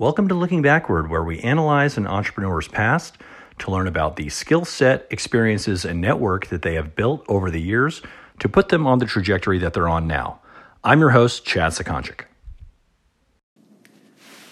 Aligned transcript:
Welcome 0.00 0.28
to 0.28 0.34
Looking 0.36 0.62
Backward, 0.62 1.10
where 1.10 1.24
we 1.24 1.40
analyze 1.40 1.96
an 1.96 2.06
entrepreneur's 2.06 2.68
past 2.68 3.18
to 3.58 3.72
learn 3.72 3.88
about 3.88 4.14
the 4.14 4.28
skill 4.28 4.64
set, 4.64 5.08
experiences, 5.10 5.84
and 5.84 6.00
network 6.00 6.46
that 6.46 6.62
they 6.62 6.74
have 6.74 6.94
built 6.94 7.24
over 7.28 7.50
the 7.50 7.60
years 7.60 8.00
to 8.38 8.48
put 8.48 8.68
them 8.68 8.86
on 8.86 9.00
the 9.00 9.06
trajectory 9.06 9.58
that 9.58 9.72
they're 9.72 9.88
on 9.88 10.06
now. 10.06 10.38
I'm 10.84 11.00
your 11.00 11.10
host, 11.10 11.44
Chad 11.44 11.72
Sakonchik. 11.72 12.26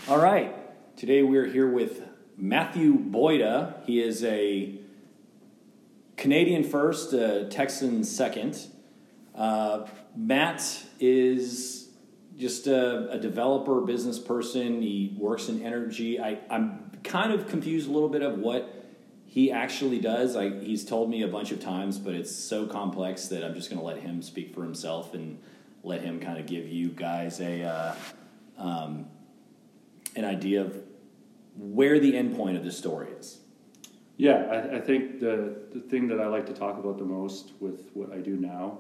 All 0.09 0.19
right. 0.19 0.53
Today 0.97 1.23
we're 1.23 1.47
here 1.47 1.71
with 1.71 2.03
Matthew 2.37 2.99
Boyda. 2.99 3.85
He 3.85 4.03
is 4.03 4.25
a 4.25 4.75
Canadian 6.17 6.65
first, 6.65 7.15
uh, 7.15 7.49
Texan 7.51 8.03
second. 8.03 8.67
Uh, 9.33 9.87
Matt 10.17 10.83
is 10.99 11.86
just 12.37 12.67
a, 12.67 13.11
a, 13.11 13.19
developer, 13.19 13.81
business 13.81 14.19
person. 14.19 14.83
He 14.83 15.15
works 15.19 15.49
in 15.49 15.63
energy. 15.63 16.21
I, 16.21 16.39
I'm 16.51 16.91
kind 17.03 17.33
of 17.33 17.49
confused 17.49 17.89
a 17.89 17.93
little 17.93 18.09
bit 18.09 18.23
of 18.23 18.39
what 18.39 18.73
he 19.25 19.51
actually 19.51 19.99
does. 19.99 20.37
I, 20.37 20.51
he's 20.51 20.85
told 20.85 21.11
me 21.11 21.23
a 21.23 21.29
bunch 21.29 21.51
of 21.53 21.61
times, 21.61 21.99
but 21.99 22.15
it's 22.15 22.35
so 22.35 22.67
complex 22.67 23.29
that 23.29 23.45
I'm 23.45 23.55
just 23.55 23.71
going 23.71 23.81
to 23.81 23.85
let 23.85 23.99
him 23.99 24.23
speak 24.23 24.55
for 24.55 24.63
himself 24.63 25.15
and 25.15 25.39
let 25.83 26.03
him 26.03 26.21
kind 26.21 26.39
of 26.39 26.47
give 26.47 26.69
you 26.69 26.89
guys 26.89 27.41
a 27.41 27.63
uh, 27.63 27.95
um, 28.59 29.07
an 30.15 30.25
idea 30.25 30.63
of 30.63 30.83
where 31.57 31.99
the 31.99 32.17
end 32.17 32.37
point 32.37 32.57
of 32.57 32.65
this 32.65 32.77
story 32.77 33.09
is. 33.19 33.39
Yeah, 34.17 34.47
I, 34.51 34.77
I, 34.77 34.81
think 34.81 35.21
the, 35.21 35.55
the 35.73 35.81
thing 35.81 36.09
that 36.09 36.21
I 36.21 36.27
like 36.27 36.47
to 36.47 36.55
talk 36.55 36.79
about 36.79 36.97
the 36.97 37.05
most 37.05 37.53
with 37.61 37.91
what 37.93 38.13
I 38.13 38.19
do 38.19 38.37
now 38.37 38.79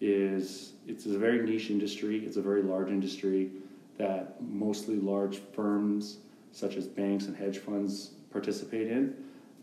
is 0.00 0.72
it's 0.86 1.06
a 1.06 1.18
very 1.18 1.40
niche 1.42 1.70
industry. 1.70 2.24
It's 2.24 2.36
a 2.36 2.42
very 2.42 2.62
large 2.62 2.88
industry 2.88 3.50
that 3.98 4.40
mostly 4.42 4.96
large 4.96 5.38
firms 5.52 6.18
such 6.52 6.76
as 6.76 6.86
banks 6.86 7.26
and 7.26 7.36
hedge 7.36 7.58
funds 7.58 8.10
participate 8.30 8.88
in. 8.88 9.14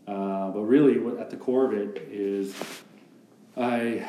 Uh, 0.06 0.50
but 0.50 0.62
really, 0.62 0.98
what, 0.98 1.18
at 1.18 1.30
the 1.30 1.36
core 1.36 1.64
of 1.66 1.72
it 1.72 2.08
is 2.10 2.54
I 3.56 4.06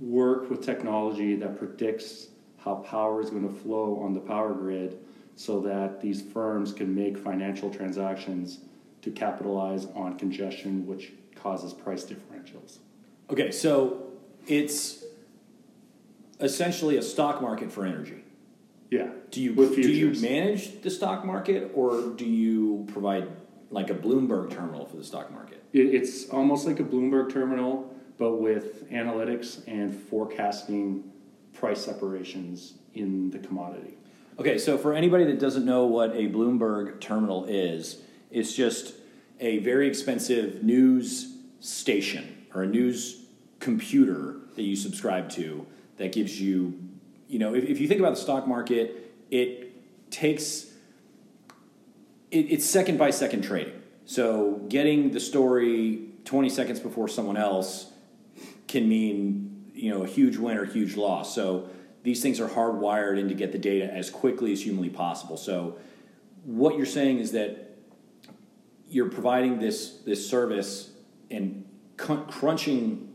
work 0.00 0.50
with 0.50 0.64
technology 0.64 1.36
that 1.36 1.58
predicts 1.58 2.28
how 2.58 2.76
power 2.76 3.20
is 3.20 3.30
going 3.30 3.48
to 3.48 3.54
flow 3.54 4.00
on 4.02 4.12
the 4.12 4.20
power 4.20 4.52
grid 4.52 4.98
so 5.36 5.60
that 5.60 6.00
these 6.00 6.20
firms 6.20 6.72
can 6.72 6.94
make 6.94 7.16
financial 7.16 7.70
transactions 7.70 8.58
to 9.02 9.10
capitalize 9.10 9.86
on 9.94 10.18
congestion, 10.18 10.86
which 10.86 11.12
causes 11.34 11.72
price 11.72 12.04
differentials. 12.04 12.78
Okay, 13.30 13.50
so 13.50 14.08
it's 14.46 14.99
essentially 16.40 16.96
a 16.96 17.02
stock 17.02 17.40
market 17.40 17.70
for 17.72 17.84
energy. 17.84 18.24
Yeah. 18.90 19.10
Do 19.30 19.40
you 19.40 19.54
do 19.54 19.90
you 19.92 20.20
manage 20.20 20.82
the 20.82 20.90
stock 20.90 21.24
market, 21.24 21.70
or 21.74 22.10
do 22.16 22.24
you 22.24 22.86
provide 22.92 23.28
like 23.70 23.90
a 23.90 23.94
Bloomberg 23.94 24.50
terminal 24.50 24.84
for 24.86 24.96
the 24.96 25.04
stock 25.04 25.30
market? 25.30 25.62
It's 25.72 26.28
almost 26.30 26.66
like 26.66 26.80
a 26.80 26.84
Bloomberg 26.84 27.32
terminal, 27.32 27.94
but 28.18 28.36
with 28.36 28.90
analytics 28.90 29.62
and 29.68 29.94
forecasting 29.94 31.04
price 31.52 31.84
separations 31.84 32.74
in 32.94 33.30
the 33.30 33.38
commodity. 33.38 33.96
Okay, 34.40 34.58
so 34.58 34.76
for 34.76 34.94
anybody 34.94 35.24
that 35.24 35.38
doesn't 35.38 35.64
know 35.64 35.84
what 35.86 36.10
a 36.10 36.28
Bloomberg 36.28 37.00
terminal 37.00 37.44
is, 37.44 38.02
it's 38.30 38.54
just 38.54 38.94
a 39.38 39.58
very 39.58 39.86
expensive 39.86 40.64
news 40.64 41.36
station 41.60 42.46
or 42.54 42.62
a 42.62 42.66
news 42.66 43.24
computer 43.60 44.36
that 44.56 44.62
you 44.62 44.74
subscribe 44.74 45.28
to 45.30 45.66
that 46.00 46.12
gives 46.12 46.40
you, 46.40 46.78
you 47.28 47.38
know, 47.38 47.54
if, 47.54 47.64
if 47.64 47.80
you 47.80 47.86
think 47.86 48.00
about 48.00 48.14
the 48.14 48.20
stock 48.20 48.48
market, 48.48 49.14
it 49.30 50.10
takes, 50.10 50.66
it, 52.30 52.46
it's 52.50 52.64
second 52.64 52.98
by 52.98 53.10
second 53.10 53.42
trading. 53.42 53.80
So 54.06 54.62
getting 54.68 55.12
the 55.12 55.20
story 55.20 56.06
20 56.24 56.48
seconds 56.48 56.80
before 56.80 57.06
someone 57.06 57.36
else 57.36 57.92
can 58.66 58.88
mean, 58.88 59.70
you 59.74 59.90
know, 59.90 60.02
a 60.02 60.06
huge 60.06 60.36
win 60.36 60.56
or 60.56 60.64
huge 60.64 60.96
loss. 60.96 61.34
So 61.34 61.68
these 62.02 62.22
things 62.22 62.40
are 62.40 62.48
hardwired 62.48 63.18
in 63.18 63.28
to 63.28 63.34
get 63.34 63.52
the 63.52 63.58
data 63.58 63.92
as 63.92 64.08
quickly 64.08 64.52
as 64.52 64.62
humanly 64.62 64.88
possible. 64.88 65.36
So 65.36 65.76
what 66.44 66.76
you're 66.76 66.86
saying 66.86 67.18
is 67.18 67.32
that 67.32 67.76
you're 68.88 69.10
providing 69.10 69.60
this 69.60 69.98
this 70.06 70.28
service 70.28 70.90
and 71.30 71.64
crunching 71.96 73.09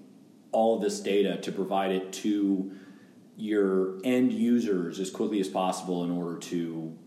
all 0.56 0.78
of 0.78 0.82
this 0.82 1.02
data 1.02 1.36
to 1.36 1.52
provide 1.52 1.92
it 1.92 2.14
to 2.14 2.72
your 3.36 4.00
end 4.06 4.32
users 4.32 5.02
as 5.02 5.12
quickly 5.12 5.42
as 5.42 5.50
possible 5.50 6.06
in 6.06 6.12
order 6.12 6.40
to 6.40 6.98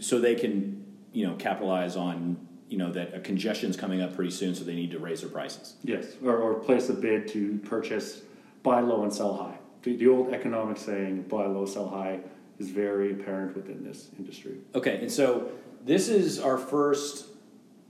so 0.00 0.18
they 0.18 0.34
can 0.34 0.82
you 1.12 1.26
know 1.26 1.34
capitalize 1.34 1.96
on 1.96 2.38
you 2.68 2.78
know 2.78 2.90
that 2.90 3.14
a 3.14 3.20
congestion 3.20 3.68
is 3.68 3.76
coming 3.76 4.00
up 4.00 4.14
pretty 4.14 4.30
soon 4.30 4.54
so 4.54 4.64
they 4.64 4.74
need 4.74 4.90
to 4.90 4.98
raise 4.98 5.20
their 5.20 5.28
prices. 5.28 5.76
Yes 5.84 6.06
or, 6.24 6.38
or 6.38 6.54
place 6.54 6.88
a 6.88 6.94
bid 6.94 7.28
to 7.28 7.58
purchase 7.58 8.22
buy 8.62 8.80
low 8.80 9.02
and 9.02 9.12
sell 9.12 9.36
high. 9.36 9.58
The, 9.82 9.96
the 9.96 10.08
old 10.08 10.32
economic 10.32 10.78
saying 10.78 11.24
buy 11.24 11.44
low 11.44 11.66
sell 11.66 11.88
high 11.88 12.20
is 12.58 12.70
very 12.70 13.12
apparent 13.12 13.54
within 13.54 13.84
this 13.84 14.08
industry. 14.18 14.56
Okay 14.74 14.96
and 14.96 15.12
so 15.12 15.50
this 15.84 16.08
is 16.08 16.40
our 16.40 16.56
first 16.56 17.26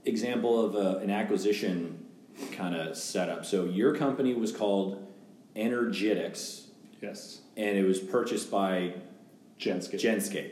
example 0.03 0.63
of 0.63 0.75
a, 0.75 0.97
an 0.97 1.09
acquisition 1.09 2.05
kind 2.51 2.75
of 2.75 2.97
setup. 2.97 3.45
So 3.45 3.65
your 3.65 3.95
company 3.95 4.33
was 4.33 4.51
called 4.51 5.04
Energetics. 5.55 6.67
Yes. 7.01 7.41
And 7.55 7.77
it 7.77 7.83
was 7.85 7.99
purchased 7.99 8.51
by 8.51 8.93
Genscape. 9.59 10.01
Genscape. 10.01 10.51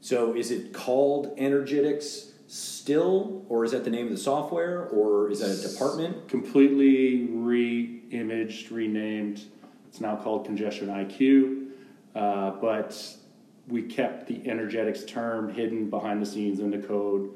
So 0.00 0.34
is 0.34 0.50
it 0.50 0.72
called 0.72 1.34
Energetics 1.38 2.32
still, 2.46 3.44
or 3.48 3.64
is 3.64 3.72
that 3.72 3.84
the 3.84 3.90
name 3.90 4.06
of 4.06 4.12
the 4.12 4.18
software, 4.18 4.84
or 4.88 5.30
is 5.30 5.40
that 5.40 5.50
a 5.50 5.72
department? 5.72 6.28
Completely 6.28 7.26
re-imaged, 7.30 8.70
renamed. 8.70 9.42
It's 9.88 10.00
now 10.00 10.16
called 10.16 10.44
Congestion 10.44 10.88
IQ, 10.88 11.68
uh, 12.14 12.50
but 12.60 13.16
we 13.68 13.82
kept 13.82 14.26
the 14.26 14.48
energetics 14.48 15.04
term 15.04 15.52
hidden 15.52 15.88
behind 15.88 16.20
the 16.20 16.26
scenes 16.26 16.60
in 16.60 16.70
the 16.70 16.78
code 16.78 17.30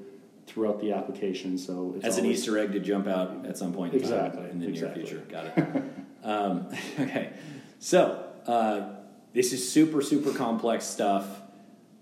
throughout 0.47 0.81
the 0.81 0.93
application. 0.93 1.57
So 1.57 1.95
it's 1.97 2.05
as 2.05 2.19
an 2.19 2.27
Easter 2.27 2.59
egg 2.59 2.73
to 2.73 2.81
jump 2.81 3.07
out 3.07 3.47
at 3.47 3.57
some 3.57 3.73
point 3.73 3.95
in 3.95 4.01
exactly 4.01 4.51
in 4.51 4.59
the 4.59 4.69
exactly. 4.69 5.03
near 5.03 5.07
future. 5.07 5.25
Got 5.31 5.47
it. 5.47 5.85
um, 6.25 6.69
okay, 7.01 7.33
so 7.79 8.25
uh, 8.47 8.95
this 9.33 9.53
is 9.53 9.71
super 9.71 10.03
super 10.03 10.33
complex 10.33 10.85
stuff. 10.85 11.27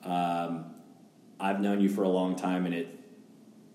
Um, 0.04 0.66
I've 1.38 1.60
known 1.60 1.80
you 1.80 1.88
for 1.88 2.02
a 2.02 2.08
long 2.08 2.36
time, 2.36 2.66
and 2.66 2.74
it, 2.74 2.98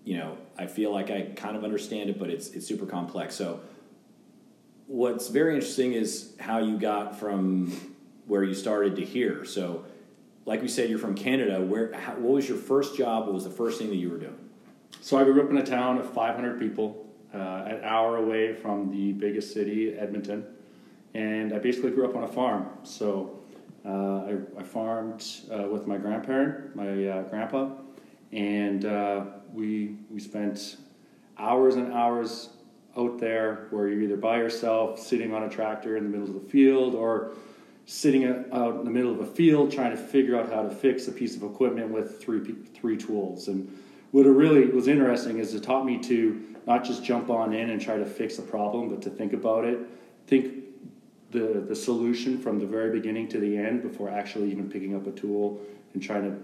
you 0.04 0.16
know, 0.16 0.36
I 0.58 0.66
feel 0.66 0.92
like 0.92 1.10
I 1.10 1.22
kind 1.36 1.56
of 1.56 1.64
understand 1.64 2.10
it, 2.10 2.18
but 2.18 2.30
it's 2.30 2.48
it's 2.50 2.66
super 2.66 2.86
complex. 2.86 3.34
So, 3.34 3.60
what's 4.86 5.28
very 5.28 5.54
interesting 5.54 5.92
is 5.92 6.34
how 6.40 6.58
you 6.58 6.78
got 6.78 7.18
from 7.18 7.72
where 8.26 8.42
you 8.42 8.54
started 8.54 8.96
to 8.96 9.04
here. 9.04 9.44
So, 9.44 9.84
like 10.44 10.62
we 10.62 10.68
said, 10.68 10.90
you're 10.90 10.98
from 10.98 11.14
Canada. 11.14 11.60
Where? 11.60 11.92
How, 11.92 12.14
what 12.14 12.32
was 12.32 12.48
your 12.48 12.58
first 12.58 12.96
job? 12.96 13.26
What 13.26 13.34
was 13.34 13.44
the 13.44 13.50
first 13.50 13.78
thing 13.78 13.90
that 13.90 13.96
you 13.96 14.10
were 14.10 14.18
doing? 14.18 14.38
So 15.02 15.18
I 15.18 15.24
grew 15.24 15.42
up 15.42 15.50
in 15.50 15.56
a 15.56 15.64
town 15.66 15.98
of 15.98 16.08
500 16.12 16.60
people, 16.60 17.01
uh, 17.34 17.64
an 17.66 17.80
hour 17.82 18.16
away 18.16 18.54
from 18.54 18.90
the 18.90 19.12
biggest 19.12 19.52
city, 19.52 19.94
Edmonton, 19.94 20.44
and 21.14 21.52
I 21.52 21.58
basically 21.58 21.90
grew 21.90 22.08
up 22.08 22.16
on 22.16 22.24
a 22.24 22.28
farm. 22.28 22.68
So 22.82 23.40
uh, 23.84 23.88
I, 23.88 24.36
I, 24.58 24.62
farmed 24.62 25.24
uh, 25.50 25.68
with 25.68 25.86
my 25.86 25.96
grandparent, 25.96 26.76
my 26.76 27.08
uh, 27.08 27.22
grandpa, 27.22 27.70
and 28.32 28.84
uh, 28.84 29.24
we 29.52 29.96
we 30.10 30.20
spent 30.20 30.76
hours 31.38 31.76
and 31.76 31.92
hours 31.92 32.50
out 32.96 33.18
there 33.18 33.66
where 33.70 33.88
you're 33.88 34.02
either 34.02 34.16
by 34.16 34.36
yourself, 34.36 34.98
sitting 34.98 35.34
on 35.34 35.44
a 35.44 35.48
tractor 35.48 35.96
in 35.96 36.04
the 36.04 36.10
middle 36.10 36.36
of 36.36 36.42
the 36.42 36.50
field, 36.50 36.94
or 36.94 37.32
sitting 37.86 38.24
out 38.52 38.78
in 38.78 38.84
the 38.84 38.90
middle 38.90 39.10
of 39.10 39.20
a 39.20 39.26
field 39.26 39.72
trying 39.72 39.90
to 39.90 39.96
figure 39.96 40.38
out 40.38 40.48
how 40.52 40.62
to 40.62 40.70
fix 40.70 41.08
a 41.08 41.12
piece 41.12 41.34
of 41.34 41.42
equipment 41.42 41.90
with 41.90 42.22
three 42.22 42.54
three 42.74 42.96
tools. 42.96 43.48
And 43.48 43.68
what 44.12 44.26
it 44.26 44.30
really 44.30 44.66
was 44.66 44.86
interesting 44.86 45.38
is 45.38 45.54
it 45.54 45.62
taught 45.62 45.84
me 45.84 45.98
to 46.04 46.51
not 46.66 46.84
just 46.84 47.04
jump 47.04 47.30
on 47.30 47.52
in 47.52 47.70
and 47.70 47.80
try 47.80 47.96
to 47.96 48.04
fix 48.04 48.38
a 48.38 48.42
problem, 48.42 48.88
but 48.88 49.02
to 49.02 49.10
think 49.10 49.32
about 49.32 49.64
it, 49.64 49.78
think 50.26 50.64
the 51.30 51.64
the 51.66 51.74
solution 51.74 52.38
from 52.38 52.58
the 52.58 52.66
very 52.66 52.90
beginning 52.90 53.28
to 53.28 53.38
the 53.38 53.56
end 53.56 53.82
before 53.82 54.08
actually 54.08 54.50
even 54.50 54.70
picking 54.70 54.94
up 54.94 55.06
a 55.06 55.12
tool 55.12 55.60
and 55.94 56.02
trying 56.02 56.22
to 56.22 56.38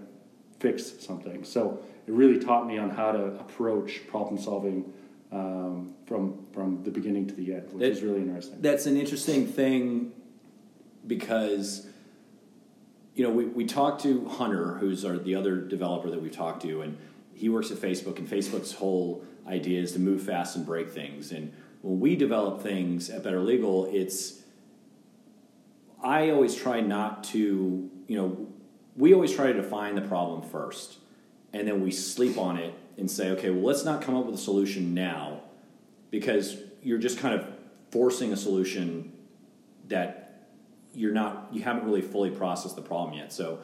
fix 0.59 0.93
something. 0.99 1.43
So 1.43 1.81
it 2.07 2.11
really 2.11 2.39
taught 2.39 2.67
me 2.67 2.77
on 2.77 2.89
how 2.89 3.11
to 3.11 3.25
approach 3.39 4.07
problem 4.07 4.37
solving 4.41 4.91
um, 5.31 5.93
from 6.05 6.45
from 6.51 6.83
the 6.83 6.91
beginning 6.91 7.27
to 7.27 7.35
the 7.35 7.53
end, 7.53 7.71
which 7.71 7.81
that, 7.81 7.91
is 7.91 8.01
really 8.01 8.21
interesting. 8.21 8.61
That's 8.61 8.85
an 8.85 8.97
interesting 8.97 9.47
thing 9.47 10.11
because 11.05 11.87
you 13.15 13.23
know 13.23 13.29
we, 13.29 13.45
we 13.45 13.65
talked 13.65 14.01
to 14.03 14.27
Hunter, 14.27 14.75
who's 14.79 15.05
our 15.05 15.17
the 15.17 15.35
other 15.35 15.61
developer 15.61 16.09
that 16.09 16.21
we've 16.21 16.31
talked 16.31 16.63
to, 16.63 16.81
and 16.81 16.97
he 17.39 17.47
works 17.47 17.71
at 17.71 17.77
Facebook, 17.77 18.17
and 18.17 18.27
Facebook's 18.27 18.73
whole 18.73 19.23
idea 19.47 19.81
is 19.81 19.93
to 19.93 19.99
move 19.99 20.21
fast 20.21 20.57
and 20.57 20.65
break 20.65 20.89
things. 20.89 21.31
And 21.31 21.53
when 21.81 22.01
we 22.01 22.17
develop 22.17 22.61
things 22.61 23.09
at 23.09 23.23
Better 23.23 23.39
Legal, 23.39 23.85
it's 23.85 24.41
I 26.03 26.31
always 26.31 26.53
try 26.53 26.81
not 26.81 27.23
to, 27.25 27.89
you 28.07 28.17
know, 28.17 28.47
we 28.97 29.13
always 29.13 29.33
try 29.33 29.47
to 29.47 29.53
define 29.53 29.95
the 29.95 30.01
problem 30.01 30.41
first, 30.41 30.97
and 31.53 31.65
then 31.65 31.81
we 31.81 31.91
sleep 31.91 32.37
on 32.37 32.57
it 32.57 32.73
and 32.97 33.09
say, 33.09 33.29
okay, 33.31 33.49
well, 33.49 33.63
let's 33.63 33.85
not 33.85 34.01
come 34.01 34.17
up 34.17 34.25
with 34.25 34.35
a 34.35 34.39
solution 34.39 34.93
now 34.93 35.39
because 36.11 36.57
you're 36.83 36.97
just 36.97 37.19
kind 37.19 37.39
of 37.39 37.47
forcing 37.89 38.33
a 38.33 38.37
solution 38.37 39.13
that 39.87 40.41
you're 40.93 41.13
not 41.13 41.47
you 41.53 41.61
haven't 41.61 41.85
really 41.85 42.01
fully 42.01 42.31
processed 42.31 42.75
the 42.75 42.81
problem 42.81 43.17
yet. 43.17 43.31
So 43.31 43.59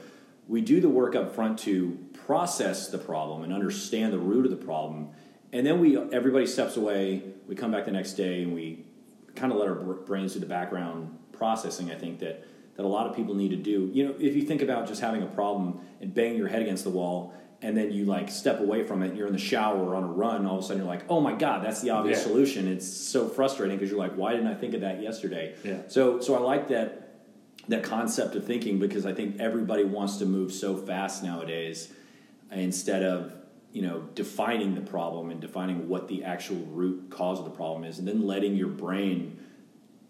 we 0.48 0.62
do 0.62 0.80
the 0.80 0.90
work 0.90 1.16
up 1.16 1.34
front 1.34 1.60
to 1.60 1.98
process 2.26 2.90
the 2.90 2.98
problem 2.98 3.44
and 3.44 3.54
understand 3.54 4.14
the 4.14 4.20
root 4.20 4.46
of 4.46 4.52
the 4.52 4.66
problem, 4.66 5.10
and 5.54 5.66
then 5.66 5.80
we 5.80 5.98
everybody 6.12 6.46
steps 6.46 6.78
away. 6.78 7.24
We 7.48 7.56
come 7.56 7.72
back 7.72 7.86
the 7.86 7.92
next 7.92 8.14
day 8.14 8.44
and 8.44 8.54
we 8.54 8.86
kind 9.36 9.52
of 9.52 9.58
let 9.60 9.68
our 9.68 9.76
brains 9.76 10.34
do 10.34 10.40
the 10.40 10.46
background 10.46 11.18
processing. 11.32 11.92
I 11.92 11.96
think 11.96 12.20
that 12.20 12.46
that 12.76 12.84
a 12.84 12.88
lot 12.88 13.08
of 13.08 13.16
people 13.16 13.36
need 13.36 13.50
to 13.50 13.56
do. 13.56 13.90
You 13.94 14.08
know, 14.08 14.16
if 14.20 14.36
you 14.36 14.42
think 14.42 14.62
about 14.62 14.88
just 14.88 15.00
having 15.02 15.24
a 15.24 15.28
problem 15.28 15.80
and 16.02 16.14
banging 16.14 16.38
your 16.38 16.50
head 16.50 16.62
against 16.62 16.84
the 16.84 16.90
wall, 16.90 17.34
and 17.62 17.76
then 17.78 17.92
you 17.94 18.04
like 18.06 18.30
step 18.30 18.60
away 18.60 18.84
from 18.84 19.02
it, 19.02 19.16
you're 19.16 19.28
in 19.28 19.34
the 19.34 19.40
shower 19.40 19.78
or 19.82 19.96
on 19.96 20.04
a 20.04 20.08
run, 20.08 20.46
all 20.46 20.58
of 20.58 20.64
a 20.64 20.68
sudden 20.68 20.80
you're 20.84 20.88
like, 20.92 21.06
oh 21.10 21.22
my 21.22 21.34
god, 21.34 21.64
that's 21.64 21.82
the 21.82 21.92
obvious 21.92 22.18
Yeah. 22.20 22.24
solution. 22.26 22.68
It's 22.68 22.86
so 22.88 23.30
frustrating 23.30 23.78
because 23.78 23.90
you're 23.90 24.00
like, 24.00 24.14
why 24.16 24.34
didn't 24.34 24.48
I 24.48 24.56
think 24.56 24.74
of 24.74 24.82
that 24.82 25.02
yesterday? 25.02 25.56
Yeah. 25.64 25.78
So 25.88 26.20
so 26.20 26.36
I 26.36 26.40
like 26.40 26.68
that 26.68 27.05
that 27.68 27.84
concept 27.84 28.36
of 28.36 28.46
thinking 28.46 28.80
because 28.80 29.06
I 29.06 29.14
think 29.14 29.40
everybody 29.40 29.84
wants 29.84 30.18
to 30.18 30.26
move 30.26 30.52
so 30.52 30.78
fast 30.78 31.24
nowadays 31.24 31.92
instead 32.52 33.04
of 33.04 33.34
you 33.72 33.82
know 33.82 34.02
defining 34.14 34.76
the 34.76 34.82
problem 34.82 35.32
and 35.32 35.42
defining 35.42 35.90
what 35.90 36.08
the 36.08 36.24
actual 36.24 36.58
root 36.68 37.10
cause 37.10 37.40
of 37.40 37.46
the 37.46 37.52
problem 37.52 37.84
is 37.84 38.00
and 38.00 38.08
then 38.08 38.26
letting 38.26 38.56
your 38.56 38.70
brain 38.70 39.40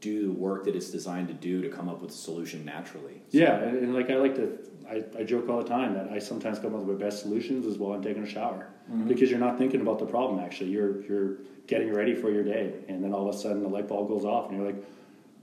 do 0.05 0.27
the 0.27 0.33
work 0.33 0.65
that 0.65 0.75
it's 0.75 0.91
designed 0.91 1.27
to 1.27 1.33
do 1.33 1.61
to 1.61 1.69
come 1.69 1.89
up 1.89 1.99
with 1.99 2.11
a 2.11 2.13
solution 2.13 2.63
naturally. 2.63 3.23
Yeah, 3.31 3.55
and, 3.55 3.77
and 3.77 3.95
like 3.95 4.11
I 4.11 4.17
like 4.17 4.35
to, 4.35 4.59
I, 4.87 5.03
I 5.19 5.23
joke 5.23 5.49
all 5.49 5.61
the 5.61 5.67
time 5.67 5.95
that 5.95 6.11
I 6.11 6.19
sometimes 6.19 6.59
come 6.59 6.75
up 6.75 6.81
with 6.81 6.99
my 6.99 7.05
best 7.05 7.21
solutions 7.21 7.65
is 7.65 7.79
while 7.79 7.93
I'm 7.93 8.03
taking 8.03 8.21
a 8.21 8.29
shower 8.29 8.67
mm-hmm. 8.91 9.07
because 9.07 9.31
you're 9.31 9.39
not 9.39 9.57
thinking 9.57 9.81
about 9.81 9.97
the 9.97 10.05
problem. 10.05 10.39
Actually, 10.39 10.69
you're 10.69 11.01
you're 11.05 11.37
getting 11.65 11.91
ready 11.91 12.13
for 12.13 12.29
your 12.29 12.43
day, 12.43 12.73
and 12.87 13.03
then 13.03 13.13
all 13.13 13.27
of 13.27 13.35
a 13.35 13.37
sudden 13.37 13.63
the 13.63 13.67
light 13.67 13.87
bulb 13.87 14.07
goes 14.07 14.25
off, 14.25 14.49
and 14.49 14.57
you're 14.57 14.65
like, 14.65 14.83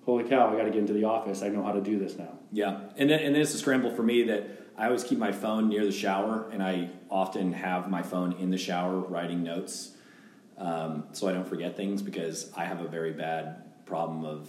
"Holy 0.04 0.24
cow! 0.24 0.52
I 0.52 0.56
got 0.56 0.64
to 0.64 0.70
get 0.70 0.78
into 0.78 0.92
the 0.92 1.04
office. 1.04 1.42
I 1.42 1.48
know 1.48 1.62
how 1.62 1.72
to 1.72 1.80
do 1.80 1.98
this 1.98 2.16
now." 2.16 2.38
Yeah, 2.52 2.80
and 2.96 3.08
then 3.08 3.20
and 3.20 3.34
then 3.34 3.42
it's 3.42 3.54
a 3.54 3.58
scramble 3.58 3.94
for 3.94 4.02
me 4.02 4.24
that 4.24 4.62
I 4.76 4.86
always 4.86 5.04
keep 5.04 5.18
my 5.18 5.32
phone 5.32 5.68
near 5.68 5.84
the 5.84 5.92
shower, 5.92 6.48
and 6.50 6.62
I 6.62 6.90
often 7.10 7.52
have 7.52 7.90
my 7.90 8.02
phone 8.02 8.32
in 8.32 8.50
the 8.50 8.58
shower 8.58 8.98
writing 8.98 9.42
notes, 9.42 9.92
um, 10.56 11.04
so 11.12 11.28
I 11.28 11.32
don't 11.32 11.46
forget 11.46 11.76
things 11.76 12.02
because 12.02 12.50
I 12.56 12.64
have 12.64 12.80
a 12.80 12.88
very 12.88 13.12
bad 13.12 13.86
problem 13.86 14.24
of. 14.24 14.48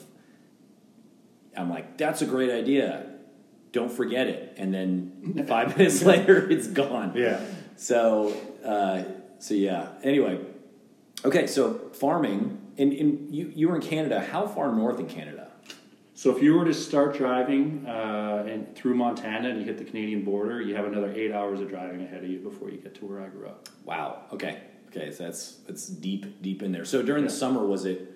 I'm 1.56 1.70
like, 1.70 1.98
that's 1.98 2.22
a 2.22 2.26
great 2.26 2.50
idea. 2.50 3.06
Don't 3.74 3.92
forget 3.92 4.28
it, 4.28 4.56
and 4.58 4.74
then 4.74 5.46
five 5.48 5.78
minutes 5.78 6.04
later, 6.04 6.50
it's 6.50 6.68
gone. 6.68 7.14
Yeah. 7.16 7.44
So, 7.76 8.36
uh, 8.64 9.04
so 9.40 9.54
yeah. 9.54 9.90
Anyway, 10.04 10.40
okay. 11.26 11.48
So 11.48 11.90
farming, 11.94 12.60
and, 12.78 12.94
and 12.94 13.36
you 13.36 13.52
you 13.54 13.68
were 13.68 13.76
in 13.76 13.82
Canada. 13.82 14.22
How 14.22 14.48
far 14.48 14.74
north 14.74 15.00
in 15.00 15.08
Canada? 15.08 15.33
So 16.24 16.34
if 16.34 16.42
you 16.42 16.54
were 16.54 16.64
to 16.64 16.74
start 16.74 17.18
driving 17.18 17.86
uh, 17.86 18.46
and 18.48 18.74
through 18.78 18.96
Montana 18.96 19.50
and 19.50 19.60
you 19.60 19.66
hit 19.66 19.78
the 19.78 19.84
Canadian 19.84 20.24
border, 20.24 20.62
you 20.62 20.74
have 20.74 20.86
another 20.86 21.12
eight 21.14 21.34
hours 21.34 21.60
of 21.60 21.68
driving 21.68 22.02
ahead 22.02 22.24
of 22.24 22.30
you 22.30 22.40
before 22.40 22.70
you 22.70 22.78
get 22.78 22.96
to 22.96 23.06
where 23.06 23.20
I 23.20 23.28
grew 23.28 23.46
up. 23.46 23.68
Wow. 23.84 24.22
Okay. 24.32 24.62
Okay. 24.88 25.12
So 25.12 25.26
that's 25.26 25.58
that's 25.68 25.86
deep 25.86 26.42
deep 26.42 26.64
in 26.64 26.72
there. 26.72 26.86
So 26.86 27.02
during 27.02 27.26
the 27.26 27.30
summer, 27.30 27.66
was 27.68 27.84
it 27.84 28.10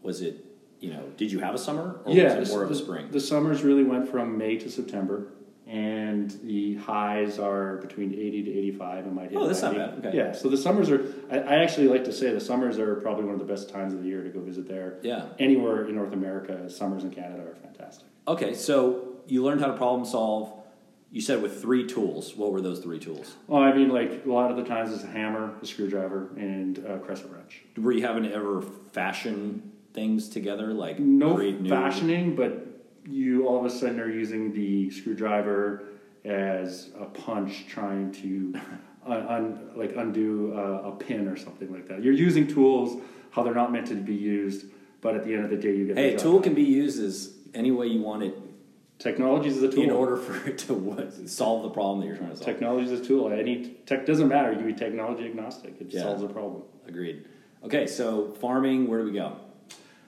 was 0.00 0.22
it 0.22 0.42
you 0.80 0.90
know 0.90 1.12
did 1.18 1.30
you 1.30 1.40
have 1.40 1.54
a 1.54 1.58
summer 1.58 2.00
or 2.06 2.14
yeah, 2.14 2.38
was 2.38 2.48
it 2.48 2.52
more 2.54 2.64
of 2.64 2.70
a 2.70 2.74
spring? 2.74 3.10
The 3.10 3.20
summers 3.20 3.62
really 3.62 3.84
went 3.84 4.08
from 4.08 4.38
May 4.38 4.56
to 4.56 4.70
September, 4.70 5.26
and 5.70 6.36
the 6.42 6.74
highs 6.76 7.38
are 7.38 7.76
between 7.76 8.12
80 8.12 8.42
to 8.42 8.50
85. 8.50 9.06
It 9.06 9.12
might 9.12 9.30
hit 9.30 9.38
Oh, 9.38 9.46
that's 9.46 9.62
not 9.62 9.76
bad. 9.76 10.04
Okay. 10.04 10.16
Yeah, 10.16 10.32
so 10.32 10.48
the 10.48 10.56
summers 10.56 10.90
are, 10.90 11.14
I, 11.30 11.38
I 11.38 11.54
actually 11.62 11.86
like 11.86 12.02
to 12.06 12.12
say 12.12 12.32
the 12.32 12.40
summers 12.40 12.76
are 12.76 12.96
probably 12.96 13.24
one 13.24 13.34
of 13.34 13.38
the 13.38 13.46
best 13.46 13.70
times 13.70 13.94
of 13.94 14.02
the 14.02 14.08
year 14.08 14.24
to 14.24 14.30
go 14.30 14.40
visit 14.40 14.66
there. 14.66 14.98
Yeah. 15.02 15.26
Anywhere 15.38 15.86
in 15.86 15.94
North 15.94 16.12
America, 16.12 16.68
summers 16.68 17.04
in 17.04 17.12
Canada 17.12 17.42
are 17.42 17.54
fantastic. 17.54 18.08
Okay. 18.26 18.52
So 18.54 19.12
you 19.28 19.44
learned 19.44 19.60
how 19.60 19.68
to 19.68 19.76
problem 19.76 20.04
solve. 20.04 20.52
You 21.12 21.20
said 21.20 21.40
with 21.40 21.62
three 21.62 21.86
tools. 21.86 22.34
What 22.34 22.50
were 22.50 22.60
those 22.60 22.80
three 22.80 22.98
tools? 22.98 23.36
Well, 23.46 23.62
I 23.62 23.72
mean, 23.72 23.90
like 23.90 24.24
a 24.26 24.28
lot 24.28 24.50
of 24.50 24.56
the 24.56 24.64
times 24.64 24.92
it's 24.92 25.04
a 25.04 25.08
hammer, 25.08 25.54
a 25.62 25.66
screwdriver, 25.66 26.30
and 26.36 26.78
a 26.78 26.98
crescent 26.98 27.32
wrench. 27.32 27.62
Were 27.76 27.92
you 27.92 28.04
having 28.04 28.24
to 28.24 28.32
ever 28.32 28.60
fashion 28.92 29.70
things 29.92 30.28
together, 30.28 30.72
like 30.72 30.98
No 30.98 31.36
fashioning, 31.68 32.34
but 32.36 32.69
you 33.06 33.46
all 33.46 33.58
of 33.58 33.64
a 33.64 33.70
sudden 33.70 34.00
are 34.00 34.10
using 34.10 34.52
the 34.52 34.90
screwdriver 34.90 35.84
as 36.24 36.90
a 36.98 37.06
punch, 37.06 37.66
trying 37.68 38.12
to 38.12 38.54
un, 39.06 39.26
un, 39.26 39.70
like 39.74 39.94
undo 39.96 40.52
a, 40.54 40.88
a 40.90 40.92
pin 40.96 41.28
or 41.28 41.36
something 41.36 41.72
like 41.72 41.88
that. 41.88 42.02
You're 42.02 42.12
using 42.14 42.46
tools 42.46 43.00
how 43.30 43.42
they're 43.42 43.54
not 43.54 43.72
meant 43.72 43.86
to 43.86 43.94
be 43.94 44.14
used, 44.14 44.66
but 45.00 45.14
at 45.14 45.24
the 45.24 45.32
end 45.34 45.44
of 45.44 45.50
the 45.50 45.56
day, 45.56 45.74
you 45.74 45.86
get. 45.86 45.96
Hey, 45.96 46.14
a 46.14 46.18
tool 46.18 46.34
done. 46.34 46.42
can 46.42 46.54
be 46.54 46.62
used 46.64 47.02
as 47.02 47.32
any 47.54 47.70
way 47.70 47.86
you 47.86 48.00
want 48.00 48.22
it 48.22 48.34
Technology 49.00 49.48
is 49.48 49.62
a 49.62 49.68
tool. 49.70 49.82
in 49.82 49.90
order 49.90 50.16
for 50.18 50.46
it 50.46 50.58
to 50.58 50.74
what, 50.74 51.26
solve 51.28 51.62
the 51.62 51.70
problem 51.70 52.00
that 52.00 52.06
you're 52.06 52.16
trying 52.16 52.30
to 52.30 52.36
solve. 52.36 52.46
Technology 52.46 52.92
is 52.92 53.00
a 53.00 53.02
tool. 53.02 53.32
Any 53.32 53.68
tech 53.86 54.04
doesn't 54.04 54.28
matter. 54.28 54.52
You 54.52 54.58
can 54.58 54.66
be 54.66 54.74
technology 54.74 55.24
agnostic. 55.24 55.80
It 55.80 55.86
Yeah. 55.90 56.02
solves 56.02 56.22
a 56.22 56.28
problem. 56.28 56.64
Agreed. 56.86 57.24
Okay. 57.64 57.86
So 57.86 58.32
farming. 58.34 58.88
Where 58.88 58.98
do 59.00 59.06
we 59.06 59.12
go? 59.12 59.36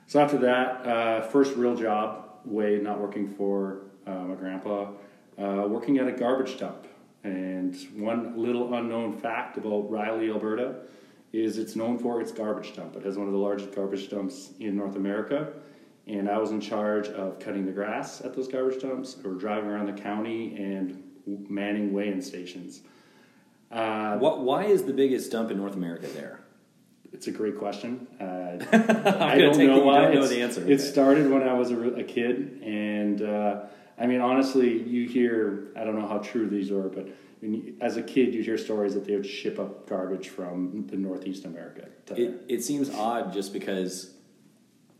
So 0.08 0.20
after 0.20 0.36
that, 0.38 0.86
uh, 0.86 1.22
first 1.22 1.56
real 1.56 1.74
job, 1.74 2.31
way 2.44 2.78
not 2.82 3.00
working 3.00 3.28
for 3.28 3.82
uh, 4.06 4.10
my 4.10 4.34
grandpa, 4.34 4.90
uh, 5.38 5.66
working 5.68 5.98
at 5.98 6.08
a 6.08 6.12
garbage 6.12 6.58
dump. 6.58 6.86
And 7.24 7.76
one 7.96 8.36
little 8.36 8.74
unknown 8.74 9.12
fact 9.12 9.56
about 9.56 9.90
Ryley, 9.90 10.30
Alberta, 10.30 10.80
is 11.32 11.56
it's 11.56 11.76
known 11.76 11.98
for 11.98 12.20
its 12.20 12.32
garbage 12.32 12.74
dump. 12.74 12.96
It 12.96 13.04
has 13.04 13.16
one 13.16 13.26
of 13.26 13.32
the 13.32 13.38
largest 13.38 13.74
garbage 13.74 14.10
dumps 14.10 14.50
in 14.58 14.76
North 14.76 14.96
America. 14.96 15.52
And 16.06 16.28
I 16.28 16.36
was 16.38 16.50
in 16.50 16.60
charge 16.60 17.08
of 17.08 17.38
cutting 17.38 17.64
the 17.64 17.72
grass 17.72 18.20
at 18.20 18.34
those 18.34 18.48
garbage 18.48 18.82
dumps, 18.82 19.16
or 19.24 19.34
driving 19.34 19.70
around 19.70 19.86
the 19.86 19.92
county 19.92 20.56
and 20.56 21.00
manning 21.48 21.92
weigh-in 21.92 22.20
stations. 22.20 22.82
Uh, 23.70 24.18
What? 24.18 24.40
Why 24.40 24.64
is 24.64 24.82
the 24.82 24.92
biggest 24.92 25.30
dump 25.30 25.52
in 25.52 25.56
North 25.58 25.76
America 25.76 26.08
there? 26.08 26.41
It's 27.12 27.26
a 27.26 27.30
great 27.30 27.58
question. 27.58 28.06
Uh, 28.20 28.24
I 28.72 29.38
don't 29.38 29.58
know 29.58 29.80
why. 29.80 30.02
don't 30.02 30.14
know 30.14 30.26
the 30.26 30.40
answer. 30.42 30.62
It 30.62 30.64
Okay. 30.64 30.78
started 30.78 31.30
when 31.30 31.42
I 31.42 31.52
was 31.52 31.70
a, 31.70 31.78
a 31.94 32.04
kid, 32.04 32.60
and 32.62 33.20
uh, 33.22 33.64
I 33.98 34.06
mean, 34.06 34.20
honestly, 34.20 34.82
you 34.82 35.06
hear. 35.08 35.68
I 35.76 35.84
don't 35.84 35.98
know 35.98 36.06
how 36.08 36.18
true 36.18 36.48
these 36.48 36.70
are, 36.70 36.88
but 36.88 37.08
you, 37.42 37.74
as 37.80 37.96
a 37.96 38.02
kid, 38.02 38.34
you 38.34 38.42
hear 38.42 38.56
stories 38.56 38.94
that 38.94 39.04
they 39.04 39.14
would 39.14 39.26
ship 39.26 39.58
up 39.58 39.88
garbage 39.88 40.28
from 40.30 40.86
the 40.88 40.96
Northeast 40.96 41.44
America. 41.44 41.88
It, 42.10 42.44
it 42.48 42.64
seems 42.64 42.88
odd 42.90 43.32
just 43.32 43.52
because 43.52 44.14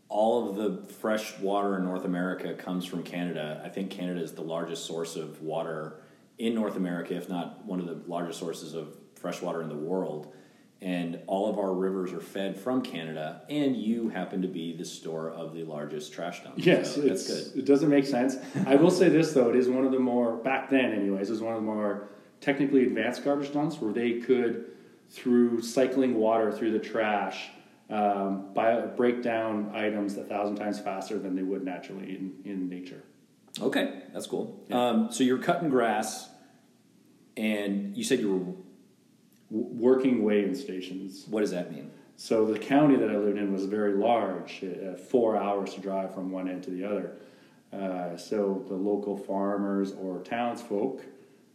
all 0.09 0.47
of 0.49 0.55
the 0.55 0.93
fresh 0.93 1.37
water 1.39 1.75
in 1.77 1.83
North 1.85 2.05
America 2.05 2.53
comes 2.53 2.85
from 2.85 3.01
Canada. 3.03 3.61
I 3.65 3.69
think 3.69 3.89
Canada 3.89 4.21
is 4.21 4.33
the 4.33 4.43
largest 4.43 4.85
source 4.85 5.15
of 5.15 5.41
water 5.41 6.01
in 6.37 6.53
North 6.53 6.75
America, 6.75 7.15
if 7.15 7.27
not 7.29 7.65
one 7.65 7.79
of 7.79 7.87
the 7.87 7.99
largest 8.07 8.37
sources 8.39 8.75
of 8.75 8.95
fresh 9.15 9.41
water 9.41 9.61
in 9.63 9.69
the 9.69 9.75
world. 9.75 10.33
And 10.83 11.21
all 11.27 11.49
of 11.49 11.57
our 11.57 11.73
rivers 11.73 12.11
are 12.11 12.19
fed 12.19 12.59
from 12.59 12.81
Canada, 12.81 13.43
and 13.49 13.73
you 13.77 14.09
happen 14.09 14.41
to 14.41 14.49
be 14.49 14.75
the 14.75 14.83
store 14.83 15.29
of 15.31 15.53
the 15.55 15.63
largest 15.63 16.11
trash 16.11 16.43
dump. 16.43 16.55
Yes, 16.57 16.95
So 16.95 17.01
that's 17.01 17.29
it's- 17.29 17.47
good. 17.51 17.59
It 17.59 17.65
doesn't 17.65 17.89
make 17.89 18.05
sense. 18.05 18.35
I 18.67 18.75
will 18.75 18.91
say 18.91 19.07
this 19.07 19.31
though: 19.31 19.49
it 19.49 19.55
is 19.55 19.69
one 19.69 19.85
of 19.85 19.93
the 19.93 19.99
more 19.99 20.35
back 20.35 20.69
then, 20.69 20.91
anyways, 20.91 21.29
it 21.29 21.31
was 21.31 21.41
one 21.41 21.53
of 21.55 21.61
the 21.61 21.65
more 21.65 22.09
technically 22.41 22.83
advanced 22.83 23.23
garbage 23.23 23.53
dumps 23.53 23.79
where 23.79 23.93
they 23.93 24.19
could, 24.19 24.71
through 25.09 25.61
cycling 25.61 26.15
water 26.15 26.51
through 26.51 26.71
the 26.71 26.79
trash, 26.79 27.49
um, 27.89 28.53
buy, 28.53 28.81
break 28.81 29.23
down 29.23 29.71
items 29.73 30.17
a 30.17 30.23
thousand 30.25 30.57
times 30.57 30.81
faster 30.81 31.17
than 31.17 31.33
they 31.33 31.43
would 31.43 31.63
naturally 31.63 32.09
in, 32.09 32.33
in 32.43 32.67
nature. 32.67 33.01
Okay, 33.61 34.01
that's 34.11 34.27
cool. 34.27 34.61
Yeah. 34.67 34.89
Um, 34.89 35.11
so 35.13 35.23
you're 35.23 35.37
cutting 35.37 35.69
grass, 35.69 36.29
and 37.37 37.95
you 37.95 38.03
said 38.03 38.19
you 38.19 38.33
were. 38.35 38.53
Working 39.53 40.23
weigh-in 40.23 40.55
stations. 40.55 41.25
What 41.29 41.41
does 41.41 41.51
that 41.51 41.71
mean? 41.71 41.91
So 42.15 42.45
the 42.45 42.57
county 42.57 42.95
that 42.95 43.11
I 43.11 43.17
lived 43.17 43.37
in 43.37 43.53
was 43.53 43.65
very 43.65 43.93
large, 43.93 44.63
uh, 44.63 44.95
four 44.95 45.37
hours 45.37 45.75
to 45.75 45.79
drive 45.79 46.11
from 46.11 46.31
one 46.31 46.49
end 46.49 46.63
to 46.63 46.71
the 46.71 46.83
other. 46.83 47.17
Uh, 47.71 48.17
so 48.17 48.65
the 48.67 48.73
local 48.73 49.15
farmers 49.15 49.93
or 49.93 50.21
townsfolk, 50.23 51.05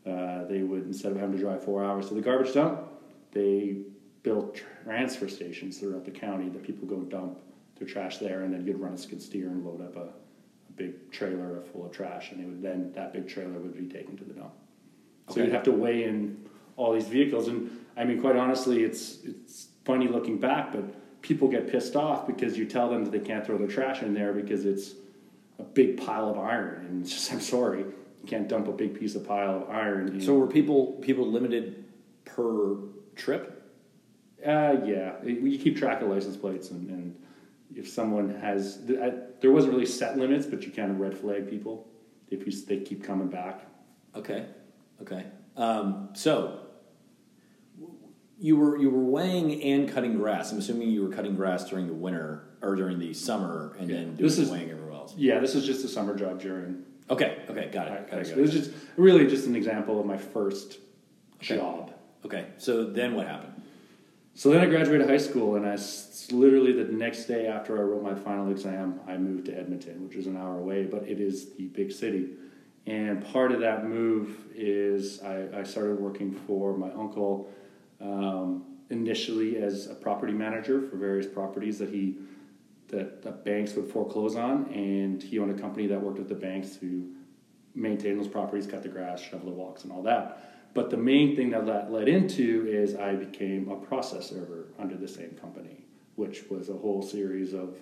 uh, 0.06 0.44
they 0.44 0.62
would 0.62 0.84
instead 0.84 1.10
of 1.10 1.18
having 1.18 1.36
to 1.36 1.42
drive 1.42 1.64
four 1.64 1.84
hours 1.84 2.06
to 2.08 2.14
the 2.14 2.20
garbage 2.20 2.54
dump, 2.54 2.88
they 3.32 3.78
built 4.22 4.60
transfer 4.84 5.28
stations 5.28 5.78
throughout 5.78 6.04
the 6.04 6.10
county 6.10 6.48
that 6.50 6.62
people 6.62 6.86
go 6.86 6.98
dump 7.02 7.36
their 7.78 7.88
trash 7.88 8.18
there, 8.18 8.42
and 8.42 8.54
then 8.54 8.64
you'd 8.64 8.78
run 8.78 8.92
a 8.92 8.98
skid 8.98 9.20
steer 9.20 9.48
and 9.48 9.64
load 9.64 9.80
up 9.80 9.96
a, 9.96 10.00
a 10.00 10.72
big 10.76 11.10
trailer 11.10 11.62
full 11.72 11.84
of 11.86 11.92
trash, 11.92 12.30
and 12.30 12.44
would 12.46 12.62
then 12.62 12.92
that 12.92 13.12
big 13.12 13.28
trailer 13.28 13.58
would 13.58 13.76
be 13.76 13.86
taken 13.86 14.16
to 14.16 14.24
the 14.24 14.34
dump. 14.34 14.52
So 15.30 15.40
you'd 15.40 15.52
have 15.52 15.64
to 15.64 15.72
weigh 15.72 16.04
in 16.04 16.48
all 16.76 16.92
these 16.92 17.08
vehicles, 17.08 17.48
and 17.48 17.86
I 17.98 18.04
mean, 18.04 18.20
quite 18.20 18.36
honestly, 18.36 18.84
it's 18.84 19.18
it's 19.24 19.68
funny 19.84 20.06
looking 20.08 20.38
back, 20.38 20.72
but 20.72 21.20
people 21.22 21.48
get 21.48 21.68
pissed 21.68 21.96
off 21.96 22.26
because 22.26 22.56
you 22.56 22.64
tell 22.64 22.88
them 22.88 23.04
that 23.04 23.10
they 23.10 23.18
can't 23.18 23.44
throw 23.44 23.58
their 23.58 23.66
trash 23.66 24.02
in 24.02 24.14
there 24.14 24.32
because 24.32 24.64
it's 24.64 24.94
a 25.58 25.64
big 25.64 25.96
pile 25.98 26.28
of 26.30 26.38
iron, 26.38 26.86
and 26.86 27.02
it's 27.02 27.12
just 27.12 27.32
I'm 27.32 27.40
sorry, 27.40 27.80
you 27.80 28.26
can't 28.26 28.48
dump 28.48 28.68
a 28.68 28.72
big 28.72 28.98
piece 28.98 29.14
of 29.16 29.26
pile 29.26 29.62
of 29.64 29.70
iron. 29.70 30.08
In, 30.08 30.20
So 30.20 30.34
were 30.34 30.46
people 30.46 30.92
people 31.02 31.26
limited 31.30 31.84
per 32.24 32.76
trip? 33.16 33.54
Uh, 34.46 34.76
yeah, 34.84 35.16
It- 35.24 35.40
you 35.40 35.58
keep 35.58 35.76
track 35.76 36.00
of 36.00 36.08
license 36.08 36.36
plates, 36.36 36.70
and, 36.70 36.88
and 36.90 37.16
if 37.74 37.88
someone 37.88 38.30
has, 38.30 38.78
th- 38.86 38.98
I, 39.00 39.12
there 39.40 39.50
wasn't 39.50 39.72
really 39.74 39.86
set 39.86 40.16
limits, 40.16 40.46
but 40.46 40.62
you 40.64 40.70
kind 40.70 40.92
of 40.92 41.00
red 41.00 41.18
flag 41.18 41.50
people 41.50 41.88
if 42.30 42.46
you 42.46 42.52
they 42.66 42.78
keep 42.78 43.02
coming 43.02 43.26
back. 43.26 43.66
Okay, 44.14 44.46
okay. 45.02 45.24
Um, 45.56 46.10
so 46.12 46.60
you 48.38 48.56
were 48.56 48.78
you 48.78 48.90
were 48.90 49.02
weighing 49.04 49.62
and 49.62 49.88
cutting 49.88 50.16
grass. 50.16 50.52
I'm 50.52 50.58
assuming 50.58 50.90
you 50.90 51.02
were 51.02 51.14
cutting 51.14 51.34
grass 51.34 51.68
during 51.68 51.86
the 51.86 51.92
winter 51.94 52.44
or 52.62 52.74
during 52.76 52.98
the 52.98 53.12
summer, 53.14 53.74
and 53.78 53.88
Yeah. 53.88 53.96
then 53.96 54.04
doing 54.16 54.16
This 54.18 54.38
is- 54.38 54.50
weighing 54.50 54.70
everywhere 54.70 54.92
else. 54.94 55.14
Yeah, 55.16 55.40
this 55.40 55.54
is 55.54 55.64
just 55.64 55.84
a 55.84 55.88
summer 55.88 56.14
job 56.16 56.40
during. 56.40 56.84
Okay, 57.10 57.38
okay, 57.48 57.68
got 57.72 57.88
it. 57.88 58.10
Got 58.10 58.20
it, 58.20 58.28
got 58.28 58.38
It 58.38 58.40
was 58.40 58.52
just 58.52 58.70
really 58.96 59.26
just 59.26 59.46
an 59.46 59.56
example 59.56 59.98
of 59.98 60.06
my 60.06 60.16
first 60.16 60.78
Okay. 61.42 61.56
job. 61.56 61.92
Okay, 62.24 62.46
so 62.58 62.84
then 62.84 63.14
what 63.14 63.26
happened? 63.26 63.54
So 64.34 64.50
then 64.50 64.60
I 64.60 64.66
graduated 64.66 65.08
high 65.08 65.16
school, 65.16 65.56
and 65.56 65.66
I 65.66 65.76
literally 66.30 66.72
the 66.72 66.92
next 66.92 67.24
day 67.26 67.46
after 67.46 67.76
I 67.78 67.82
wrote 67.82 68.02
my 68.02 68.14
final 68.14 68.50
exam, 68.50 69.00
I 69.06 69.16
moved 69.16 69.46
to 69.46 69.56
Edmonton, 69.58 70.04
which 70.06 70.16
is 70.16 70.26
an 70.26 70.36
hour 70.36 70.58
away, 70.58 70.84
but 70.84 71.04
it 71.08 71.20
is 71.20 71.50
the 71.54 71.66
big 71.68 71.90
city. 71.90 72.30
And 72.86 73.24
part 73.24 73.52
of 73.52 73.60
that 73.60 73.88
move 73.88 74.36
is 74.54 75.20
I, 75.22 75.60
I 75.60 75.62
started 75.62 75.98
working 76.00 76.32
for 76.32 76.76
my 76.76 76.90
uncle 76.92 77.48
um, 78.00 78.64
initially 78.90 79.56
as 79.56 79.86
a 79.86 79.94
property 79.94 80.32
manager 80.32 80.80
for 80.88 80.96
various 80.96 81.26
properties 81.26 81.78
that 81.78 81.90
he 81.90 82.16
that, 82.88 83.22
that 83.22 83.44
banks 83.44 83.74
would 83.74 83.90
foreclose 83.90 84.34
on, 84.34 84.64
and 84.72 85.22
he 85.22 85.38
owned 85.38 85.50
a 85.50 85.60
company 85.60 85.86
that 85.86 86.00
worked 86.00 86.18
with 86.18 86.28
the 86.28 86.34
banks 86.34 86.76
to 86.76 87.06
maintain 87.74 88.16
those 88.16 88.28
properties, 88.28 88.66
cut 88.66 88.82
the 88.82 88.88
grass, 88.88 89.20
shovel 89.20 89.50
the 89.50 89.54
walks, 89.54 89.84
and 89.84 89.92
all 89.92 90.02
that. 90.02 90.72
But 90.74 90.90
the 90.90 90.96
main 90.96 91.36
thing 91.36 91.50
that 91.50 91.66
that 91.66 91.92
led 91.92 92.08
into 92.08 92.66
is 92.66 92.94
I 92.94 93.14
became 93.14 93.70
a 93.70 93.76
process 93.76 94.30
server 94.30 94.68
under 94.78 94.96
the 94.96 95.08
same 95.08 95.30
company, 95.40 95.84
which 96.16 96.48
was 96.48 96.68
a 96.68 96.74
whole 96.74 97.02
series 97.02 97.52
of 97.52 97.76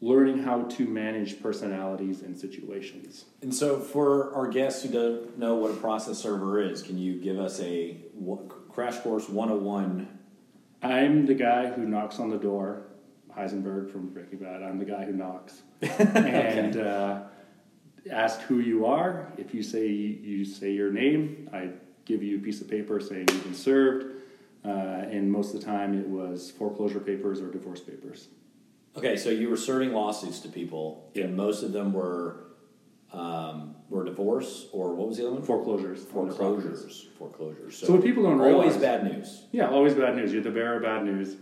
learning 0.00 0.42
how 0.42 0.62
to 0.62 0.86
manage 0.86 1.40
personalities 1.40 2.22
and 2.22 2.36
situations. 2.36 3.26
And 3.40 3.54
so, 3.54 3.78
for 3.78 4.34
our 4.34 4.48
guests 4.48 4.82
who 4.82 4.88
don't 4.88 5.38
know 5.38 5.54
what 5.54 5.70
a 5.70 5.74
process 5.74 6.18
server 6.18 6.60
is, 6.60 6.82
can 6.82 6.98
you 6.98 7.20
give 7.20 7.38
us 7.38 7.60
a 7.60 7.96
crash 8.72 8.98
course 9.00 9.28
101? 9.28 10.08
I'm 10.82 11.26
the 11.26 11.34
guy 11.34 11.70
who 11.70 11.82
knocks 11.86 12.18
on 12.18 12.30
the 12.30 12.38
door, 12.38 12.82
Heisenberg 13.36 13.90
from 13.90 14.08
Breaking 14.08 14.38
Bad. 14.38 14.62
I'm 14.62 14.78
the 14.78 14.84
guy 14.84 15.04
who 15.04 15.12
knocks 15.12 15.62
and 15.82 16.76
uh, 16.76 17.22
ask 18.10 18.40
who 18.42 18.58
you 18.58 18.86
are. 18.86 19.32
If 19.36 19.54
you 19.54 19.62
say 19.62 19.86
you 19.88 20.44
say 20.44 20.72
your 20.72 20.90
name, 20.92 21.48
I 21.52 21.70
give 22.04 22.22
you 22.22 22.38
a 22.38 22.40
piece 22.40 22.60
of 22.60 22.68
paper 22.68 22.98
saying 23.00 23.28
you've 23.30 23.44
been 23.44 23.54
served. 23.54 24.06
Uh, 24.64 24.68
and 24.68 25.30
most 25.30 25.54
of 25.54 25.60
the 25.60 25.66
time, 25.66 25.98
it 25.98 26.08
was 26.08 26.50
foreclosure 26.50 27.00
papers 27.00 27.40
or 27.40 27.50
divorce 27.50 27.80
papers. 27.80 28.28
Okay, 28.96 29.16
so 29.16 29.28
you 29.30 29.48
were 29.50 29.56
serving 29.56 29.92
lawsuits 29.92 30.40
to 30.40 30.48
people, 30.48 31.10
Yeah. 31.14 31.24
and 31.24 31.36
most 31.36 31.62
of 31.62 31.72
them 31.72 31.92
were 31.92 32.44
um, 33.12 33.74
were 33.88 34.04
divorce 34.04 34.66
or 34.72 34.94
what 34.94 35.08
was 35.08 35.18
the 35.18 35.24
other 35.26 35.34
one? 35.34 35.42
Foreclosures. 35.42 36.06
on 36.14 36.28
the 36.28 36.34
properties. 36.34 36.62
Foreclosures. 36.64 37.08
Foreclosures. 37.18 37.78
So 37.78 37.92
what 37.92 38.02
people 38.02 38.22
don't 38.22 38.40
always 38.40 38.46
realize- 38.46 38.66
always 38.74 38.82
bad 38.82 39.04
news. 39.04 39.46
Yeah, 39.52 39.68
always 39.70 39.94
bad 39.94 40.16
news. 40.16 40.32
You're 40.32 40.42
the 40.42 40.50
bearer 40.50 40.76
of 40.76 40.82
bad 40.82 41.04
news. 41.04 41.36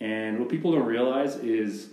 And 0.00 0.38
what 0.38 0.48
people 0.48 0.72
don't 0.72 0.86
realize 0.86 1.36
is 1.36 1.90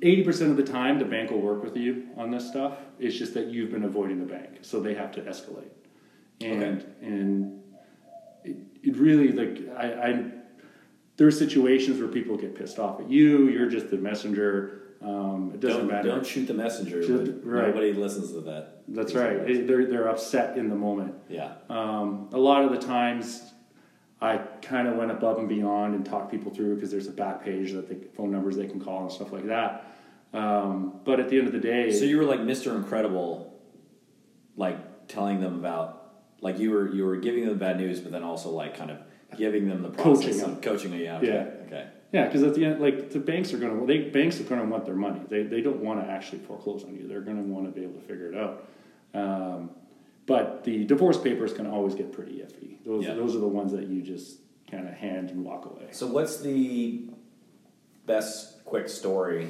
80% 0.00 0.50
of 0.50 0.56
the 0.56 0.62
time 0.62 0.98
the 0.98 1.04
bank 1.04 1.30
will 1.30 1.40
work 1.40 1.62
with 1.62 1.76
you 1.76 2.08
on 2.16 2.30
this 2.30 2.48
stuff. 2.48 2.78
It's 2.98 3.16
just 3.16 3.34
that 3.34 3.46
you've 3.48 3.70
been 3.70 3.84
avoiding 3.84 4.18
the 4.20 4.26
bank. 4.26 4.58
So 4.62 4.80
they 4.80 4.94
have 4.94 5.12
to 5.12 5.20
escalate. 5.22 5.70
And 6.40 6.62
Okay. 6.62 6.86
and 7.02 7.62
it, 8.44 8.56
it 8.82 8.96
really 8.96 9.32
like 9.32 9.68
I, 9.76 9.92
I 10.08 10.24
there 11.18 11.26
are 11.26 11.30
situations 11.32 11.98
where 11.98 12.08
people 12.08 12.38
get 12.38 12.54
pissed 12.54 12.78
off 12.78 12.98
at 13.00 13.10
you. 13.10 13.48
You're 13.48 13.68
just 13.68 13.90
the 13.90 13.98
messenger. 13.98 14.79
Um, 15.02 15.52
it 15.54 15.60
doesn't 15.60 15.78
don't, 15.80 15.88
matter. 15.88 16.08
Don't 16.10 16.26
shoot 16.26 16.46
the 16.46 16.54
messenger. 16.54 16.98
Right. 17.42 17.68
Nobody 17.68 17.92
listens 17.92 18.32
to 18.32 18.40
that. 18.42 18.82
That's 18.88 19.14
right. 19.14 19.36
It- 19.36 19.66
they're 19.66 19.86
they're 19.86 20.08
upset 20.08 20.58
in 20.58 20.68
the 20.68 20.76
moment. 20.76 21.14
Yeah. 21.28 21.52
Um, 21.70 22.28
a 22.32 22.38
lot 22.38 22.64
of 22.64 22.70
the 22.72 22.78
times, 22.86 23.42
I 24.20 24.36
kind 24.60 24.86
of 24.88 24.96
went 24.96 25.10
above 25.10 25.38
and 25.38 25.48
beyond 25.48 25.94
and 25.94 26.04
talked 26.04 26.30
people 26.30 26.52
through 26.52 26.74
because 26.74 26.90
there's 26.90 27.06
a 27.06 27.12
back 27.12 27.42
page 27.42 27.72
that 27.72 27.88
the 27.88 27.96
phone 28.14 28.30
numbers 28.30 28.56
they 28.56 28.66
can 28.66 28.80
call 28.80 29.02
and 29.02 29.12
stuff 29.12 29.32
like 29.32 29.46
that. 29.46 29.86
Um, 30.34 31.00
but 31.04 31.18
at 31.18 31.28
the 31.30 31.38
end 31.38 31.46
of 31.46 31.52
the 31.54 31.60
day, 31.60 31.90
So 31.92 32.04
you 32.04 32.18
were 32.18 32.24
like 32.24 32.40
Mr. 32.40 32.76
Incredible, 32.76 33.58
like 34.56 35.08
telling 35.08 35.40
them 35.40 35.54
about, 35.58 36.12
like 36.42 36.58
you 36.58 36.70
were 36.72 36.92
you 36.92 37.06
were 37.06 37.16
giving 37.16 37.46
them 37.46 37.56
bad 37.58 37.78
news, 37.78 38.00
but 38.00 38.12
then 38.12 38.22
also 38.22 38.50
like 38.50 38.76
kind 38.76 38.90
of 38.90 38.98
giving 39.38 39.68
them 39.68 39.82
the 39.82 39.88
process 39.90 40.24
Coaching 40.36 40.40
of 40.42 40.50
them. 40.50 40.60
coaching. 40.60 40.92
Yeah. 40.92 41.16
Okay. 41.16 41.26
Yeah. 41.26 41.66
Okay. 41.66 41.88
Yeah, 42.12 42.26
because 42.26 42.42
at 42.42 42.54
the 42.54 42.64
end, 42.64 42.80
like 42.80 43.10
the 43.10 43.18
banks 43.20 43.52
are 43.52 43.58
going 43.58 43.78
to 43.78 43.86
they 43.86 44.08
banks 44.10 44.40
are 44.40 44.44
going 44.44 44.60
to 44.60 44.66
want 44.66 44.84
their 44.84 44.94
money. 44.96 45.20
They 45.28 45.42
they 45.44 45.60
don't 45.60 45.80
want 45.80 46.04
to 46.04 46.10
actually 46.10 46.38
foreclose 46.40 46.84
on 46.84 46.94
you. 46.96 47.06
They're 47.08 47.20
going 47.20 47.36
to 47.36 47.42
want 47.42 47.66
to 47.66 47.72
be 47.72 47.82
able 47.84 48.00
to 48.00 48.06
figure 48.06 48.32
it 48.32 48.36
out. 48.36 48.68
Um, 49.14 49.70
but 50.26 50.62
the 50.64 50.84
divorce 50.84 51.18
papers 51.18 51.52
can 51.52 51.66
always 51.66 51.94
get 51.94 52.12
pretty 52.12 52.34
iffy. 52.38 52.84
Those 52.84 53.04
Yeah. 53.04 53.14
those 53.14 53.34
are 53.36 53.40
the 53.40 53.48
ones 53.48 53.72
that 53.72 53.88
you 53.88 54.02
just 54.02 54.38
kind 54.70 54.86
of 54.88 54.94
hand 54.94 55.30
and 55.30 55.44
walk 55.44 55.66
away. 55.66 55.88
So 55.90 56.06
what's 56.06 56.40
the 56.40 57.04
best 58.06 58.64
quick 58.64 58.88
story 58.88 59.48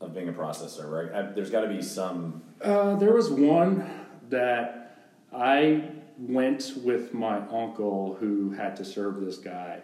of 0.00 0.14
being 0.14 0.28
a 0.28 0.32
processor? 0.32 0.90
Right. 0.90 1.12
I, 1.14 1.32
there's 1.32 1.50
got 1.50 1.62
to 1.62 1.68
be 1.68 1.82
some. 1.82 2.42
Uh, 2.60 2.94
there 2.96 3.12
was 3.12 3.30
one 3.30 3.88
that 4.30 4.98
I 5.32 5.82
went 6.18 6.72
with 6.82 7.12
my 7.12 7.38
uncle 7.48 8.16
who 8.18 8.50
had 8.52 8.76
to 8.76 8.84
serve 8.84 9.20
this 9.20 9.36
guy, 9.38 9.80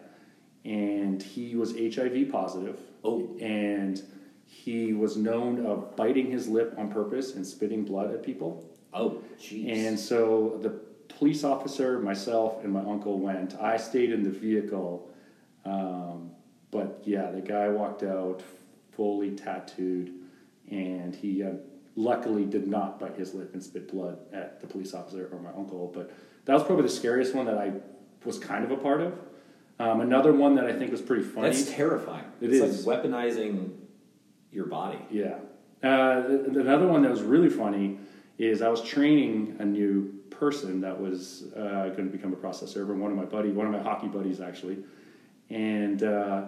and 0.65 1.23
he 1.23 1.57
was 1.57 1.73
HIV 1.73 2.31
positive. 2.31 2.79
Oh. 3.05 3.37
And 3.41 4.03
he 4.45 4.93
was 4.93 5.17
known 5.17 5.65
of 5.67 5.97
biting 5.97 6.31
his 6.31 6.49
lip 6.49 6.75
on 6.77 6.91
purpose 6.91 7.35
and 7.35 7.47
spitting 7.47 7.85
blood 7.85 8.13
at 8.13 8.23
people. 8.23 8.65
Oh, 8.93 9.23
jeez. 9.41 9.73
And 9.73 9.99
so 9.99 10.59
the 10.63 10.71
police 11.09 11.45
officer, 11.45 11.99
myself, 11.99 12.63
and 12.63 12.73
my 12.73 12.81
uncle 12.81 13.19
went. 13.19 13.55
I 13.61 13.77
stayed 13.77 14.13
in 14.13 14.23
the 14.23 14.31
vehicle. 14.31 15.09
Um, 15.65 16.31
but 16.71 17.03
yeah, 17.05 17.31
the 17.31 17.41
guy 17.41 17.69
walked 17.69 18.03
out 18.03 18.43
fully 18.93 19.31
tattooed, 19.31 20.13
and 20.71 21.15
he 21.15 21.43
uh, 21.43 21.53
luckily 21.97 22.45
did 22.45 22.67
not 22.67 23.01
bite 23.01 23.17
his 23.17 23.35
lip 23.35 23.55
and 23.55 23.63
spit 23.63 23.91
blood 23.91 24.19
at 24.33 24.61
the 24.61 24.67
police 24.67 24.95
officer 24.95 25.29
or 25.33 25.39
my 25.39 25.51
uncle. 25.51 25.91
But 25.93 26.13
that 26.45 26.55
was 26.55 26.63
probably 26.63 26.83
the 26.83 26.91
scariest 26.91 27.35
one 27.35 27.47
that 27.47 27.59
I 27.59 27.73
was 28.25 28.39
kind 28.39 28.65
of 28.65 28.71
a 28.71 28.77
part 28.77 29.01
of. 29.01 29.19
Um, 29.79 30.01
another 30.01 30.33
one 30.33 30.55
that 30.57 30.67
I 30.67 30.73
think 30.73 30.93
was 30.93 31.03
pretty 31.03 31.25
funny. 31.25 31.51
That's 31.51 31.71
terrifying. 31.71 32.25
It 32.41 32.53
it's 32.53 32.65
is. 32.65 32.87
like 32.87 33.03
weaponizing 33.03 33.71
your 34.53 34.67
body. 34.67 34.99
Yeah. 35.11 35.39
Uh, 35.83 36.23
another 36.47 36.87
one 36.87 37.03
that 37.03 37.11
was 37.11 37.23
really 37.23 37.49
funny 37.49 37.99
is 38.39 38.63
I 38.63 38.69
was 38.69 38.83
training 38.83 39.57
a 39.59 39.65
new 39.65 40.13
person 40.31 40.81
that 40.81 41.01
was 41.01 41.53
uh, 41.57 41.89
going 41.89 42.11
to 42.11 42.17
become 42.17 42.33
a 42.33 42.37
process 42.37 42.71
server. 42.73 42.95
One 42.95 43.11
of 43.11 43.17
my 43.17 43.25
buddy, 43.25 43.51
one 43.51 43.67
of 43.67 43.73
my 43.73 43.83
hockey 43.83 44.09
buddies 44.09 44.41
actually, 44.41 44.79
and 45.51 46.03
uh, 46.03 46.47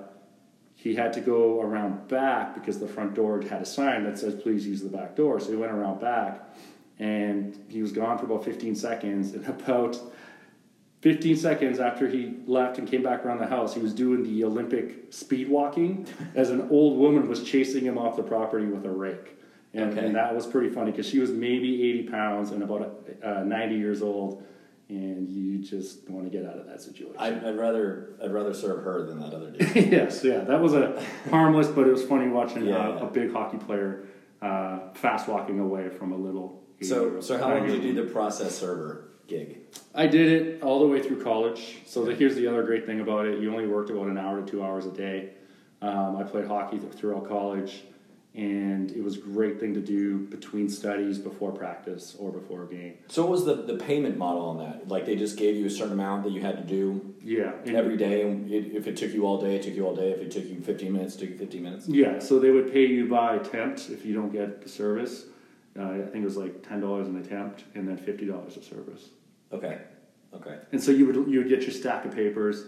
he 0.74 0.94
had 0.94 1.12
to 1.14 1.20
go 1.20 1.60
around 1.60 2.08
back 2.08 2.54
because 2.54 2.78
the 2.78 2.88
front 2.88 3.14
door 3.14 3.40
had 3.42 3.62
a 3.62 3.66
sign 3.66 4.04
that 4.04 4.18
says 4.18 4.34
"Please 4.34 4.66
use 4.66 4.82
the 4.82 4.88
back 4.88 5.16
door." 5.16 5.40
So 5.40 5.50
he 5.50 5.56
went 5.56 5.72
around 5.72 6.00
back, 6.00 6.42
and 6.98 7.58
he 7.68 7.82
was 7.82 7.92
gone 7.92 8.18
for 8.18 8.26
about 8.26 8.44
15 8.44 8.74
seconds. 8.74 9.32
And 9.34 9.46
about 9.60 9.98
15 11.04 11.36
seconds 11.36 11.80
after 11.80 12.08
he 12.08 12.32
left 12.46 12.78
and 12.78 12.88
came 12.88 13.02
back 13.02 13.26
around 13.26 13.36
the 13.38 13.46
house, 13.46 13.74
he 13.74 13.80
was 13.80 13.92
doing 13.92 14.22
the 14.22 14.42
Olympic 14.42 15.12
speed 15.12 15.50
walking 15.50 16.06
as 16.34 16.48
an 16.48 16.66
old 16.70 16.98
woman 16.98 17.28
was 17.28 17.42
chasing 17.44 17.84
him 17.84 17.98
off 17.98 18.16
the 18.16 18.22
property 18.22 18.64
with 18.64 18.86
a 18.86 18.90
rake. 18.90 19.36
And, 19.74 19.90
Okay. 19.92 20.06
and 20.06 20.14
that 20.14 20.34
was 20.34 20.46
pretty 20.46 20.70
funny 20.70 20.92
because 20.92 21.06
she 21.06 21.18
was 21.18 21.30
maybe 21.30 21.82
80 21.90 22.02
pounds 22.04 22.50
and 22.52 22.62
about 22.62 23.06
uh, 23.22 23.42
90 23.42 23.74
years 23.74 24.00
old. 24.00 24.42
And 24.88 25.28
you 25.28 25.58
just 25.58 26.08
want 26.08 26.24
to 26.24 26.30
get 26.30 26.48
out 26.48 26.56
of 26.58 26.64
that 26.68 26.80
situation. 26.80 27.16
I'd, 27.18 27.44
I'd 27.44 27.58
rather 27.58 28.14
I'd 28.22 28.32
rather 28.32 28.54
serve 28.54 28.82
her 28.84 29.04
than 29.04 29.20
that 29.20 29.34
other 29.34 29.50
dude. 29.50 29.76
yes, 29.92 30.24
yeah, 30.24 30.38
that 30.44 30.60
was 30.60 30.72
a 30.72 31.02
harmless, 31.28 31.68
but 31.68 31.86
it 31.86 31.90
was 31.92 32.02
funny 32.04 32.28
watching 32.28 32.64
Yeah, 32.66 32.76
uh, 32.76 32.88
yeah. 32.94 33.00
a 33.02 33.06
big 33.06 33.30
hockey 33.32 33.58
player 33.58 34.04
uh, 34.40 34.78
fast 34.94 35.28
walking 35.28 35.58
away 35.60 35.90
from 35.90 36.12
a 36.12 36.16
little. 36.16 36.62
so 36.80 36.96
80-year-old 36.96 37.24
so 37.24 37.36
how 37.38 37.50
long 37.54 37.66
did 37.66 37.82
you 37.82 37.92
do 37.94 38.04
the 38.06 38.10
process 38.10 38.56
server 38.58 39.10
gig? 39.26 39.58
I 39.94 40.06
did 40.06 40.28
it 40.30 40.62
all 40.62 40.80
the 40.80 40.86
way 40.86 41.02
through 41.02 41.22
college. 41.22 41.78
So 41.86 42.04
the, 42.04 42.14
here's 42.14 42.34
the 42.34 42.46
other 42.46 42.62
great 42.62 42.86
thing 42.86 43.00
about 43.00 43.26
it: 43.26 43.40
you 43.40 43.50
only 43.50 43.66
worked 43.66 43.90
about 43.90 44.06
an 44.08 44.18
hour 44.18 44.40
to 44.40 44.46
two 44.50 44.62
hours 44.64 44.86
a 44.86 44.92
day. 44.92 45.30
Um, 45.82 46.16
I 46.16 46.22
played 46.22 46.46
hockey 46.46 46.78
th- 46.78 46.92
throughout 46.92 47.28
college, 47.28 47.82
and 48.34 48.90
it 48.90 49.02
was 49.04 49.16
a 49.16 49.20
great 49.20 49.60
thing 49.60 49.74
to 49.74 49.80
do 49.80 50.18
between 50.18 50.68
studies, 50.68 51.18
before 51.18 51.52
practice, 51.52 52.16
or 52.18 52.32
before 52.32 52.64
a 52.64 52.66
game. 52.66 52.94
So 53.08 53.22
what 53.22 53.30
was 53.32 53.44
the, 53.44 53.54
the 53.54 53.76
payment 53.76 54.16
model 54.16 54.42
on 54.46 54.58
that? 54.58 54.88
Like 54.88 55.04
they 55.06 55.14
just 55.14 55.36
gave 55.36 55.56
you 55.56 55.66
a 55.66 55.70
certain 55.70 55.92
amount 55.92 56.24
that 56.24 56.32
you 56.32 56.40
had 56.40 56.56
to 56.56 56.64
do 56.64 57.14
Yeah, 57.22 57.52
every 57.66 57.96
day, 57.96 58.22
and 58.22 58.50
it, 58.50 58.74
if 58.74 58.86
it 58.86 58.96
took 58.96 59.12
you 59.12 59.26
all 59.26 59.40
day, 59.40 59.56
it 59.56 59.62
took 59.62 59.74
you 59.74 59.86
all 59.86 59.94
day. 59.94 60.10
If 60.10 60.20
it 60.20 60.30
took 60.30 60.46
you 60.46 60.60
15 60.60 60.92
minutes, 60.92 61.16
it 61.16 61.20
took 61.20 61.30
you 61.30 61.38
15 61.38 61.62
minutes. 61.62 61.88
Yeah, 61.88 62.18
so 62.18 62.38
they 62.38 62.50
would 62.50 62.72
pay 62.72 62.86
you 62.86 63.08
by 63.08 63.36
attempt 63.36 63.90
if 63.90 64.04
you 64.04 64.14
don't 64.14 64.32
get 64.32 64.62
the 64.62 64.68
service. 64.68 65.26
Uh, 65.78 65.82
I 65.90 66.02
think 66.02 66.16
it 66.22 66.24
was 66.24 66.36
like 66.36 66.66
ten 66.66 66.80
dollars 66.80 67.08
an 67.08 67.16
attempt, 67.16 67.64
and 67.74 67.88
then 67.88 67.96
fifty 67.96 68.26
dollars 68.26 68.56
a 68.56 68.62
service. 68.62 69.08
Okay, 69.52 69.78
Okay. 70.34 70.58
And 70.72 70.82
so 70.82 70.90
you 70.90 71.06
would 71.06 71.16
you 71.30 71.38
would 71.40 71.48
get 71.48 71.62
your 71.62 71.70
stack 71.70 72.04
of 72.04 72.14
papers, 72.14 72.64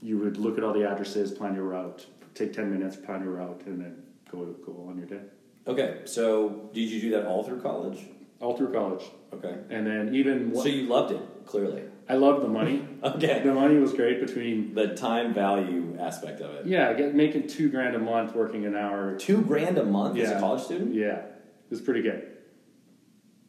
you 0.00 0.18
would 0.18 0.36
look 0.36 0.58
at 0.58 0.64
all 0.64 0.72
the 0.72 0.88
addresses, 0.88 1.32
plan 1.32 1.54
your 1.54 1.64
route, 1.64 2.06
take 2.34 2.52
ten 2.52 2.70
minutes, 2.72 2.96
plan 2.96 3.22
your 3.22 3.32
route, 3.34 3.62
and 3.66 3.80
then 3.80 4.02
go 4.30 4.44
go 4.64 4.86
on 4.88 4.96
your 4.98 5.06
day. 5.06 5.20
Okay. 5.66 6.00
So 6.04 6.68
did 6.72 6.88
you 6.90 7.00
do 7.00 7.10
that 7.10 7.26
all 7.26 7.42
through 7.44 7.60
college? 7.60 8.06
All 8.38 8.54
through 8.56 8.70
college, 8.72 9.02
Okay. 9.32 9.54
and 9.70 9.86
then 9.86 10.14
even 10.14 10.54
So 10.54 10.66
you 10.66 10.86
loved 10.86 11.10
it 11.12 11.22
clearly. 11.46 11.82
I 12.08 12.14
loved 12.14 12.44
the 12.44 12.48
money. 12.48 12.86
Okay. 13.02 13.40
The 13.42 13.54
money 13.54 13.76
was 13.76 13.92
great 13.94 14.20
between 14.24 14.74
The 14.74 14.88
time 14.94 15.32
value 15.32 15.96
aspect 15.98 16.40
of 16.40 16.50
it. 16.56 16.66
yeah, 16.66 16.92
get, 16.92 17.14
making 17.14 17.46
two 17.48 17.70
grand 17.70 17.94
a 17.96 17.98
month 17.98 18.34
working 18.34 18.66
an 18.66 18.74
hour. 18.76 19.16
Two 19.16 19.40
grand 19.42 19.78
a 19.78 19.84
month 19.84 20.18
as 20.18 20.30
a 20.32 20.38
college 20.40 20.62
student. 20.64 20.92
Yeah, 20.94 21.22
it 21.66 21.70
was 21.70 21.80
pretty 21.80 22.02
good 22.02 22.28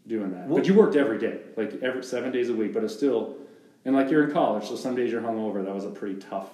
doing 0.07 0.31
that. 0.31 0.47
Well- 0.47 0.57
but 0.59 0.67
you 0.67 0.73
worked 0.73 0.95
every 0.95 1.17
day, 1.19 1.39
like 1.55 1.81
every 1.83 2.03
seven 2.03 2.31
days 2.31 2.49
a 2.49 2.53
week. 2.53 2.73
But 2.73 2.83
it's 2.83 2.93
still, 2.95 3.35
and 3.85 3.95
like 3.95 4.09
you're 4.09 4.23
in 4.25 4.31
college, 4.31 4.67
so 4.67 4.75
some 4.75 4.95
days 4.95 5.11
you're 5.11 5.21
hungover. 5.21 5.63
That 5.63 5.73
was 5.75 5.85
a 5.85 5.89
pretty 5.89 6.15
tough 6.19 6.49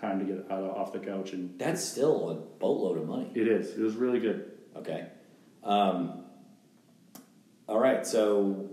time 0.00 0.18
to 0.20 0.24
get 0.24 0.44
out 0.50 0.62
of, 0.62 0.76
off 0.76 0.92
the 0.92 0.98
couch, 1.00 1.32
and 1.32 1.58
That's 1.58 1.82
still 1.82 2.30
a 2.30 2.34
boatload 2.34 2.98
of 2.98 3.06
money. 3.08 3.30
it 3.34 3.48
is. 3.48 3.76
It 3.76 3.80
was 3.82 3.96
really 3.96 4.20
good. 4.20 4.52
Okay. 4.76 5.06
Um, 5.64 6.24
all 7.68 7.78
right. 7.80 8.06
So 8.06 8.68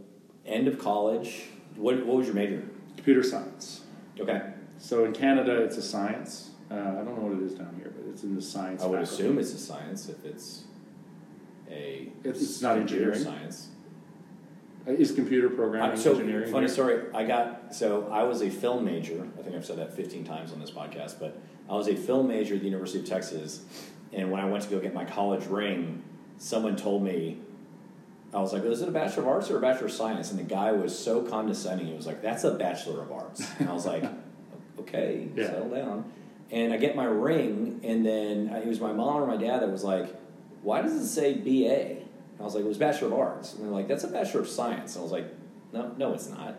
end 0.45 0.67
of 0.67 0.79
college. 0.79 1.43
What 1.75 2.05
what 2.05 2.17
was 2.17 2.27
your 2.27 2.35
major? 2.35 2.63
Computer 2.95 3.23
science. 3.23 3.81
Okay. 4.19 4.41
So 4.77 5.05
in 5.05 5.13
Canada, 5.13 5.61
it's 5.63 5.77
a 5.77 5.81
science. 5.81 6.51
Uh, 6.69 6.75
I 6.75 6.77
don't 7.03 7.15
know 7.17 7.27
what 7.27 7.33
it 7.41 7.43
is 7.45 7.53
down 7.53 7.73
here, 7.77 7.93
but 7.95 8.07
it's 8.09 8.23
in 8.23 8.35
the 8.35 8.41
science. 8.41 8.81
I 8.81 8.87
would 8.87 8.99
faculty. 9.01 9.23
assume 9.23 9.39
it's 9.39 9.53
a 9.53 9.57
science 9.57 10.09
if 10.09 10.23
it's 10.25 10.63
a 11.69 12.11
It's- 12.23 12.41
it's 12.41 12.61
not 12.61 12.77
engineering. 12.77 13.19
science. 13.19 13.69
Uh, 14.87 14.91
Is 14.91 15.11
computer 15.13 15.49
programming 15.49 15.91
I'm 15.91 15.97
so 15.97 16.11
engineering? 16.11 16.51
funny 16.51 16.65
here? 16.67 16.73
story. 16.73 17.01
I 17.13 17.25
got 17.25 17.73
so 17.73 18.07
I 18.11 18.23
was 18.23 18.41
a 18.43 18.49
film 18.49 18.85
major. 18.85 19.27
I 19.39 19.41
think 19.41 19.55
I've 19.55 19.65
said 19.65 19.77
that 19.77 19.93
15 19.93 20.23
times 20.23 20.51
on 20.53 20.59
this 20.59 20.69
podcast, 20.71 21.19
but 21.19 21.37
I 21.67 21.73
was 21.73 21.87
a 21.87 21.95
film 21.95 22.27
major 22.27 22.53
at 22.55 22.59
the 22.61 22.67
University 22.67 22.99
of 22.99 23.05
Texas. 23.05 23.63
And 24.13 24.31
when 24.31 24.39
I 24.39 24.45
went 24.49 24.63
to 24.63 24.69
go 24.69 24.79
get 24.79 24.93
my 24.93 25.03
college 25.03 25.45
ring, 25.47 26.03
someone 26.37 26.75
told 26.75 27.03
me, 27.03 27.39
I 28.33 28.39
was 28.39 28.53
like, 28.53 28.63
"Is 28.63 28.81
it 28.81 28.87
a 28.87 28.91
Bachelor 28.91 29.23
of 29.23 29.29
Arts 29.29 29.49
or 29.49 29.57
a 29.57 29.61
Bachelor 29.61 29.87
of 29.87 29.91
Science?" 29.93 30.29
And 30.29 30.39
the 30.39 30.43
guy 30.43 30.71
was 30.71 30.97
so 30.97 31.21
condescending. 31.23 31.87
He 31.87 31.93
was 31.95 32.05
like, 32.05 32.21
"That's 32.21 32.43
a 32.43 32.51
Bachelor 32.53 33.01
of 33.01 33.11
Arts." 33.11 33.43
And 33.59 33.67
I 33.69 33.73
was 33.73 33.85
like, 33.87 34.03
"Okay, 34.79 35.29
Yeah. 35.35 35.47
settle 35.47 35.69
down." 35.69 36.05
And 36.51 36.71
I 36.73 36.77
get 36.77 36.95
my 36.95 37.05
ring, 37.05 37.79
and 37.83 38.05
then 38.05 38.49
it 38.49 38.67
was 38.67 38.79
my 38.79 38.93
mom 38.93 39.23
or 39.23 39.25
my 39.25 39.37
dad 39.37 39.61
that 39.61 39.71
was 39.71 39.83
like, 39.83 40.13
"Why 40.65 40.81
does 40.81 40.93
it 40.93 41.07
say 41.07 41.33
BA?" 41.33 42.01
And 42.01 42.41
I 42.41 42.43
was 42.43 42.55
like, 42.55 42.65
"It 42.65 42.67
was 42.67 42.77
Bachelor 42.77 43.07
of 43.07 43.13
Arts." 43.13 43.53
And 43.53 43.63
they're 43.63 43.71
like, 43.71 43.87
"That's 43.87 44.03
a 44.03 44.07
Bachelor 44.09 44.41
of 44.41 44.49
Science." 44.49 44.95
And 44.95 45.01
I 45.01 45.03
was 45.03 45.11
like, 45.11 45.25
"No, 45.71 45.91
no, 45.97 46.13
it's 46.13 46.27
not." 46.29 46.55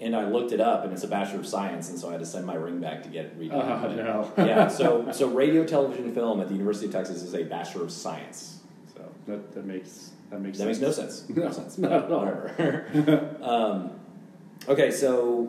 And 0.00 0.16
I 0.16 0.26
looked 0.28 0.50
it 0.52 0.60
up, 0.60 0.82
and 0.84 0.92
it's 0.92 1.04
a 1.04 1.08
Bachelor 1.08 1.38
of 1.40 1.46
Science, 1.46 1.88
and 1.88 1.98
so 1.98 2.08
I 2.08 2.12
had 2.12 2.20
to 2.20 2.26
send 2.26 2.46
my 2.46 2.54
ring 2.54 2.80
back 2.80 3.04
to 3.04 3.08
get 3.08 3.26
it 3.26 3.38
redone. 3.40 3.62
Oh, 3.84 4.32
no. 4.36 4.44
yeah, 4.44 4.66
so 4.66 5.10
so 5.12 5.28
radio, 5.28 5.64
television, 5.64 6.12
film 6.14 6.40
at 6.40 6.48
the 6.48 6.54
University 6.54 6.86
of 6.86 6.92
Texas 6.92 7.22
is 7.22 7.34
a 7.34 7.44
Bachelor 7.44 7.84
of 7.84 7.92
Science. 7.92 8.58
So 8.94 9.02
That, 9.26 9.52
that 9.54 9.64
makes 9.66 10.10
that 10.30 10.40
makes 10.40 10.58
that 10.58 10.64
sense. 10.74 10.80
makes 10.80 10.80
no 10.80 10.90
sense. 10.90 11.28
No, 11.36 11.50
sense. 11.52 11.78
not 11.78 11.92
at 11.92 12.10
all. 12.12 12.24
Whatever. 12.26 13.36
um, 13.42 13.90
okay, 14.68 14.90
so 14.90 15.48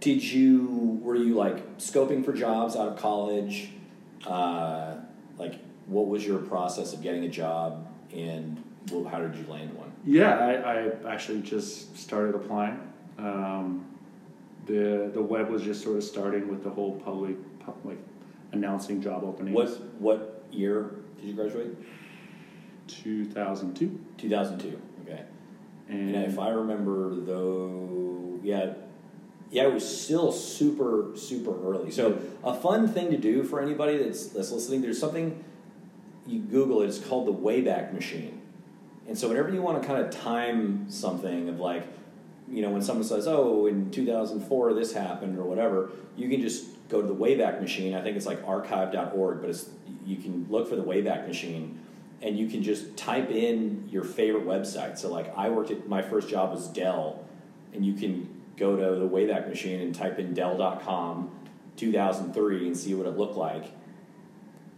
did 0.00 0.22
you 0.22 1.00
were 1.02 1.16
you 1.16 1.34
like 1.34 1.78
scoping 1.78 2.24
for 2.24 2.32
jobs 2.32 2.76
out 2.76 2.88
of 2.88 2.96
college? 2.96 3.70
Uh, 4.24 4.94
like, 5.38 5.54
what 5.86 6.08
was 6.08 6.26
your 6.26 6.38
process 6.38 6.92
of 6.92 7.02
getting 7.02 7.24
a 7.24 7.28
job, 7.28 7.86
and 8.12 8.62
well, 8.90 9.04
how 9.04 9.18
did 9.20 9.34
you 9.36 9.46
land 9.50 9.74
one? 9.74 9.92
Yeah, 10.04 10.38
I, 10.38 11.10
I 11.10 11.12
actually 11.12 11.42
just 11.42 11.96
started 11.96 12.34
applying. 12.34 12.80
Um, 13.18 13.86
the 14.66 15.10
the 15.12 15.22
web 15.22 15.48
was 15.48 15.62
just 15.62 15.82
sort 15.82 15.96
of 15.96 16.04
starting 16.04 16.48
with 16.48 16.62
the 16.62 16.70
whole 16.70 16.96
public 17.00 17.36
pub- 17.60 17.76
like 17.84 17.98
announcing 18.52 19.00
job 19.00 19.24
openings. 19.24 19.54
What 19.54 19.68
what 19.98 20.44
year 20.50 20.90
did 21.16 21.26
you 21.26 21.34
graduate? 21.34 21.76
2002. 22.88 23.98
Two 24.18 24.28
thousand 24.28 24.58
two. 24.58 24.80
Okay. 25.02 25.22
And 25.88 26.14
And 26.16 26.24
if 26.24 26.38
I 26.38 26.50
remember, 26.50 27.14
though, 27.14 28.40
yeah, 28.42 28.74
yeah, 29.50 29.64
it 29.64 29.72
was 29.72 29.86
still 30.04 30.32
super, 30.32 31.12
super 31.14 31.52
early. 31.68 31.90
So 31.90 32.18
a 32.42 32.54
fun 32.54 32.88
thing 32.88 33.10
to 33.10 33.16
do 33.16 33.44
for 33.44 33.60
anybody 33.60 33.96
that's 33.98 34.26
that's 34.28 34.50
listening, 34.50 34.82
there's 34.82 34.98
something 34.98 35.44
you 36.26 36.40
Google 36.40 36.82
it. 36.82 36.86
It's 36.86 36.98
called 36.98 37.26
the 37.26 37.32
Wayback 37.32 37.92
Machine. 37.92 38.40
And 39.08 39.16
so 39.16 39.28
whenever 39.28 39.50
you 39.50 39.62
want 39.62 39.80
to 39.80 39.86
kind 39.86 40.04
of 40.04 40.10
time 40.10 40.90
something 40.90 41.48
of 41.48 41.60
like, 41.60 41.86
you 42.48 42.62
know, 42.62 42.70
when 42.70 42.82
someone 42.82 43.04
says, 43.04 43.26
"Oh, 43.26 43.66
in 43.66 43.90
2004 43.90 44.74
this 44.74 44.92
happened" 44.92 45.38
or 45.38 45.44
whatever, 45.44 45.90
you 46.16 46.28
can 46.28 46.40
just 46.40 46.66
go 46.88 47.00
to 47.00 47.06
the 47.06 47.14
Wayback 47.14 47.60
Machine. 47.60 47.94
I 47.94 48.02
think 48.02 48.16
it's 48.16 48.26
like 48.26 48.46
archive.org, 48.46 49.40
but 49.40 49.50
it's 49.50 49.68
you 50.04 50.16
can 50.16 50.46
look 50.48 50.68
for 50.68 50.76
the 50.76 50.84
Wayback 50.84 51.26
Machine 51.26 51.80
and 52.22 52.38
you 52.38 52.48
can 52.48 52.62
just 52.62 52.96
type 52.96 53.30
in 53.30 53.88
your 53.90 54.04
favorite 54.04 54.46
website. 54.46 54.98
So 54.98 55.12
like 55.12 55.36
I 55.36 55.50
worked 55.50 55.70
at 55.70 55.88
my 55.88 56.02
first 56.02 56.28
job 56.28 56.52
was 56.52 56.68
Dell, 56.68 57.24
and 57.72 57.84
you 57.84 57.94
can 57.94 58.28
go 58.56 58.76
to 58.76 58.98
the 58.98 59.08
Wayback 59.08 59.48
Machine 59.48 59.80
and 59.80 59.94
type 59.94 60.18
in 60.18 60.32
Dell.com 60.34 61.30
2003 61.76 62.66
and 62.66 62.76
see 62.76 62.94
what 62.94 63.06
it 63.06 63.16
looked 63.16 63.36
like. 63.36 63.70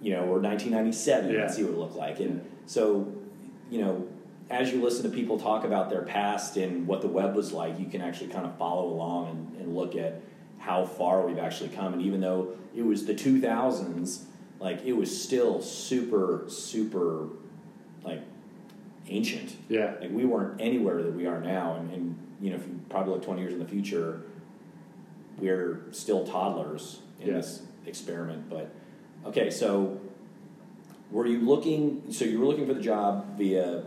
You 0.01 0.13
know, 0.13 0.21
or 0.25 0.39
1997 0.41 1.31
Yeah. 1.33 1.41
and 1.43 1.51
see 1.51 1.65
what 1.65 1.73
it 1.73 1.79
looked 1.79 1.97
like. 1.97 2.21
And 2.21 2.45
so, 2.67 3.13
you 3.71 3.81
know, 3.81 4.07
as 4.51 4.73
you 4.73 4.81
listen 4.83 5.03
to 5.11 5.15
people 5.15 5.39
talk 5.39 5.65
about 5.65 5.91
their 5.91 6.03
past 6.03 6.57
and 6.57 6.87
what 6.87 7.01
the 7.03 7.09
web 7.09 7.35
was 7.35 7.53
like, 7.53 7.79
you 7.79 7.87
can 7.87 8.01
actually 8.01 8.29
kind 8.29 8.47
of 8.47 8.57
follow 8.57 8.87
along 8.89 9.29
and, 9.29 9.61
and 9.63 9.75
look 9.77 9.97
at 9.97 10.21
how 10.59 10.85
far 10.87 11.27
we've 11.27 11.39
actually 11.39 11.69
come. 11.71 11.93
And 11.93 12.03
even 12.03 12.21
though 12.21 12.55
it 12.75 12.83
was 12.83 13.07
the 13.07 13.15
2000s, 13.15 14.23
like 14.61 14.85
it 14.85 14.93
was 14.95 15.11
still 15.23 15.61
super, 15.61 16.45
super, 16.49 17.29
like 18.05 18.21
ancient. 19.09 19.57
yeah, 19.69 19.95
Like 20.01 20.11
we 20.13 20.25
weren't 20.25 20.61
anywhere 20.61 21.03
that 21.03 21.13
we 21.15 21.27
are 21.27 21.41
now. 21.41 21.75
And, 21.75 21.91
and 21.93 22.19
you 22.41 22.51
know, 22.51 22.57
if 22.57 22.67
you 22.67 22.81
probably 22.89 23.15
look 23.15 23.25
20 23.25 23.41
years 23.41 23.53
in 23.53 23.59
the 23.59 23.65
future, 23.69 24.23
we're 25.39 25.81
still 25.91 26.25
toddlers 26.27 27.01
in 27.21 27.35
this 27.35 27.63
experiment. 27.87 28.49
But 28.49 28.73
okay, 29.27 29.51
so 29.51 29.99
were 31.11 31.27
you 31.27 31.41
looking? 31.41 32.13
So 32.13 32.25
you 32.25 32.39
were 32.41 32.47
looking 32.47 32.67
for 32.67 32.75
the 32.75 32.83
job 32.83 33.37
via 33.39 33.83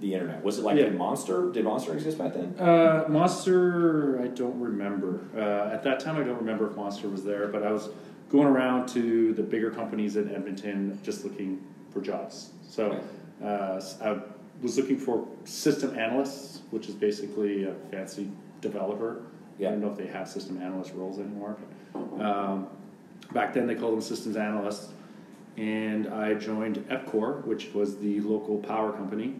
the 0.00 0.12
internet. 0.14 0.42
Was 0.42 0.58
it 0.58 0.64
like 0.64 0.76
Yeah. 0.76 0.90
Monster? 0.90 1.50
Did 1.52 1.64
Monster 1.64 1.94
exist 1.94 2.18
back 2.18 2.34
then? 2.34 2.54
Uh, 2.58 3.04
Monster, 3.08 4.20
I 4.22 4.26
don't 4.28 4.58
remember. 4.60 5.20
Uh, 5.36 5.72
at 5.72 5.82
that 5.84 6.00
time, 6.00 6.16
I 6.16 6.24
don't 6.24 6.38
remember 6.38 6.68
if 6.70 6.76
Monster 6.76 7.08
was 7.08 7.24
there, 7.24 7.46
but 7.48 7.62
I 7.62 7.70
was 7.72 7.88
going 8.30 8.48
around 8.48 8.88
to 8.88 9.32
the 9.34 9.42
bigger 9.42 9.70
companies 9.70 10.16
in 10.16 10.34
Edmonton 10.34 10.98
just 11.02 11.24
looking 11.24 11.62
for 11.90 12.00
jobs. 12.00 12.50
So 12.68 13.00
uh, 13.42 13.80
I 14.02 14.18
was 14.62 14.76
looking 14.76 14.98
for 14.98 15.26
system 15.44 15.96
analysts, 15.98 16.62
which 16.70 16.88
is 16.88 16.94
basically 16.94 17.64
a 17.64 17.74
fancy 17.90 18.28
developer. 18.60 19.22
Yeah. 19.58 19.68
I 19.68 19.70
don't 19.72 19.82
know 19.82 19.90
if 19.92 19.96
they 19.96 20.08
have 20.08 20.28
system 20.28 20.60
analyst 20.60 20.92
roles 20.94 21.18
anymore. 21.20 21.56
But, 21.92 22.20
um, 22.24 22.66
back 23.34 23.52
then, 23.52 23.66
they 23.66 23.74
called 23.74 23.92
them 23.92 24.00
systems 24.00 24.36
analysts. 24.36 24.88
And 25.56 26.08
I 26.08 26.34
joined 26.34 26.78
EPCOR, 26.88 27.44
which 27.44 27.74
was 27.74 27.98
the 27.98 28.20
local 28.20 28.58
power 28.58 28.92
company. 28.92 29.34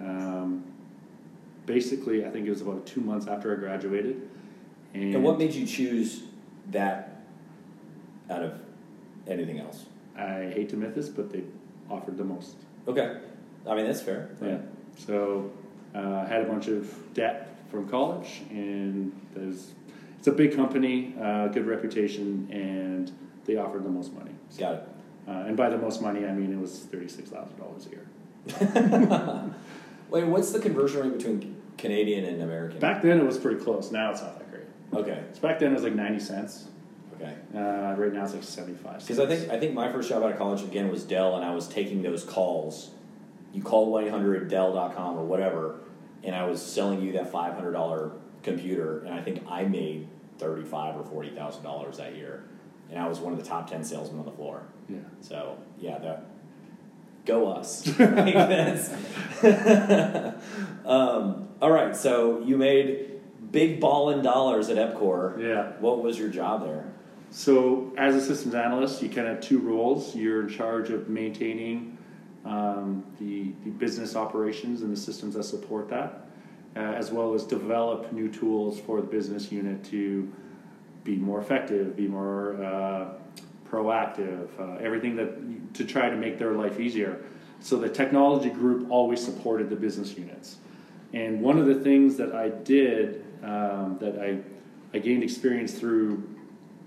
Um, 0.00 0.64
basically, 1.66 2.24
I 2.24 2.30
think 2.30 2.46
it 2.46 2.50
was 2.50 2.60
about 2.62 2.86
two 2.86 3.00
months 3.00 3.26
after 3.26 3.52
I 3.52 3.58
graduated. 3.58 4.28
And, 4.94 5.14
And 5.14 5.24
what 5.24 5.38
made 5.38 5.52
you 5.52 5.66
choose 5.66 6.22
that 6.70 7.22
out 8.30 8.42
of 8.42 8.58
anything 9.26 9.58
else? 9.58 9.84
I 10.16 10.50
hate 10.54 10.68
to 10.70 10.76
admit 10.76 10.94
this, 10.94 11.08
but 11.08 11.30
they 11.30 11.44
offered 11.90 12.16
the 12.16 12.24
most. 12.24 12.56
Okay, 12.88 13.18
I 13.66 13.74
mean 13.74 13.86
that's 13.86 14.00
fair. 14.00 14.30
Yeah. 14.42 14.58
So 14.96 15.50
uh, 15.94 16.24
I 16.24 16.26
had 16.26 16.42
a 16.42 16.46
bunch 16.46 16.68
of 16.68 16.92
debt 17.14 17.54
from 17.70 17.88
college, 17.88 18.42
and 18.50 19.12
there's 19.34 19.72
it's 20.18 20.26
a 20.26 20.32
big 20.32 20.54
company, 20.54 21.14
uh, 21.20 21.48
good 21.48 21.66
reputation, 21.66 22.48
and 22.50 23.10
they 23.46 23.56
offered 23.56 23.84
the 23.84 23.88
most 23.88 24.12
money. 24.12 24.32
So, 24.50 24.60
Got 24.60 24.74
it. 24.74 24.88
uh, 25.28 25.30
and 25.48 25.56
by 25.56 25.68
the 25.70 25.78
most 25.78 26.02
money, 26.02 26.24
I 26.26 26.32
mean 26.32 26.52
it 26.52 26.58
was 26.60 26.80
thirty 26.80 27.08
six 27.08 27.30
thousand 27.30 27.58
dollars 27.58 27.86
a 27.86 27.90
year. 27.90 28.06
Wait, 30.10 30.24
what's 30.26 30.50
the 30.50 30.58
conversion 30.58 31.02
rate 31.02 31.16
between 31.16 31.56
Canadian 31.78 32.24
and 32.24 32.42
American? 32.42 32.80
Back 32.80 33.02
then, 33.02 33.20
it 33.20 33.24
was 33.24 33.38
pretty 33.38 33.60
close. 33.60 33.90
Now 33.92 34.10
it's 34.10 34.20
not 34.22 34.38
that 34.38 34.50
great. 34.50 34.64
Okay, 34.92 35.22
So 35.34 35.40
back 35.40 35.58
then, 35.60 35.70
it 35.70 35.74
was 35.74 35.84
like 35.84 35.94
ninety 35.94 36.18
cents. 36.20 36.66
okay. 37.14 37.34
Uh, 37.54 37.94
right 37.96 38.12
now, 38.12 38.24
it's 38.24 38.34
like 38.34 38.42
seventy 38.42 38.76
five. 38.76 39.00
Because 39.00 39.20
I 39.20 39.26
think 39.26 39.50
I 39.50 39.58
think 39.58 39.74
my 39.74 39.90
first 39.92 40.08
job 40.08 40.22
out 40.22 40.32
of 40.32 40.38
college 40.38 40.62
again 40.62 40.90
was 40.90 41.04
Dell, 41.04 41.36
and 41.36 41.44
I 41.44 41.54
was 41.54 41.68
taking 41.68 42.02
those 42.02 42.24
calls. 42.24 42.90
You 43.52 43.62
call 43.62 43.90
one 43.90 44.04
eight 44.04 44.10
hundred 44.10 44.48
Dell.com 44.48 45.16
or 45.16 45.24
whatever, 45.24 45.76
and 46.24 46.34
I 46.34 46.44
was 46.44 46.60
selling 46.64 47.00
you 47.02 47.12
that 47.12 47.30
five 47.30 47.54
hundred 47.54 47.72
dollar 47.72 48.12
computer, 48.42 49.00
and 49.00 49.14
I 49.14 49.22
think 49.22 49.42
I 49.48 49.64
made 49.64 50.08
thirty 50.38 50.64
five 50.64 50.96
or 50.96 51.04
forty 51.04 51.30
thousand 51.30 51.62
dollars 51.62 51.98
that 51.98 52.16
year, 52.16 52.44
and 52.90 52.98
I 52.98 53.08
was 53.08 53.18
one 53.18 53.32
of 53.32 53.38
the 53.38 53.44
top 53.44 53.70
ten 53.70 53.84
salesmen 53.84 54.18
on 54.20 54.24
the 54.26 54.32
floor. 54.32 54.62
Yeah. 54.88 54.98
So 55.20 55.58
yeah, 55.78 55.98
that 55.98 56.26
go 57.24 57.48
us. 57.48 57.88
Um, 60.90 61.48
all 61.60 61.70
right, 61.70 61.94
so 61.94 62.40
you 62.40 62.56
made 62.56 63.20
big 63.52 63.80
ball 63.80 64.10
in 64.10 64.22
dollars 64.22 64.68
at 64.70 64.76
Epcor. 64.76 65.40
Yeah. 65.40 65.72
What 65.80 66.02
was 66.02 66.18
your 66.18 66.28
job 66.28 66.64
there? 66.64 66.84
So, 67.30 67.92
as 67.96 68.16
a 68.16 68.20
systems 68.20 68.54
analyst, 68.54 69.02
you 69.02 69.08
kind 69.08 69.28
of 69.28 69.36
have 69.36 69.40
two 69.40 69.60
roles. 69.60 70.16
You're 70.16 70.42
in 70.42 70.48
charge 70.48 70.90
of 70.90 71.08
maintaining 71.08 71.96
um, 72.44 73.04
the, 73.20 73.52
the 73.62 73.70
business 73.70 74.16
operations 74.16 74.82
and 74.82 74.92
the 74.92 75.00
systems 75.00 75.34
that 75.34 75.44
support 75.44 75.88
that, 75.90 76.26
uh, 76.74 76.80
as 76.80 77.12
well 77.12 77.34
as 77.34 77.44
develop 77.44 78.12
new 78.12 78.28
tools 78.28 78.80
for 78.80 79.00
the 79.00 79.06
business 79.06 79.52
unit 79.52 79.84
to 79.84 80.32
be 81.04 81.16
more 81.16 81.40
effective, 81.40 81.96
be 81.96 82.08
more 82.08 82.62
uh, 82.62 83.08
proactive, 83.70 84.48
uh, 84.58 84.76
everything 84.80 85.16
that 85.16 85.74
to 85.74 85.84
try 85.84 86.10
to 86.10 86.16
make 86.16 86.38
their 86.38 86.52
life 86.52 86.80
easier. 86.80 87.22
So 87.60 87.76
the 87.76 87.88
technology 87.88 88.50
group 88.50 88.90
always 88.90 89.24
supported 89.24 89.70
the 89.70 89.76
business 89.76 90.16
units. 90.16 90.56
And 91.12 91.40
one 91.40 91.58
of 91.58 91.66
the 91.66 91.74
things 91.74 92.16
that 92.16 92.34
I 92.34 92.48
did 92.48 93.24
um, 93.42 93.98
that 94.00 94.18
I, 94.18 94.38
I 94.96 95.00
gained 95.00 95.22
experience 95.22 95.74
through 95.74 96.28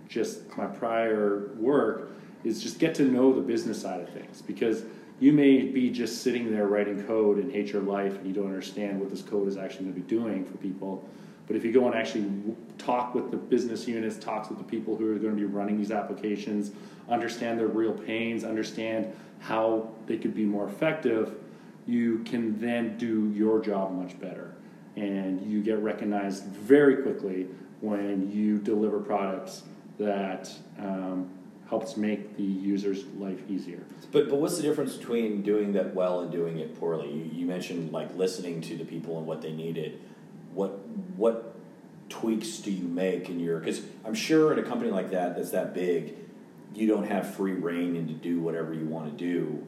just 0.07 0.55
my 0.57 0.65
prior 0.65 1.51
work 1.57 2.11
is 2.43 2.61
just 2.61 2.79
get 2.79 2.95
to 2.95 3.03
know 3.03 3.33
the 3.33 3.41
business 3.41 3.81
side 3.81 4.01
of 4.01 4.09
things 4.09 4.41
because 4.41 4.83
you 5.19 5.31
may 5.31 5.61
be 5.61 5.89
just 5.89 6.21
sitting 6.21 6.51
there 6.51 6.67
writing 6.67 7.03
code 7.05 7.37
and 7.37 7.51
hate 7.51 7.71
your 7.71 7.81
life 7.81 8.17
and 8.17 8.27
you 8.27 8.33
don't 8.33 8.47
understand 8.47 8.99
what 8.99 9.09
this 9.09 9.21
code 9.21 9.47
is 9.47 9.57
actually 9.57 9.85
going 9.85 9.93
to 9.93 10.01
be 10.01 10.07
doing 10.07 10.45
for 10.45 10.57
people. 10.57 11.07
But 11.47 11.55
if 11.55 11.65
you 11.65 11.71
go 11.71 11.85
and 11.87 11.95
actually 11.95 12.31
talk 12.77 13.13
with 13.13 13.31
the 13.31 13.37
business 13.37 13.87
units, 13.87 14.17
talk 14.17 14.49
with 14.49 14.57
the 14.57 14.63
people 14.63 14.95
who 14.95 15.11
are 15.13 15.19
going 15.19 15.35
to 15.35 15.39
be 15.39 15.45
running 15.45 15.77
these 15.77 15.91
applications, 15.91 16.71
understand 17.09 17.59
their 17.59 17.67
real 17.67 17.93
pains, 17.93 18.43
understand 18.43 19.13
how 19.39 19.89
they 20.05 20.17
could 20.17 20.33
be 20.33 20.45
more 20.45 20.67
effective, 20.67 21.35
you 21.85 22.19
can 22.19 22.59
then 22.59 22.97
do 22.97 23.31
your 23.35 23.59
job 23.59 23.91
much 23.91 24.17
better. 24.19 24.53
And 24.95 25.41
you 25.51 25.61
get 25.61 25.79
recognized 25.79 26.45
very 26.45 26.97
quickly 26.97 27.47
when 27.81 28.31
you 28.31 28.59
deliver 28.59 28.99
products 28.99 29.63
that 29.97 30.49
um, 30.79 31.29
helps 31.67 31.97
make 31.97 32.37
the 32.37 32.43
user's 32.43 33.05
life 33.17 33.39
easier. 33.49 33.83
But 34.11 34.29
but 34.29 34.39
what's 34.39 34.57
the 34.57 34.63
difference 34.63 34.95
between 34.95 35.41
doing 35.41 35.73
that 35.73 35.93
well 35.93 36.21
and 36.21 36.31
doing 36.31 36.59
it 36.59 36.79
poorly? 36.79 37.11
You, 37.11 37.29
you 37.33 37.45
mentioned 37.45 37.91
like 37.91 38.15
listening 38.15 38.61
to 38.61 38.77
the 38.77 38.85
people 38.85 39.17
and 39.17 39.27
what 39.27 39.41
they 39.41 39.51
needed. 39.51 39.99
What 41.15 41.55
tweaks 42.09 42.57
do 42.57 42.71
you 42.71 42.87
make 42.87 43.29
in 43.29 43.39
your? 43.39 43.59
Because 43.59 43.81
I'm 44.05 44.13
sure 44.13 44.51
at 44.51 44.59
a 44.59 44.63
company 44.63 44.91
like 44.91 45.11
that 45.11 45.35
that's 45.35 45.51
that 45.51 45.73
big, 45.73 46.15
you 46.75 46.87
don't 46.87 47.05
have 47.05 47.35
free 47.35 47.53
reign 47.53 47.95
and 47.95 48.07
to 48.07 48.13
do 48.13 48.39
whatever 48.39 48.73
you 48.73 48.85
want 48.85 49.17
to 49.17 49.17
do. 49.17 49.65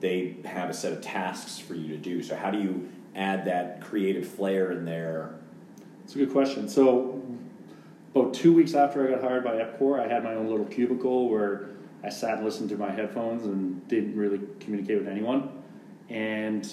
They 0.00 0.36
have 0.44 0.68
a 0.68 0.74
set 0.74 0.92
of 0.92 1.00
tasks 1.00 1.58
for 1.58 1.74
you 1.74 1.88
to 1.88 1.96
do. 1.96 2.22
So 2.22 2.36
how 2.36 2.50
do 2.50 2.58
you 2.58 2.88
add 3.14 3.44
that 3.44 3.80
creative 3.80 4.26
flair 4.26 4.72
in 4.72 4.84
there? 4.84 5.34
It's 6.04 6.14
a 6.14 6.18
good 6.18 6.32
question. 6.32 6.68
So 6.68 7.22
about 8.14 8.34
two 8.34 8.52
weeks 8.52 8.74
after 8.74 9.06
I 9.06 9.10
got 9.12 9.22
hired 9.22 9.44
by 9.44 9.56
Epcor, 9.56 10.00
I 10.00 10.08
had 10.12 10.24
my 10.24 10.34
own 10.34 10.48
little 10.48 10.66
cubicle 10.66 11.28
where 11.28 11.70
I 12.04 12.08
sat 12.08 12.38
and 12.38 12.44
listened 12.44 12.68
to 12.70 12.76
my 12.76 12.90
headphones 12.90 13.44
and 13.44 13.86
didn't 13.88 14.16
really 14.16 14.40
communicate 14.60 14.98
with 14.98 15.08
anyone. 15.08 15.50
And 16.10 16.68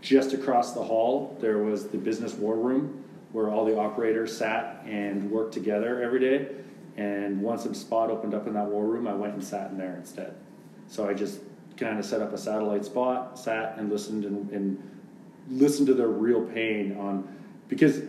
just 0.00 0.32
across 0.32 0.72
the 0.72 0.82
hall, 0.82 1.36
there 1.40 1.58
was 1.58 1.88
the 1.88 1.98
business 1.98 2.32
war 2.34 2.56
room 2.56 3.01
where 3.32 3.50
all 3.50 3.64
the 3.64 3.78
operators 3.78 4.36
sat 4.36 4.82
and 4.86 5.30
worked 5.30 5.54
together 5.54 6.02
every 6.02 6.20
day. 6.20 6.48
And 6.96 7.40
once 7.40 7.64
a 7.64 7.74
spot 7.74 8.10
opened 8.10 8.34
up 8.34 8.46
in 8.46 8.54
that 8.54 8.66
war 8.66 8.84
room, 8.84 9.08
I 9.08 9.14
went 9.14 9.32
and 9.34 9.42
sat 9.42 9.70
in 9.70 9.78
there 9.78 9.96
instead. 9.96 10.34
So 10.88 11.08
I 11.08 11.14
just 11.14 11.40
kind 11.76 11.98
of 11.98 12.04
set 12.04 12.20
up 12.20 12.32
a 12.32 12.38
satellite 12.38 12.84
spot, 12.84 13.38
sat 13.38 13.78
and 13.78 13.90
listened 13.90 14.24
and, 14.24 14.50
and 14.50 14.90
listened 15.48 15.86
to 15.88 15.94
their 15.94 16.08
real 16.08 16.42
pain 16.42 16.96
on 16.98 17.28
because 17.68 18.02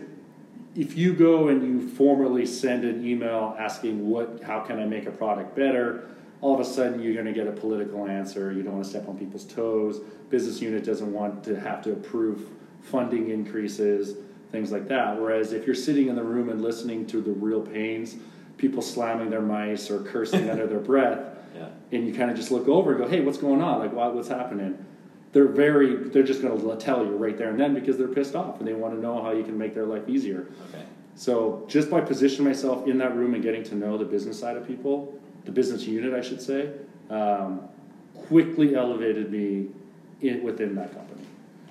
if 0.76 0.96
you 0.96 1.14
go 1.14 1.48
and 1.48 1.62
you 1.62 1.88
formally 1.88 2.44
send 2.46 2.84
an 2.84 3.06
email 3.06 3.56
asking 3.58 4.08
what 4.08 4.42
how 4.42 4.60
can 4.60 4.78
I 4.78 4.84
make 4.84 5.06
a 5.06 5.10
product 5.10 5.54
better, 5.56 6.08
all 6.40 6.54
of 6.54 6.60
a 6.60 6.64
sudden 6.64 7.00
you're 7.00 7.14
going 7.14 7.26
to 7.26 7.32
get 7.32 7.46
a 7.46 7.52
political 7.52 8.06
answer. 8.06 8.52
You 8.52 8.62
don't 8.62 8.74
want 8.74 8.84
to 8.84 8.90
step 8.90 9.08
on 9.08 9.18
people's 9.18 9.44
toes. 9.44 10.00
Business 10.28 10.60
unit 10.60 10.84
doesn't 10.84 11.12
want 11.12 11.44
to 11.44 11.58
have 11.58 11.82
to 11.84 11.92
approve 11.92 12.50
funding 12.82 13.30
increases, 13.30 14.16
things 14.54 14.70
like 14.70 14.86
that. 14.88 15.20
Whereas 15.20 15.52
if 15.52 15.66
you're 15.66 15.74
sitting 15.74 16.06
in 16.08 16.14
the 16.14 16.22
room 16.22 16.48
and 16.48 16.62
listening 16.62 17.06
to 17.08 17.20
the 17.20 17.32
real 17.32 17.60
pains, 17.60 18.14
people 18.56 18.80
slamming 18.82 19.28
their 19.30 19.42
mice 19.42 19.90
or 19.90 19.98
cursing 20.04 20.48
under 20.48 20.66
their 20.66 20.78
breath, 20.78 21.18
Yeah. 21.54 21.68
and 21.92 22.04
you 22.08 22.12
kind 22.12 22.32
of 22.32 22.36
just 22.36 22.50
look 22.50 22.66
over 22.66 22.90
and 22.94 23.00
go, 23.00 23.08
"Hey, 23.08 23.20
what's 23.20 23.38
going 23.38 23.62
on? 23.62 23.78
Like, 23.78 23.92
what, 23.92 24.12
what's 24.12 24.26
happening?" 24.28 24.76
They're 25.32 25.46
very, 25.46 25.94
they're 26.08 26.24
just 26.24 26.42
going 26.42 26.60
to 26.60 26.76
tell 26.84 27.04
you 27.04 27.16
right 27.16 27.36
there 27.38 27.50
and 27.50 27.58
then 27.60 27.74
because 27.74 27.96
they're 27.96 28.08
pissed 28.08 28.34
off 28.36 28.58
and 28.58 28.66
they 28.66 28.72
want 28.72 28.94
to 28.94 29.00
know 29.00 29.22
how 29.22 29.30
you 29.32 29.44
can 29.44 29.56
make 29.56 29.72
their 29.74 29.86
life 29.86 30.02
easier. 30.08 30.48
Okay. 30.70 30.84
So 31.16 31.64
just 31.68 31.90
by 31.90 32.00
positioning 32.00 32.44
myself 32.48 32.88
in 32.88 32.98
that 32.98 33.14
room 33.16 33.34
and 33.34 33.42
getting 33.42 33.62
to 33.64 33.74
know 33.76 33.96
the 33.98 34.04
business 34.04 34.38
side 34.38 34.56
of 34.56 34.66
people, 34.66 35.16
the 35.44 35.52
business 35.52 35.84
unit, 35.84 36.12
I 36.14 36.20
should 36.22 36.40
say, 36.42 36.70
um, 37.10 37.60
quickly 38.14 38.74
elevated 38.76 39.30
me 39.30 39.68
in, 40.22 40.42
within 40.44 40.74
that 40.76 40.92
company. 40.94 41.22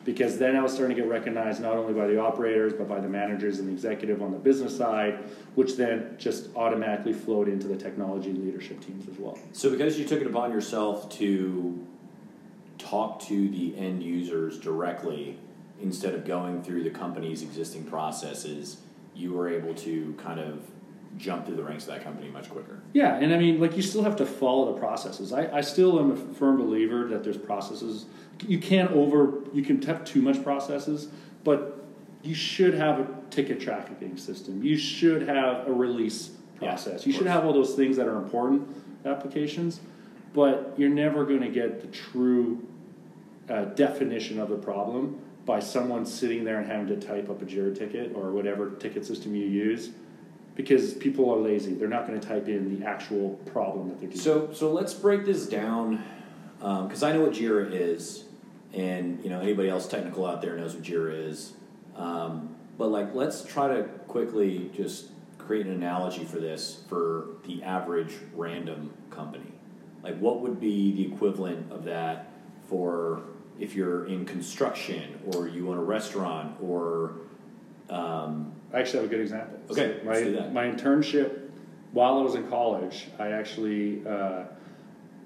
Because 0.06 0.38
then 0.38 0.56
I 0.56 0.62
was 0.62 0.74
starting 0.74 0.96
to 0.98 1.02
get 1.02 1.10
recognized 1.10 1.62
not 1.62 1.78
only 1.78 1.94
by 1.94 2.08
the 2.08 2.20
operators, 2.20 2.74
but 2.74 2.90
by 2.90 3.00
the 3.00 3.08
managers 3.08 3.60
and 3.60 3.70
the 3.70 3.72
executive 3.72 4.22
on 4.22 4.32
the 4.32 4.38
business 4.38 4.76
side, 4.76 5.20
which 5.56 5.78
then 5.78 6.16
just 6.18 6.54
automatically 6.56 7.14
flowed 7.14 7.48
into 7.48 7.68
the 7.68 7.78
technology 7.78 8.34
leadership 8.34 8.82
teams 8.82 9.08
as 9.08 9.18
well. 9.18 9.40
So 9.54 9.70
because 9.70 9.98
you 9.98 10.06
took 10.06 10.20
it 10.20 10.28
upon 10.28 10.52
yourself 10.52 11.10
to 11.18 11.88
talk 12.78 13.22
to 13.28 13.50
the 13.50 13.78
end 13.78 14.04
users 14.04 14.60
directly 14.60 15.38
instead 15.82 16.14
of 16.14 16.26
going 16.26 16.62
through 16.64 16.84
the 16.84 16.90
company's 16.90 17.42
existing 17.42 17.86
processes, 17.86 18.78
you 19.16 19.34
were 19.34 19.50
able 19.50 19.74
to 19.76 20.14
kind 20.18 20.40
of 20.40 20.62
jump 21.18 21.46
through 21.46 21.56
the 21.56 21.64
ranks 21.64 21.84
of 21.84 21.94
that 21.94 22.04
company 22.04 22.30
much 22.30 22.50
quicker. 22.50 22.82
Yeah, 22.94 23.16
and 23.18 23.34
I 23.34 23.38
mean, 23.38 23.60
like 23.60 23.76
you 23.76 23.84
still 23.84 24.04
have 24.04 24.16
to 24.18 24.26
follow 24.26 24.74
the 24.74 24.80
processes. 24.80 25.32
I, 25.32 25.58
I 25.58 25.62
still 25.62 26.00
am 26.00 26.12
a 26.12 26.16
firm 26.16 26.58
believer 26.58 27.08
that 27.10 27.24
there's 27.24 27.38
processes. 27.38 28.06
You 28.48 28.60
can't 28.60 28.92
over, 28.92 29.42
you 29.54 29.64
can 29.64 29.82
have 29.84 30.06
too 30.06 30.22
much 30.22 30.44
processes, 30.44 31.08
but 31.44 31.84
you 32.24 32.34
should 32.34 32.74
have 32.74 33.00
a 33.00 33.08
ticket 33.30 33.60
tracking 33.60 34.18
system. 34.18 34.64
You 34.64 34.78
should 34.78 35.28
have 35.28 35.68
a 35.68 35.74
release 35.74 36.32
process. 36.58 37.02
of 37.02 37.08
you 37.08 37.14
should 37.14 37.28
have 37.28 37.46
all 37.46 37.54
those 37.54 37.76
things 37.76 37.98
that 37.98 38.08
are 38.08 38.18
important 38.18 38.68
applications, 39.06 39.82
but 40.34 40.74
you're 40.78 40.90
never 40.90 41.26
going 41.26 41.42
to 41.42 41.50
get 41.50 41.82
the 41.82 41.88
true 41.88 42.66
uh, 43.50 43.66
definition 43.66 44.40
of 44.40 44.50
the 44.50 44.56
problem 44.56 45.20
by 45.46 45.60
someone 45.60 46.06
sitting 46.06 46.44
there 46.46 46.60
and 46.60 46.68
having 46.68 46.88
to 46.88 47.06
type 47.06 47.30
up 47.30 47.42
a 47.42 47.46
Jira 47.46 47.78
ticket 47.78 48.16
or 48.16 48.32
whatever 48.32 48.72
ticket 48.72 49.06
system 49.06 49.36
you 49.36 49.46
use 49.46 49.90
because 50.56 50.94
people 50.94 51.30
are 51.30 51.38
lazy. 51.38 51.74
They're 51.74 51.90
not 51.90 52.08
going 52.08 52.20
to 52.20 52.26
type 52.26 52.48
in 52.48 52.80
the 52.80 52.86
actual 52.86 53.32
problem 53.52 53.90
that 53.90 54.00
they're 54.00 54.10
dealing 54.10 54.24
So 54.24 54.54
so 54.54 54.72
let's 54.72 54.94
break 54.94 55.26
this 55.26 55.48
down 55.48 56.04
because 56.60 57.04
I 57.04 57.12
know 57.12 57.22
what 57.22 57.34
Jira 57.34 57.70
is, 57.72 58.24
and 58.74 59.24
you 59.24 59.30
know 59.30 59.40
anybody 59.40 59.70
else 59.70 59.88
technical 59.88 60.26
out 60.26 60.42
there 60.42 60.56
knows 60.58 60.76
what 60.76 60.84
Jira 60.84 61.28
is. 61.28 61.54
Um, 61.96 62.56
but 62.78 62.88
like, 62.88 63.14
let's 63.14 63.44
try 63.44 63.68
to 63.68 63.84
quickly 64.08 64.72
just 64.76 65.10
create 65.38 65.66
an 65.66 65.74
analogy 65.74 66.24
for 66.24 66.40
this 66.40 66.84
for 66.88 67.28
the 67.46 67.62
average 67.64 68.14
random 68.34 68.94
company. 69.10 69.52
Like, 70.02 70.18
what 70.20 70.42
would 70.42 70.60
be 70.60 70.92
the 70.94 71.14
equivalent 71.14 71.72
of 71.72 71.86
that 71.86 72.32
for 72.68 73.22
if 73.60 73.76
you're 73.76 74.08
in 74.08 74.26
construction 74.26 75.20
or 75.34 75.48
you 75.48 75.70
own 75.70 75.78
a 75.78 75.84
restaurant 75.84 76.58
or 76.62 77.14
um, 77.90 78.54
I 78.74 78.80
actually 78.80 79.04
have 79.04 79.06
a 79.06 79.10
good 79.10 79.22
example. 79.22 79.60
Okay, 79.70 80.00
my 80.04 80.14
let's 80.14 80.24
do 80.24 80.32
that. 80.34 80.54
my 80.54 80.66
internship 80.66 81.44
while 81.94 82.18
I 82.18 82.22
was 82.24 82.36
in 82.36 82.48
college, 82.50 83.08
I 83.20 83.30
actually 83.30 84.06
uh, 84.06 84.46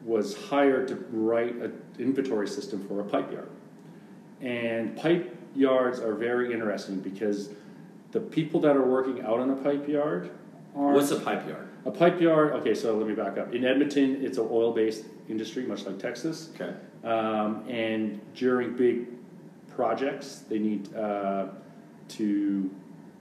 was 0.03 0.36
hired 0.36 0.89
to 0.89 0.95
write 1.12 1.55
an 1.55 1.81
inventory 1.99 2.47
system 2.47 2.88
for 2.88 3.01
a 3.01 3.03
pipe 3.03 3.31
yard. 3.31 3.49
And 4.41 4.95
pipe 4.97 5.36
yards 5.55 5.99
are 5.99 6.13
very 6.13 6.53
interesting 6.53 6.99
because 6.99 7.49
the 8.12 8.19
people 8.19 8.60
that 8.62 8.75
are 8.75 8.86
working 8.86 9.21
out 9.21 9.39
on 9.39 9.49
a 9.49 9.55
pipe 9.55 9.88
yard 9.88 10.31
are 10.75 10.93
what's 10.93 11.12
a 11.12 11.19
pipe 11.19 11.47
yard? 11.47 11.67
a 11.86 11.91
pipe 11.91 12.19
yard. 12.19 12.53
Okay, 12.53 12.75
so 12.75 12.95
let 12.97 13.07
me 13.07 13.15
back 13.15 13.38
up. 13.38 13.53
In 13.53 13.65
Edmonton, 13.65 14.23
it's 14.23 14.38
an 14.38 14.47
oil-based 14.51 15.05
industry, 15.29 15.65
much 15.65 15.86
like 15.86 15.97
Texas. 15.97 16.49
Okay. 16.55 16.73
Um, 17.03 17.67
and 17.69 18.21
during 18.36 18.75
big 18.75 19.07
projects, 19.75 20.43
they 20.49 20.60
need 20.60 20.93
uh, 20.95 21.47
to 22.10 22.69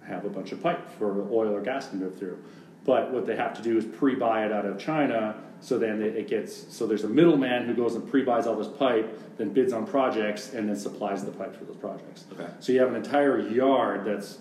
have 0.04 0.24
a 0.24 0.28
bunch 0.28 0.52
of 0.52 0.62
pipe 0.62 0.88
for 0.98 1.28
oil 1.30 1.54
or 1.54 1.60
gas 1.60 1.88
to 1.88 1.96
move 1.96 2.18
through. 2.18 2.42
But 2.84 3.12
what 3.12 3.26
they 3.26 3.36
have 3.36 3.54
to 3.54 3.62
do 3.62 3.76
is 3.76 3.84
pre-buy 3.84 4.46
it 4.46 4.52
out 4.52 4.64
of 4.64 4.78
China. 4.78 5.36
So 5.60 5.78
then 5.78 6.02
it 6.02 6.16
it 6.16 6.28
gets 6.28 6.74
so 6.74 6.86
there's 6.86 7.04
a 7.04 7.08
middleman 7.08 7.66
who 7.66 7.74
goes 7.74 7.94
and 7.94 8.08
pre-buys 8.08 8.46
all 8.46 8.56
this 8.56 8.68
pipe, 8.68 9.36
then 9.38 9.50
bids 9.50 9.72
on 9.72 9.86
projects, 9.86 10.52
and 10.52 10.68
then 10.68 10.76
supplies 10.76 11.24
the 11.24 11.32
pipe 11.32 11.56
for 11.56 11.64
those 11.64 11.76
projects. 11.76 12.24
Okay. 12.32 12.48
So 12.60 12.72
you 12.72 12.80
have 12.80 12.88
an 12.88 12.96
entire 12.96 13.40
yard 13.40 14.04
that's 14.04 14.38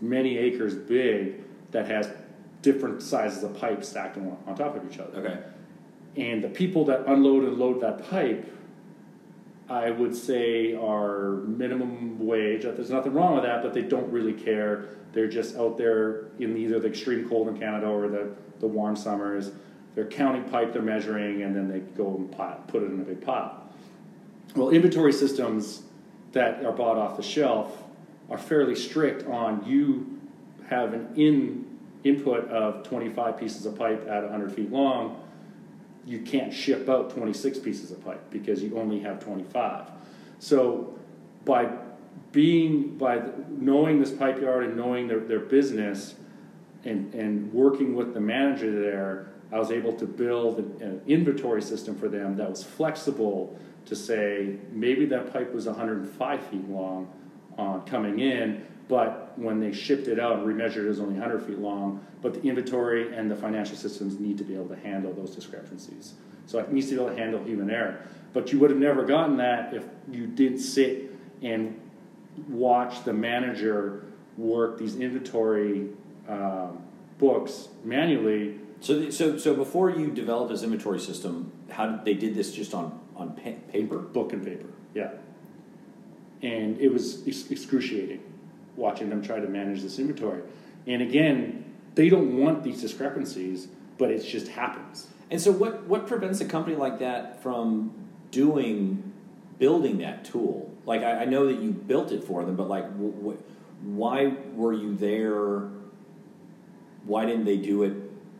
many 0.00 0.36
acres 0.38 0.74
big 0.74 1.42
that 1.70 1.86
has 1.86 2.10
different 2.62 3.02
sizes 3.02 3.42
of 3.44 3.56
pipe 3.58 3.84
stacked 3.84 4.16
on, 4.16 4.36
on 4.46 4.54
top 4.56 4.76
of 4.76 4.90
each 4.90 4.98
other 4.98 5.18
Okay. 5.18 5.38
and 6.16 6.42
the 6.42 6.48
people 6.48 6.84
that 6.84 7.06
unload 7.06 7.44
and 7.44 7.58
load 7.58 7.80
that 7.80 8.08
pipe 8.10 8.52
I 9.68 9.90
would 9.90 10.14
say 10.14 10.74
are 10.74 11.32
minimum 11.46 12.24
wage. 12.24 12.62
There's 12.62 12.90
nothing 12.90 13.12
wrong 13.14 13.34
with 13.34 13.42
that, 13.44 13.62
but 13.62 13.74
they 13.74 13.82
don't 13.82 14.10
really 14.12 14.32
care. 14.32 14.90
They're 15.12 15.28
just 15.28 15.56
out 15.56 15.76
there 15.76 16.26
in 16.38 16.56
either 16.56 16.78
the 16.78 16.88
extreme 16.88 17.28
cold 17.28 17.48
in 17.48 17.58
Canada 17.58 17.86
or 17.88 18.06
the, 18.08 18.30
the 18.60 18.66
warm 18.68 18.94
summers. 18.94 19.50
They're 19.96 20.06
counting 20.06 20.44
pipe, 20.44 20.72
they're 20.72 20.82
measuring, 20.82 21.42
and 21.42 21.56
then 21.56 21.68
they 21.68 21.80
go 21.80 22.14
and 22.14 22.30
pile, 22.30 22.62
put 22.68 22.84
it 22.84 22.92
in 22.92 23.00
a 23.00 23.04
big 23.04 23.22
pile. 23.22 23.68
Well, 24.54 24.70
inventory 24.70 25.12
systems 25.12 25.82
that 26.32 26.64
are 26.64 26.70
bought 26.70 26.96
off 26.96 27.16
the 27.16 27.24
shelf 27.24 27.82
are 28.30 28.38
fairly 28.38 28.76
strict 28.76 29.26
on 29.26 29.64
you 29.66 30.20
have 30.68 30.94
an 30.94 31.08
in 31.16 31.66
input 32.04 32.48
of 32.50 32.86
25 32.86 33.36
pieces 33.36 33.66
of 33.66 33.76
pipe 33.76 34.06
at 34.08 34.22
100 34.22 34.52
feet 34.52 34.70
long 34.70 35.20
you 36.06 36.20
can't 36.20 36.54
ship 36.54 36.88
out 36.88 37.10
26 37.10 37.58
pieces 37.58 37.90
of 37.90 38.02
pipe 38.04 38.22
because 38.30 38.62
you 38.62 38.78
only 38.78 39.00
have 39.00 39.22
25. 39.22 39.90
So 40.38 40.96
by 41.44 41.68
being 42.32 42.96
by 42.96 43.22
knowing 43.48 44.00
this 44.00 44.12
pipe 44.12 44.40
yard 44.40 44.64
and 44.64 44.76
knowing 44.76 45.08
their, 45.08 45.18
their 45.18 45.40
business 45.40 46.14
and, 46.84 47.12
and 47.12 47.52
working 47.52 47.96
with 47.96 48.14
the 48.14 48.20
manager 48.20 48.70
there, 48.80 49.28
I 49.52 49.58
was 49.58 49.70
able 49.70 49.92
to 49.94 50.06
build 50.06 50.58
an, 50.58 50.76
an 50.80 51.00
inventory 51.06 51.62
system 51.62 51.96
for 51.96 52.08
them 52.08 52.36
that 52.36 52.50
was 52.50 52.62
flexible 52.62 53.58
to 53.86 53.94
say 53.94 54.56
maybe 54.72 55.06
that 55.06 55.32
pipe 55.32 55.52
was 55.54 55.66
105 55.66 56.46
feet 56.46 56.68
long 56.68 57.08
uh, 57.56 57.78
coming 57.80 58.18
in, 58.18 58.66
but 58.88 59.32
when 59.36 59.60
they 59.60 59.72
shipped 59.72 60.08
it 60.08 60.18
out 60.18 60.38
and 60.38 60.46
remeasured 60.46 60.84
it 60.84 60.88
was 60.88 61.00
only 61.00 61.14
100 61.14 61.44
feet 61.44 61.58
long, 61.58 62.04
but 62.22 62.34
the 62.34 62.42
inventory 62.42 63.14
and 63.14 63.30
the 63.30 63.36
financial 63.36 63.76
systems 63.76 64.18
need 64.18 64.36
to 64.38 64.44
be 64.44 64.54
able 64.54 64.68
to 64.68 64.76
handle 64.76 65.12
those 65.12 65.34
discrepancies. 65.34 66.14
So 66.46 66.58
it 66.58 66.72
needs 66.72 66.88
to 66.88 66.96
be 66.96 67.00
able 67.00 67.14
to 67.14 67.20
handle 67.20 67.42
human 67.42 67.70
error. 67.70 68.06
But 68.32 68.52
you 68.52 68.58
would 68.60 68.70
have 68.70 68.78
never 68.78 69.04
gotten 69.04 69.36
that 69.38 69.74
if 69.74 69.84
you 70.10 70.26
didn't 70.26 70.58
sit 70.58 71.12
and 71.42 71.80
watch 72.48 73.04
the 73.04 73.12
manager 73.12 74.04
work 74.36 74.78
these 74.78 74.96
inventory 74.96 75.88
um, 76.28 76.82
books 77.18 77.68
manually. 77.84 78.60
So, 78.80 78.98
the, 79.00 79.12
so, 79.12 79.38
so 79.38 79.54
before 79.54 79.90
you 79.90 80.10
developed 80.10 80.50
this 80.50 80.62
inventory 80.62 81.00
system, 81.00 81.52
how 81.70 81.86
did 81.86 82.04
they 82.04 82.14
did 82.14 82.34
this 82.34 82.52
just 82.52 82.74
on 82.74 83.00
on 83.16 83.30
paper? 83.32 83.98
Book 83.98 84.32
and 84.32 84.44
paper, 84.44 84.68
yeah. 84.94 85.12
And 86.42 86.78
it 86.78 86.92
was 86.92 87.26
excruciating 87.26 88.22
watching 88.76 89.08
them 89.08 89.22
try 89.22 89.40
to 89.40 89.48
manage 89.48 89.82
this 89.82 89.98
inventory. 89.98 90.42
And 90.86 91.02
again, 91.02 91.64
they 91.94 92.08
don't 92.08 92.36
want 92.36 92.62
these 92.62 92.80
discrepancies, 92.80 93.68
but 93.98 94.10
it 94.10 94.22
just 94.22 94.48
happens. 94.48 95.08
And 95.30 95.40
so, 95.40 95.50
what 95.50 95.84
what 95.84 96.06
prevents 96.06 96.40
a 96.40 96.44
company 96.44 96.76
like 96.76 97.00
that 97.00 97.42
from 97.42 97.92
doing 98.30 99.12
building 99.58 99.98
that 99.98 100.24
tool? 100.24 100.70
Like, 100.84 101.02
I, 101.02 101.22
I 101.22 101.24
know 101.24 101.46
that 101.46 101.60
you 101.60 101.72
built 101.72 102.12
it 102.12 102.22
for 102.22 102.44
them, 102.44 102.54
but 102.54 102.68
like, 102.68 102.84
wh- 102.92 103.34
wh- 103.34 103.84
why 103.84 104.36
were 104.54 104.72
you 104.72 104.94
there? 104.94 105.68
Why 107.04 107.24
didn't 107.24 107.44
they 107.44 107.56
do 107.56 107.82
it? 107.82 107.94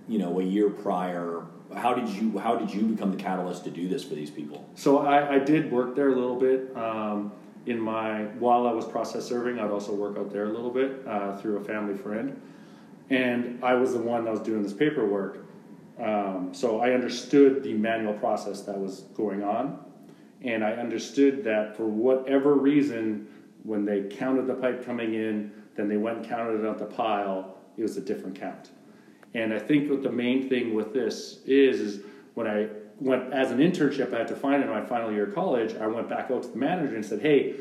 You 0.09 0.19
know, 0.19 0.41
a 0.41 0.43
year 0.43 0.71
prior. 0.71 1.43
How 1.75 1.95
did 1.95 2.09
you 2.09 2.39
How 2.39 2.57
did 2.57 2.73
you 2.73 2.83
become 2.83 3.11
the 3.11 3.23
catalyst 3.23 3.65
to 3.65 3.71
do 3.71 3.89
this 3.89 4.05
for 4.05 4.15
these 4.15 4.31
people? 4.31 4.69
So 4.77 4.99
I, 4.99 5.35
I 5.35 5.39
did 5.39 5.71
work 5.71 5.97
there 5.97 6.11
a 6.11 6.15
little 6.15 6.39
bit. 6.39 6.77
Um, 6.77 7.33
in 7.67 7.81
my 7.81 8.23
while 8.39 8.67
I 8.67 8.73
was 8.73 8.85
process 8.85 9.27
serving, 9.27 9.59
I'd 9.59 9.71
also 9.71 9.93
work 9.93 10.17
out 10.17 10.31
there 10.31 10.45
a 10.45 10.53
little 10.53 10.71
bit 10.71 11.07
uh, 11.07 11.37
through 11.37 11.57
a 11.57 11.65
family 11.65 11.97
friend, 11.97 12.41
and 13.11 13.63
I 13.65 13.75
was 13.75 13.93
the 13.93 13.99
one 13.99 14.25
that 14.25 14.31
was 14.31 14.41
doing 14.41 14.63
this 14.63 14.73
paperwork. 14.73 15.45
Um, 15.99 16.51
so 16.53 16.81
I 16.81 16.93
understood 16.93 17.63
the 17.63 17.73
manual 17.75 18.13
process 18.13 18.61
that 18.63 18.79
was 18.79 19.01
going 19.15 19.43
on, 19.43 19.79
and 20.43 20.65
I 20.65 20.73
understood 20.73 21.43
that 21.45 21.77
for 21.77 21.87
whatever 21.87 22.55
reason, 22.55 23.27
when 23.65 23.85
they 23.85 24.03
counted 24.03 24.47
the 24.47 24.55
pipe 24.55 24.85
coming 24.85 25.15
in, 25.15 25.51
then 25.75 25.89
they 25.89 25.97
went 25.97 26.19
and 26.19 26.27
counted 26.29 26.61
it 26.61 26.69
at 26.69 26.79
the 26.79 26.85
pile. 26.85 27.57
It 27.77 27.83
was 27.83 27.97
a 27.97 28.01
different 28.01 28.39
count, 28.39 28.71
and 29.37 29.53
I 29.53 29.59
think 29.59 29.91
what 29.91 30.03
the 30.03 30.11
main 30.11 30.49
thing 30.49 30.75
with 30.75 30.95
this 30.95 31.41
is 31.45 31.81
is 31.81 32.05
when 32.35 32.47
I 32.47 32.69
went 32.99 33.35
as 33.35 33.51
an 33.51 33.59
internship 33.59 34.15
I 34.15 34.19
had 34.19 34.29
to 34.29 34.37
find 34.37 34.63
in 34.63 34.71
my 34.71 34.85
final 34.85 35.13
year 35.13 35.27
of 35.27 35.35
college, 35.35 35.75
I 35.77 35.87
went 35.87 36.09
back 36.09 36.31
out 36.31 36.43
to 36.45 36.49
the 36.49 36.57
manager 36.57 36.97
and 36.97 37.05
said, 37.05 37.21
"Hey, 37.21 37.55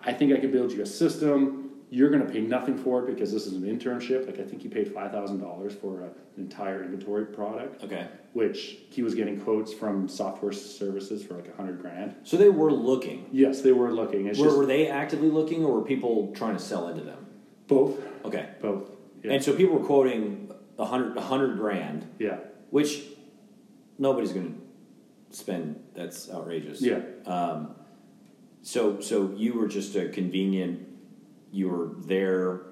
I 0.00 0.12
think 0.12 0.32
I 0.32 0.38
can 0.38 0.52
build 0.52 0.70
you 0.70 0.82
a 0.82 0.86
system. 0.86 1.64
You're 1.90 2.10
going 2.10 2.24
to 2.24 2.32
pay 2.32 2.40
nothing 2.40 2.78
for 2.78 3.02
it 3.02 3.12
because 3.12 3.32
this 3.32 3.46
is 3.46 3.54
an 3.54 3.62
internship. 3.62 4.26
Like 4.26 4.38
I 4.38 4.44
think 4.44 4.62
he 4.62 4.68
paid 4.68 4.92
five 4.92 5.10
thousand 5.10 5.40
dollars 5.40 5.74
for 5.74 6.02
a, 6.02 6.04
an 6.04 6.12
entire 6.36 6.84
inventory 6.84 7.26
product. 7.26 7.82
Okay. 7.82 8.06
Which 8.32 8.78
he 8.90 9.02
was 9.02 9.16
getting 9.16 9.40
quotes 9.40 9.72
from 9.72 10.08
software 10.08 10.52
services 10.52 11.24
for 11.24 11.34
like 11.34 11.48
a 11.48 11.56
hundred 11.56 11.80
grand. 11.80 12.14
So 12.22 12.36
they 12.36 12.48
were 12.48 12.72
looking. 12.72 13.26
Yes, 13.32 13.60
they 13.60 13.72
were 13.72 13.92
looking. 13.92 14.26
It's 14.26 14.38
were, 14.38 14.46
just, 14.46 14.56
were 14.56 14.66
they 14.66 14.88
actively 14.88 15.30
looking, 15.30 15.64
or 15.64 15.80
were 15.80 15.82
people 15.84 16.32
trying 16.36 16.56
to 16.56 16.62
sell 16.62 16.86
into 16.88 17.02
them? 17.02 17.26
Both. 17.66 17.98
Okay. 18.24 18.50
Both. 18.60 18.90
Yeah. 19.24 19.32
And 19.32 19.42
so 19.42 19.52
people 19.52 19.78
were 19.78 19.84
quoting 19.84 20.46
a 20.78 20.84
hundred, 20.84 21.16
a 21.16 21.20
hundred 21.20 21.58
grand. 21.58 22.06
Yeah. 22.18 22.38
Which 22.70 23.02
nobody's 23.98 24.32
going 24.32 24.60
to 25.30 25.36
spend. 25.36 25.82
That's 25.94 26.30
outrageous. 26.30 26.80
Yeah. 26.80 27.00
Um, 27.26 27.74
so 28.62 29.00
so 29.00 29.32
you 29.36 29.54
were 29.54 29.68
just 29.68 29.94
a 29.96 30.08
convenient. 30.08 30.86
You 31.52 31.68
were 31.68 31.90
there. 32.06 32.62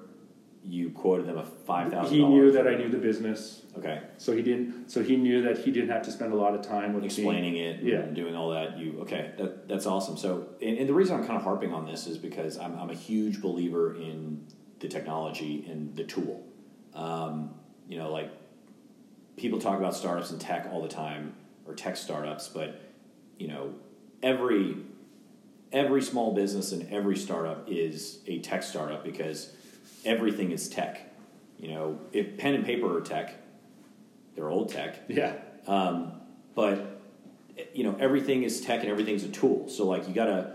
You 0.63 0.89
quoted 0.89 1.27
them 1.27 1.37
a 1.37 1.45
five 1.45 1.91
thousand. 1.91 2.15
He 2.15 2.25
knew 2.25 2.51
that 2.51 2.67
I 2.67 2.75
knew 2.75 2.89
the 2.89 2.97
business. 2.97 3.61
Okay. 3.77 4.01
So 4.17 4.35
he 4.35 4.41
didn't. 4.41 4.89
So 4.89 5.03
he 5.03 5.15
knew 5.15 5.41
that 5.43 5.59
he 5.59 5.71
didn't 5.71 5.89
have 5.89 6.01
to 6.03 6.11
spend 6.11 6.33
a 6.33 6.35
lot 6.35 6.55
of 6.55 6.61
time 6.61 6.93
with 6.93 7.05
explaining 7.05 7.57
it. 7.57 7.81
Yeah. 7.81 7.99
And 7.99 8.15
doing 8.15 8.35
all 8.35 8.49
that. 8.49 8.77
You 8.77 8.99
okay? 9.01 9.31
That 9.37 9.67
that's 9.67 9.85
awesome. 9.85 10.17
So 10.17 10.49
and, 10.61 10.77
and 10.77 10.89
the 10.89 10.93
reason 10.93 11.17
I'm 11.17 11.25
kind 11.25 11.37
of 11.37 11.43
harping 11.43 11.73
on 11.73 11.85
this 11.85 12.07
is 12.07 12.17
because 12.17 12.57
I'm 12.57 12.77
I'm 12.77 12.89
a 12.89 12.95
huge 12.95 13.41
believer 13.41 13.95
in 13.95 14.45
the 14.79 14.87
technology 14.87 15.65
and 15.69 15.95
the 15.95 16.03
tool. 16.03 16.43
Um, 16.93 17.55
you 17.87 17.97
know, 17.97 18.11
like 18.11 18.31
people 19.37 19.59
talk 19.59 19.77
about 19.77 19.95
startups 19.95 20.31
and 20.31 20.39
tech 20.39 20.67
all 20.71 20.81
the 20.81 20.89
time, 20.89 21.33
or 21.67 21.73
tech 21.73 21.97
startups, 21.97 22.47
but 22.47 22.81
you 23.37 23.47
know, 23.47 23.73
every 24.23 24.77
every 25.71 26.01
small 26.01 26.33
business 26.33 26.71
and 26.71 26.91
every 26.91 27.17
startup 27.17 27.69
is 27.69 28.19
a 28.27 28.39
tech 28.39 28.63
startup 28.63 29.03
because 29.03 29.51
everything 30.05 30.51
is 30.51 30.69
tech. 30.69 31.13
You 31.59 31.69
know, 31.69 31.99
if 32.13 32.37
pen 32.37 32.53
and 32.53 32.65
paper 32.65 32.97
are 32.97 33.01
tech, 33.01 33.35
they're 34.35 34.49
old 34.49 34.69
tech. 34.69 34.99
Yeah. 35.07 35.33
Um, 35.67 36.13
but 36.53 37.01
you 37.73 37.83
know, 37.83 37.95
everything 37.99 38.43
is 38.43 38.61
tech 38.61 38.81
and 38.81 38.89
everything's 38.89 39.23
a 39.23 39.29
tool. 39.29 39.67
So 39.69 39.85
like, 39.85 40.07
you 40.07 40.13
got 40.13 40.25
to 40.25 40.53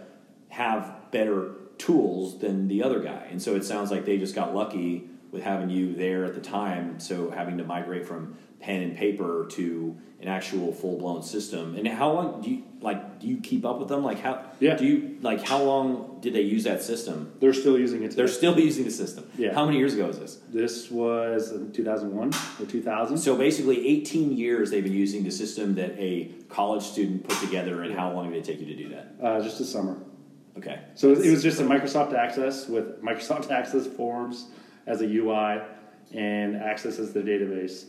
have 0.48 1.10
better 1.10 1.52
tools 1.78 2.38
than 2.38 2.68
the 2.68 2.82
other 2.82 3.00
guy. 3.00 3.26
And 3.30 3.40
so 3.40 3.54
it 3.54 3.64
sounds 3.64 3.90
like 3.90 4.04
they 4.04 4.18
just 4.18 4.34
got 4.34 4.54
lucky 4.54 5.08
with 5.30 5.42
having 5.42 5.70
you 5.70 5.94
there 5.94 6.24
at 6.24 6.34
the 6.34 6.40
time. 6.40 7.00
So 7.00 7.30
having 7.30 7.58
to 7.58 7.64
migrate 7.64 8.06
from 8.06 8.36
pen 8.60 8.82
and 8.82 8.96
paper 8.96 9.46
to 9.52 9.96
an 10.20 10.28
actual 10.28 10.72
full 10.72 10.98
blown 10.98 11.22
system. 11.22 11.76
And 11.76 11.88
how 11.88 12.12
long 12.12 12.42
do 12.42 12.50
you 12.50 12.62
like? 12.80 13.20
Do 13.20 13.26
you 13.26 13.38
keep 13.38 13.64
up 13.64 13.78
with 13.78 13.88
them? 13.88 14.04
Like 14.04 14.20
how? 14.20 14.44
Yeah. 14.60 14.76
Do 14.76 14.84
you 14.84 15.18
like 15.22 15.42
how 15.42 15.62
long 15.62 16.18
did 16.20 16.34
they 16.34 16.42
use 16.42 16.64
that 16.64 16.82
system? 16.82 17.32
They're 17.40 17.54
still 17.54 17.78
using 17.78 18.02
it. 18.02 18.10
Today. 18.10 18.16
They're 18.16 18.28
still 18.28 18.58
using 18.58 18.84
the 18.84 18.90
system. 18.90 19.30
Yeah. 19.38 19.54
How 19.54 19.64
many 19.64 19.78
years 19.78 19.94
ago 19.94 20.08
is 20.08 20.18
this? 20.18 20.36
This 20.50 20.90
was 20.90 21.52
two 21.72 21.84
thousand 21.84 22.14
one 22.14 22.32
or 22.60 22.66
two 22.66 22.82
thousand. 22.82 23.18
So 23.18 23.34
basically, 23.36 23.86
eighteen 23.86 24.36
years 24.36 24.70
they've 24.70 24.84
been 24.84 24.92
using 24.92 25.24
the 25.24 25.30
system 25.30 25.74
that 25.76 25.98
a 25.98 26.30
college 26.50 26.82
student 26.82 27.26
put 27.26 27.38
together. 27.40 27.82
And 27.82 27.94
how 27.94 28.12
long 28.12 28.30
did 28.30 28.38
it 28.38 28.44
take 28.44 28.60
you 28.60 28.66
to 28.66 28.76
do 28.76 28.88
that? 28.90 29.14
Uh, 29.22 29.40
just 29.40 29.60
a 29.60 29.64
summer. 29.64 29.96
Okay. 30.58 30.80
So 30.96 31.12
it 31.12 31.30
was 31.30 31.42
just 31.42 31.60
a 31.60 31.64
Microsoft 31.64 32.12
Access 32.12 32.68
with 32.68 33.02
Microsoft 33.02 33.50
Access 33.60 33.86
Forms 33.86 34.48
as 34.86 35.00
a 35.00 35.06
UI 35.06 35.60
and 36.12 36.56
Access 36.56 36.98
as 36.98 37.12
the 37.12 37.20
database. 37.20 37.86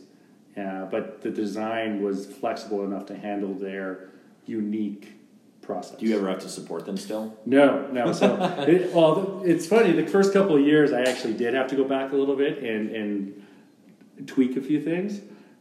Uh, 0.56 0.84
but 0.86 1.22
the 1.22 1.30
design 1.30 2.02
was 2.02 2.26
flexible 2.26 2.84
enough 2.84 3.06
to 3.06 3.16
handle 3.16 3.54
their 3.54 4.10
unique 4.44 5.14
process. 5.62 5.98
Do 5.98 6.06
you 6.06 6.16
ever 6.16 6.28
have 6.28 6.40
to 6.40 6.48
support 6.48 6.84
them 6.84 6.96
still? 6.96 7.38
No, 7.46 7.86
no. 7.90 8.12
So, 8.12 8.36
it, 8.68 8.92
well, 8.92 9.42
it's 9.44 9.66
funny. 9.66 9.92
The 9.92 10.06
first 10.06 10.32
couple 10.32 10.56
of 10.56 10.62
years, 10.62 10.92
I 10.92 11.02
actually 11.02 11.34
did 11.34 11.54
have 11.54 11.68
to 11.68 11.76
go 11.76 11.84
back 11.84 12.12
a 12.12 12.16
little 12.16 12.36
bit 12.36 12.58
and, 12.58 12.90
and 12.90 14.26
tweak 14.26 14.56
a 14.56 14.60
few 14.60 14.82
things, 14.82 15.20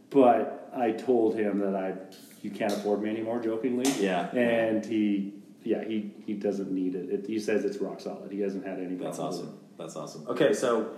but 0.09 0.69
I 0.75 0.91
told 0.91 1.35
him 1.35 1.59
that 1.59 1.75
I 1.75 1.93
you 2.41 2.49
can't 2.49 2.73
afford 2.73 3.01
me 3.01 3.09
anymore, 3.09 3.39
jokingly. 3.39 3.89
Yeah. 3.99 4.33
And 4.35 4.85
he, 4.85 5.33
yeah, 5.63 5.83
he 5.83 6.11
he 6.25 6.33
doesn't 6.33 6.71
need 6.71 6.95
it. 6.95 7.09
it 7.09 7.27
he 7.27 7.39
says 7.39 7.63
it's 7.63 7.77
rock 7.77 7.99
solid. 7.99 8.31
He 8.31 8.41
hasn't 8.41 8.65
had 8.65 8.79
any. 8.79 8.95
That's 8.95 9.19
awesome. 9.19 9.59
That's 9.77 9.95
awesome. 9.95 10.27
Okay, 10.27 10.53
so 10.53 10.91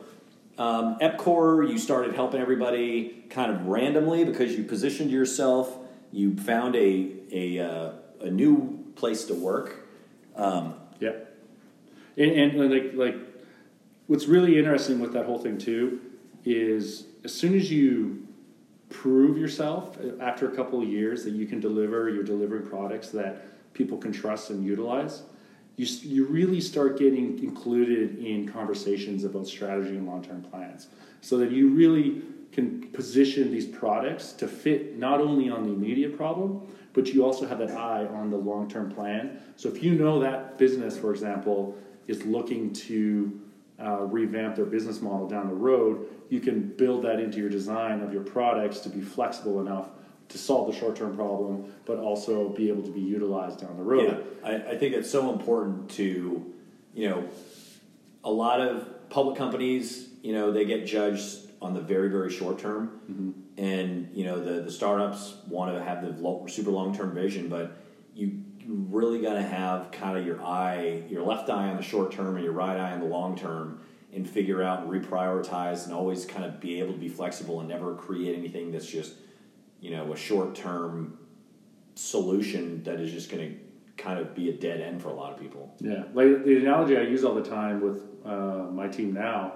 um, 0.58 1.00
EPCOR, 1.00 1.70
you 1.70 1.78
started 1.78 2.14
helping 2.14 2.40
everybody 2.40 3.26
kind 3.30 3.52
of 3.52 3.66
randomly 3.66 4.24
because 4.24 4.56
you 4.56 4.64
positioned 4.64 5.10
yourself. 5.10 5.76
You 6.12 6.36
found 6.36 6.76
a 6.76 7.12
a, 7.32 7.60
uh, 7.60 7.92
a 8.22 8.30
new 8.30 8.86
place 8.96 9.26
to 9.26 9.34
work. 9.34 9.88
Um, 10.36 10.76
yeah, 11.00 11.14
and, 12.18 12.32
and 12.32 12.72
like 12.72 12.94
like 12.94 13.16
what's 14.08 14.28
really 14.28 14.58
interesting 14.58 15.00
with 15.00 15.14
that 15.14 15.26
whole 15.26 15.40
thing 15.40 15.58
too 15.58 16.00
is 16.46 17.06
as 17.24 17.34
soon 17.34 17.56
as 17.56 17.72
you 17.72 18.28
prove 18.90 19.38
yourself 19.38 19.98
after 20.20 20.52
a 20.52 20.56
couple 20.56 20.82
of 20.82 20.88
years 20.88 21.24
that 21.24 21.32
you 21.32 21.48
can 21.48 21.60
deliver, 21.60 22.10
you're 22.10 22.24
delivering 22.24 22.68
products 22.68 23.10
that 23.10 23.74
people 23.74 23.98
can 23.98 24.12
trust 24.12 24.50
and 24.52 24.64
utilize, 24.64 25.24
you, 25.76 25.86
you 26.02 26.26
really 26.26 26.62
start 26.62 27.00
getting 27.00 27.40
included 27.40 28.20
in 28.20 28.48
conversations 28.48 29.24
about 29.24 29.48
strategy 29.48 29.98
and 29.98 30.06
long 30.06 30.24
term 30.24 30.42
plans. 30.42 30.88
So 31.22 31.38
that 31.38 31.52
you 31.52 31.70
really 31.70 32.22
can 32.52 32.88
position 32.90 33.52
these 33.52 33.66
products 33.66 34.34
to 34.34 34.48
fit 34.48 34.98
not 34.98 35.20
only 35.20 35.50
on 35.50 35.64
the 35.64 35.70
immediate 35.70 36.16
problem, 36.16 36.68
but 36.94 37.08
you 37.08 37.26
also 37.26 37.48
have 37.48 37.58
that 37.58 37.72
eye 37.72 38.06
on 38.06 38.30
the 38.30 38.38
long 38.38 38.70
term 38.70 38.92
plan. 38.92 39.40
So 39.56 39.70
if 39.70 39.84
you 39.84 39.96
know 39.96 40.20
that 40.20 40.58
business, 40.58 40.98
for 40.98 41.12
example, 41.12 41.76
is 42.08 42.24
looking 42.26 42.72
to 42.74 43.42
uh, 43.80 44.02
revamp 44.02 44.56
their 44.56 44.66
business 44.66 45.02
model 45.02 45.28
down 45.28 45.48
the 45.48 45.56
road, 45.56 46.06
you 46.30 46.40
can 46.40 46.62
build 46.62 47.04
that 47.04 47.20
into 47.20 47.40
your 47.40 47.50
design 47.50 48.02
of 48.02 48.14
your 48.14 48.24
products 48.24 48.80
to 48.82 48.90
be 48.90 49.02
flexible 49.02 49.60
enough 49.60 49.90
to 50.30 50.38
solve 50.38 50.72
the 50.72 50.78
short 50.78 50.96
term 50.96 51.16
problem, 51.16 51.72
but 51.86 51.98
also 52.00 52.50
be 52.50 52.70
able 52.70 52.84
to 52.84 52.92
be 52.92 53.02
utilized 53.02 53.60
down 53.60 53.78
the 53.78 53.84
road. 53.84 54.26
Yeah, 54.44 54.50
I, 54.50 54.72
I 54.72 54.78
think 54.78 54.96
it's 54.96 55.10
so 55.10 55.32
important 55.32 55.90
to, 55.92 56.54
you 56.94 57.10
know, 57.10 57.28
a 58.24 58.32
lot 58.32 58.62
of 58.62 59.10
public 59.10 59.38
companies, 59.38 60.08
you 60.22 60.34
know, 60.34 60.52
they 60.52 60.66
get 60.66 60.86
judged 60.88 61.40
on 61.62 61.74
the 61.74 61.82
very, 61.82 62.10
very 62.10 62.32
short 62.32 62.60
term. 62.60 63.00
Mm-hmm. 63.10 63.32
And, 63.58 64.10
you 64.14 64.26
know, 64.26 64.44
the, 64.44 64.62
the 64.62 64.72
startups 64.72 65.36
want 65.48 65.76
to 65.76 65.84
have 65.84 66.02
the 66.02 66.22
lo- 66.22 66.46
super 66.48 66.72
long 66.72 66.96
term 66.96 67.14
vision, 67.14 67.48
but 67.50 67.78
you, 68.16 68.44
you 68.60 68.88
really 68.90 69.22
got 69.22 69.34
to 69.34 69.44
have 69.44 69.92
kind 69.92 70.18
of 70.18 70.26
your 70.26 70.44
eye, 70.44 71.04
your 71.10 71.24
left 71.24 71.50
eye 71.50 71.70
on 71.70 71.78
the 71.78 71.84
short 71.84 72.12
term 72.12 72.36
and 72.36 72.44
your 72.44 72.54
right 72.54 72.78
eye 72.78 72.94
on 72.94 73.00
the 73.00 73.06
long 73.06 73.38
term 73.38 73.82
and 74.14 74.28
figure 74.28 74.64
out 74.64 74.82
and 74.82 74.90
reprioritize 74.90 75.86
and 75.86 75.94
always 75.94 76.26
kind 76.26 76.46
of 76.46 76.60
be 76.60 76.80
able 76.80 76.94
to 76.94 77.00
be 77.00 77.10
flexible 77.10 77.60
and 77.60 77.70
never 77.70 77.96
create 77.96 78.38
anything 78.38 78.72
that's 78.72 78.88
just, 78.88 79.14
you 79.84 79.92
know, 79.92 80.14
a 80.14 80.16
short 80.16 80.56
term 80.56 81.18
solution 81.96 82.82
that 82.84 83.00
is 83.02 83.12
just 83.12 83.30
going 83.30 83.52
to 83.52 84.02
kind 84.02 84.18
of 84.18 84.34
be 84.34 84.50
a 84.50 84.54
dead 84.54 84.80
end 84.80 85.02
for 85.02 85.10
a 85.10 85.14
lot 85.14 85.34
of 85.34 85.40
people. 85.40 85.76
Yeah, 85.80 86.06
like 86.14 86.46
the 86.46 86.58
analogy 86.58 86.98
I 86.98 87.02
use 87.02 87.24
all 87.26 87.36
the 87.36 87.44
time 87.44 87.82
with 87.82 88.02
uh, 88.26 88.70
my 88.72 88.88
team 88.88 89.14
now 89.14 89.54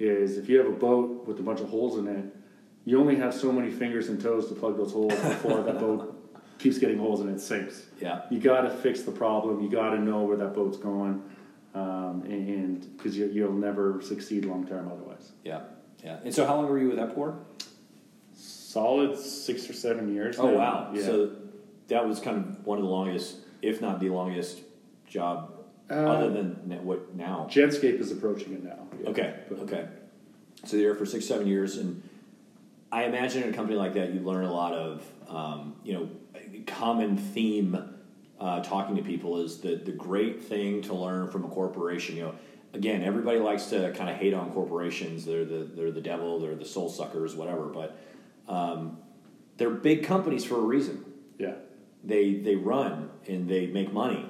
is 0.00 0.38
if 0.38 0.48
you 0.48 0.56
have 0.58 0.66
a 0.66 0.76
boat 0.76 1.26
with 1.26 1.38
a 1.38 1.42
bunch 1.42 1.60
of 1.60 1.68
holes 1.68 1.98
in 1.98 2.08
it, 2.08 2.24
you 2.86 2.98
only 2.98 3.16
have 3.16 3.34
so 3.34 3.52
many 3.52 3.70
fingers 3.70 4.08
and 4.08 4.20
toes 4.20 4.48
to 4.48 4.54
plug 4.54 4.78
those 4.78 4.92
holes 4.92 5.14
before 5.14 5.62
that 5.62 5.78
boat 5.78 6.14
keeps 6.58 6.78
getting 6.78 6.98
holes 6.98 7.20
and 7.20 7.28
it 7.30 7.40
sinks. 7.40 7.86
Yeah. 8.00 8.22
You 8.30 8.40
got 8.40 8.62
to 8.62 8.70
fix 8.70 9.02
the 9.02 9.12
problem. 9.12 9.60
You 9.60 9.70
got 9.70 9.90
to 9.90 10.00
know 10.00 10.22
where 10.22 10.38
that 10.38 10.54
boat's 10.54 10.78
going, 10.78 11.22
um, 11.74 12.22
and 12.24 12.96
because 12.96 13.16
you, 13.16 13.26
you'll 13.26 13.52
never 13.52 14.00
succeed 14.00 14.46
long 14.46 14.66
term 14.66 14.90
otherwise. 14.90 15.32
Yeah, 15.44 15.60
yeah. 16.02 16.18
And 16.24 16.34
so, 16.34 16.46
how 16.46 16.56
long 16.56 16.66
were 16.66 16.78
you 16.78 16.88
with 16.88 16.98
Epcor? 16.98 17.36
Solid 18.76 19.18
six 19.18 19.70
or 19.70 19.72
seven 19.72 20.14
years. 20.14 20.38
Oh 20.38 20.50
now. 20.50 20.58
wow! 20.58 20.90
Yeah. 20.92 21.02
So 21.02 21.30
that 21.88 22.06
was 22.06 22.20
kind 22.20 22.36
of 22.36 22.66
one 22.66 22.76
of 22.76 22.84
the 22.84 22.90
longest, 22.90 23.36
if 23.62 23.80
not 23.80 24.00
the 24.00 24.10
longest, 24.10 24.60
job 25.06 25.54
Uh, 25.90 25.94
other 25.94 26.28
than 26.30 26.56
what 26.84 27.14
now. 27.16 27.46
Genscape 27.50 27.98
is 27.98 28.12
approaching 28.12 28.52
it 28.52 28.62
now. 28.62 28.86
Yeah. 29.00 29.08
Okay, 29.08 29.34
But- 29.48 29.60
okay. 29.60 29.86
So 30.64 30.76
you're 30.76 30.90
there 30.92 30.98
for 30.98 31.06
six, 31.06 31.24
seven 31.24 31.46
years, 31.46 31.78
and 31.78 32.02
I 32.92 33.04
imagine 33.04 33.44
in 33.44 33.48
a 33.48 33.56
company 33.56 33.78
like 33.78 33.94
that, 33.94 34.12
you 34.12 34.20
learn 34.20 34.44
a 34.44 34.52
lot 34.52 34.74
of, 34.74 35.02
um, 35.26 35.76
you 35.82 35.94
know, 35.94 36.10
common 36.66 37.16
theme 37.16 37.78
uh, 38.38 38.62
talking 38.62 38.96
to 38.96 39.02
people 39.02 39.40
is 39.40 39.60
the 39.62 39.76
the 39.76 39.92
great 39.92 40.44
thing 40.44 40.82
to 40.82 40.92
learn 40.92 41.30
from 41.30 41.46
a 41.46 41.48
corporation. 41.48 42.14
You 42.16 42.24
know, 42.24 42.34
again, 42.74 43.02
everybody 43.02 43.38
likes 43.38 43.66
to 43.70 43.90
kind 43.92 44.10
of 44.10 44.16
hate 44.16 44.34
on 44.34 44.52
corporations. 44.52 45.24
They're 45.24 45.46
the 45.46 45.64
they're 45.64 45.92
the 45.92 46.02
devil. 46.02 46.38
They're 46.40 46.54
the 46.54 46.66
soul 46.66 46.90
suckers, 46.90 47.34
whatever. 47.34 47.68
But 47.68 47.96
um, 48.48 48.98
they're 49.56 49.70
big 49.70 50.04
companies 50.04 50.44
for 50.44 50.56
a 50.56 50.60
reason 50.60 51.04
Yeah. 51.38 51.54
they 52.04 52.34
they 52.34 52.56
run 52.56 53.10
and 53.26 53.48
they 53.48 53.66
make 53.66 53.92
money 53.92 54.28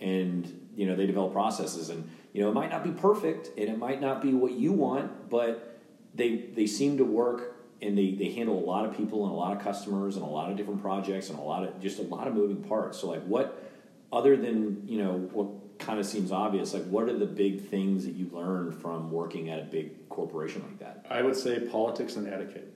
and 0.00 0.68
you 0.76 0.86
know 0.86 0.94
they 0.96 1.06
develop 1.06 1.32
processes 1.32 1.90
and 1.90 2.08
you 2.32 2.40
know 2.42 2.48
it 2.50 2.54
might 2.54 2.70
not 2.70 2.84
be 2.84 2.90
perfect 2.92 3.48
and 3.58 3.68
it 3.68 3.78
might 3.78 4.00
not 4.00 4.22
be 4.22 4.32
what 4.32 4.52
you 4.52 4.72
want 4.72 5.28
but 5.28 5.80
they 6.14 6.36
they 6.54 6.66
seem 6.66 6.96
to 6.98 7.04
work 7.04 7.56
and 7.80 7.96
they, 7.96 8.10
they 8.12 8.32
handle 8.32 8.58
a 8.58 8.64
lot 8.64 8.84
of 8.84 8.96
people 8.96 9.24
and 9.24 9.32
a 9.32 9.36
lot 9.36 9.56
of 9.56 9.62
customers 9.62 10.16
and 10.16 10.24
a 10.24 10.28
lot 10.28 10.50
of 10.50 10.56
different 10.56 10.80
projects 10.82 11.30
and 11.30 11.38
a 11.38 11.42
lot 11.42 11.62
of 11.64 11.78
just 11.80 11.98
a 11.98 12.02
lot 12.02 12.26
of 12.26 12.34
moving 12.34 12.62
parts 12.64 12.98
so 12.98 13.08
like 13.08 13.22
what 13.24 13.70
other 14.12 14.36
than 14.36 14.82
you 14.88 15.02
know 15.02 15.12
what 15.32 15.48
kind 15.78 16.00
of 16.00 16.06
seems 16.06 16.32
obvious 16.32 16.72
like 16.74 16.84
what 16.86 17.08
are 17.08 17.16
the 17.16 17.26
big 17.26 17.68
things 17.68 18.04
that 18.04 18.14
you 18.14 18.28
learned 18.32 18.74
from 18.74 19.10
working 19.12 19.48
at 19.50 19.58
a 19.60 19.64
big 19.64 20.08
corporation 20.08 20.62
like 20.62 20.78
that 20.78 21.04
I 21.10 21.22
would 21.22 21.36
say 21.36 21.60
politics 21.60 22.16
and 22.16 22.26
etiquette. 22.26 22.72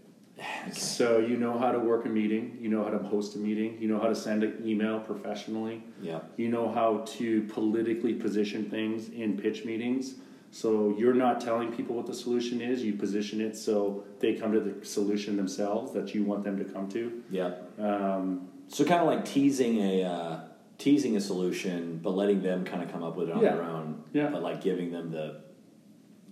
So 0.73 1.19
you 1.19 1.37
know 1.37 1.59
how 1.59 1.73
to 1.73 1.79
work 1.79 2.07
a 2.07 2.09
meeting, 2.09 2.57
you 2.61 2.69
know 2.69 2.83
how 2.85 2.91
to 2.91 2.99
host 2.99 3.35
a 3.37 3.39
meeting, 3.39 3.77
you 3.81 3.89
know 3.89 3.99
how 3.99 4.09
to 4.09 4.15
send 4.15 4.43
an 4.45 4.63
email 4.65 4.99
professionally, 5.01 5.83
yeah 6.01 6.21
you 6.37 6.49
know 6.49 6.71
how 6.73 6.99
to 7.19 7.43
politically 7.45 8.15
position 8.15 8.69
things 8.71 9.09
in 9.11 9.37
pitch 9.39 9.65
meetings. 9.65 10.15
So 10.51 10.95
you're 10.99 11.15
not 11.15 11.41
telling 11.41 11.73
people 11.73 11.97
what 11.97 12.07
the 12.07 12.15
solution 12.15 12.61
is, 12.61 12.83
you 12.83 12.93
position 12.95 13.41
it 13.41 13.57
so 13.57 14.05
they 14.21 14.35
come 14.35 14.53
to 14.53 14.61
the 14.61 14.85
solution 14.85 15.37
themselves 15.37 15.93
that 15.93 16.15
you 16.15 16.25
want 16.25 16.45
them 16.45 16.57
to 16.59 16.65
come 16.65 16.89
to. 16.91 17.23
yeah 17.31 17.53
Um, 17.79 18.49
So 18.69 18.85
kind 18.85 19.01
of 19.01 19.07
like 19.07 19.25
teasing 19.25 19.79
a 19.81 20.05
uh, 20.05 20.41
teasing 20.79 21.17
a 21.17 21.21
solution, 21.21 22.01
but 22.03 22.11
letting 22.11 22.41
them 22.43 22.65
kind 22.65 22.83
of 22.83 22.91
come 22.93 23.03
up 23.03 23.17
with 23.17 23.29
it 23.29 23.35
on 23.35 23.43
Yeah. 23.43 23.55
their 23.57 23.65
own. 23.65 24.03
Yeah. 24.13 24.29
But 24.33 24.43
like 24.43 24.61
giving 24.63 24.91
them 24.93 25.11
the 25.11 25.27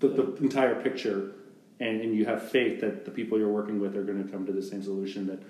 the, 0.00 0.08
the 0.08 0.24
entire 0.36 0.76
picture, 0.82 1.32
and, 1.80 2.00
and 2.00 2.14
you 2.14 2.26
have 2.26 2.50
faith 2.50 2.80
that 2.82 3.04
the 3.04 3.10
people 3.10 3.38
you're 3.38 3.48
working 3.48 3.80
with 3.80 3.96
are 3.96 4.04
going 4.04 4.22
to 4.22 4.30
come 4.30 4.46
to 4.46 4.52
the 4.52 4.62
same 4.62 4.82
solution 4.82 5.26
that 5.26 5.42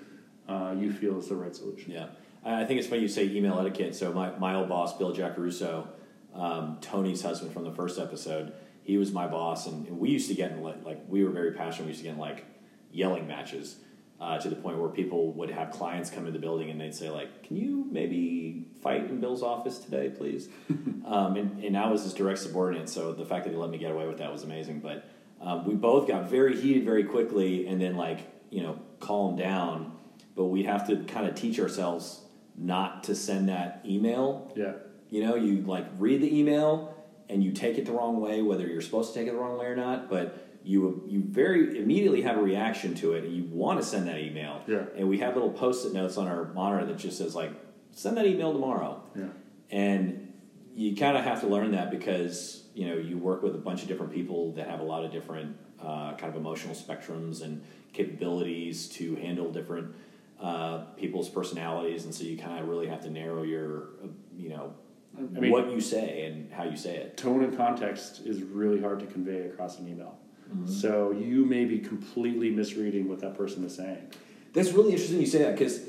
uh, 0.51 0.73
you 0.73 0.91
feel 0.91 1.19
is 1.19 1.27
the 1.27 1.35
right 1.35 1.55
solution. 1.55 1.91
yeah. 1.91 2.07
I 2.43 2.65
think 2.65 2.79
it's 2.79 2.87
funny 2.87 3.01
you 3.03 3.07
say 3.07 3.25
email 3.25 3.59
etiquette. 3.59 3.95
So 3.95 4.11
my 4.11 4.31
my 4.39 4.55
old 4.55 4.67
boss, 4.67 4.97
Bill 4.97 5.13
Jacaruso, 5.13 5.87
um, 6.33 6.77
Tony's 6.81 7.21
husband 7.21 7.53
from 7.53 7.65
the 7.65 7.71
first 7.71 7.99
episode, 7.99 8.53
he 8.83 8.97
was 8.97 9.11
my 9.11 9.27
boss, 9.27 9.67
and, 9.67 9.87
and 9.87 9.99
we 9.99 10.09
used 10.09 10.27
to 10.29 10.33
get 10.33 10.51
in 10.51 10.63
like, 10.63 10.83
like 10.83 11.01
we 11.07 11.23
were 11.23 11.29
very 11.29 11.51
passionate. 11.51 11.85
We 11.85 11.89
used 11.89 11.99
to 11.99 12.05
get 12.05 12.13
in 12.13 12.19
like 12.19 12.45
yelling 12.91 13.27
matches. 13.27 13.77
Uh, 14.19 14.37
to 14.37 14.49
the 14.49 14.55
point 14.55 14.77
where 14.77 14.87
people 14.87 15.33
would 15.33 15.49
have 15.49 15.71
clients 15.71 16.11
come 16.11 16.27
in 16.27 16.33
the 16.33 16.37
building 16.37 16.69
and 16.69 16.79
they'd 16.79 16.93
say 16.93 17.09
like, 17.09 17.41
"Can 17.41 17.57
you 17.57 17.87
maybe 17.89 18.67
fight 18.83 19.05
in 19.05 19.19
Bill's 19.19 19.41
office 19.41 19.79
today, 19.79 20.09
please?" 20.09 20.47
um, 21.05 21.37
and, 21.37 21.63
and 21.63 21.75
I 21.75 21.89
was 21.89 22.03
his 22.03 22.13
direct 22.13 22.37
subordinate, 22.37 22.87
so 22.87 23.13
the 23.13 23.25
fact 23.25 23.45
that 23.45 23.49
he 23.49 23.57
let 23.57 23.71
me 23.71 23.79
get 23.79 23.91
away 23.91 24.07
with 24.07 24.19
that 24.19 24.31
was 24.31 24.43
amazing. 24.43 24.79
But 24.79 25.09
um, 25.41 25.65
we 25.65 25.73
both 25.73 26.07
got 26.07 26.29
very 26.29 26.59
heated 26.59 26.85
very 26.85 27.03
quickly, 27.03 27.67
and 27.67 27.81
then 27.81 27.95
like 27.95 28.19
you 28.49 28.63
know 28.63 28.79
calm 28.99 29.35
down. 29.35 29.93
But 30.35 30.45
we 30.45 30.63
have 30.63 30.87
to 30.87 30.97
kind 31.03 31.27
of 31.27 31.35
teach 31.35 31.59
ourselves 31.59 32.21
not 32.57 33.03
to 33.05 33.15
send 33.15 33.49
that 33.49 33.81
email. 33.85 34.51
Yeah. 34.55 34.73
You 35.09 35.25
know, 35.25 35.35
you 35.35 35.61
like 35.61 35.87
read 35.97 36.21
the 36.21 36.39
email 36.39 36.95
and 37.29 37.43
you 37.43 37.51
take 37.51 37.77
it 37.77 37.85
the 37.85 37.91
wrong 37.91 38.21
way, 38.21 38.41
whether 38.41 38.67
you're 38.67 38.81
supposed 38.81 39.13
to 39.13 39.19
take 39.19 39.27
it 39.27 39.31
the 39.31 39.37
wrong 39.37 39.57
way 39.57 39.65
or 39.65 39.75
not. 39.75 40.09
But 40.09 40.47
you 40.63 41.03
you 41.07 41.23
very 41.23 41.79
immediately 41.79 42.21
have 42.21 42.37
a 42.37 42.41
reaction 42.41 42.93
to 42.95 43.13
it, 43.13 43.23
and 43.23 43.35
you 43.35 43.43
want 43.45 43.79
to 43.81 43.85
send 43.85 44.07
that 44.07 44.19
email. 44.19 44.61
Yeah. 44.67 44.83
And 44.95 45.09
we 45.09 45.17
have 45.19 45.33
little 45.33 45.51
post-it 45.51 45.93
notes 45.93 46.17
on 46.17 46.27
our 46.27 46.45
monitor 46.53 46.85
that 46.85 46.97
just 46.97 47.17
says 47.17 47.35
like, 47.35 47.51
"Send 47.91 48.17
that 48.17 48.25
email 48.25 48.53
tomorrow." 48.53 49.03
Yeah. 49.15 49.29
And 49.71 50.33
you 50.75 50.95
kind 50.95 51.17
of 51.17 51.23
have 51.23 51.41
to 51.41 51.47
learn 51.47 51.71
that 51.71 51.89
because 51.91 52.60
you 52.73 52.87
know 52.87 52.95
you 52.95 53.17
work 53.17 53.43
with 53.43 53.55
a 53.55 53.57
bunch 53.57 53.81
of 53.81 53.87
different 53.87 54.13
people 54.13 54.53
that 54.53 54.67
have 54.67 54.79
a 54.79 54.83
lot 54.83 55.03
of 55.03 55.11
different 55.11 55.55
uh, 55.81 56.13
kind 56.15 56.33
of 56.33 56.35
emotional 56.35 56.75
spectrums 56.75 57.41
and 57.41 57.61
capabilities 57.93 58.87
to 58.87 59.15
handle 59.15 59.51
different 59.51 59.93
uh, 60.39 60.79
people's 60.97 61.29
personalities, 61.29 62.05
and 62.05 62.13
so 62.13 62.23
you 62.23 62.37
kind 62.37 62.59
of 62.59 62.67
really 62.67 62.87
have 62.87 63.01
to 63.01 63.09
narrow 63.09 63.43
your 63.43 63.89
uh, 64.03 64.07
you 64.37 64.49
know 64.49 64.73
I 65.17 65.21
mean- 65.21 65.51
what 65.51 65.71
you 65.71 65.81
say 65.81 66.25
and 66.25 66.51
how 66.51 66.63
you 66.63 66.77
say 66.77 66.95
it. 66.95 67.17
tone 67.17 67.43
and 67.43 67.55
context 67.55 68.21
is 68.25 68.41
really 68.41 68.81
hard 68.81 68.99
to 69.01 69.05
convey 69.05 69.47
across 69.47 69.79
an 69.79 69.87
email. 69.87 70.17
Mm-hmm. 70.49 70.67
So 70.67 71.11
you 71.11 71.45
may 71.45 71.65
be 71.65 71.79
completely 71.79 72.49
misreading 72.49 73.07
what 73.07 73.19
that 73.19 73.37
person 73.37 73.63
is 73.63 73.75
saying. 73.75 74.07
That's 74.53 74.71
really 74.71 74.91
interesting 74.91 75.19
you 75.21 75.27
say 75.27 75.39
that 75.43 75.57
because 75.57 75.81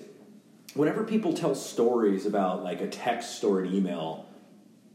whenever 0.74 1.04
people 1.04 1.32
tell 1.32 1.54
stories 1.54 2.26
about 2.26 2.62
like 2.62 2.80
a 2.80 2.86
text 2.86 3.42
or 3.44 3.60
an 3.60 3.74
email 3.74 4.26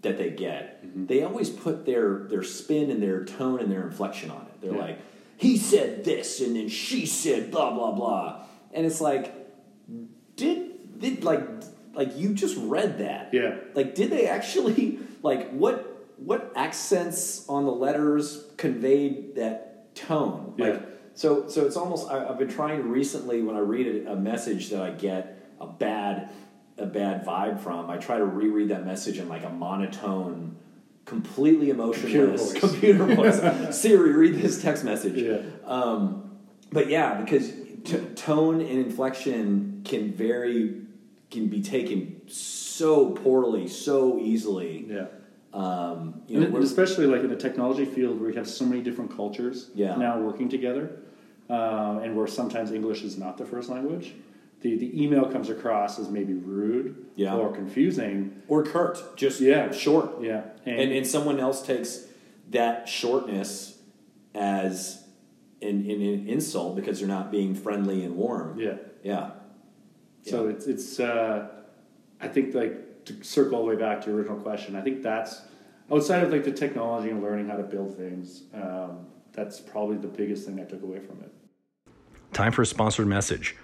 that 0.07 0.17
they 0.17 0.29
get, 0.31 0.85
mm-hmm. 0.85 1.05
they 1.05 1.23
always 1.23 1.49
put 1.49 1.85
their 1.85 2.19
their 2.29 2.43
spin 2.43 2.89
and 2.91 3.01
their 3.01 3.23
tone 3.25 3.59
and 3.59 3.71
their 3.71 3.83
inflection 3.85 4.31
on 4.31 4.41
it. 4.41 4.61
They're 4.61 4.73
Yeah. 4.73 4.81
like, 4.81 4.99
he 5.37 5.57
said 5.57 6.03
this 6.03 6.41
and 6.41 6.55
then 6.55 6.69
she 6.69 7.05
said 7.05 7.51
blah 7.51 7.71
blah 7.73 7.91
blah. 7.91 8.43
And 8.73 8.85
it's 8.85 9.01
like 9.01 9.33
did 10.35 10.99
did 10.99 11.23
like 11.23 11.43
like 11.93 12.15
you 12.17 12.33
just 12.33 12.57
read 12.57 12.99
that. 12.99 13.29
Yeah. 13.33 13.55
Like 13.73 13.95
did 13.95 14.09
they 14.11 14.27
actually 14.27 14.99
like 15.23 15.51
what 15.51 15.93
what 16.17 16.51
accents 16.55 17.47
on 17.47 17.65
the 17.65 17.71
letters 17.71 18.45
conveyed 18.57 19.35
that 19.35 19.93
tone? 19.95 20.55
Like 20.57 20.73
Yeah. 20.73 20.85
so, 21.13 21.47
so 21.47 21.65
it's 21.65 21.77
almost. 21.77 22.09
I, 22.09 22.27
I've 22.27 22.39
been 22.39 22.49
trying 22.49 22.89
recently 22.89 23.41
when 23.43 23.55
I 23.55 23.59
read 23.59 24.07
a, 24.07 24.13
a 24.13 24.15
message 24.15 24.69
that 24.71 24.81
I 24.81 24.91
get 24.91 25.37
a 25.61 25.67
bad, 25.67 26.31
a 26.77 26.85
bad 26.85 27.25
vibe 27.25 27.59
from. 27.59 27.89
I 27.89 27.97
try 27.97 28.17
to 28.17 28.25
reread 28.25 28.69
that 28.69 28.85
message 28.85 29.17
in 29.17 29.27
like 29.29 29.43
a 29.43 29.49
monotone, 29.49 30.55
completely 31.05 31.69
emotionless 31.69 32.53
Computer 32.53 33.05
voice. 33.05 33.13
computer 33.39 33.41
voice. 33.69 33.77
Siri, 33.81 34.11
read 34.11 34.35
this 34.35 34.61
text 34.61 34.83
message. 34.83 35.15
Yeah. 35.17 35.39
Um, 35.65 36.37
but 36.71 36.89
yeah, 36.89 37.21
because 37.21 37.49
t- 37.83 37.99
tone 38.15 38.61
and 38.61 38.69
inflection 38.85 39.81
can 39.85 40.13
very 40.13 40.81
can 41.31 41.47
be 41.47 41.61
taken 41.61 42.21
so 42.27 43.09
poorly, 43.11 43.67
so 43.67 44.17
easily. 44.19 44.85
Yeah. 44.89 45.05
Um, 45.53 46.21
you 46.27 46.39
know, 46.39 46.49
we're- 46.49 46.63
especially 46.63 47.05
like 47.07 47.21
in 47.21 47.29
the 47.29 47.35
technology 47.35 47.85
field 47.85 48.19
where 48.19 48.29
we 48.29 48.35
have 48.35 48.47
so 48.47 48.65
many 48.65 48.81
different 48.81 49.15
cultures 49.15 49.69
Yeah. 49.73 49.95
now 49.95 50.19
working 50.21 50.47
together, 50.49 50.91
um, 51.49 51.99
and 51.99 52.15
where 52.15 52.27
sometimes 52.27 52.71
English 52.71 53.03
is 53.03 53.17
not 53.17 53.37
the 53.37 53.45
first 53.45 53.69
language. 53.69 54.13
The, 54.67 54.75
the 54.77 55.01
email 55.03 55.25
comes 55.31 55.49
across 55.49 55.97
as 55.97 56.09
maybe 56.09 56.33
rude 56.33 57.05
Yeah. 57.15 57.35
or 57.35 57.53
confusing. 57.53 58.41
or 58.49 58.63
curt, 58.63 59.15
just 59.15 59.39
Yeah. 59.39 59.71
short. 59.71 60.21
Yeah, 60.21 60.41
and, 60.65 60.91
and 60.91 61.07
someone 61.07 61.39
else 61.39 61.65
takes 61.65 62.05
that 62.49 62.89
shortness 62.89 63.79
as 64.35 65.03
an, 65.61 65.89
an, 65.89 66.01
an 66.01 66.27
insult 66.27 66.75
because 66.75 66.99
they're 66.99 67.07
not 67.07 67.31
being 67.31 67.55
friendly 67.55 68.03
and 68.03 68.15
warm. 68.17 68.59
yeah. 68.59 68.75
Yeah. 69.03 69.31
So 70.23 70.43
Yeah. 70.45 70.51
it's 70.51 70.67
it's. 70.67 70.99
Uh, 70.99 71.47
I 72.19 72.27
think 72.27 72.53
like 72.53 73.05
to 73.05 73.23
circle 73.23 73.55
all 73.57 73.63
the 73.63 73.69
way 73.69 73.75
back 73.77 74.01
to 74.01 74.09
your 74.09 74.17
original 74.19 74.39
question. 74.39 74.75
I 74.75 74.81
think 74.81 75.01
that's 75.01 75.41
outside 75.89 76.23
of 76.23 76.31
like 76.31 76.43
the 76.43 76.51
technology 76.51 77.09
and 77.09 77.21
learning 77.23 77.47
how 77.47 77.55
to 77.55 77.63
build 77.63 77.95
things. 77.95 78.43
Um, 78.53 79.05
that's 79.31 79.61
probably 79.61 79.95
the 79.97 80.07
biggest 80.09 80.45
thing 80.45 80.59
I 80.59 80.63
took 80.65 80.81
away 80.83 80.99
from 80.99 81.21
it. 81.21 81.31
Time 82.33 82.51
for 82.51 82.63
a 82.63 82.65
sponsored 82.65 83.07
message. 83.07 83.55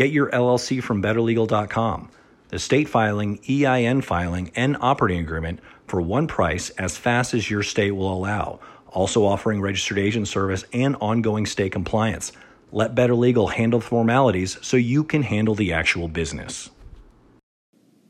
Get 0.00 0.12
your 0.12 0.30
LLC 0.30 0.82
from 0.82 1.02
betterlegal.com. 1.02 2.08
The 2.48 2.58
state 2.58 2.88
filing, 2.88 3.38
EIN 3.46 4.00
filing, 4.00 4.50
and 4.56 4.78
operating 4.80 5.20
agreement 5.20 5.60
for 5.86 6.00
one 6.00 6.26
price 6.26 6.70
as 6.70 6.96
fast 6.96 7.34
as 7.34 7.50
your 7.50 7.62
state 7.62 7.90
will 7.90 8.10
allow. 8.10 8.60
Also 8.88 9.26
offering 9.26 9.60
registered 9.60 9.98
agent 9.98 10.26
service 10.26 10.64
and 10.72 10.96
ongoing 11.02 11.44
state 11.44 11.72
compliance. 11.72 12.32
Let 12.72 12.94
Better 12.94 13.14
Legal 13.14 13.48
handle 13.48 13.80
the 13.80 13.84
formalities 13.84 14.56
so 14.62 14.78
you 14.78 15.04
can 15.04 15.22
handle 15.22 15.54
the 15.54 15.74
actual 15.74 16.08
business. 16.08 16.70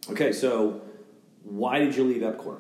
Okay, 0.09 0.31
so 0.31 0.83
why 1.43 1.81
did 1.81 1.97
you 1.97 2.05
leave 2.05 2.23
Epcor? 2.23 2.59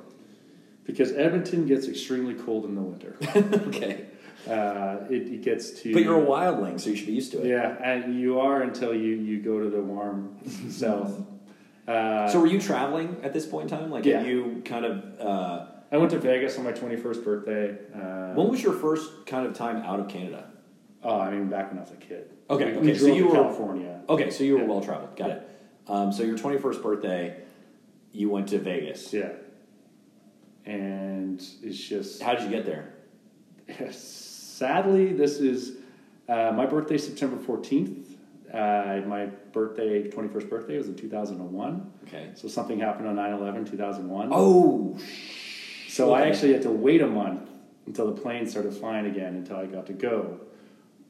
Because 0.82 1.12
Edmonton 1.12 1.68
gets 1.68 1.86
extremely 1.86 2.34
cold 2.34 2.64
in 2.64 2.74
the 2.74 2.82
winter. 2.82 3.16
okay. 3.68 4.06
Uh, 4.48 5.04
it, 5.10 5.22
it 5.28 5.42
gets 5.42 5.70
to. 5.82 5.92
But 5.92 6.02
you're 6.02 6.18
a 6.22 6.24
wildling, 6.26 6.80
so 6.80 6.90
you 6.90 6.96
should 6.96 7.06
be 7.06 7.12
used 7.12 7.32
to 7.32 7.40
it. 7.42 7.46
Yeah, 7.48 7.76
and 7.82 8.18
you 8.18 8.40
are 8.40 8.62
until 8.62 8.94
you, 8.94 9.14
you 9.16 9.40
go 9.40 9.60
to 9.60 9.68
the 9.68 9.80
warm 9.82 10.36
south. 10.70 11.20
Uh, 11.86 12.28
So 12.28 12.40
were 12.40 12.46
you 12.46 12.60
traveling 12.60 13.16
at 13.22 13.32
this 13.32 13.46
point 13.46 13.70
in 13.70 13.78
time? 13.78 13.90
Like, 13.90 14.04
Yeah. 14.04 14.22
you 14.24 14.62
kind 14.64 14.84
of. 14.84 15.20
Uh, 15.20 15.66
I 15.92 15.96
went 15.96 16.10
to 16.12 16.18
Vegas 16.20 16.56
on 16.56 16.64
my 16.64 16.72
21st 16.72 17.24
birthday. 17.24 17.76
Uh, 17.94 18.32
when 18.34 18.48
was 18.48 18.62
your 18.62 18.72
first 18.74 19.26
kind 19.26 19.44
of 19.46 19.54
time 19.54 19.78
out 19.78 20.00
of 20.00 20.08
Canada? 20.08 20.46
oh, 21.02 21.18
I 21.18 21.30
mean, 21.30 21.48
back 21.48 21.70
when 21.70 21.78
I 21.78 21.82
was 21.82 21.90
a 21.92 21.96
kid. 21.96 22.30
Okay, 22.50 22.72
We- 22.72 22.78
okay, 22.78 22.80
we 22.92 22.94
so 22.94 23.06
you 23.06 23.26
were- 23.26 23.32
California. 23.34 24.02
Okay, 24.08 24.30
so 24.30 24.44
you 24.44 24.54
were 24.54 24.60
Yeah. 24.60 24.66
well 24.66 24.80
traveled. 24.82 25.16
Got 25.16 25.30
it. 25.30 25.48
Um, 25.88 26.12
so 26.12 26.22
your 26.22 26.36
21st 26.36 26.82
birthday, 26.82 27.36
you 28.12 28.28
went 28.30 28.48
to 28.48 28.58
Vegas. 28.58 29.12
Yeah. 29.12 29.30
And 30.66 31.40
it's 31.62 31.78
just. 31.78 32.22
How 32.22 32.34
did 32.34 32.44
you 32.44 32.50
get 32.50 32.64
there? 32.66 32.94
Sadly, 34.60 35.14
this 35.14 35.40
is 35.40 35.78
uh, 36.28 36.52
my 36.54 36.66
birthday, 36.66 36.98
September 36.98 37.38
14th. 37.38 38.04
Uh, 38.52 39.00
my 39.06 39.24
birthday, 39.52 40.10
21st 40.10 40.50
birthday, 40.50 40.76
was 40.76 40.86
in 40.86 40.96
2001. 40.96 41.92
Okay. 42.06 42.32
So 42.34 42.46
something 42.46 42.78
happened 42.78 43.08
on 43.08 43.16
9 43.16 43.32
11, 43.32 43.64
2001. 43.64 44.28
Oh, 44.30 44.98
So 45.88 46.12
I 46.12 46.26
actually 46.26 46.52
had 46.52 46.60
to 46.64 46.70
wait 46.70 47.00
a 47.00 47.06
month 47.06 47.48
until 47.86 48.12
the 48.12 48.20
plane 48.20 48.46
started 48.46 48.74
flying 48.74 49.06
again 49.06 49.34
until 49.34 49.56
I 49.56 49.64
got 49.64 49.86
to 49.86 49.94
go. 49.94 50.40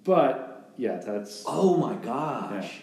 But 0.04 0.70
yeah, 0.76 0.98
that's. 0.98 1.42
oh 1.44 1.76
my 1.76 1.96
gosh. 1.96 2.82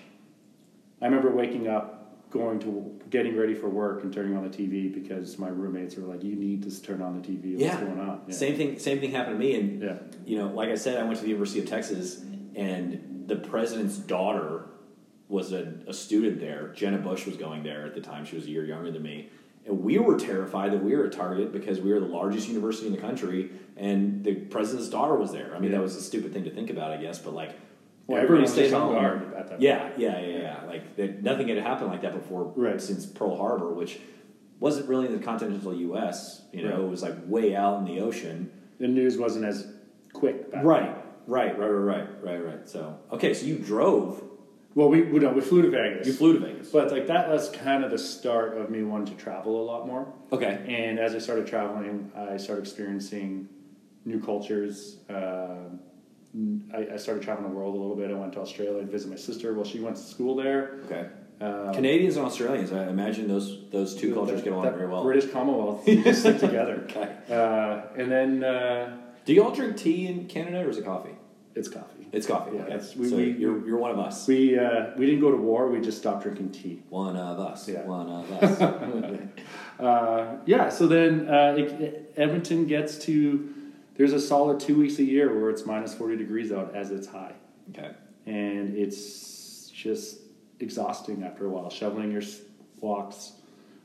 I 1.01 1.05
remember 1.05 1.31
waking 1.31 1.69
up, 1.69 1.96
going 2.29 2.59
to 2.59 2.99
getting 3.09 3.37
ready 3.37 3.53
for 3.53 3.69
work, 3.69 4.03
and 4.03 4.13
turning 4.13 4.35
on 4.35 4.43
the 4.43 4.49
TV 4.49 4.93
because 4.93 5.37
my 5.37 5.47
roommates 5.49 5.95
were 5.95 6.07
like, 6.07 6.23
"You 6.23 6.35
need 6.35 6.63
to 6.63 6.81
turn 6.81 7.01
on 7.01 7.19
the 7.21 7.25
TV. 7.27 7.51
What's 7.53 7.63
Yeah. 7.63 7.81
going 7.81 7.99
on?" 7.99 8.21
Yeah. 8.27 8.33
Same 8.33 8.55
thing. 8.55 8.79
Same 8.79 8.99
thing 8.99 9.11
happened 9.11 9.35
to 9.35 9.39
me. 9.39 9.55
And 9.55 9.81
Yeah. 9.81 9.97
you 10.25 10.37
know, 10.37 10.47
like 10.53 10.69
I 10.69 10.75
said, 10.75 10.99
I 10.99 11.03
went 11.03 11.17
to 11.17 11.23
the 11.23 11.29
University 11.29 11.59
of 11.59 11.67
Texas, 11.67 12.23
and 12.55 13.23
the 13.27 13.35
president's 13.37 13.97
daughter 13.97 14.63
was 15.29 15.51
a, 15.51 15.73
a 15.87 15.93
student 15.93 16.39
there. 16.39 16.71
Jenna 16.75 16.97
Bush 16.97 17.25
was 17.25 17.35
going 17.37 17.63
there 17.63 17.85
at 17.85 17.93
the 17.93 18.01
time. 18.01 18.23
She 18.25 18.35
was 18.35 18.45
a 18.45 18.49
year 18.49 18.65
younger 18.65 18.91
than 18.91 19.03
me. 19.03 19.29
And 19.65 19.83
we 19.83 19.97
were 19.97 20.17
terrified 20.17 20.71
that 20.71 20.81
we 20.81 20.95
were 20.95 21.03
a 21.05 21.09
target 21.09 21.51
because 21.51 21.81
we 21.81 21.91
were 21.91 21.99
the 21.99 22.05
largest 22.05 22.47
university 22.47 22.87
in 22.87 22.93
the 22.93 23.01
country, 23.01 23.51
and 23.75 24.23
the 24.23 24.35
president's 24.35 24.89
daughter 24.89 25.15
was 25.15 25.33
there. 25.33 25.53
I 25.53 25.59
mean, 25.59 25.71
that 25.71 25.81
was 25.81 25.95
a 25.97 26.01
stupid 26.01 26.31
thing 26.31 26.45
to 26.45 26.49
think 26.49 26.69
about, 26.69 26.91
I 26.91 26.97
guess, 26.97 27.19
but 27.19 27.33
like, 27.33 27.51
Well, 28.07 28.21
everyone 28.21 28.47
stayed 28.47 28.73
on 28.73 28.81
home. 28.81 28.93
guard 28.95 29.33
at 29.35 29.49
that 29.49 29.61
Yeah, 29.61 29.89
yeah, 29.97 30.19
yeah, 30.19 30.37
yeah. 30.37 30.63
Like 30.67 30.97
nothing 31.21 31.49
had 31.49 31.57
happened 31.59 31.89
like 31.89 32.01
that 32.01 32.13
before 32.13 32.53
Right. 32.55 32.81
since 32.81 33.05
Pearl 33.05 33.35
Harbor, 33.35 33.73
which 33.73 33.99
wasn't 34.59 34.87
really 34.89 35.05
in 35.07 35.11
the 35.11 35.23
continental 35.23 35.73
U.S. 35.73 36.41
You 36.53 36.63
know, 36.63 36.71
Right. 36.77 36.79
it 36.85 36.89
was 36.89 37.03
like 37.03 37.15
way 37.27 37.55
out 37.55 37.79
in 37.79 37.85
the 37.85 37.99
ocean. 38.01 38.51
The 38.79 38.87
news 38.87 39.17
wasn't 39.17 39.45
as 39.45 39.67
quick 40.13 40.51
back 40.51 40.63
Right, 40.63 40.95
then. 40.95 41.03
right, 41.27 41.57
right, 41.59 41.67
right, 41.67 41.97
right, 41.97 42.23
right, 42.23 42.45
right. 42.45 42.67
So, 42.69 42.97
okay, 43.11 43.33
so 43.33 43.45
you 43.45 43.57
drove, 43.57 44.23
Well, 44.73 44.89
we 44.89 45.01
we, 45.03 45.19
no, 45.19 45.31
we 45.31 45.41
flew 45.41 45.61
to 45.63 45.69
Vegas. 45.69 46.07
you 46.07 46.13
flew 46.13 46.33
to 46.33 46.39
Vegas. 46.39 46.69
but 46.71 46.91
like 46.91 47.07
that 47.07 47.29
was 47.29 47.49
kind 47.49 47.83
of 47.83 47.91
the 47.91 47.97
start 47.97 48.57
of 48.57 48.69
me 48.69 48.83
wanting 48.83 49.15
to 49.15 49.21
travel 49.21 49.61
a 49.61 49.65
lot 49.65 49.85
more. 49.85 50.07
Okay, 50.31 50.63
And 50.67 50.97
as 50.99 51.13
I 51.13 51.19
started 51.19 51.45
traveling, 51.47 52.11
I 52.15 52.37
started 52.37 52.61
experiencing 52.61 53.49
new 54.05 54.19
cultures. 54.21 54.97
Um, 55.09 55.79
I, 56.73 56.93
I 56.93 56.97
started 56.97 57.23
traveling 57.23 57.49
the 57.49 57.55
world 57.55 57.75
a 57.75 57.77
little 57.79 57.95
bit. 57.95 58.11
I 58.11 58.13
went 58.13 58.33
to 58.33 58.39
Australia 58.41 58.79
and 58.79 58.89
visited 58.89 59.11
my 59.11 59.17
sister. 59.17 59.53
Well, 59.53 59.65
she 59.65 59.79
went 59.79 59.95
to 59.95 60.01
school 60.01 60.35
there. 60.35 60.79
okay. 60.85 61.07
Um, 61.39 61.71
Canadians 61.73 62.17
and 62.17 62.25
Australians, 62.25 62.71
I 62.73 62.87
imagine 62.89 63.27
those 63.27 63.69
those 63.71 63.95
two 63.95 64.11
cultures 64.13 64.37
that- 64.37 64.43
get 64.43 64.53
along 64.53 64.71
very 64.73 64.87
well. 64.87 65.03
British 65.03 65.29
Commonwealth 65.31 65.85
they 65.85 65.97
just 66.03 66.21
stick 66.21 66.39
together. 66.39 66.83
Okay. 66.89 67.09
Uh, 67.29 67.81
and 67.95 68.11
then 68.11 68.43
uh, 68.43 68.97
Do 69.25 69.33
you 69.33 69.43
all 69.43 69.51
drink 69.51 69.77
tea 69.77 70.07
in 70.07 70.27
Canada 70.27 70.61
or 70.65 70.69
is 70.69 70.77
it 70.79 70.85
coffee? 70.85 71.15
it's 71.53 71.67
coffee. 71.69 72.07
It's 72.11 72.25
coffee. 72.27 72.55
Yeah, 72.55 72.61
okay. 72.63 72.73
it's- 72.75 72.95
we- 72.95 73.09
so 73.09 73.17
we- 73.17 73.31
you're 73.33 73.59
you're 73.67 73.77
one 73.77 73.91
of 73.91 73.99
us. 73.99 74.27
We 74.27 74.57
uh, 74.57 74.91
we 74.97 75.05
didn't 75.05 75.21
go 75.21 75.29
to 75.29 75.37
war. 75.37 75.69
We 75.69 75.79
just 75.79 75.99
stopped 75.99 76.23
drinking 76.23 76.51
tea. 76.53 76.81
One 76.89 77.15
of 77.15 77.39
us. 77.39 77.67
Yeah. 77.69 77.83
One 77.85 78.09
of 78.09 78.31
us. 78.43 78.59
Uh, 79.79 80.37
yeah. 80.47 80.69
So 80.69 80.87
then 80.87 81.27
uh, 81.29 81.55
it, 81.57 82.13
Edmonton 82.17 82.65
gets 82.65 82.97
to 83.05 83.53
there's 83.97 84.13
a 84.13 84.19
solid 84.19 84.59
two 84.59 84.77
weeks 84.77 84.99
a 84.99 85.03
year 85.03 85.33
where 85.39 85.49
it's 85.49 85.65
minus 85.65 85.93
forty 85.93 86.15
degrees 86.15 86.51
out 86.51 86.75
as 86.75 86.91
it's 86.91 87.07
high. 87.07 87.33
okay. 87.71 87.91
and 88.25 88.75
it's 88.75 89.69
just 89.69 90.19
exhausting 90.59 91.23
after 91.23 91.45
a 91.45 91.49
while. 91.49 91.69
Shoveling 91.69 92.11
your 92.11 92.21
walks, 92.79 93.33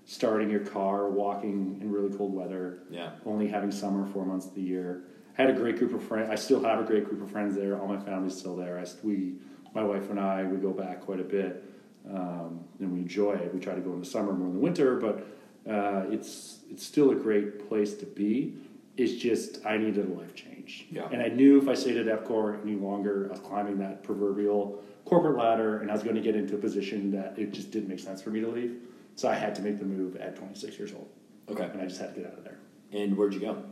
starting 0.06 0.50
your 0.50 0.60
car, 0.60 1.08
walking 1.10 1.78
in 1.80 1.90
really 1.90 2.16
cold 2.16 2.32
weather, 2.34 2.78
Yeah. 2.90 3.10
only 3.26 3.46
having 3.48 3.70
summer 3.70 4.06
four 4.06 4.24
months 4.24 4.46
of 4.46 4.54
the 4.54 4.62
year. 4.62 5.02
I 5.38 5.42
had 5.42 5.50
a 5.50 5.54
great 5.54 5.78
group 5.78 5.94
of 5.94 6.02
friends. 6.02 6.28
I 6.30 6.34
still 6.36 6.62
have 6.62 6.78
a 6.80 6.84
great 6.84 7.04
group 7.08 7.22
of 7.22 7.30
friends 7.30 7.54
there. 7.54 7.78
All 7.80 7.88
my 7.88 7.98
family's 7.98 8.36
still 8.36 8.56
there. 8.56 8.78
I, 8.78 8.84
we, 9.02 9.34
my 9.74 9.82
wife 9.82 10.10
and 10.10 10.18
I, 10.20 10.44
we 10.44 10.58
go 10.58 10.70
back 10.72 11.00
quite 11.02 11.20
a 11.20 11.24
bit, 11.24 11.62
um, 12.10 12.60
and 12.80 12.92
we 12.92 13.00
enjoy 13.00 13.32
it. 13.34 13.52
We 13.54 13.60
try 13.60 13.74
to 13.74 13.80
go 13.80 13.92
in 13.92 14.00
the 14.00 14.06
summer 14.06 14.32
more 14.32 14.48
than 14.48 14.54
the 14.56 14.60
winter, 14.60 14.96
but 14.96 15.26
uh, 15.70 16.04
it's 16.10 16.58
it's 16.70 16.84
still 16.84 17.10
a 17.12 17.14
great 17.14 17.68
place 17.68 17.94
to 17.94 18.06
be. 18.06 18.54
It's 18.96 19.14
just 19.14 19.64
I 19.64 19.78
needed 19.78 20.06
a 20.10 20.12
life 20.12 20.34
change, 20.34 20.86
Yeah. 20.90 21.08
and 21.10 21.22
I 21.22 21.28
knew 21.28 21.58
if 21.60 21.66
I 21.66 21.74
stayed 21.74 21.96
at 21.96 22.06
EPCOR 22.06 22.62
any 22.62 22.74
longer, 22.74 23.26
I 23.28 23.30
was 23.30 23.40
climbing 23.40 23.78
that 23.78 24.02
proverbial 24.02 24.82
corporate 25.06 25.36
ladder, 25.38 25.78
and 25.78 25.90
I 25.90 25.94
was 25.94 26.02
going 26.02 26.14
to 26.16 26.20
get 26.20 26.36
into 26.36 26.54
a 26.54 26.58
position 26.58 27.10
that 27.12 27.38
it 27.38 27.52
just 27.52 27.70
didn't 27.70 27.88
make 27.88 28.00
sense 28.00 28.20
for 28.20 28.30
me 28.30 28.40
to 28.40 28.48
leave. 28.48 28.76
So 29.16 29.28
I 29.28 29.34
had 29.34 29.54
to 29.56 29.62
make 29.62 29.78
the 29.78 29.84
move 29.86 30.16
at 30.16 30.36
26 30.36 30.78
years 30.78 30.92
old, 30.92 31.08
Okay. 31.48 31.64
and 31.72 31.80
I 31.80 31.86
just 31.86 32.00
had 32.00 32.14
to 32.14 32.20
get 32.20 32.30
out 32.30 32.38
of 32.38 32.44
there. 32.44 32.58
And 32.92 33.16
where'd 33.16 33.32
you 33.32 33.40
go? 33.40 33.62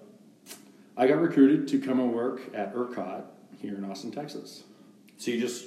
I 0.96 1.06
got 1.06 1.20
recruited 1.20 1.68
to 1.68 1.78
come 1.80 2.00
and 2.00 2.14
work 2.14 2.40
at 2.54 2.74
ERCOT 2.74 3.24
here 3.60 3.74
in 3.74 3.84
Austin, 3.84 4.10
Texas. 4.10 4.64
So 5.18 5.30
you 5.30 5.40
just 5.40 5.66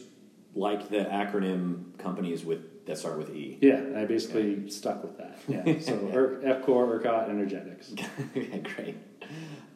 like 0.55 0.89
the 0.89 1.05
acronym 1.05 1.97
companies 1.99 2.43
with 2.43 2.85
that 2.85 2.97
start 2.97 3.17
with 3.17 3.29
E. 3.33 3.57
Yeah, 3.61 3.75
and 3.75 3.97
I 3.97 4.05
basically 4.05 4.69
stuck 4.69 5.03
with 5.03 5.17
that. 5.17 5.37
Yeah, 5.47 5.79
so 5.79 5.93
er, 6.13 6.41
EPCOR, 6.43 7.01
ERCOT, 7.01 7.29
Energetics. 7.29 7.93
okay, 8.35 8.59
great. 8.75 8.95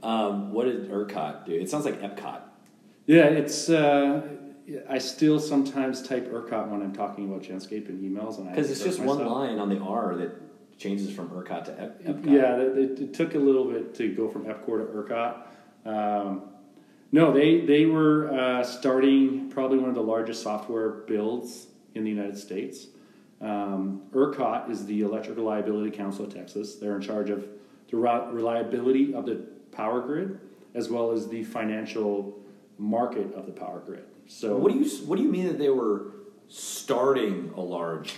Um, 0.03 0.51
what 0.51 0.65
did 0.65 0.89
ERCOT 0.89 1.45
do? 1.45 1.53
It 1.53 1.69
sounds 1.69 1.85
like 1.85 2.01
Epcot. 2.01 2.41
Yeah, 3.05 3.25
it's. 3.25 3.69
Uh, 3.69 4.27
I 4.89 4.97
still 4.97 5.39
sometimes 5.39 6.01
type 6.01 6.31
ERCOT 6.31 6.67
when 6.67 6.81
I'm 6.81 6.93
talking 6.93 7.29
about 7.29 7.43
Genscape 7.43 7.87
in 7.87 7.99
emails, 8.01 8.37
and 8.37 8.49
Because 8.49 8.69
it's 8.69 8.83
just 8.83 8.99
one 8.99 9.25
line 9.25 9.59
on 9.59 9.69
the 9.69 9.79
R 9.79 10.15
that 10.17 10.31
changes 10.77 11.09
from 11.15 11.29
ERCOT 11.29 11.65
to 11.65 11.81
Ep- 11.81 12.03
Epcot. 12.03 12.25
Yeah, 12.31 12.57
it, 12.57 12.77
it, 12.77 12.99
it 12.99 13.13
took 13.13 13.35
a 13.35 13.39
little 13.39 13.65
bit 13.65 13.95
to 13.95 14.13
go 14.13 14.29
from 14.29 14.45
EPCOR 14.45 15.07
to 15.07 15.13
ERCOT. 15.13 15.37
Um, 15.85 16.41
no, 17.11 17.31
they 17.31 17.61
they 17.61 17.85
were 17.85 18.31
uh, 18.33 18.63
starting 18.63 19.49
probably 19.49 19.77
one 19.77 19.89
of 19.89 19.95
the 19.95 20.01
largest 20.01 20.43
software 20.43 20.89
builds 20.89 21.67
in 21.95 22.03
the 22.03 22.09
United 22.09 22.37
States. 22.37 22.87
Um, 23.39 24.01
ERCOT 24.13 24.69
is 24.69 24.85
the 24.85 25.01
Electric 25.01 25.37
Reliability 25.37 25.91
Council 25.91 26.25
of 26.25 26.33
Texas. 26.33 26.75
They're 26.75 26.95
in 26.95 27.01
charge 27.01 27.29
of 27.29 27.47
the 27.89 27.97
reliability 27.97 29.13
of 29.13 29.25
the 29.25 29.45
power 29.71 30.01
grid 30.01 30.39
as 30.73 30.89
well 30.89 31.11
as 31.11 31.27
the 31.27 31.43
financial 31.43 32.37
market 32.77 33.33
of 33.33 33.45
the 33.45 33.51
power 33.51 33.81
grid. 33.85 34.03
So 34.27 34.57
What 34.57 34.71
do 34.71 34.79
you 34.79 34.89
What 35.05 35.17
do 35.17 35.23
you 35.23 35.29
mean 35.29 35.47
that 35.47 35.57
they 35.57 35.69
were 35.69 36.11
starting 36.47 37.51
a 37.55 37.61
large? 37.61 38.15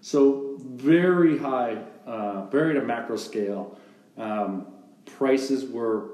So 0.00 0.56
very 0.60 1.38
high, 1.38 1.78
uh, 2.06 2.46
very 2.46 2.76
at 2.76 2.82
a 2.82 2.86
macro 2.86 3.16
scale. 3.16 3.78
Um, 4.16 4.66
prices 5.04 5.64
were 5.64 6.10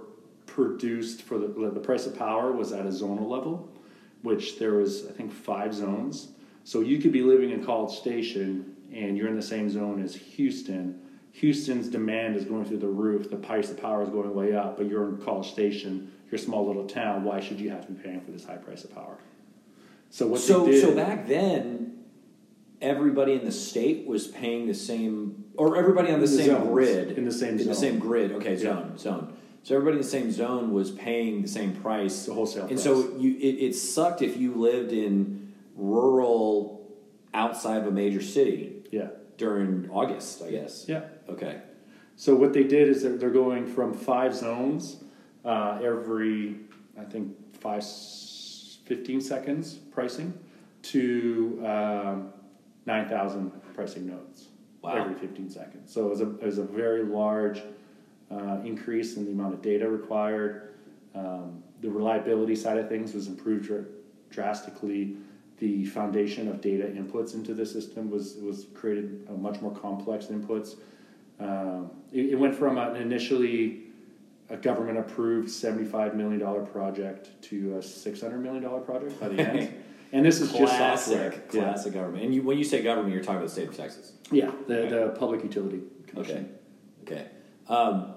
produced 0.46 1.22
for 1.22 1.38
the 1.38 1.46
the 1.46 1.80
price 1.80 2.06
of 2.06 2.18
power 2.18 2.52
was 2.52 2.72
at 2.72 2.86
a 2.86 2.90
zonal 2.90 3.28
level, 3.28 3.68
which 4.22 4.58
there 4.58 4.74
was 4.74 5.06
I 5.06 5.12
think 5.12 5.32
five 5.32 5.74
zones. 5.74 6.28
So 6.64 6.80
you 6.80 6.98
could 6.98 7.12
be 7.12 7.22
living 7.22 7.50
in 7.50 7.64
College 7.64 7.96
Station 7.96 8.76
and 8.92 9.16
you're 9.16 9.28
in 9.28 9.36
the 9.36 9.42
same 9.42 9.70
zone 9.70 10.02
as 10.02 10.14
Houston. 10.14 11.00
Houston's 11.40 11.88
demand 11.88 12.34
is 12.34 12.44
going 12.44 12.64
through 12.64 12.78
the 12.78 12.88
roof. 12.88 13.30
The 13.30 13.36
price 13.36 13.70
of 13.70 13.80
power 13.80 14.02
is 14.02 14.08
going 14.08 14.34
way 14.34 14.56
up, 14.56 14.76
but 14.76 14.86
you're 14.86 15.08
in 15.08 15.18
College 15.18 15.48
Station. 15.48 16.12
You're 16.30 16.38
small 16.38 16.66
little 16.66 16.86
town. 16.86 17.22
Why 17.22 17.38
should 17.38 17.60
you 17.60 17.70
have 17.70 17.86
to 17.86 17.92
be 17.92 18.02
paying 18.02 18.20
for 18.20 18.32
this 18.32 18.44
high 18.44 18.56
price 18.56 18.82
of 18.82 18.92
power? 18.92 19.18
So 20.10 20.26
what 20.26 20.40
so 20.40 20.66
did, 20.66 20.80
so 20.80 20.96
back 20.96 21.28
then, 21.28 21.98
everybody 22.80 23.34
in 23.34 23.44
the 23.44 23.52
state 23.52 24.04
was 24.04 24.26
paying 24.26 24.66
the 24.66 24.74
same, 24.74 25.44
or 25.56 25.76
everybody 25.76 26.10
on 26.10 26.18
the, 26.18 26.26
same 26.26 26.46
zones. 26.46 26.68
grid 26.68 27.12
In 27.12 27.24
the 27.24 27.30
same 27.30 27.58
in 27.58 27.68
the 27.68 27.74
same 27.74 28.00
grid. 28.00 28.32
Okay, 28.32 28.56
zone 28.56 28.98
zone. 28.98 29.36
So 29.62 29.76
everybody 29.76 29.98
in 29.98 30.02
the 30.02 30.08
same 30.08 30.32
zone 30.32 30.72
was 30.72 30.90
paying 30.90 31.42
the 31.42 31.48
same 31.48 31.72
price. 31.76 32.26
The 32.26 32.34
wholesale 32.34 32.62
And 32.62 32.70
price. 32.70 32.82
so 32.82 33.14
you, 33.16 33.36
it, 33.36 33.62
it 33.62 33.74
sucked 33.74 34.22
if 34.22 34.36
you 34.36 34.54
lived 34.54 34.92
in 34.92 35.52
rural, 35.76 36.90
outside 37.32 37.76
of 37.76 37.86
a 37.86 37.90
major 37.92 38.22
city 38.22 38.82
yeah, 38.90 39.08
during 39.36 39.88
August. 39.90 40.42
I 40.42 40.50
guess. 40.50 40.86
yeah. 40.88 41.02
Okay. 41.28 41.60
So 42.16 42.34
what 42.34 42.52
they 42.52 42.64
did 42.64 42.88
is 42.88 43.02
they're, 43.02 43.16
they're 43.16 43.30
going 43.30 43.66
from 43.66 43.92
five 43.94 44.34
zones 44.34 45.04
uh, 45.44 45.78
every, 45.82 46.56
I 46.98 47.04
think, 47.04 47.34
five, 47.54 47.84
15 47.84 49.20
seconds 49.20 49.74
pricing 49.74 50.32
to 50.82 51.62
um, 51.64 52.32
9,000 52.86 53.50
pricing 53.74 54.06
nodes 54.06 54.48
Wow. 54.82 54.96
every 54.96 55.14
15 55.14 55.50
seconds. 55.50 55.92
So 55.92 56.06
it 56.06 56.10
was 56.10 56.20
a, 56.20 56.30
it 56.38 56.44
was 56.44 56.58
a 56.58 56.62
very 56.64 57.02
large 57.04 57.62
uh, 58.30 58.58
increase 58.64 59.16
in 59.16 59.24
the 59.24 59.32
amount 59.32 59.54
of 59.54 59.62
data 59.62 59.88
required. 59.88 60.74
Um, 61.14 61.62
the 61.80 61.90
reliability 61.90 62.54
side 62.56 62.78
of 62.78 62.88
things 62.88 63.12
was 63.12 63.26
improved 63.26 63.66
dr- 63.66 63.86
drastically. 64.30 65.16
The 65.58 65.84
foundation 65.86 66.46
of 66.48 66.60
data 66.60 66.84
inputs 66.84 67.34
into 67.34 67.54
the 67.54 67.66
system 67.66 68.08
was 68.10 68.36
was 68.36 68.66
created 68.74 69.26
uh, 69.28 69.32
much 69.32 69.60
more 69.60 69.72
complex 69.72 70.26
inputs. 70.26 70.76
Um, 71.40 71.90
it, 72.12 72.30
it 72.30 72.38
went 72.38 72.54
from 72.54 72.78
an 72.78 72.96
initially 72.96 73.84
a 74.50 74.56
government 74.56 74.98
approved 74.98 75.48
$75 75.48 76.14
million 76.14 76.66
project 76.66 77.30
to 77.42 77.74
a 77.74 77.78
$600 77.78 78.40
million 78.40 78.62
project 78.82 79.20
by 79.20 79.28
the 79.28 79.42
end. 79.48 79.74
And 80.12 80.24
this 80.24 80.40
is 80.40 80.52
just 80.52 80.76
software. 80.76 81.30
Classic, 81.30 81.48
classic 81.50 81.92
government. 81.92 82.24
And 82.24 82.34
you, 82.34 82.42
when 82.42 82.56
you 82.56 82.64
say 82.64 82.82
government, 82.82 83.12
you're 83.12 83.22
talking 83.22 83.36
about 83.36 83.48
the 83.48 83.52
state 83.52 83.68
of 83.68 83.76
Texas. 83.76 84.12
Yeah, 84.30 84.46
yeah 84.46 84.52
the, 84.66 84.74
the 84.88 85.16
Public 85.18 85.42
Utility 85.42 85.82
Commission. 86.06 86.56
Okay. 87.02 87.26
Um, 87.68 88.14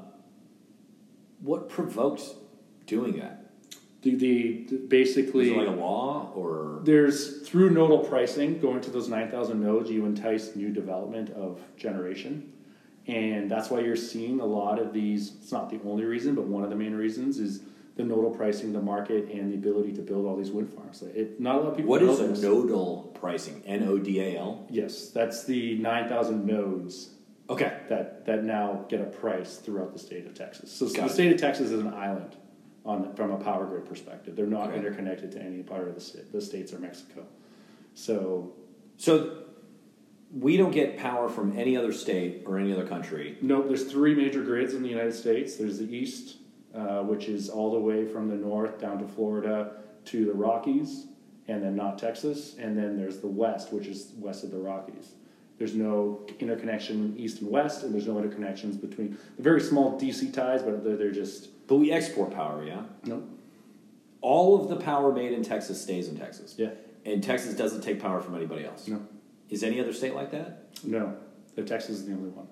what 1.42 1.68
provoked 1.68 2.24
doing 2.86 3.20
that? 3.20 3.52
The, 4.04 4.16
the, 4.16 4.66
the- 4.70 4.78
basically, 4.78 5.52
it 5.52 5.58
like 5.58 5.68
a 5.68 5.72
law 5.72 6.32
or? 6.34 6.80
there's 6.84 7.48
through 7.48 7.72
nodal 7.72 8.00
pricing, 8.00 8.60
going 8.60 8.82
to 8.82 8.90
those 8.90 9.10
9,000 9.10 9.62
nodes, 9.62 9.90
you 9.92 10.06
entice 10.06 10.56
new 10.56 10.72
development 10.72 11.30
of 11.32 11.62
generation. 11.78 12.54
And 13.08 13.50
that's 13.50 13.70
why 13.70 13.80
you're 13.80 13.96
seeing 13.96 14.40
a 14.40 14.46
lot 14.46 14.80
of 14.80 14.94
these. 14.94 15.34
It's 15.42 15.52
not 15.52 15.70
the 15.70 15.80
only 15.86 16.06
reason, 16.06 16.36
but 16.36 16.46
one 16.46 16.64
of 16.64 16.70
the 16.70 16.76
main 16.76 16.94
reasons 16.94 17.40
is 17.40 17.62
the 17.96 18.04
nodal 18.04 18.30
pricing, 18.32 18.72
the 18.74 18.82
market, 18.82 19.30
and 19.32 19.52
the 19.52 19.56
ability 19.56 19.92
to 19.94 20.02
build 20.02 20.26
all 20.26 20.36
these 20.38 20.52
wind 20.52 20.72
farms. 20.74 21.02
It, 21.02 21.40
not 21.40 21.56
a 21.56 21.60
lot 21.60 21.68
of 21.72 21.76
people 21.78 21.90
What 21.90 22.04
is 22.04 22.20
this. 22.20 22.42
nodal 22.42 23.12
pricing? 23.20 23.64
N 23.66 23.84
O 23.88 23.98
D 23.98 24.22
A 24.22 24.38
L. 24.40 24.66
Yes, 24.70 25.10
that's 25.10 25.44
the 25.44 25.76
9,000 25.80 26.46
nodes 26.46 27.10
Okay. 27.50 27.76
that, 27.90 28.26
that 28.28 28.44
now 28.44 28.86
get 28.88 29.02
a 29.02 29.06
price 29.06 29.58
throughout 29.58 29.92
the 29.94 30.00
state 30.00 30.26
of 30.26 30.34
Texas. 30.36 30.72
So, 30.72 30.88
Got 30.88 31.08
the 31.10 31.14
state 31.14 31.34
of 31.34 31.40
Texas 31.42 31.72
is 31.72 31.80
an 31.82 31.94
island 31.94 32.36
on 32.86 33.14
from 33.16 33.32
a 33.32 33.38
power 33.38 33.66
grid 33.66 33.86
perspective. 33.86 34.36
They're 34.36 34.46
not 34.48 34.70
Okay. 34.70 34.78
interconnected 34.78 35.32
to 35.34 35.42
any 35.42 35.62
part 35.64 35.88
of 35.88 35.96
the, 35.96 36.24
the 36.32 36.40
states 36.42 36.72
or 36.72 36.80
Mexico. 36.80 37.26
So 37.94 38.54
So 38.98 39.41
we 40.34 40.56
don't 40.58 40.72
get 40.72 40.98
power 40.98 41.28
from 41.28 41.58
any 41.58 41.76
other 41.76 41.92
state 41.92 42.44
or 42.46 42.58
any 42.58 42.72
other 42.72 42.88
country. 42.88 43.38
no, 43.42 43.62
there's 43.68 43.92
three 43.92 44.16
major 44.16 44.42
grids 44.44 44.74
in 44.74 44.82
the 44.82 44.90
United 44.90 45.14
States. 45.14 45.58
There's 45.58 45.80
the 45.80 45.94
east, 45.94 46.38
uh, 46.74 47.02
which 47.02 47.28
is 47.28 47.50
all 47.50 47.72
the 47.72 47.80
way 47.80 48.06
from 48.06 48.30
the 48.30 48.36
north 48.36 48.80
down 48.80 48.98
to 49.00 49.08
Florida 49.08 49.74
to 50.06 50.26
the 50.26 50.34
Rockies, 50.34 51.08
and 51.48 51.62
then 51.62 51.76
not 51.76 51.98
Texas. 51.98 52.56
And 52.58 52.78
then 52.78 52.98
there's 52.98 53.20
the 53.20 53.28
west, 53.28 53.74
which 53.74 53.88
is 53.88 54.14
west 54.18 54.44
of 54.44 54.52
the 54.52 54.58
Rockies. 54.58 55.14
There's 55.58 55.76
no 55.76 56.26
interconnection 56.40 57.14
east 57.18 57.42
and 57.42 57.52
west, 57.52 57.84
and 57.84 57.94
there's 57.94 58.08
no 58.08 58.16
interconnections 58.16 58.80
between 58.82 59.18
the 59.38 59.44
very 59.44 59.62
small 59.62 60.00
DC 60.00 60.34
ties, 60.34 60.64
but 60.64 60.84
they're, 60.84 60.96
they're 60.96 61.12
just 61.12 61.50
But 61.68 61.76
we 61.76 61.92
export 61.92 62.32
power, 62.32 62.64
yeah? 62.66 62.84
no. 63.04 63.24
All 64.22 64.62
of 64.62 64.70
the 64.70 64.76
power 64.76 65.12
made 65.12 65.32
in 65.34 65.44
Texas 65.44 65.82
stays 65.82 66.08
in 66.08 66.16
Texas. 66.18 66.56
Yeah. 66.58 66.70
And 67.06 67.24
Texas 67.24 67.56
doesn't 67.56 67.82
take 67.82 68.00
power 68.00 68.22
from 68.22 68.36
anybody 68.36 68.66
else. 68.66 68.88
No. 68.88 69.02
Is 69.52 69.64
any 69.64 69.80
other 69.80 69.94
state 69.94 70.16
like 70.16 70.32
that? 70.32 70.70
No, 70.84 71.16
the 71.56 71.62
Texas 71.64 71.98
is 71.98 72.06
the 72.08 72.14
only 72.14 72.30
one. 72.30 72.48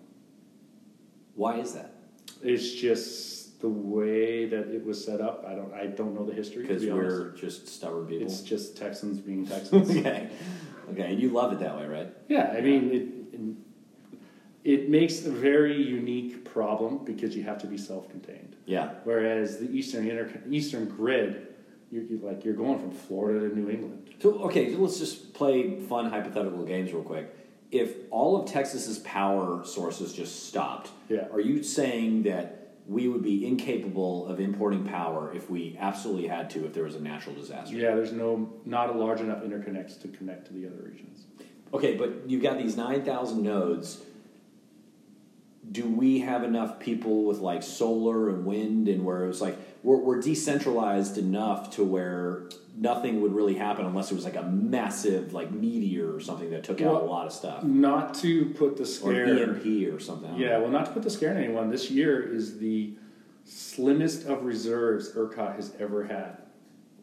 Why 1.36 1.60
is 1.60 1.74
that? 1.74 1.96
It's 2.44 2.72
just 2.74 3.62
the 3.62 3.70
way 3.70 4.46
that 4.46 4.68
it 4.68 4.86
was 4.86 5.04
set 5.04 5.22
up. 5.22 5.46
I 5.48 5.56
don't. 5.56 5.74
I 5.74 5.88
don't 5.88 6.14
know 6.14 6.26
the 6.26 6.34
history. 6.34 6.62
Because 6.64 6.84
be 6.84 6.92
we're 6.92 7.32
just 7.32 7.68
stubborn 7.68 8.06
people. 8.06 8.28
It's 8.28 8.42
just 8.42 8.78
Texans 8.78 9.20
being 9.20 9.48
Texans. 9.54 9.90
okay. 9.90 10.30
Okay. 10.92 11.12
And 11.12 11.20
you 11.20 11.30
love 11.30 11.54
it 11.54 11.60
that 11.60 11.78
way, 11.78 11.88
right? 11.88 12.14
yeah, 12.28 12.54
I 12.56 12.62
mean 12.62 12.94
it. 12.94 13.08
It 14.66 14.90
makes 14.90 15.26
a 15.26 15.32
very 15.32 15.82
unique 15.82 16.44
problem 16.44 17.06
because 17.06 17.36
you 17.36 17.44
have 17.44 17.58
to 17.60 17.68
be 17.68 17.78
self-contained. 17.78 18.58
Yeah. 18.66 18.90
Whereas 19.06 19.58
the 19.58 19.72
eastern 19.72 20.08
inter- 20.10 20.42
eastern 20.50 20.86
grid, 20.86 21.48
you're, 21.90 22.04
you're 22.04 22.20
like 22.20 22.44
you're 22.44 22.56
going 22.56 22.78
from 22.78 22.92
Florida 22.92 23.48
to 23.48 23.58
New 23.58 23.70
England. 23.70 24.09
So 24.20 24.40
okay, 24.44 24.74
so 24.74 24.80
let's 24.80 25.00
just 25.00 25.34
play 25.34 25.80
fun 25.80 26.10
hypothetical 26.10 26.64
games 26.66 26.94
real 26.94 27.04
quick. 27.04 27.36
If 27.72 27.94
all 28.12 28.42
of 28.42 28.50
Texas's 28.50 29.00
power 29.00 29.64
sources 29.64 30.14
just 30.14 30.48
stopped, 30.48 30.90
Yeah. 31.08 31.28
are 31.32 31.40
you 31.40 31.64
saying 31.64 32.24
that 32.24 32.56
we 32.88 33.08
would 33.08 33.22
be 33.22 33.46
incapable 33.46 34.26
of 34.28 34.40
importing 34.40 34.84
power 34.84 35.32
if 35.36 35.50
we 35.50 35.78
absolutely 35.80 36.28
had 36.28 36.50
to 36.50 36.66
if 36.66 36.74
there 36.74 36.84
was 36.84 36.96
a 36.96 37.00
natural 37.00 37.36
disaster? 37.36 37.76
Yeah, 37.76 37.96
there's 37.96 38.12
no 38.12 38.52
not 38.66 38.90
a 38.90 38.94
large 38.94 39.22
enough 39.22 39.44
interconnects 39.44 40.02
to 40.02 40.08
connect 40.10 40.48
to 40.48 40.54
the 40.54 40.66
other 40.68 40.82
regions. 40.84 41.26
Okay, 41.74 41.96
but 41.96 42.10
you've 42.28 42.42
got 42.44 42.58
these 42.58 42.76
nine 42.76 43.04
thousand 43.04 43.44
nodes. 43.44 44.02
Do 45.72 45.88
we 45.88 46.20
have 46.22 46.44
enough 46.44 46.80
people 46.80 47.26
with 47.26 47.40
like 47.40 47.62
solar 47.62 48.30
and 48.30 48.44
wind 48.46 48.88
and 48.88 49.06
where 49.06 49.24
it 49.24 49.28
was 49.28 49.40
like 49.40 49.56
we're, 49.84 49.98
we're 49.98 50.22
decentralized 50.22 51.18
enough 51.18 51.72
to 51.72 51.84
where 51.84 52.50
nothing 52.76 53.22
would 53.22 53.34
really 53.34 53.56
happen 53.56 53.86
unless 53.86 54.12
it 54.12 54.16
was 54.16 54.24
like 54.26 54.36
a 54.36 54.44
massive 54.44 55.34
like 55.34 55.52
meteor 55.52 56.14
or 56.14 56.20
something 56.20 56.50
that 56.52 56.64
took 56.64 56.82
out 56.82 57.02
a 57.02 57.06
lot 57.06 57.26
of 57.26 57.34
stuff 57.34 57.64
Not 57.64 58.14
to 58.16 58.46
put 58.52 58.78
the 58.78 58.86
scare 58.86 59.26
or. 59.26 59.56
EMP 59.56 59.94
or 59.94 60.00
something. 60.00 60.36
Yeah, 60.38 60.58
well, 60.60 60.70
not 60.70 60.86
to 60.86 60.92
put 60.92 61.04
the 61.04 61.10
scare 61.10 61.32
on 61.32 61.38
anyone, 61.38 61.70
this 61.70 61.90
year 61.92 62.22
is 62.22 62.60
the 62.60 62.94
slimmest 63.46 64.26
of 64.28 64.44
reserves 64.44 65.12
ERCOT 65.16 65.56
has 65.56 65.74
ever 65.80 66.06
had 66.06 66.38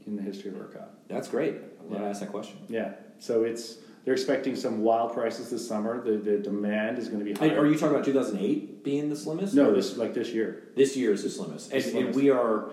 in 0.06 0.16
the 0.16 0.22
history 0.22 0.50
of 0.50 0.56
ERCOT. 0.56 0.86
that's 1.08 1.28
great. 1.28 1.56
I'm 1.80 1.88
glad 1.88 2.02
I 2.02 2.08
asked 2.08 2.20
that 2.20 2.30
question. 2.30 2.58
Yeah, 2.68 2.92
so 3.18 3.42
it's 3.44 3.76
they're 4.06 4.14
expecting 4.14 4.54
some 4.54 4.82
wild 4.82 5.12
prices 5.12 5.50
this 5.50 5.66
summer. 5.66 6.00
The 6.00 6.12
the 6.12 6.38
demand 6.38 6.96
is 6.98 7.08
going 7.08 7.18
to 7.18 7.24
be 7.24 7.32
higher. 7.34 7.58
are 7.58 7.66
you 7.66 7.74
talking 7.74 7.96
about 7.96 8.04
2008 8.04 8.84
being 8.84 9.10
the 9.10 9.16
slimmest? 9.16 9.52
no, 9.54 9.74
this 9.74 9.96
like 9.96 10.14
this 10.14 10.30
year. 10.30 10.68
This 10.76 10.96
year 10.96 11.12
is 11.12 11.24
the 11.24 11.28
slimmest. 11.30 11.72
And, 11.72 11.82
The 11.82 11.88
and 11.88 11.92
slimmest. 11.92 12.16
we 12.16 12.30
are 12.30 12.70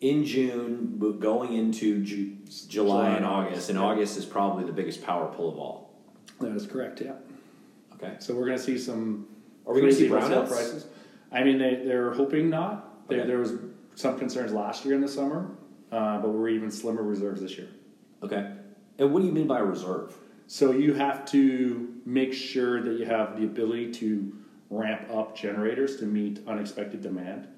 in 0.00 0.24
June, 0.24 0.94
but 0.96 1.20
going 1.20 1.52
into 1.52 2.02
Ju- 2.02 2.36
July, 2.66 3.10
and 3.10 3.26
August. 3.26 3.68
And 3.68 3.78
yeah. 3.78 3.84
August 3.84 4.16
is 4.16 4.24
probably 4.24 4.64
the 4.64 4.72
biggest 4.72 5.04
power 5.04 5.26
pull 5.34 5.52
of 5.52 5.58
all. 5.58 5.94
That 6.40 6.56
is 6.56 6.66
correct. 6.66 7.02
Yeah. 7.02 7.12
Okay. 7.94 8.14
So 8.20 8.34
we're 8.34 8.46
going 8.46 8.56
to 8.58 8.64
see 8.64 8.78
some. 8.78 9.28
Are 9.66 9.74
we 9.74 9.80
see 9.92 10.08
crazy 10.08 10.08
wholesale 10.08 10.44
brownouts? 10.44 10.48
prices? 10.48 10.86
I 11.30 11.44
mean, 11.44 11.58
they 11.58 11.82
they're 11.84 12.12
hoping 12.14 12.48
not. 12.48 13.08
There 13.08 13.18
Okay. 13.20 13.28
there 13.28 13.38
was 13.38 13.52
some 13.96 14.18
concerns 14.18 14.50
last 14.52 14.86
year 14.86 14.94
in 14.94 15.02
the 15.02 15.08
summer, 15.08 15.50
uh, 15.92 16.22
but 16.22 16.30
we're 16.30 16.48
even 16.48 16.70
slimmer 16.70 17.02
reserves 17.02 17.42
this 17.42 17.58
year. 17.58 17.68
Okay. 18.22 18.50
And 18.98 19.12
what 19.12 19.20
do 19.20 19.26
you 19.26 19.32
mean 19.32 19.46
by 19.46 19.58
reserve? 19.58 20.16
So 20.46 20.72
you 20.72 20.94
have 20.94 21.24
to 21.26 21.94
make 22.04 22.32
sure 22.32 22.82
that 22.82 22.98
you 22.98 23.06
have 23.06 23.38
the 23.38 23.44
ability 23.44 23.92
to 23.94 24.32
ramp 24.70 25.08
up 25.12 25.36
generators 25.36 25.96
to 25.96 26.04
meet 26.04 26.40
unexpected 26.46 27.02
demand. 27.02 27.48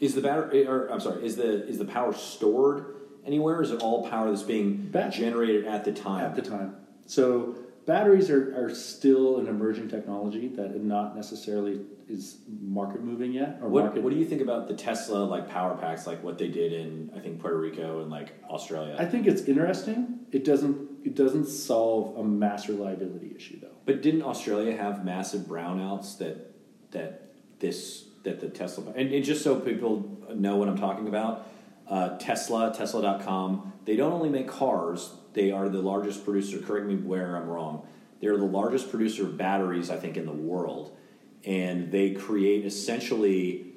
Is 0.00 0.14
the 0.14 0.20
battery, 0.20 0.66
or 0.66 0.88
I'm 0.88 1.00
sorry, 1.00 1.24
is 1.24 1.36
the 1.36 1.66
is 1.68 1.78
the 1.78 1.84
power 1.84 2.12
stored 2.12 2.96
anywhere? 3.24 3.62
Is 3.62 3.70
it 3.70 3.80
all 3.80 4.08
power 4.08 4.30
that's 4.30 4.42
being 4.42 4.88
Bat- 4.90 5.12
generated 5.12 5.66
at 5.66 5.84
the 5.84 5.92
time? 5.92 6.24
at 6.24 6.34
the 6.34 6.42
time. 6.42 6.76
So 7.06 7.56
batteries 7.86 8.30
are, 8.30 8.64
are 8.64 8.74
still 8.74 9.38
an 9.38 9.46
emerging 9.46 9.88
technology 9.88 10.48
that 10.48 10.82
not 10.82 11.14
necessarily 11.14 11.80
is 12.08 12.38
market 12.60 13.02
moving 13.02 13.32
yet. 13.32 13.58
Or 13.62 13.68
what, 13.68 13.84
market. 13.84 14.02
what 14.02 14.12
do 14.12 14.18
you 14.18 14.24
think 14.24 14.42
about 14.42 14.68
the 14.68 14.74
Tesla 14.74 15.18
like 15.18 15.48
power 15.48 15.76
packs, 15.76 16.06
like 16.06 16.22
what 16.22 16.36
they 16.38 16.48
did 16.48 16.72
in 16.72 17.12
I 17.16 17.20
think 17.20 17.40
Puerto 17.40 17.58
Rico 17.58 18.00
and 18.00 18.10
like 18.10 18.34
Australia? 18.48 18.96
I 18.98 19.04
think 19.04 19.26
it's 19.26 19.42
interesting. 19.42 20.20
It 20.32 20.44
doesn't. 20.44 20.90
It 21.04 21.14
doesn't 21.14 21.46
solve 21.46 22.16
a 22.16 22.24
mass 22.24 22.68
reliability 22.68 23.32
issue 23.36 23.60
though. 23.60 23.68
But 23.84 24.02
didn't 24.02 24.22
Australia 24.22 24.76
have 24.76 25.04
massive 25.04 25.42
brownouts 25.42 26.18
that 26.18 26.52
that 26.92 27.32
this 27.58 28.04
that 28.24 28.40
the 28.40 28.48
Tesla 28.48 28.92
and, 28.96 29.12
and 29.12 29.24
just 29.24 29.42
so 29.42 29.58
people 29.58 30.18
know 30.34 30.56
what 30.56 30.68
I'm 30.68 30.78
talking 30.78 31.08
about, 31.08 31.48
uh, 31.88 32.16
Tesla, 32.18 32.72
Tesla.com, 32.74 33.72
they 33.84 33.96
don't 33.96 34.12
only 34.12 34.28
make 34.28 34.48
cars, 34.48 35.12
they 35.34 35.50
are 35.50 35.68
the 35.68 35.80
largest 35.80 36.24
producer, 36.24 36.58
correct 36.58 36.86
me 36.86 36.96
where 36.96 37.36
I'm 37.36 37.48
wrong. 37.48 37.86
They're 38.20 38.36
the 38.36 38.44
largest 38.44 38.90
producer 38.90 39.24
of 39.24 39.36
batteries, 39.36 39.90
I 39.90 39.96
think, 39.96 40.16
in 40.16 40.26
the 40.26 40.32
world. 40.32 40.96
And 41.44 41.90
they 41.90 42.12
create 42.12 42.64
essentially 42.64 43.71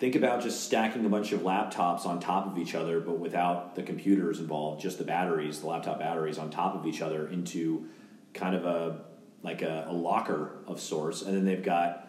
think 0.00 0.14
about 0.14 0.42
just 0.42 0.64
stacking 0.64 1.04
a 1.04 1.08
bunch 1.10 1.30
of 1.32 1.42
laptops 1.42 2.06
on 2.06 2.18
top 2.18 2.46
of 2.46 2.56
each 2.58 2.74
other, 2.74 3.00
but 3.00 3.18
without 3.18 3.74
the 3.74 3.82
computers 3.82 4.40
involved, 4.40 4.80
just 4.80 4.96
the 4.96 5.04
batteries, 5.04 5.60
the 5.60 5.66
laptop 5.66 5.98
batteries 5.98 6.38
on 6.38 6.48
top 6.50 6.74
of 6.74 6.86
each 6.86 7.02
other 7.02 7.28
into 7.28 7.86
kind 8.32 8.56
of 8.56 8.64
a 8.64 9.02
like 9.42 9.62
a, 9.62 9.86
a 9.88 9.92
locker 9.92 10.58
of 10.66 10.80
sorts, 10.80 11.22
and 11.22 11.36
then 11.36 11.44
they've 11.44 11.62
got 11.62 12.08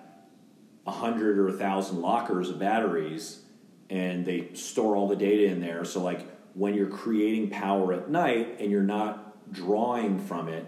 a 0.88 0.92
hundred 0.92 1.38
or 1.38 1.50
a 1.50 1.54
thousand 1.54 2.02
lockers 2.02 2.50
of 2.50 2.60
batteries, 2.60 3.42
and 3.90 4.26
they 4.26 4.54
store 4.54 4.96
all 4.96 5.08
the 5.08 5.16
data 5.16 5.46
in 5.46 5.60
there. 5.60 5.84
So 5.84 6.02
like 6.02 6.26
when 6.54 6.74
you're 6.74 6.90
creating 6.90 7.50
power 7.50 7.94
at 7.94 8.10
night 8.10 8.58
and 8.60 8.72
you're 8.72 8.82
not 8.82 9.52
drawing 9.52 10.18
from 10.18 10.48
it, 10.48 10.66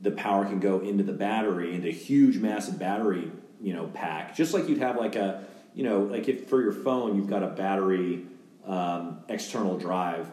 the 0.00 0.10
power 0.10 0.46
can 0.46 0.60
go 0.60 0.80
into 0.80 1.04
the 1.04 1.12
battery 1.12 1.74
into 1.74 1.88
a 1.88 1.92
huge 1.92 2.38
massive 2.38 2.78
battery 2.78 3.30
you 3.60 3.74
know 3.74 3.86
pack, 3.88 4.34
just 4.34 4.54
like 4.54 4.68
you'd 4.68 4.78
have 4.78 4.96
like 4.96 5.16
a 5.16 5.44
you 5.74 5.82
know, 5.82 6.00
like 6.00 6.28
if 6.28 6.48
for 6.48 6.62
your 6.62 6.72
phone 6.72 7.16
you've 7.16 7.28
got 7.28 7.42
a 7.42 7.48
battery 7.48 8.26
um, 8.66 9.20
external 9.28 9.76
drive, 9.76 10.30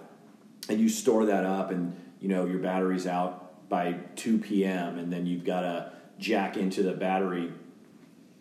and 0.69 0.79
you 0.79 0.87
store 0.87 1.25
that 1.25 1.45
up, 1.45 1.71
and 1.71 1.95
you 2.19 2.29
know 2.29 2.45
your 2.45 2.59
battery's 2.59 3.07
out 3.07 3.67
by 3.67 3.93
two 4.15 4.37
p.m., 4.37 4.97
and 4.97 5.11
then 5.11 5.25
you've 5.25 5.43
got 5.43 5.61
to 5.61 5.91
jack 6.19 6.57
into 6.57 6.83
the 6.83 6.93
battery 6.93 7.51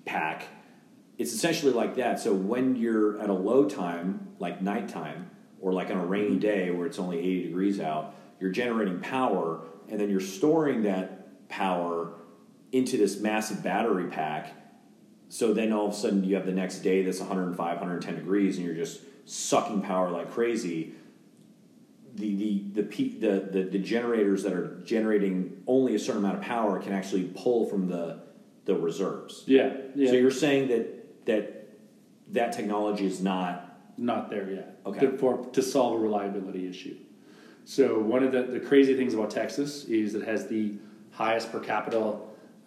pack. 0.05 0.44
It's 1.18 1.32
essentially 1.32 1.72
like 1.72 1.96
that. 1.96 2.20
So 2.20 2.32
when 2.32 2.76
you're 2.76 3.20
at 3.20 3.28
a 3.28 3.34
low 3.34 3.68
time, 3.68 4.28
like 4.38 4.62
nighttime, 4.62 5.30
or 5.61 5.72
like 5.72 5.90
on 5.90 5.96
a 5.96 6.07
rainy 6.07 6.36
day 6.36 6.70
where 6.70 6.86
it's 6.86 6.98
only 6.98 7.18
80 7.18 7.42
degrees 7.44 7.80
out, 7.80 8.14
you're 8.38 8.51
generating 8.51 9.01
power, 9.01 9.61
and 9.88 10.01
then 10.01 10.11
you're 10.11 10.20
storing 10.20 10.82
that 10.82 11.48
power 11.48 12.12
into 12.72 12.96
this 12.96 13.20
massive 13.20 13.62
battery 13.62 14.09
pack 14.09 14.55
so 15.31 15.55
then 15.55 15.72
all 15.72 15.87
of 15.87 15.93
a 15.93 15.97
sudden 15.97 16.24
you 16.24 16.35
have 16.35 16.45
the 16.45 16.53
next 16.53 16.81
day 16.81 17.03
that's 17.03 17.20
105, 17.20 17.57
110 17.57 18.16
degrees, 18.16 18.57
and 18.57 18.66
you're 18.66 18.74
just 18.74 19.01
sucking 19.24 19.81
power 19.81 20.11
like 20.11 20.33
crazy. 20.33 20.93
The 22.16 22.35
the 22.35 22.83
the 22.83 22.83
the 22.83 23.49
the, 23.53 23.62
the 23.70 23.78
generators 23.78 24.43
that 24.43 24.53
are 24.53 24.81
generating 24.85 25.62
only 25.68 25.95
a 25.95 26.01
certain 26.01 26.24
amount 26.24 26.39
of 26.39 26.43
power 26.43 26.81
can 26.81 26.93
actually 26.93 27.31
pull 27.33 27.64
from 27.66 27.89
the 27.89 28.22
the 28.64 28.74
reserves. 28.74 29.45
Yeah, 29.47 29.72
yeah. 29.95 30.11
So 30.11 30.16
you're 30.16 30.33
saying 30.33 30.66
that 30.68 31.26
that 31.26 31.68
that 32.33 32.53
technology 32.53 33.07
is 33.07 33.22
not 33.22 33.78
not 33.97 34.31
there 34.31 34.51
yet. 34.51 34.81
Okay. 34.85 35.07
To, 35.07 35.16
for, 35.16 35.47
to 35.53 35.62
solve 35.62 36.01
a 36.01 36.03
reliability 36.03 36.66
issue. 36.66 36.97
So 37.64 38.01
one 38.01 38.24
of 38.24 38.33
the, 38.33 38.43
the 38.43 38.59
crazy 38.59 38.97
things 38.97 39.14
about 39.14 39.31
Texas 39.31 39.85
is 39.85 40.16
it 40.16 40.26
has 40.26 40.49
the 40.49 40.72
highest 41.12 41.53
per 41.53 41.61
capita 41.61 42.16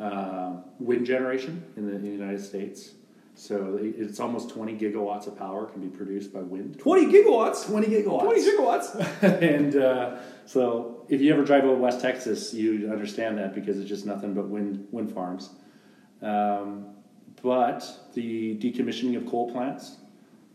uh, 0.03 0.57
wind 0.79 1.05
generation 1.05 1.63
in 1.77 1.87
the, 1.87 1.95
in 1.95 2.01
the, 2.03 2.09
United 2.09 2.43
States. 2.43 2.91
So 3.35 3.79
it's 3.81 4.19
almost 4.19 4.49
20 4.49 4.77
gigawatts 4.77 5.25
of 5.27 5.37
power 5.37 5.65
can 5.65 5.81
be 5.81 5.87
produced 5.87 6.33
by 6.33 6.41
wind. 6.41 6.77
20 6.77 7.05
gigawatts? 7.05 7.65
20 7.65 7.87
gigawatts. 7.87 8.21
20 8.21 8.41
gigawatts. 8.41 9.23
and 9.41 9.75
uh, 9.75 10.17
so 10.45 11.05
if 11.09 11.21
you 11.21 11.33
ever 11.33 11.43
drive 11.43 11.63
over 11.63 11.75
West 11.75 12.01
Texas, 12.01 12.53
you 12.53 12.91
understand 12.91 13.37
that 13.37 13.55
because 13.55 13.79
it's 13.79 13.89
just 13.89 14.05
nothing 14.05 14.33
but 14.33 14.47
wind, 14.49 14.87
wind 14.91 15.11
farms. 15.11 15.49
Um, 16.21 16.93
but 17.41 18.11
the 18.13 18.55
decommissioning 18.57 19.17
of 19.17 19.25
coal 19.25 19.51
plants 19.51 19.97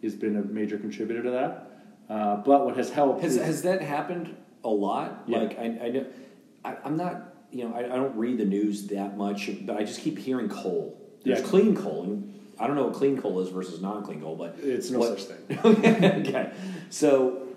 has 0.03 0.14
been 0.14 0.36
a 0.36 0.42
major 0.42 0.78
contributor 0.78 1.22
to 1.22 1.30
that. 1.30 1.70
Uh, 2.09 2.36
but 2.36 2.64
what 2.64 2.76
has 2.76 2.90
helped 2.90 3.22
has, 3.22 3.36
is, 3.36 3.42
has 3.42 3.62
that 3.62 3.82
happened 3.82 4.36
a 4.62 4.68
lot? 4.68 5.24
Yeah. 5.26 5.38
Like 5.38 5.59
I, 5.59 5.64
I 5.64 5.88
know, 5.88 6.07
I, 6.64 6.76
I'm 6.84 6.96
not 6.96 7.34
you 7.51 7.64
know, 7.68 7.74
I, 7.74 7.80
I, 7.80 7.96
don't 7.96 8.16
read 8.16 8.38
the 8.38 8.44
news 8.44 8.86
that 8.88 9.16
much, 9.16 9.51
but 9.62 9.76
I 9.76 9.84
just 9.84 10.01
keep 10.01 10.18
hearing 10.18 10.49
coal. 10.49 11.01
There's 11.24 11.40
Yeah. 11.40 11.46
clean 11.46 11.74
coal, 11.74 12.03
and 12.05 12.34
I 12.59 12.66
don't 12.66 12.76
know 12.76 12.84
what 12.84 12.94
clean 12.94 13.20
coal 13.20 13.40
is 13.40 13.49
versus 13.49 13.80
non-clean 13.80 14.20
coal, 14.20 14.36
but 14.36 14.57
it's 14.62 14.90
no 14.90 14.99
what- 14.99 15.18
such 15.18 15.28
thing. 15.28 15.59
okay, 15.64 16.53
so 16.90 17.49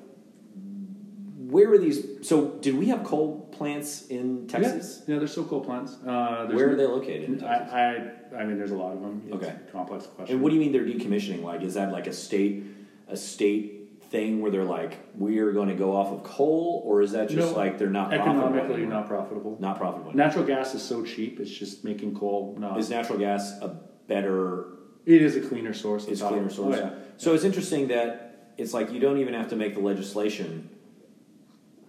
where 1.50 1.72
are 1.72 1.78
these? 1.78 2.06
So 2.28 2.52
did 2.62 2.78
we 2.78 2.88
have 2.88 3.04
coal 3.04 3.50
plants 3.52 4.08
in 4.08 4.48
Texas? 4.48 5.04
Yeah, 5.06 5.14
yeah 5.16 5.20
there's 5.20 5.32
still 5.32 5.46
coal 5.46 5.62
plants. 5.62 5.94
Uh, 6.06 6.48
Where 6.52 6.70
are 6.70 6.72
no- 6.72 6.78
they 6.78 6.86
located? 6.86 7.44
I, 7.44 8.12
I, 8.34 8.38
I 8.42 8.46
mean, 8.46 8.58
there's 8.58 8.72
a 8.72 8.76
lot 8.78 8.94
of 8.94 9.02
them. 9.02 9.24
It's 9.28 9.36
Okay. 9.36 9.56
complex 9.72 10.08
question. 10.08 10.36
and 10.36 10.42
what 10.44 10.50
do 10.50 10.56
you 10.56 10.62
mean 10.62 10.72
they're 10.72 10.86
decommissioning? 10.86 11.44
Like, 11.44 11.62
is 11.62 11.74
that 11.74 11.92
like 11.92 12.08
a 12.08 12.14
state, 12.14 12.64
a 13.10 13.18
state 13.18 13.81
thing 14.12 14.42
where 14.42 14.52
they're 14.52 14.64
like, 14.64 15.00
we 15.18 15.40
are 15.40 15.52
going 15.52 15.70
to 15.70 15.76
go 15.76 15.96
off 15.96 16.12
of 16.12 16.24
coal, 16.24 16.84
or 16.86 17.02
is 17.02 17.14
that 17.14 17.30
just 17.30 17.52
No, 17.52 17.58
like 17.58 17.80
they're 17.80 17.90
not 17.90 18.14
economically 18.14 18.86
not 18.86 19.08
profitable? 19.08 19.58
not 19.60 19.78
profitable? 19.78 20.14
Natural 20.14 20.46
gas 20.46 20.76
is 20.76 20.84
so 20.84 21.04
cheap; 21.04 21.40
it's 21.40 21.52
just 21.52 21.84
making 21.84 22.16
coal 22.16 22.56
not. 22.60 22.78
Is 22.78 22.90
natural 22.90 23.18
gas 23.18 23.52
a 23.62 23.80
better 24.08 24.66
it 25.06 25.22
is 25.22 25.36
a 25.36 25.42
cleaner 25.42 25.74
source. 25.74 26.06
It's 26.08 26.22
cleaner 26.22 26.50
source. 26.50 26.78
Oh, 26.78 26.80
yeah. 26.80 26.94
So 27.18 27.34
it's 27.34 27.44
interesting 27.44 27.88
that 27.88 28.54
it's 28.58 28.74
like 28.74 28.92
you 28.92 29.00
don't 29.00 29.18
even 29.18 29.34
have 29.34 29.50
to 29.50 29.56
make 29.56 29.76
the 29.76 29.82
legislation 29.82 30.70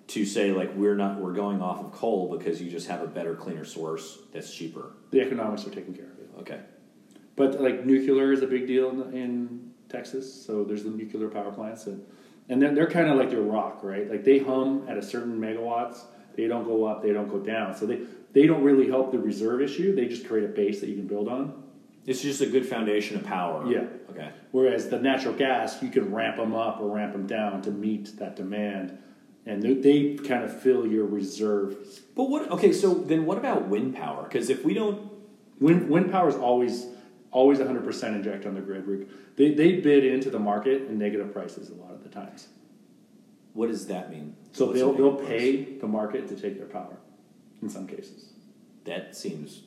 to 0.08 0.24
say 0.24 0.52
like 0.52 0.74
we're 0.74 0.96
not 0.96 1.20
we're 1.20 1.32
going 1.32 1.60
off 1.60 1.80
of 1.80 1.92
coal 1.92 2.36
because 2.36 2.60
you 2.62 2.70
just 2.70 2.88
have 2.88 3.02
a 3.02 3.06
better, 3.06 3.34
cleaner 3.34 3.64
source 3.64 4.18
that's 4.32 4.54
cheaper. 4.54 4.92
The 5.10 5.20
economics 5.20 5.66
are 5.66 5.70
taking 5.70 5.94
care 5.94 6.06
of 6.06 6.18
it. 6.18 6.30
Okay. 6.40 6.60
But 7.36 7.60
like 7.60 7.84
nuclear 7.84 8.32
is 8.32 8.42
a 8.42 8.46
big 8.46 8.66
deal 8.66 8.90
in, 8.90 9.16
in 9.16 9.71
Texas. 9.92 10.44
So 10.44 10.64
there's 10.64 10.84
the 10.84 10.90
nuclear 10.90 11.28
power 11.28 11.52
plants, 11.52 11.86
and 11.86 12.04
and 12.48 12.60
then 12.60 12.74
they're 12.74 12.90
kind 12.90 13.08
of 13.08 13.16
like 13.16 13.30
your 13.30 13.42
rock, 13.42 13.80
right? 13.82 14.10
Like 14.10 14.24
they 14.24 14.38
hum 14.38 14.86
at 14.88 14.96
a 14.96 15.02
certain 15.02 15.38
megawatts. 15.38 16.00
They 16.36 16.48
don't 16.48 16.64
go 16.64 16.84
up. 16.84 17.02
They 17.02 17.12
don't 17.12 17.28
go 17.28 17.38
down. 17.38 17.76
So 17.76 17.86
they 17.86 18.00
they 18.32 18.46
don't 18.46 18.62
really 18.62 18.88
help 18.88 19.12
the 19.12 19.18
reserve 19.18 19.60
issue. 19.60 19.94
They 19.94 20.06
just 20.06 20.26
create 20.26 20.44
a 20.44 20.48
base 20.48 20.80
that 20.80 20.88
you 20.88 20.96
can 20.96 21.06
build 21.06 21.28
on. 21.28 21.62
It's 22.04 22.20
just 22.20 22.40
a 22.40 22.46
good 22.46 22.66
foundation 22.66 23.16
of 23.16 23.24
power. 23.24 23.70
Yeah. 23.70 23.84
Okay. 24.10 24.30
Whereas 24.50 24.88
the 24.88 24.98
natural 24.98 25.34
gas, 25.34 25.80
you 25.82 25.88
can 25.88 26.12
ramp 26.12 26.36
them 26.36 26.54
up 26.54 26.80
or 26.80 26.94
ramp 26.94 27.12
them 27.12 27.26
down 27.26 27.62
to 27.62 27.70
meet 27.70 28.18
that 28.18 28.34
demand, 28.34 28.98
and 29.46 29.62
they, 29.62 29.74
they 29.74 30.14
kind 30.16 30.42
of 30.42 30.60
fill 30.62 30.84
your 30.84 31.06
reserve. 31.06 31.76
But 32.16 32.24
what? 32.24 32.50
Okay. 32.50 32.72
So 32.72 32.94
then, 32.94 33.24
what 33.24 33.38
about 33.38 33.68
wind 33.68 33.94
power? 33.94 34.24
Because 34.24 34.50
if 34.50 34.64
we 34.64 34.74
don't, 34.74 35.12
Wind 35.62 35.88
wind 35.88 36.10
power 36.10 36.28
is 36.28 36.34
always 36.34 36.86
always 37.32 37.58
100 37.58 37.84
percent 37.84 38.14
inject 38.14 38.46
on 38.46 38.54
the 38.54 38.60
grid. 38.60 39.08
They 39.36 39.52
they 39.54 39.80
bid 39.80 40.04
into 40.04 40.30
the 40.30 40.38
market 40.38 40.82
in 40.88 40.98
negative 40.98 41.32
prices 41.32 41.70
a 41.70 41.74
lot 41.74 41.92
of 41.92 42.02
the 42.04 42.08
times. 42.10 42.48
what 43.54 43.68
does 43.68 43.86
that 43.88 44.10
mean? 44.10 44.36
So 44.52 44.66
What's 44.66 44.78
they'll 44.78 44.92
they'll 44.92 45.16
price? 45.16 45.28
pay 45.28 45.64
the 45.78 45.88
market 45.88 46.28
to 46.28 46.36
take 46.36 46.56
their 46.58 46.66
power, 46.68 46.96
in 47.60 47.68
some 47.68 47.86
cases. 47.86 48.30
That 48.84 49.16
seems 49.16 49.62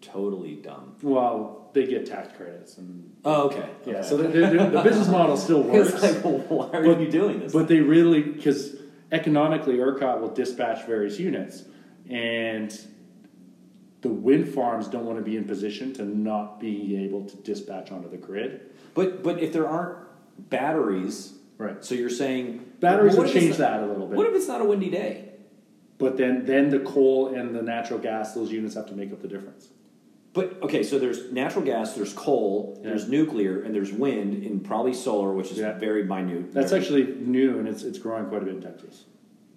totally 0.00 0.54
dumb. 0.56 0.94
Well, 1.02 1.70
they 1.74 1.86
get 1.86 2.06
tax 2.06 2.36
credits 2.36 2.78
and 2.78 3.10
Oh, 3.24 3.48
okay. 3.48 3.68
yeah. 3.86 3.94
okay. 3.98 4.08
So 4.08 4.16
the, 4.16 4.28
the, 4.28 4.70
the 4.70 4.80
business 4.84 5.08
model 5.08 5.36
still 5.36 5.62
works. 5.62 5.92
it's 5.92 6.02
like, 6.02 6.24
well, 6.24 6.38
why 6.48 6.78
are 6.78 6.84
But- 6.84 7.00
you 7.00 7.10
doing 7.10 7.40
this? 7.40 7.52
But 7.52 7.68
they 7.68 7.80
really, 7.80 8.22
because 8.22 8.76
economically, 9.12 9.76
ERCOT 9.78 10.20
will 10.20 10.28
dispatch 10.34 10.86
various 10.86 11.18
units, 11.18 11.64
and 12.08 12.70
the 14.00 14.08
wind 14.08 14.48
farms 14.48 14.86
don't 14.88 15.04
want 15.04 15.18
to 15.18 15.24
be 15.24 15.36
in 15.36 15.44
position 15.44 15.92
to 15.94 16.04
not 16.04 16.60
be 16.60 16.96
able 17.04 17.24
to 17.24 17.36
dispatch 17.38 17.90
onto 17.90 18.08
the 18.08 18.16
grid. 18.16 18.70
But 18.94 19.22
but 19.22 19.40
if 19.42 19.52
there 19.52 19.68
aren't 19.68 19.98
batteries, 20.50 21.34
Right. 21.58 21.84
so 21.84 21.94
you're 21.94 22.10
saying 22.10 22.64
Batteries 22.80 23.14
Well, 23.16 23.24
will 23.24 23.24
what 23.24 23.30
if 23.30 23.36
it's 23.36 23.44
change 23.46 23.56
that 23.58 23.82
a 23.82 23.86
little 23.86 24.06
bit. 24.06 24.16
What 24.16 24.26
if 24.28 24.34
it's 24.34 24.46
not 24.48 24.60
a 24.60 24.64
windy 24.64 24.90
day? 24.90 25.24
but 25.98 26.16
then, 26.16 26.46
then 26.46 26.70
the 26.70 26.78
coal 26.78 27.34
and 27.34 27.52
the 27.52 27.60
natural 27.62 27.98
gas, 27.98 28.32
those 28.32 28.52
units 28.52 28.76
have 28.76 28.86
to 28.86 28.94
make 28.94 29.10
up 29.12 29.20
the 29.20 29.26
difference. 29.26 29.66
But 30.32 30.62
okay, 30.62 30.84
so 30.84 30.96
there's 31.00 31.32
natural 31.32 31.64
gas, 31.64 31.94
there's 31.94 32.12
coal, 32.12 32.78
Yeah. 32.80 32.90
there's 32.90 33.08
nuclear, 33.08 33.62
and 33.62 33.74
there's 33.74 33.92
wind, 33.92 34.44
and 34.44 34.64
probably 34.64 34.94
solar, 34.94 35.32
which 35.32 35.50
is 35.50 35.58
Yeah. 35.58 35.76
very 35.76 36.04
minute. 36.04 36.52
That's 36.52 36.70
very- 36.70 36.80
actually 36.82 37.14
new, 37.20 37.58
and 37.58 37.66
it's 37.66 37.82
it's 37.82 37.98
growing 37.98 38.26
quite 38.26 38.42
a 38.42 38.44
bit 38.44 38.54
in 38.54 38.60
Texas. 38.62 39.06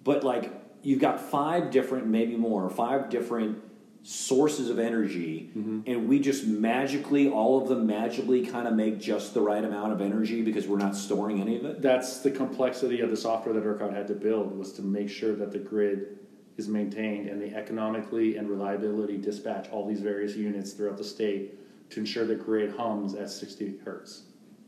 But 0.02 0.24
like 0.24 0.50
you've 0.82 0.98
got 0.98 1.20
five 1.20 1.70
different, 1.70 2.08
maybe 2.08 2.34
more, 2.36 2.68
five 2.68 3.08
different 3.08 3.58
sources 4.02 4.68
of 4.68 4.78
energy, 4.78 5.50
Mm-hmm. 5.56 5.80
and 5.86 6.08
we 6.08 6.18
just 6.18 6.46
magically, 6.46 7.28
all 7.28 7.60
of 7.62 7.68
them 7.68 7.86
magically, 7.86 8.44
kind 8.46 8.66
of 8.66 8.74
make 8.74 8.98
just 8.98 9.34
the 9.34 9.40
right 9.40 9.62
amount 9.64 9.92
of 9.92 10.00
energy 10.00 10.42
because 10.42 10.66
we're 10.66 10.78
not 10.78 10.96
storing 10.96 11.40
any 11.40 11.56
of 11.56 11.64
it. 11.64 11.82
That's 11.82 12.20
the 12.20 12.30
complexity 12.30 13.00
of 13.00 13.10
the 13.10 13.16
software 13.16 13.54
that 13.54 13.64
ERCOT 13.64 13.92
had 13.94 14.06
to 14.08 14.14
build 14.14 14.56
was 14.58 14.72
to 14.74 14.82
make 14.82 15.08
sure 15.10 15.34
that 15.36 15.52
the 15.52 15.58
grid 15.58 16.18
is 16.56 16.68
maintained 16.68 17.28
and 17.28 17.40
they 17.40 17.54
economically 17.54 18.36
and 18.36 18.48
reliability 18.48 19.18
dispatch 19.18 19.68
all 19.70 19.86
these 19.86 20.00
various 20.00 20.34
units 20.36 20.72
throughout 20.72 20.96
the 20.98 21.04
state 21.04 21.54
to 21.90 22.00
ensure 22.00 22.24
the 22.26 22.34
grid 22.34 22.74
hums 22.76 23.14
at 23.14 23.30
60 23.30 23.78
hertz. 23.84 24.22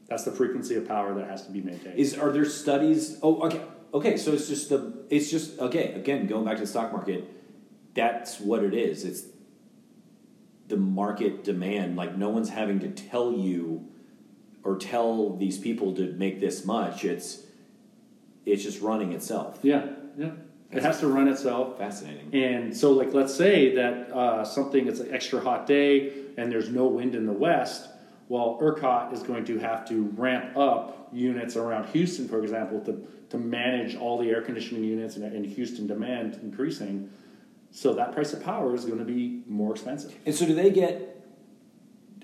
That's 0.08 0.24
the 0.24 0.32
frequency 0.32 0.74
of 0.76 0.86
power 0.86 1.14
that 1.14 1.28
has 1.28 1.44
to 1.46 1.50
be 1.52 1.60
maintained. 1.62 1.98
Is 1.98 2.16
are 2.16 2.30
there 2.30 2.44
studies? 2.44 3.18
Oh, 3.22 3.42
okay, 3.46 3.60
okay, 3.94 4.16
so 4.18 4.32
it's 4.32 4.48
just 4.48 4.68
the 4.68 5.04
it's 5.10 5.30
just 5.30 5.58
okay. 5.58 5.92
Again, 5.94 6.26
going 6.26 6.44
back 6.44 6.56
to 6.56 6.60
the 6.62 6.66
stock 6.66 6.92
market, 6.92 7.24
that's 7.94 8.40
what 8.40 8.62
it 8.62 8.74
is. 8.74 9.04
It's 9.04 9.24
the 10.68 10.76
market 10.76 11.44
demand. 11.44 11.96
Like 11.96 12.16
no 12.16 12.28
one's 12.28 12.50
having 12.50 12.80
to 12.80 12.88
tell 12.88 13.32
you 13.32 13.88
or 14.62 14.76
tell 14.76 15.36
these 15.36 15.58
people 15.58 15.94
to 15.94 16.12
make 16.12 16.40
this 16.40 16.64
much. 16.64 17.04
It's 17.04 17.44
it's 18.46 18.62
just 18.62 18.80
running 18.80 19.12
itself. 19.12 19.58
Yeah, 19.62 19.86
yeah. 20.18 20.32
It 20.70 20.82
has 20.82 20.98
to 21.00 21.06
run 21.06 21.28
itself. 21.28 21.78
Fascinating. 21.78 22.34
And 22.34 22.76
so, 22.76 22.92
like, 22.92 23.14
let's 23.14 23.34
say 23.34 23.74
that 23.76 24.10
uh, 24.10 24.44
something 24.44 24.88
it's 24.88 25.00
an 25.00 25.14
extra 25.14 25.40
hot 25.40 25.66
day 25.66 26.12
and 26.36 26.50
there's 26.50 26.68
no 26.68 26.86
wind 26.86 27.14
in 27.14 27.26
the 27.26 27.32
west. 27.32 27.88
Well, 28.28 28.58
ERCOT 28.60 29.12
is 29.12 29.22
going 29.22 29.44
to 29.44 29.58
have 29.58 29.86
to 29.88 30.04
ramp 30.16 30.56
up 30.56 31.08
units 31.12 31.56
around 31.56 31.86
Houston, 31.90 32.26
for 32.26 32.42
example, 32.42 32.80
to, 32.80 33.06
to 33.30 33.38
manage 33.38 33.94
all 33.94 34.18
the 34.18 34.30
air 34.30 34.42
conditioning 34.42 34.82
units 34.82 35.16
and, 35.16 35.24
and 35.24 35.46
Houston 35.46 35.86
demand 35.86 36.40
increasing. 36.42 37.10
So 37.74 37.92
that 37.94 38.12
price 38.12 38.32
of 38.32 38.42
power 38.44 38.72
is 38.72 38.84
going 38.84 39.00
to 39.00 39.04
be 39.04 39.42
more 39.48 39.72
expensive. 39.72 40.14
And 40.24 40.32
so, 40.32 40.46
do 40.46 40.54
they 40.54 40.70
get? 40.70 41.26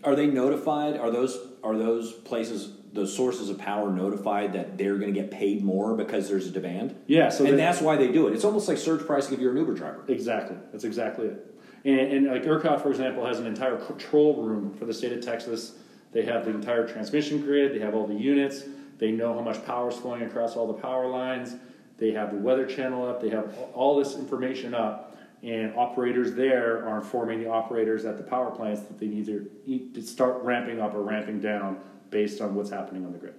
Are 0.05 0.14
they 0.14 0.28
notified? 0.28 0.96
Are 0.96 1.11
those 1.11 1.36
are 1.64 1.76
those 1.76 2.12
places 2.12 2.76
those 2.92 3.14
sources 3.14 3.51
of 3.51 3.59
power 3.59 3.90
notified 3.90 4.53
that 4.53 4.78
they're 4.78 4.96
going 4.96 5.12
to 5.12 5.20
get 5.20 5.30
paid 5.32 5.62
more 5.64 5.96
because 5.96 6.28
there's 6.28 6.46
a 6.46 6.53
demand? 6.53 6.94
Yeah, 7.09 7.30
so 7.30 7.44
and 7.44 7.59
that's 7.59 7.80
why 7.80 7.96
they 7.96 8.12
do 8.12 8.28
it. 8.28 8.34
It's 8.34 8.44
almost 8.44 8.68
like 8.68 8.78
surge 8.78 9.05
pricing 9.05 9.34
if 9.34 9.40
you're 9.40 9.51
an 9.51 9.57
Uber 9.57 9.74
driver. 9.74 10.05
Exactly. 10.07 10.57
That's 10.70 10.84
exactly 10.84 11.26
it. 11.26 11.61
And, 11.84 11.98
and 11.98 12.26
like 12.28 12.44
ERCOT, 12.44 12.80
for 12.80 12.90
example, 12.90 13.26
has 13.26 13.40
an 13.40 13.46
entire 13.46 13.76
control 13.76 14.42
room 14.42 14.72
for 14.74 14.84
the 14.84 14.94
state 14.94 15.12
of 15.12 15.20
Texas. 15.24 15.74
They 16.12 16.24
have 16.26 16.44
the 16.44 16.53
entire 16.53 16.86
transmission 16.86 17.40
grid. 17.40 17.74
They 17.74 17.80
have 17.80 17.94
all 17.94 18.07
the 18.07 18.14
units. 18.14 18.62
They 18.98 19.11
know 19.11 19.34
how 19.34 19.40
much 19.40 19.64
power 19.66 19.88
is 19.88 19.96
flowing 19.96 20.22
across 20.22 20.55
all 20.57 20.68
the 20.68 20.80
power 20.80 21.09
lines. 21.09 21.57
They 21.98 22.12
have 22.12 22.30
the 22.30 22.38
weather 22.38 22.66
channel 22.66 23.07
up. 23.07 23.20
They 23.20 23.30
have 23.30 23.57
all 23.74 23.96
this 23.96 24.14
information 24.14 24.74
up. 24.74 25.09
And 25.43 25.74
operators 25.74 26.34
there 26.34 26.86
are 26.86 26.99
informing 26.99 27.41
the 27.41 27.49
operators 27.49 28.05
at 28.05 28.18
the 28.18 28.22
power 28.22 28.51
plants 28.51 28.82
that 28.82 28.99
they 28.99 29.07
either 29.07 29.45
need 29.66 29.95
to 29.95 30.03
start 30.03 30.43
ramping 30.43 30.80
up 30.80 30.95
or 30.95 31.03
ramping 31.03 31.41
down 31.41 31.80
based 32.11 32.41
on 32.41 32.55
what's 32.55 32.70
happening 32.70 33.07
on 33.07 33.12
the 33.12 33.18
grid. 33.18 33.34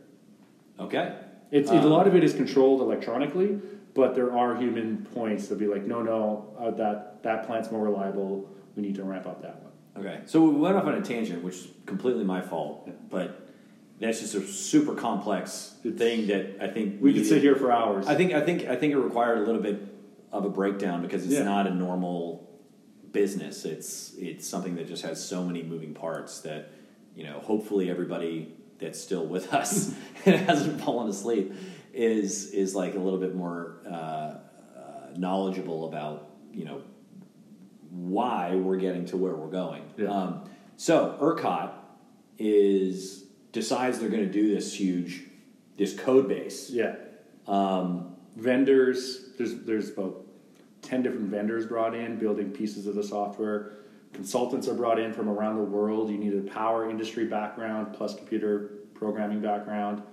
Okay. 0.80 1.14
It's, 1.52 1.70
Um, 1.70 1.78
a 1.78 1.88
lot 1.88 2.08
of 2.08 2.16
it 2.16 2.24
is 2.24 2.34
controlled 2.34 2.82
electronically, 2.82 3.60
but 3.94 4.16
there 4.16 4.36
are 4.36 4.56
human 4.56 5.06
points 5.14 5.48
that 5.50 5.60
be 5.60 5.68
like, 5.68 5.86
no, 5.86 6.02
no, 6.02 6.48
uh, 6.58 6.72
that 6.72 7.22
that 7.24 7.46
plant's 7.46 7.72
more 7.72 7.84
reliable. 7.84 8.50
We 8.76 8.82
need 8.82 8.96
to 8.96 9.04
ramp 9.04 9.28
up 9.28 9.42
that 9.44 9.62
one. 9.62 10.06
Okay. 10.06 10.22
So 10.26 10.44
we 10.44 10.56
went 10.56 10.76
off 10.78 10.86
on 10.86 10.96
a 10.96 11.02
tangent, 11.02 11.44
which 11.44 11.56
is 11.56 11.68
completely 11.86 12.24
my 12.24 12.42
fault, 12.42 12.90
but 13.10 13.48
that's 14.00 14.22
just 14.22 14.34
a 14.34 14.42
super 14.42 14.96
complex 14.96 15.76
thing 15.84 16.26
that 16.28 16.58
I 16.60 16.68
think 16.68 17.00
We 17.02 17.14
could 17.14 17.28
sit 17.28 17.44
here 17.44 17.56
for 17.56 17.72
hours. 17.72 18.08
I 18.08 18.16
think 18.16 18.32
I 18.34 18.42
think 18.42 18.66
I 18.68 18.76
think 18.76 18.94
it 18.94 18.98
required 18.98 19.40
a 19.40 19.42
little 19.42 19.62
bit 19.62 20.01
of 20.32 20.46
a 20.46 20.50
breakdown 20.50 21.02
because 21.02 21.24
it's 21.26 21.34
Yeah. 21.34 21.44
not 21.44 21.68
a 21.68 21.74
normal 21.74 22.50
business. 23.12 23.66
It's 23.66 24.14
it's 24.18 24.48
something 24.48 24.76
that 24.76 24.88
just 24.88 25.04
has 25.04 25.24
so 25.24 25.44
many 25.44 25.64
moving 25.64 25.94
parts 25.94 26.42
that 26.42 26.70
you 27.16 27.24
know. 27.24 27.40
Hopefully, 27.40 27.90
everybody 27.90 28.54
that's 28.80 29.00
still 29.00 29.26
with 29.26 29.54
us 29.62 29.94
and 30.26 30.36
hasn't 30.36 30.82
fallen 30.82 31.10
asleep 31.10 31.54
is 31.94 32.52
is 32.52 32.74
like 32.76 32.96
a 32.96 33.00
little 33.00 33.20
bit 33.20 33.36
more 33.36 33.82
uh, 33.86 33.92
uh, 33.92 34.38
knowledgeable 35.18 35.88
about 35.88 36.30
you 36.54 36.66
know 36.66 36.82
why 37.90 38.56
we're 38.56 38.78
getting 38.78 39.06
to 39.06 39.18
where 39.18 39.34
we're 39.36 39.48
going. 39.52 39.84
Yeah. 39.98 40.08
Um, 40.08 40.44
so 40.78 41.18
ERCOT 41.22 41.72
is 42.40 43.26
decides 43.52 44.00
they're 44.00 44.10
going 44.10 44.26
to 44.26 44.32
do 44.32 44.54
this 44.54 44.74
huge 44.74 45.24
this 45.78 45.98
code 45.98 46.28
base. 46.28 46.70
yeah. 46.70 46.96
Um, 47.48 48.08
Vendors, 48.38 49.31
there's 49.42 49.56
there's 49.64 49.90
about 49.90 50.26
ten 50.82 51.02
different 51.02 51.30
vendors 51.30 51.66
brought 51.66 51.96
in 51.96 52.18
building 52.18 52.52
pieces 52.52 52.88
of 52.88 52.96
the 52.96 53.04
software. 53.04 53.74
Consultants 54.14 54.68
are 54.68 54.74
brought 54.74 55.00
in 55.00 55.14
from 55.14 55.30
around 55.30 55.56
the 55.56 55.64
world. 55.64 56.10
You 56.10 56.18
need 56.18 56.34
a 56.34 56.42
power 56.52 56.90
industry 56.90 57.26
background 57.26 57.94
plus 57.94 58.16
computer 58.16 58.72
programming 58.94 59.40
background. 59.42 60.04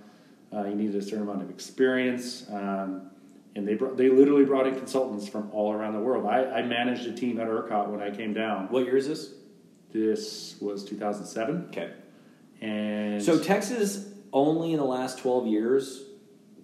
Uh, 0.53 0.65
you 0.65 0.75
need 0.75 0.95
a 0.95 1.01
certain 1.01 1.23
amount 1.23 1.41
of 1.43 1.49
experience. 1.49 2.45
Um, 2.49 3.11
and 3.55 3.67
they 3.67 3.73
brought, 3.73 3.97
they 3.97 4.09
literally 4.09 4.45
brought 4.45 4.67
in 4.67 4.75
consultants 4.75 5.27
from 5.27 5.49
all 5.51 5.73
around 5.73 5.93
the 5.93 5.99
world. 5.99 6.25
I, 6.25 6.45
I 6.45 6.61
managed 6.61 7.05
a 7.07 7.11
team 7.11 7.39
at 7.39 7.47
ERCOT 7.47 7.89
when 7.89 8.01
I 8.01 8.09
came 8.09 8.33
down. 8.33 8.67
what 8.69 8.85
year 8.85 8.95
is 8.95 9.07
this? 9.07 9.33
This 9.91 10.55
was 10.61 10.85
2007, 10.85 11.65
Okay. 11.69 11.91
and 12.61 13.21
So 13.21 13.39
Texas 13.39 14.07
only 14.31 14.71
in 14.71 14.77
the 14.77 14.85
last 14.85 15.17
12 15.19 15.47
years 15.47 16.03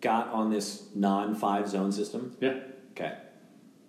got 0.05 0.27
on 0.29 0.51
this 0.51 0.83
non-five 0.93 1.67
zone 1.67 1.91
system. 1.91 2.37
yeah, 2.39 2.59
Okay. 2.91 3.13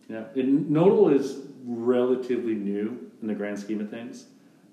yeah. 0.09 0.25
And 0.35 0.71
nodal 0.71 1.11
is 1.11 1.43
relatively 1.65 2.55
new 2.55 3.11
in 3.21 3.29
the 3.29 3.35
grand 3.35 3.59
scheme 3.59 3.81
of 3.83 3.91
things. 3.91 4.25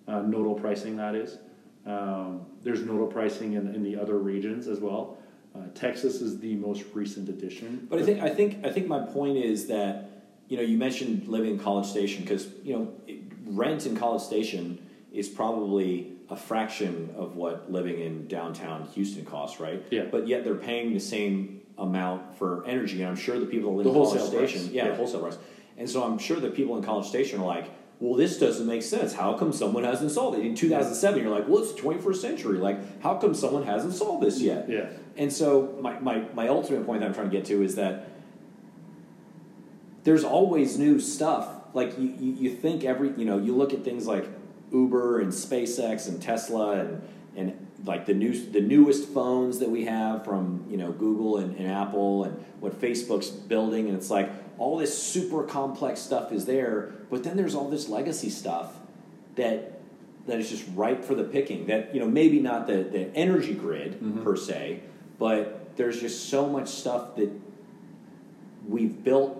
Uh, 0.07 0.21
nodal 0.21 0.55
pricing, 0.55 0.95
that 0.97 1.15
is. 1.15 1.37
Um, 1.85 2.45
there's 2.63 2.81
nodal 2.83 3.07
pricing 3.07 3.53
in, 3.53 3.75
in 3.75 3.83
the 3.83 3.95
other 3.97 4.17
regions 4.17 4.67
as 4.67 4.79
well. 4.79 5.17
Uh, 5.53 5.59
Texas 5.75 6.21
is 6.21 6.39
the 6.39 6.55
most 6.55 6.83
recent 6.93 7.27
addition. 7.29 7.87
But 7.89 7.99
I 7.99 8.03
think 8.03 8.21
I 8.23 8.29
think 8.29 8.65
I 8.65 8.71
think 8.71 8.87
my 8.87 9.05
point 9.05 9.37
is 9.37 9.67
that 9.67 10.09
you 10.47 10.55
know 10.57 10.63
you 10.63 10.77
mentioned 10.77 11.27
living 11.27 11.51
in 11.51 11.59
College 11.59 11.85
Station 11.85 12.23
because 12.23 12.47
you 12.63 12.73
know 12.75 12.91
it- 13.05 13.19
rent 13.45 13.85
in 13.85 13.95
College 13.97 14.21
Station 14.23 14.79
is 15.11 15.27
probably 15.29 16.12
a 16.29 16.35
fraction 16.35 17.13
of 17.17 17.35
what 17.35 17.71
living 17.71 17.99
in 17.99 18.27
downtown 18.27 18.85
Houston 18.93 19.25
costs, 19.25 19.59
right? 19.59 19.83
Yeah. 19.91 20.05
But 20.09 20.27
yet 20.27 20.43
they're 20.43 20.55
paying 20.55 20.93
the 20.93 20.99
same 20.99 21.61
amount 21.77 22.37
for 22.37 22.65
energy, 22.65 23.01
and 23.01 23.09
I'm 23.09 23.15
sure 23.15 23.39
the 23.39 23.45
people 23.45 23.71
that 23.71 23.77
live 23.77 23.83
The 23.85 23.89
in 23.89 23.95
College 23.95 24.19
wholesale 24.19 24.39
price, 24.39 24.49
Station, 24.51 24.73
yeah, 24.73 24.85
yeah. 24.85 24.89
the 24.91 24.95
wholesale 24.95 25.21
price, 25.21 25.37
and 25.77 25.89
so 25.89 26.03
I'm 26.03 26.17
sure 26.17 26.39
the 26.39 26.49
people 26.49 26.77
in 26.77 26.83
College 26.83 27.07
Station 27.07 27.41
are 27.41 27.45
like. 27.45 27.69
Well, 27.99 28.15
this 28.15 28.37
doesn't 28.37 28.67
make 28.67 28.83
sense. 28.83 29.13
How 29.13 29.37
come 29.37 29.53
someone 29.53 29.85
hasn't 29.85 30.11
solved 30.11 30.37
it? 30.37 30.45
In 30.45 30.55
2007, 30.55 31.21
you're 31.21 31.31
like, 31.33 31.47
well, 31.47 31.63
it's 31.63 31.71
the 31.71 31.79
21st 31.79 32.15
century. 32.17 32.57
Like, 32.57 33.01
how 33.01 33.15
come 33.15 33.33
someone 33.33 33.63
hasn't 33.63 33.93
solved 33.93 34.25
this 34.25 34.41
yet? 34.41 34.67
Yeah. 34.67 34.89
And 35.15 35.31
so 35.31 35.77
my, 35.79 35.97
my, 35.99 36.25
my 36.33 36.49
ultimate 36.49 36.85
point 36.85 36.99
that 36.99 37.05
I'm 37.05 37.13
trying 37.13 37.29
to 37.29 37.31
get 37.31 37.45
to 37.45 37.63
is 37.63 37.75
that 37.75 38.09
there's 40.03 40.23
always 40.23 40.77
new 40.77 40.99
stuff. 40.99 41.47
Like 41.73 41.97
you, 41.97 42.13
you, 42.19 42.33
you 42.33 42.55
think 42.55 42.83
every 42.83 43.13
you 43.15 43.25
know, 43.25 43.37
you 43.37 43.55
look 43.55 43.73
at 43.73 43.83
things 43.83 44.05
like 44.05 44.27
Uber 44.73 45.21
and 45.21 45.31
SpaceX 45.31 46.07
and 46.07 46.21
Tesla 46.21 46.79
and 46.79 47.01
and 47.35 47.67
like 47.85 48.05
the 48.05 48.13
new 48.13 48.33
the 48.51 48.61
newest 48.61 49.07
phones 49.09 49.59
that 49.59 49.69
we 49.69 49.85
have 49.85 50.25
from 50.25 50.65
you 50.69 50.77
know 50.77 50.91
Google 50.91 51.37
and, 51.37 51.55
and 51.57 51.67
Apple 51.71 52.23
and 52.23 52.43
what 52.59 52.79
Facebook's 52.79 53.29
building 53.29 53.87
and 53.87 53.97
it's 53.97 54.09
like 54.09 54.29
all 54.57 54.77
this 54.77 54.97
super 54.97 55.43
complex 55.43 55.99
stuff 55.99 56.31
is 56.31 56.45
there, 56.45 56.93
but 57.09 57.23
then 57.23 57.37
there's 57.37 57.55
all 57.55 57.69
this 57.69 57.89
legacy 57.89 58.29
stuff 58.29 58.73
that 59.35 59.79
that 60.25 60.39
is 60.39 60.49
just 60.49 60.63
ripe 60.73 61.03
for 61.03 61.15
the 61.15 61.23
picking. 61.23 61.67
That 61.67 61.93
you 61.93 61.99
know 61.99 62.07
maybe 62.07 62.39
not 62.39 62.67
the, 62.67 62.83
the 62.83 63.15
energy 63.15 63.53
grid 63.53 63.93
mm-hmm. 63.93 64.23
per 64.23 64.35
se, 64.35 64.81
but 65.19 65.75
there's 65.75 65.99
just 65.99 66.29
so 66.29 66.47
much 66.47 66.69
stuff 66.69 67.15
that 67.15 67.31
we've 68.67 69.03
built 69.03 69.39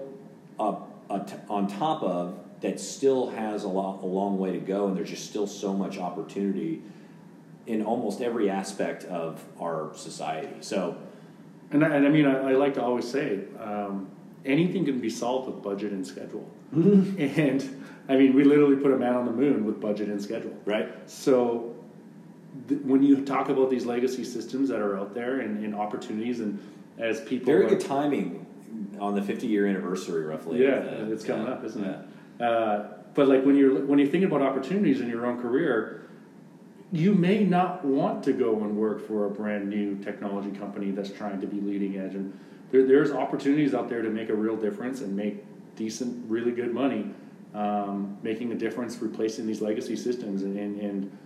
up 0.60 0.90
t- 1.28 1.36
on 1.50 1.68
top 1.68 2.04
of 2.04 2.38
that 2.64 2.80
still 2.80 3.30
has 3.30 3.66
a 3.66 3.68
lot 3.68 4.02
a 4.04 4.06
long 4.06 4.40
way 4.40 4.54
to 4.54 4.58
go, 4.58 4.88
and 4.88 4.96
there's 4.98 5.10
just 5.10 5.30
still 5.30 5.46
so 5.46 5.74
much 5.74 5.98
opportunity 6.00 6.82
in 7.68 7.84
almost 7.84 8.22
every 8.22 8.50
aspect 8.50 9.04
of 9.06 9.44
our 9.60 9.92
society. 9.96 10.56
So 10.62 10.98
And 11.72 11.84
I, 11.84 11.96
and 11.96 12.08
I 12.08 12.10
mean, 12.10 12.26
I, 12.26 12.52
I 12.52 12.54
like 12.54 12.74
to 12.76 12.82
always 12.84 13.06
say, 13.10 13.42
um, 13.60 14.10
anything 14.46 14.86
can 14.86 15.00
be 15.02 15.10
solved 15.10 15.48
with 15.54 15.62
budget 15.62 15.92
and 15.92 16.08
schedule. 16.08 16.50
and 16.74 17.84
I 18.08 18.16
mean, 18.16 18.34
we 18.34 18.44
literally 18.46 18.78
put 18.78 18.92
a 18.92 18.98
man 18.98 19.16
on 19.16 19.26
the 19.26 19.32
moon 19.32 19.66
with 19.66 19.82
budget 19.82 20.08
and 20.08 20.22
schedule. 20.22 20.56
right, 20.66 20.90
So 21.10 21.76
th- 22.70 22.82
when 22.82 23.04
you 23.04 23.26
talk 23.26 23.50
about 23.50 23.70
these 23.70 23.86
legacy 23.86 24.24
systems 24.24 24.70
that 24.70 24.80
are 24.80 24.98
out 24.98 25.14
there 25.14 25.40
and, 25.42 25.64
and 25.66 25.76
opportunities, 25.76 26.40
and 26.40 26.60
as 26.98 27.20
people, 27.22 27.46
very 27.46 27.66
are- 27.66 27.70
good 27.70 27.82
timing 27.82 28.46
on 29.00 29.16
the 29.16 29.22
50 29.22 29.48
year 29.48 29.68
anniversary, 29.68 30.24
roughly. 30.26 30.64
yeah, 30.64 30.80
it's 31.12 31.24
coming 31.26 31.48
up, 31.48 31.64
isn't 31.66 31.84
yeah. 31.84 31.92
it? 31.92 32.06
Uh, 32.44 32.88
but 33.14 33.28
like 33.28 33.46
when 33.46 33.56
you're 33.56 33.86
when 33.86 34.00
you're 34.00 34.08
thinking 34.08 34.30
about 34.30 34.42
opportunities 34.42 35.00
in 35.00 35.08
your 35.08 35.26
own 35.26 35.42
career, 35.42 36.08
you 36.92 37.14
may 37.14 37.44
not 37.44 37.86
want 37.86 38.24
to 38.24 38.34
go 38.34 38.62
and 38.62 38.76
work 38.76 39.08
for 39.08 39.26
a 39.26 39.30
brand 39.30 39.70
new 39.70 39.96
technology 40.04 40.52
company 40.52 40.92
that's 40.92 41.12
trying 41.12 41.40
to 41.40 41.48
be 41.48 41.62
leading 41.62 41.98
edge, 41.98 42.16
and 42.16 42.38
there, 42.72 42.86
there's 42.86 43.12
opportunities 43.12 43.74
out 43.74 43.88
there 43.88 44.02
to 44.02 44.10
make 44.10 44.30
a 44.30 44.36
real 44.36 44.58
difference 44.58 45.02
and 45.02 45.16
make 45.16 45.44
decent, 45.76 46.30
really 46.30 46.52
good 46.52 46.74
money, 46.74 47.12
um, 47.54 48.18
making 48.24 48.52
a 48.52 48.56
difference, 48.56 48.98
replacing 49.02 49.48
these 49.48 49.62
legacy 49.62 49.96
systems, 49.96 50.44
and, 50.44 50.58
and, 50.58 50.80
and 50.82 51.18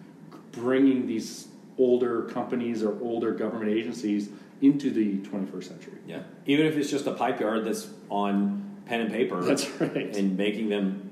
bringing 0.52 1.08
these 1.08 1.48
older 1.78 2.24
companies 2.24 2.84
or 2.84 3.02
older 3.02 3.32
government 3.32 3.72
agencies 3.72 4.30
into 4.62 4.92
the 4.92 5.18
21st 5.20 5.64
century. 5.64 5.98
Yeah, 6.06 6.24
even 6.46 6.66
if 6.66 6.78
it's 6.78 6.92
just 6.92 7.08
a 7.08 7.14
pipe 7.14 7.40
yard 7.40 7.66
that's 7.66 7.88
on 8.10 8.68
pen 8.88 9.02
and 9.02 9.12
paper. 9.12 9.44
That's 9.44 9.70
right. 9.80 10.16
And 10.16 10.38
making 10.38 10.70
them 10.70 11.07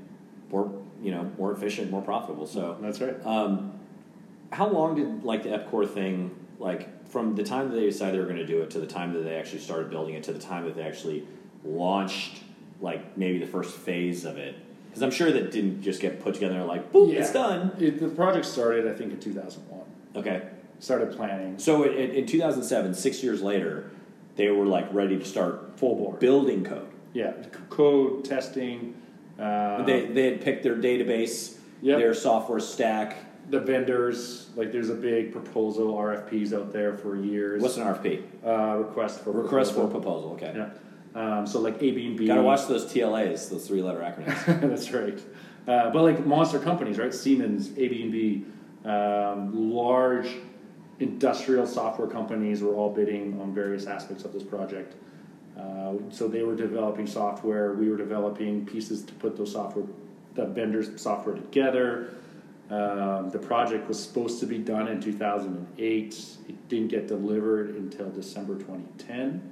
more, 0.52 0.72
you 1.02 1.12
know, 1.12 1.30
more 1.38 1.52
efficient, 1.52 1.91
more 1.91 2.02
profitable. 2.02 2.46
So, 2.48 2.78
That's 2.82 3.02
right. 3.02 3.16
um, 3.26 3.74
how 4.52 4.68
long 4.68 4.96
did 4.96 5.24
like 5.24 5.43
the 5.43 5.50
EPCOR 5.50 5.89
thing 5.93 6.36
like 6.60 7.08
from 7.10 7.36
the 7.36 7.43
time 7.43 7.70
that 7.70 7.76
they 7.76 7.86
decided 7.86 8.16
they 8.16 8.20
were 8.20 8.26
going 8.26 8.38
to 8.38 8.46
do 8.46 8.62
it 8.62 8.70
to 8.72 8.80
the 8.80 8.88
time 8.88 9.14
that 9.14 9.20
they 9.24 9.36
actually 9.36 9.60
started 9.60 9.89
building 9.89 10.16
it 10.16 10.24
to 10.24 10.34
the 10.34 10.39
time 10.39 10.64
that 10.66 10.76
they 10.76 10.84
actually 10.84 11.28
launched 11.66 12.41
like 12.82 13.18
maybe 13.18 13.39
the 13.39 13.46
first 13.48 13.76
phase 13.76 14.24
of 14.26 14.38
it 14.38 14.56
because 14.88 15.02
i'm 15.02 15.12
sure 15.12 15.32
that 15.32 15.52
didn't 15.52 15.82
just 15.82 16.00
get 16.02 16.22
put 16.22 16.34
together 16.34 16.64
like 16.64 16.91
boom 16.91 17.10
it's 17.12 17.32
done 17.34 17.72
It, 17.80 18.00
the 18.00 18.08
project 18.10 18.46
started, 18.46 18.88
I 18.88 18.93
think, 18.93 19.12
in 19.12 19.20
2001. 19.20 19.82
okay 20.16 20.48
Started 20.80 21.12
planning 21.16 21.58
so 21.60 21.84
in, 21.84 21.93
in 21.93 22.12
in 22.12 22.26
2007 22.26 22.93
six 22.93 23.24
years 23.24 23.41
later 23.41 23.89
they 24.36 24.50
were 24.52 24.66
like 24.66 24.88
ready 24.93 25.18
to 25.18 25.26
start 25.26 25.78
full 25.78 25.96
board. 25.96 26.20
building 26.20 26.64
code 26.64 26.88
Yeah, 27.14 27.34
c- 27.43 27.50
code 27.70 28.24
testing. 28.26 28.93
Uh, 29.40 29.84
they, 29.84 30.06
they 30.06 30.32
had 30.32 30.42
picked 30.42 30.64
their 30.64 30.76
database 30.76 31.58
Yep. 31.82 32.00
their 32.00 32.14
software 32.14 32.60
stack 32.62 33.18
the 33.50 33.60
vendors, 33.60 34.50
like 34.56 34.72
there's 34.72 34.90
a 34.90 34.96
big 34.96 35.32
proposal 35.32 35.94
RFPs 35.94 36.52
out 36.52 36.74
there 36.74 36.98
for 36.98 37.16
years. 37.16 37.62
what's 37.62 37.78
an 37.78 37.84
rfp 37.84 38.24
uh, 38.44 38.78
request 38.78 39.20
for 39.24 39.32
request 39.32 39.74
for 39.76 39.88
proposal. 39.88 40.32
proposal 40.32 40.34
okay 40.36 40.54
Yeah. 41.16 41.38
Um, 41.40 41.46
so 41.46 41.60
like 41.60 41.80
Airbnb. 41.80 42.26
gotta 42.26 42.42
watch 42.42 42.66
those 42.68 42.86
tlas 42.92 43.50
those 43.50 43.68
three 43.68 43.82
letter 43.84 44.00
acronyms 44.00 44.46
That's 44.70 44.90
right. 44.92 45.20
Uh, 45.68 45.90
but 45.92 46.02
like 46.04 46.26
monster 46.26 46.60
companies, 46.60 46.98
right? 46.98 47.14
Siemens, 47.14 47.70
ABB, 47.78 48.46
um, 48.90 49.70
large 49.72 50.28
industrial 51.00 51.68
software 51.68 52.08
companies 52.08 52.62
were 52.62 52.74
all 52.74 52.90
bidding 52.92 53.40
on 53.42 53.54
various 53.54 53.86
aspects 53.86 54.24
of 54.24 54.32
this 54.34 54.44
project. 54.44 54.96
Uh, 55.60 55.93
so 56.10 56.28
they 56.28 56.43
were 56.43 56.56
developing 56.56 57.08
software. 57.08 57.74
We 57.74 57.89
were 57.89 57.97
developing 57.97 58.66
pieces 58.66 59.03
to 59.03 59.14
put 59.14 59.38
those 59.38 59.53
software, 59.53 59.86
the 60.34 60.45
vendors' 60.45 61.01
software 61.01 61.36
together. 61.36 62.14
Um, 62.70 63.30
the 63.30 63.39
project 63.39 63.88
was 63.88 64.01
supposed 64.01 64.39
to 64.39 64.47
be 64.47 64.58
done 64.58 64.88
in 64.88 64.99
2008. 64.99 66.26
It 66.49 66.70
didn't 66.70 66.88
get 66.88 67.08
delivered 67.08 67.76
until 67.76 68.10
December 68.10 68.56
2010. 68.56 69.51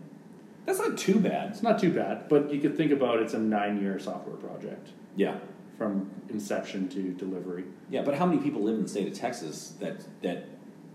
that's 0.66 0.80
not 0.80 0.98
too 0.98 1.20
bad 1.20 1.52
It's 1.52 1.62
not 1.62 1.78
too 1.80 1.92
bad, 1.92 2.28
but 2.28 2.52
you 2.52 2.60
could 2.60 2.76
think 2.76 2.92
about 2.92 3.20
it's 3.20 3.34
a 3.36 3.40
nine-year 3.40 4.00
software 4.00 4.36
project 4.38 4.90
yeah 5.16 5.36
from 5.78 6.10
inception 6.30 6.88
to 6.90 7.14
delivery. 7.14 7.66
Yeah, 7.90 8.04
but 8.04 8.16
how 8.16 8.26
many 8.26 8.40
people 8.42 8.62
live 8.62 8.76
in 8.76 8.84
the 8.84 8.90
state 8.90 9.08
of 9.08 9.14
Texas 9.14 9.74
that 9.80 10.04
that 10.22 10.48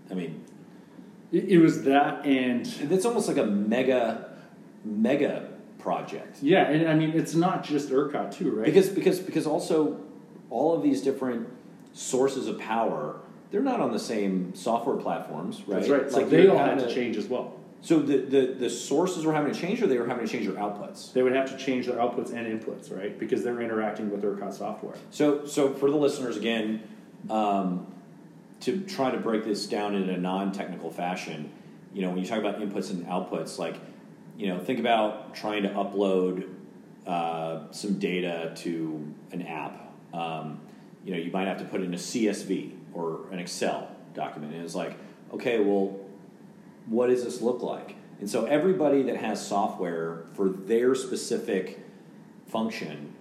I 0.09 0.13
mean, 0.13 0.43
It, 1.31 1.45
it 1.49 1.57
was 1.59 1.83
that, 1.83 2.25
and 2.25 2.67
it's 2.91 3.05
almost 3.05 3.27
like 3.27 3.37
a 3.37 3.45
mega 3.45 4.28
mega 4.83 5.49
project. 5.77 6.41
yeah, 6.41 6.69
and 6.69 6.87
I 6.87 6.95
mean 6.95 7.11
it's 7.11 7.35
not 7.35 7.63
just 7.63 7.89
ERCOT 7.89 8.35
too, 8.35 8.51
right? 8.51 8.65
Because 8.65 8.89
because 8.89 9.19
because 9.19 9.47
also 9.47 9.99
all 10.49 10.75
of 10.75 10.83
these 10.83 11.01
different 11.01 11.47
sources 11.93 12.47
of 12.47 12.59
power, 12.59 13.19
they're 13.51 13.61
not 13.61 13.79
on 13.79 13.91
the 13.91 13.99
same 13.99 14.53
software 14.55 14.97
platforms, 14.97 15.61
right? 15.67 15.79
that's 15.79 15.89
right. 15.89 16.11
So 16.11 16.17
Like 16.17 16.29
they 16.29 16.47
all 16.47 16.57
had 16.57 16.69
having 16.69 16.87
to 16.87 16.93
change 16.93 17.17
as 17.17 17.27
well. 17.27 17.55
So 17.81 17.99
the, 17.99 18.17
the 18.17 18.45
the 18.59 18.69
sources 18.69 19.25
were 19.25 19.33
having 19.33 19.53
to 19.53 19.59
change, 19.59 19.81
or 19.81 19.87
they 19.87 19.97
were 19.97 20.05
having 20.05 20.25
to 20.25 20.31
change 20.31 20.47
their 20.47 20.57
outputs. 20.57 21.13
They 21.13 21.23
would 21.23 21.33
have 21.33 21.49
to 21.49 21.57
change 21.57 21.85
their 21.85 21.95
outputs 21.95 22.33
and 22.33 22.45
inputs, 22.45 22.95
right? 22.95 23.17
Because 23.17 23.41
they're 23.43 23.61
interacting 23.61 24.11
with 24.11 24.21
ERCOT 24.21 24.53
software. 24.53 24.95
So, 25.11 25.45
so 25.45 25.73
for 25.73 25.89
the 25.89 25.95
listeners 25.95 26.35
again, 26.35 26.83
um, 27.29 27.87
to 28.61 28.81
try 28.81 29.11
to 29.11 29.17
break 29.17 29.45
this 29.45 29.65
down 29.65 29.95
in 29.95 30.09
a 30.09 30.17
non-technical 30.17 30.91
fashion, 30.91 31.51
you 31.93 32.01
know, 32.01 32.09
when 32.09 32.19
you 32.19 32.25
talk 32.25 32.39
about 32.39 32.59
inputs 32.59 32.89
and 32.89 33.05
outputs, 33.07 33.57
like, 33.57 33.75
you 34.39 34.47
know, 34.47 34.57
think 34.57 34.79
about 34.79 35.35
trying 35.35 35.63
to 35.63 35.69
upload 35.69 36.47
uh, 37.05 37.69
some 37.71 37.99
data 37.99 38.53
to 38.55 39.13
an 39.33 39.41
app. 39.41 39.91
Um, 40.13 40.61
you 41.03 41.11
know, 41.11 41.19
you 41.19 41.29
might 41.29 41.45
have 41.45 41.57
to 41.57 41.65
put 41.65 41.81
in 41.81 41.93
a 41.93 41.97
CSV 41.97 42.71
or 42.93 43.27
an 43.31 43.39
Excel 43.39 43.93
document, 44.13 44.53
and 44.53 44.63
it's 44.63 44.75
like, 44.75 44.97
okay, 45.33 45.59
well, 45.59 45.99
what 46.85 47.07
does 47.07 47.25
this 47.25 47.41
look 47.41 47.61
like? 47.61 47.97
And 48.21 48.29
so 48.29 48.45
everybody 48.45 49.03
that 49.03 49.17
has 49.17 49.45
software 49.45 50.23
for 50.35 50.47
their 50.47 50.95
specific 50.95 51.79
function 52.47 53.13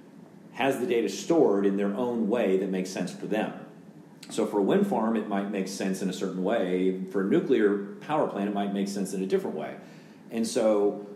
has 0.52 0.78
the 0.78 0.86
data 0.86 1.08
stored 1.08 1.66
in 1.66 1.76
their 1.76 1.94
own 1.94 2.28
way 2.28 2.58
that 2.58 2.70
makes 2.70 2.90
sense 2.90 3.12
for 3.12 3.26
them. 3.26 3.52
So 4.30 4.46
for 4.46 4.58
a 4.58 4.62
wind 4.62 4.86
farm, 4.86 5.16
it 5.16 5.28
might 5.28 5.50
make 5.50 5.66
sense 5.66 6.00
in 6.00 6.08
a 6.08 6.12
certain 6.12 6.44
way. 6.44 7.00
For 7.10 7.22
a 7.22 7.24
nuclear 7.24 7.78
power 8.00 8.28
plant, 8.28 8.50
it 8.50 8.54
might 8.54 8.72
make 8.72 8.86
sense 8.86 9.14
in 9.14 9.22
a 9.22 9.26
different 9.26 9.56
way. 9.56 9.74
And 10.30 10.46
so, 10.46 11.06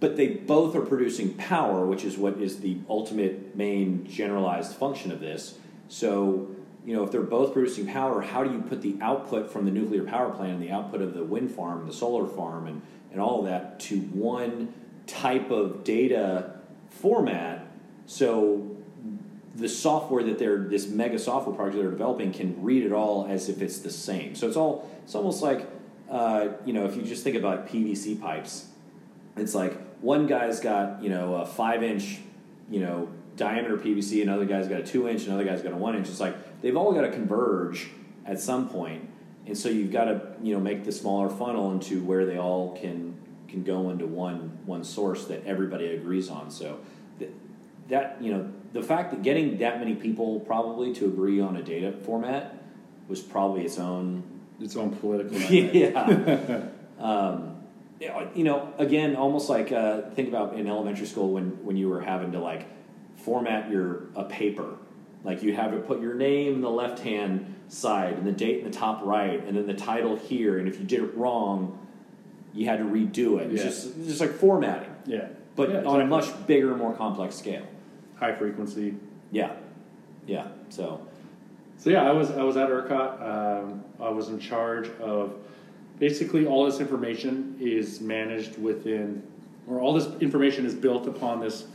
but 0.00 0.16
they 0.16 0.28
both 0.28 0.74
are 0.74 0.82
producing 0.82 1.34
power, 1.34 1.86
which 1.86 2.04
is 2.04 2.18
what 2.18 2.38
is 2.40 2.60
the 2.60 2.78
ultimate 2.88 3.56
main 3.56 4.06
generalized 4.06 4.74
function 4.74 5.12
of 5.12 5.20
this. 5.20 5.58
So, 5.88 6.48
you 6.84 6.94
know, 6.94 7.04
if 7.04 7.10
they're 7.10 7.22
both 7.22 7.52
producing 7.52 7.86
power, 7.86 8.20
how 8.20 8.44
do 8.44 8.52
you 8.52 8.60
put 8.60 8.82
the 8.82 8.96
output 9.00 9.50
from 9.50 9.64
the 9.64 9.70
nuclear 9.70 10.04
power 10.04 10.30
plant 10.30 10.54
and 10.54 10.62
the 10.62 10.70
output 10.70 11.00
of 11.00 11.14
the 11.14 11.24
wind 11.24 11.50
farm, 11.50 11.86
the 11.86 11.92
solar 11.92 12.26
farm, 12.26 12.66
and, 12.66 12.82
and 13.12 13.20
all 13.20 13.40
of 13.40 13.46
that 13.46 13.80
to 13.80 14.00
one 14.00 14.72
type 15.06 15.50
of 15.50 15.84
data 15.84 16.54
format 16.88 17.66
so 18.06 18.70
the 19.54 19.68
software 19.68 20.22
that 20.24 20.38
they're 20.38 20.58
this 20.58 20.88
mega 20.88 21.18
software 21.18 21.54
project 21.54 21.80
they're 21.80 21.90
developing 21.90 22.32
can 22.32 22.62
read 22.62 22.84
it 22.84 22.92
all 22.92 23.26
as 23.26 23.48
if 23.48 23.62
it's 23.62 23.78
the 23.78 23.90
same. 23.90 24.34
So 24.34 24.48
it's 24.48 24.56
all 24.56 24.90
it's 25.04 25.14
almost 25.14 25.42
like 25.42 25.66
uh, 26.10 26.48
you 26.64 26.72
know 26.72 26.84
if 26.84 26.96
you 26.96 27.02
just 27.02 27.24
think 27.24 27.36
about 27.36 27.68
PVC 27.68 28.20
pipes, 28.20 28.66
it's 29.36 29.54
like 29.54 29.76
one 30.00 30.26
guy's 30.26 30.60
got 30.60 31.02
you 31.02 31.10
know 31.10 31.36
a 31.36 31.46
five 31.46 31.82
inch 31.82 32.20
you 32.70 32.80
know 32.80 33.08
diameter 33.36 33.76
PVC, 33.76 34.22
another 34.22 34.44
guy's 34.44 34.68
got 34.68 34.80
a 34.80 34.84
two 34.84 35.08
inch, 35.08 35.26
another 35.26 35.44
guy's 35.44 35.62
got 35.62 35.72
a 35.72 35.76
one 35.76 35.96
inch. 35.96 36.08
It's 36.08 36.20
like 36.20 36.60
they've 36.62 36.76
all 36.76 36.92
got 36.92 37.02
to 37.02 37.10
converge 37.10 37.90
at 38.24 38.40
some 38.40 38.68
point, 38.68 39.08
and 39.46 39.56
so 39.56 39.68
you've 39.68 39.92
got 39.92 40.04
to 40.04 40.34
you 40.42 40.54
know 40.54 40.60
make 40.60 40.84
the 40.84 40.92
smaller 40.92 41.28
funnel 41.28 41.72
into 41.72 42.02
where 42.02 42.24
they 42.24 42.38
all 42.38 42.76
can 42.80 43.16
can 43.48 43.62
go 43.62 43.90
into 43.90 44.06
one 44.06 44.58
one 44.66 44.84
source 44.84 45.26
that 45.26 45.44
everybody 45.46 45.88
agrees 45.88 46.28
on. 46.28 46.50
So 46.50 46.78
th- 47.18 47.30
that 47.88 48.18
you 48.20 48.32
know 48.32 48.50
the 48.72 48.82
fact 48.82 49.10
that 49.12 49.22
getting 49.22 49.58
that 49.58 49.78
many 49.78 49.94
people 49.94 50.40
probably 50.40 50.92
to 50.94 51.06
agree 51.06 51.40
on 51.40 51.56
a 51.56 51.62
data 51.62 51.92
format 52.04 52.62
was 53.08 53.20
probably 53.20 53.64
its 53.64 53.78
own 53.78 54.22
Its 54.60 54.76
own 54.76 54.90
political. 54.96 55.36
yeah 55.50 56.68
um, 56.98 57.50
yeah, 57.52 57.53
you 58.34 58.44
know 58.44 58.72
again 58.78 59.16
almost 59.16 59.48
like 59.48 59.72
uh, 59.72 60.02
think 60.14 60.28
about 60.28 60.54
in 60.58 60.66
elementary 60.66 61.06
school 61.06 61.30
when 61.32 61.64
when 61.64 61.76
you 61.76 61.88
were 61.88 62.00
having 62.00 62.32
to 62.32 62.40
like 62.40 62.66
format 63.16 63.70
your 63.70 64.04
a 64.16 64.24
paper 64.24 64.76
like 65.24 65.42
you 65.42 65.54
have 65.54 65.70
to 65.72 65.78
put 65.78 66.00
your 66.00 66.14
name 66.14 66.54
in 66.54 66.60
the 66.60 66.70
left 66.70 66.98
hand 67.00 67.54
side 67.68 68.14
and 68.14 68.26
the 68.26 68.32
date 68.32 68.58
in 68.58 68.64
the 68.70 68.76
top 68.76 69.00
right 69.04 69.44
and 69.46 69.56
then 69.56 69.66
the 69.66 69.74
title 69.74 70.16
here 70.16 70.58
and 70.58 70.68
if 70.68 70.78
you 70.78 70.84
did 70.84 71.02
it 71.02 71.16
wrong 71.16 71.78
you 72.52 72.66
had 72.66 72.78
to 72.78 72.84
redo 72.84 73.40
it 73.40 73.50
it's 73.50 73.62
Yeah. 73.62 73.68
just 73.70 73.86
it's 73.98 74.08
just 74.08 74.20
like 74.20 74.32
formatting 74.32 74.90
Yeah. 75.06 75.28
but 75.56 75.70
Yeah, 75.70 75.84
on 75.84 76.00
a 76.00 76.06
much 76.06 76.28
bigger 76.46 76.76
more 76.76 76.92
complex 76.94 77.34
scale 77.36 77.66
high 78.16 78.34
frequency. 78.34 78.94
yeah 79.30 79.52
yeah 80.26 80.48
so 80.68 81.00
So 81.78 81.90
yeah, 81.90 82.02
I 82.08 82.12
was 82.12 82.30
I 82.30 82.42
was 82.42 82.56
at 82.56 82.68
ERCOT. 82.70 83.20
Um, 83.20 83.84
I 84.00 84.08
was 84.08 84.28
in 84.28 84.38
charge 84.38 84.88
of 85.00 85.34
basically 85.98 86.46
all 86.46 86.64
this 86.66 86.80
information 86.80 87.56
is 87.60 88.00
managed 88.00 88.58
within, 88.58 89.22
or 89.68 89.80
all 89.80 89.92
this 89.92 90.06
information 90.20 90.66
is 90.66 90.74
built 90.74 91.06
upon 91.06 91.40
this 91.40 91.66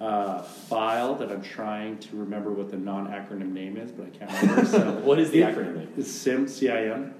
uh, 0.00 0.42
file 0.42 1.14
that 1.16 1.30
I'm 1.30 1.42
trying 1.42 1.98
to 1.98 2.16
remember 2.16 2.50
what 2.52 2.70
the 2.70 2.76
non-acronym 2.76 3.52
name 3.52 3.76
is, 3.76 3.90
but 3.92 4.06
I 4.06 4.10
can't 4.10 4.42
remember. 4.42 4.64
So 4.66 4.92
what 5.04 5.18
is 5.18 5.30
the 5.30 5.42
it- 5.42 5.54
acronym 5.56 5.76
name? 5.76 5.92
It's 5.96 6.10
SIM 6.10 6.46
CIM. 6.46 7.12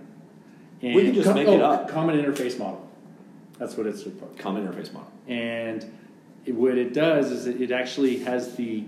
And 0.82 0.94
We 0.94 1.04
can 1.04 1.14
just 1.14 1.34
make 1.34 1.48
it 1.48 1.60
up. 1.60 1.88
Common 1.88 2.20
interface 2.20 2.58
model. 2.58 2.86
That's 3.58 3.76
what 3.76 3.86
it's 3.86 4.02
for. 4.02 4.10
common 4.36 4.66
interface 4.66 4.92
model 4.92 5.10
And 5.28 5.88
it, 6.44 6.54
what 6.54 6.76
it 6.76 6.92
does 6.92 7.30
is 7.30 7.46
it, 7.46 7.60
it 7.60 7.70
actually 7.70 8.18
has 8.18 8.56
the 8.56 8.84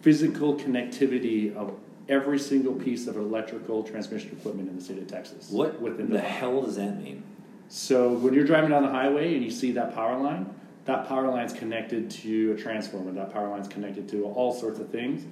physical 0.00 0.56
connectivity 0.56 1.54
of 1.54 1.72
every 2.12 2.38
single 2.38 2.74
piece 2.74 3.06
of 3.06 3.16
electrical 3.16 3.82
transmission 3.82 4.30
equipment 4.38 4.68
in 4.68 4.76
the 4.76 4.82
state 4.82 4.98
of 4.98 5.08
Texas. 5.08 5.48
what 5.50 5.80
within 5.80 6.08
the 6.08 6.14
the 6.14 6.20
hell 6.20 6.62
does 6.62 6.76
that 6.76 7.02
mean 7.02 7.22
So 7.68 8.12
when 8.12 8.34
you're 8.34 8.44
driving 8.44 8.70
down 8.70 8.82
the 8.82 8.90
highway 8.90 9.34
and 9.34 9.42
you 9.42 9.50
see 9.50 9.72
that 9.72 9.94
power 9.94 10.18
line, 10.18 10.54
that 10.84 11.08
power 11.08 11.28
line's 11.28 11.52
connected 11.52 12.10
to 12.10 12.52
a 12.52 12.56
transformer. 12.56 13.12
That 13.12 13.32
power 13.32 13.48
line's 13.48 13.68
connected 13.68 14.08
to 14.10 14.24
all 14.24 14.52
sorts 14.52 14.78
of 14.78 14.90
things. 14.90 15.24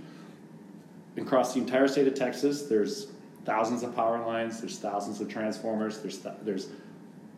Across 1.16 1.55
the 1.55 1.61
entire 1.61 1.89
state 1.89 2.07
of 2.07 2.14
Texas, 2.14 2.62
there's 2.62 3.09
thousands 3.45 3.83
of 3.83 3.95
power 3.95 4.24
lines. 4.24 4.61
There's 4.61 4.78
thousands 4.78 5.20
of 5.20 5.28
transformers. 5.28 5.99
There's 5.99 6.18
th- 6.18 6.37
there's 6.43 6.68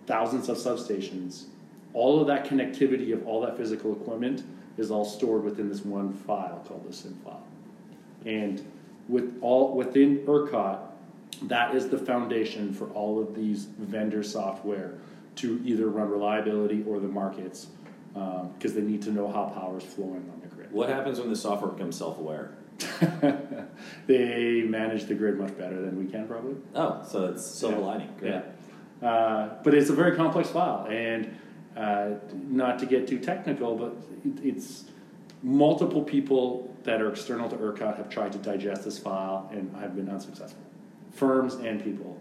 thousands 0.07 0.49
of 0.49 0.59
substations. 0.59 1.45
All 1.95 2.21
of 2.21 2.27
that 2.27 2.47
connectivity 2.47 3.13
of 3.13 3.27
all 3.27 3.41
that 3.43 3.57
physical 3.57 3.93
equipment 3.93 4.45
is 4.77 4.91
all 4.91 5.05
stored 5.05 5.43
within 5.43 5.69
this 5.69 5.85
one 5.85 6.13
file 6.13 6.63
called 6.67 6.85
the 6.87 6.93
CIM 6.93 7.17
file. 7.25 7.47
And 8.25 8.65
with 9.13 9.39
all 9.43 9.75
within 9.77 10.19
ERCOT, 10.27 10.79
that 11.43 11.75
is 11.75 11.89
the 11.91 11.99
foundation 11.99 12.73
for 12.73 12.87
all 12.91 13.21
of 13.21 13.35
these 13.35 13.65
vendor 13.79 14.23
software 14.23 14.95
to 15.37 15.61
either 15.65 15.89
run 15.89 16.09
reliability 16.11 16.83
or 16.89 16.99
the 16.99 17.09
markets 17.09 17.67
because 18.57 18.75
they 18.75 18.81
need 18.81 19.03
to 19.03 19.11
know 19.11 19.29
how 19.31 19.45
power 19.45 19.79
is 19.79 19.85
flowing 19.85 20.29
on 20.33 20.41
the 20.43 20.49
grid. 20.55 20.73
What 20.73 20.89
happens 20.89 21.19
when 21.21 21.29
the 21.31 21.37
software 21.37 21.71
becomes 21.71 21.97
self-aware? 21.97 22.53
they 24.07 24.63
manage 24.63 25.05
the 25.05 25.15
grid 25.15 25.39
much 25.39 25.57
better 25.57 25.81
than 25.81 25.99
we 25.99 26.11
can, 26.11 26.27
probably. 26.27 26.57
Oh, 26.75 27.03
so 27.09 27.27
it's 27.27 27.45
silver 27.45 27.79
Yeah. 27.79 27.85
lining. 27.87 28.09
Great. 28.19 28.43
Yeah. 29.03 29.09
Uh, 29.09 29.55
but 29.63 29.75
it's 29.75 29.91
a 29.91 29.95
very 29.95 30.17
complex 30.17 30.49
file, 30.51 30.87
and 30.91 31.37
uh, 31.77 32.11
not 32.49 32.79
to 32.79 32.87
get 32.87 33.07
too 33.09 33.19
technical, 33.19 33.75
but 33.77 33.95
it's 34.45 34.85
multiple 35.43 36.03
people 36.03 36.72
that 36.85 37.01
are 37.01 37.11
external 37.11 37.49
to 37.49 37.57
ERCOT 37.57 37.97
have 37.97 38.09
tried 38.09 38.33
to 38.33 38.39
digest 38.39 38.85
this 38.85 38.99
file 38.99 39.49
and 39.53 39.75
have 39.77 39.95
been 39.95 40.09
unsuccessful. 40.09 40.63
Firms 41.13 41.55
and 41.55 41.83
people. 41.83 42.19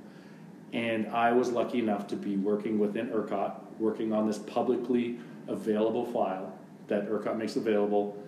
And 0.74 1.08
I 1.08 1.32
was 1.32 1.50
lucky 1.50 1.80
enough 1.80 2.08
to 2.08 2.16
be 2.16 2.38
working 2.38 2.80
within 2.80 3.10
ERCOT, 3.10 3.54
working 3.80 4.14
on 4.14 4.28
this 4.28 4.38
publicly 4.38 5.20
available 5.48 6.06
file 6.06 6.58
that 6.88 7.10
ERCOT 7.10 7.38
makes 7.38 7.56
available, 7.56 8.22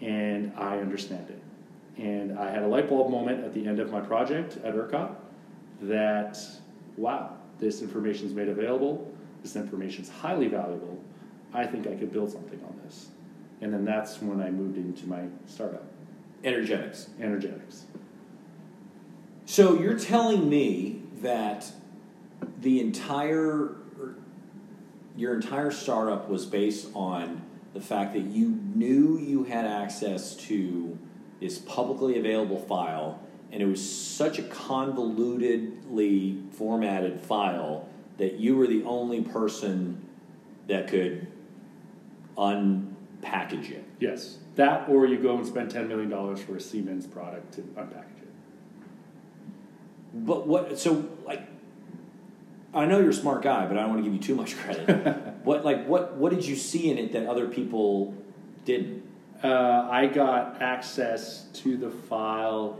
and 0.00 0.52
I 0.56 0.78
understand 0.78 1.28
it. 1.30 1.42
And 2.02 2.38
I 2.38 2.50
had 2.50 2.62
a 2.62 2.66
light 2.66 2.88
bulb 2.88 3.10
moment 3.10 3.44
at 3.44 3.54
the 3.54 3.66
end 3.66 3.78
of 3.78 3.90
my 3.90 4.00
project 4.00 4.58
at 4.64 4.74
ERCOT 4.74 5.14
that, 5.82 6.38
wow, 6.96 7.36
this 7.58 7.80
information 7.80 8.26
is 8.26 8.34
made 8.34 8.48
available, 8.48 9.10
this 9.42 9.56
information 9.56 10.02
is 10.02 10.10
highly 10.10 10.48
valuable. 10.48 10.98
I 11.54 11.66
think 11.66 11.86
I 11.86 11.94
could 11.94 12.12
build 12.12 12.30
something 12.30 12.60
on 12.64 12.78
this. 12.84 13.08
And 13.60 13.72
then 13.72 13.84
that's 13.84 14.20
when 14.20 14.40
I 14.40 14.50
moved 14.50 14.76
into 14.76 15.06
my 15.06 15.24
startup, 15.46 15.84
Energetics. 16.44 17.08
Energetics. 17.20 17.84
So 19.46 19.80
you're 19.80 19.98
telling 19.98 20.48
me 20.48 21.02
that 21.22 21.70
the 22.60 22.80
entire 22.80 23.76
er, 23.98 24.16
your 25.16 25.34
entire 25.34 25.70
startup 25.70 26.28
was 26.28 26.44
based 26.44 26.88
on 26.94 27.42
the 27.72 27.80
fact 27.80 28.12
that 28.14 28.24
you 28.24 28.60
knew 28.74 29.18
you 29.18 29.44
had 29.44 29.64
access 29.64 30.34
to 30.36 30.98
this 31.40 31.58
publicly 31.58 32.18
available 32.18 32.58
file 32.58 33.20
and 33.52 33.62
it 33.62 33.66
was 33.66 33.90
such 33.90 34.38
a 34.38 34.42
convolutedly 34.42 36.52
formatted 36.52 37.20
file 37.20 37.88
that 38.18 38.34
you 38.34 38.56
were 38.56 38.66
the 38.66 38.82
only 38.84 39.22
person 39.22 40.02
that 40.66 40.88
could 40.88 41.26
unpackage 43.26 43.70
it. 43.70 43.84
Yes. 44.00 44.38
That 44.56 44.88
or 44.88 45.06
you 45.06 45.18
go 45.18 45.36
and 45.36 45.46
spend 45.46 45.70
$10 45.70 45.88
million 45.88 46.36
for 46.36 46.56
a 46.56 46.60
Siemens 46.60 47.06
product 47.06 47.54
to 47.54 47.62
unpackage 47.62 48.22
it. 48.22 48.28
But 50.14 50.46
what? 50.46 50.78
So 50.78 51.08
like, 51.24 51.42
I 52.72 52.86
know 52.86 53.00
you're 53.00 53.10
a 53.10 53.14
smart 53.14 53.42
guy, 53.42 53.66
but 53.66 53.76
I 53.76 53.82
don't 53.82 53.90
want 53.90 54.04
to 54.04 54.10
give 54.10 54.14
you 54.14 54.20
too 54.20 54.34
much 54.34 54.56
credit. 54.56 55.16
what 55.44 55.64
like 55.64 55.86
what 55.86 56.16
what 56.16 56.32
did 56.32 56.44
you 56.44 56.56
see 56.56 56.90
in 56.90 56.98
it 56.98 57.12
that 57.12 57.26
other 57.26 57.48
people 57.48 58.14
didn't? 58.64 59.02
Uh, 59.42 59.88
I 59.90 60.06
got 60.06 60.62
access 60.62 61.44
to 61.54 61.76
the 61.76 61.90
file 61.90 62.78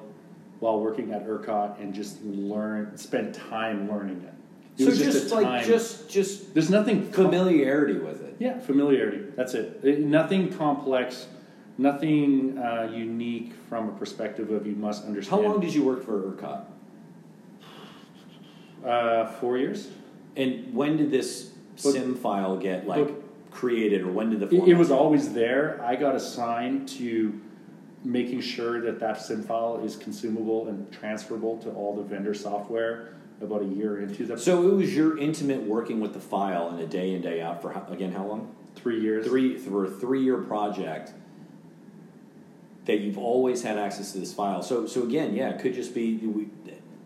while 0.61 0.81
working 0.81 1.13
at 1.13 1.27
ERCOT 1.27 1.79
and 1.81 1.93
just 1.95 2.23
learn, 2.23 2.97
spend 2.97 3.35
time 3.35 3.91
learning 3.91 4.23
it. 4.27 4.83
It 4.83 4.91
so 4.91 5.05
just, 5.05 5.33
a 5.33 5.35
like 5.35 5.67
just 5.67 6.11
just 6.11 6.55
there's 6.55 6.71
nothing 6.71 7.11
com- 7.11 7.27
familiarity 7.27 7.99
with 7.99 8.23
it. 8.23 8.26
Yeah, 8.39 8.59
familiarity. 8.61 9.23
That's 9.37 9.55
it. 9.55 9.81
It- 9.83 10.01
Nothing 10.01 10.53
complex, 10.53 11.27
nothing 11.79 12.59
uh, 12.59 12.91
unique 12.95 13.53
from 13.69 13.89
a 13.89 13.93
perspective 13.93 14.51
of 14.51 14.67
you 14.67 14.75
must 14.75 15.05
understand. 15.05 15.43
How 15.43 15.49
long 15.49 15.61
did 15.61 15.75
you 15.75 15.85
work 15.85 16.05
for 16.05 16.33
ERCOT? 16.33 16.65
Uh, 18.85 19.27
four 19.41 19.59
years. 19.59 19.89
And 20.37 20.75
when 20.75 20.97
did 20.97 21.11
this 21.11 21.53
But- 21.83 21.93
sim 21.93 22.15
file 22.15 22.57
get 22.57 22.87
like 22.87 23.07
but- 23.07 23.23
created, 23.51 24.03
or 24.03 24.13
when 24.13 24.31
did 24.31 24.41
the 24.41 24.55
It, 24.55 24.69
it 24.69 24.75
was 24.77 24.91
always 24.91 25.33
there. 25.33 25.81
I 25.83 25.97
got 25.97 26.15
assigned 26.15 26.89
to 26.91 27.41
making 28.05 28.41
sure 28.43 28.81
that 28.83 29.01
that 29.01 29.21
sim 29.21 29.43
file 29.43 29.81
is 29.83 29.97
consumable 29.97 30.69
and 30.69 30.91
transferable 30.93 31.57
to 31.59 31.71
all 31.71 31.97
the 31.97 32.03
vendor 32.03 32.35
software 32.35 33.15
about 33.41 33.63
a 33.63 33.67
year 33.67 34.01
into 34.01 34.25
the 34.25 34.39
So 34.39 34.69
it 34.69 34.75
was 34.75 34.95
your 34.95 35.19
intimate 35.19 35.63
working 35.63 36.01
with 36.01 36.15
the 36.15 36.21
file 36.21 36.71
in 36.75 36.81
a 36.81 36.87
day 36.87 37.15
in 37.15 37.21
day 37.21 37.41
out 37.41 37.61
for 37.61 37.73
how, 37.73 37.87
again 37.91 38.13
how 38.13 38.27
long? 38.27 38.55
three 38.77 39.01
years. 39.01 39.27
Three 39.27 39.57
for 39.59 39.87
a 39.87 39.91
three 39.91 40.23
year 40.23 40.39
project 40.39 41.13
that 42.85 43.01
you've 43.01 43.19
always 43.19 43.63
had 43.63 43.79
access 43.79 44.13
to 44.13 44.19
this 44.19 44.33
file. 44.33 44.63
So 44.63 44.87
so 44.87 45.03
again, 45.03 45.35
yeah, 45.35 45.51
it 45.51 45.61
could 45.61 45.75
just 45.75 45.95
be 45.95 46.17
we, 46.19 46.49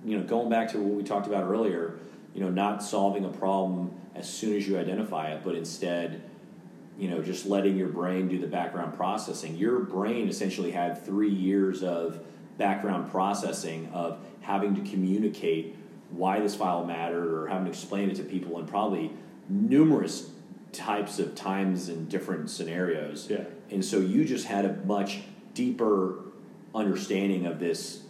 you 0.04 0.18
know 0.18 0.24
going 0.24 0.50
back 0.50 0.70
to 0.72 0.78
what 0.78 0.94
we 0.94 1.02
talked 1.02 1.26
about 1.26 1.44
earlier. 1.44 1.94
You 2.34 2.42
know, 2.42 2.50
not 2.50 2.82
solving 2.82 3.24
a 3.24 3.28
problem 3.28 3.92
as 4.14 4.28
soon 4.28 4.56
as 4.56 4.68
you 4.68 4.78
identify 4.78 5.32
it, 5.32 5.42
but 5.42 5.56
instead, 5.56 6.22
you 6.96 7.08
know, 7.08 7.22
just 7.22 7.44
letting 7.44 7.76
your 7.76 7.88
brain 7.88 8.28
do 8.28 8.38
the 8.38 8.46
background 8.46 8.94
processing. 8.94 9.56
Your 9.56 9.80
brain 9.80 10.28
essentially 10.28 10.70
had 10.70 11.04
three 11.04 11.30
years 11.30 11.82
of 11.82 12.20
background 12.56 13.10
processing 13.10 13.88
of 13.92 14.18
having 14.42 14.76
to 14.76 14.90
communicate 14.90 15.74
why 16.10 16.40
this 16.40 16.54
file 16.54 16.84
mattered 16.84 17.32
or 17.32 17.46
having 17.46 17.64
to 17.64 17.70
explain 17.70 18.10
it 18.10 18.16
to 18.16 18.22
people 18.22 18.58
in 18.58 18.66
probably 18.66 19.12
numerous 19.48 20.30
types 20.72 21.18
of 21.18 21.34
times 21.34 21.88
and 21.88 22.08
different 22.08 22.50
scenarios. 22.50 23.28
Yeah. 23.30 23.44
And 23.70 23.84
so 23.84 23.98
you 23.98 24.24
just 24.24 24.46
had 24.46 24.64
a 24.64 24.74
much 24.84 25.20
deeper 25.54 26.16
understanding 26.74 27.46
of 27.46 27.58
this 27.58 28.02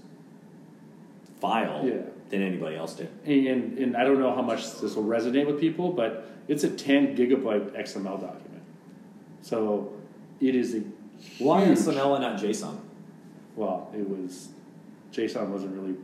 file 1.40 1.82
Yeah. 1.86 2.03
than 2.28 2.42
anybody 2.42 2.76
else 2.76 2.94
did. 2.94 3.09
And, 3.24 3.78
and 3.78 3.96
I 3.96 4.05
don't 4.05 4.18
know 4.18 4.34
how 4.34 4.42
much 4.42 4.78
this 4.80 4.94
will 4.94 5.05
resonate 5.05 5.46
with 5.46 5.59
people, 5.61 5.92
but 5.92 6.28
it's 6.48 6.64
a 6.64 6.70
10 6.70 7.16
gigabyte 7.16 7.72
XML 7.78 8.20
document. 8.20 8.62
So 9.42 9.92
it 10.40 10.55
is 10.55 10.74
a 10.74 10.82
Why 11.38 11.64
huge- 11.64 11.78
XML 11.78 12.14
and 12.14 12.22
not 12.22 12.38
JSON? 12.40 12.76
Well, 13.57 13.90
it 13.94 14.09
was 14.09 14.48
JSON 15.12 15.48
wasn't 15.48 15.74
really 15.74 15.96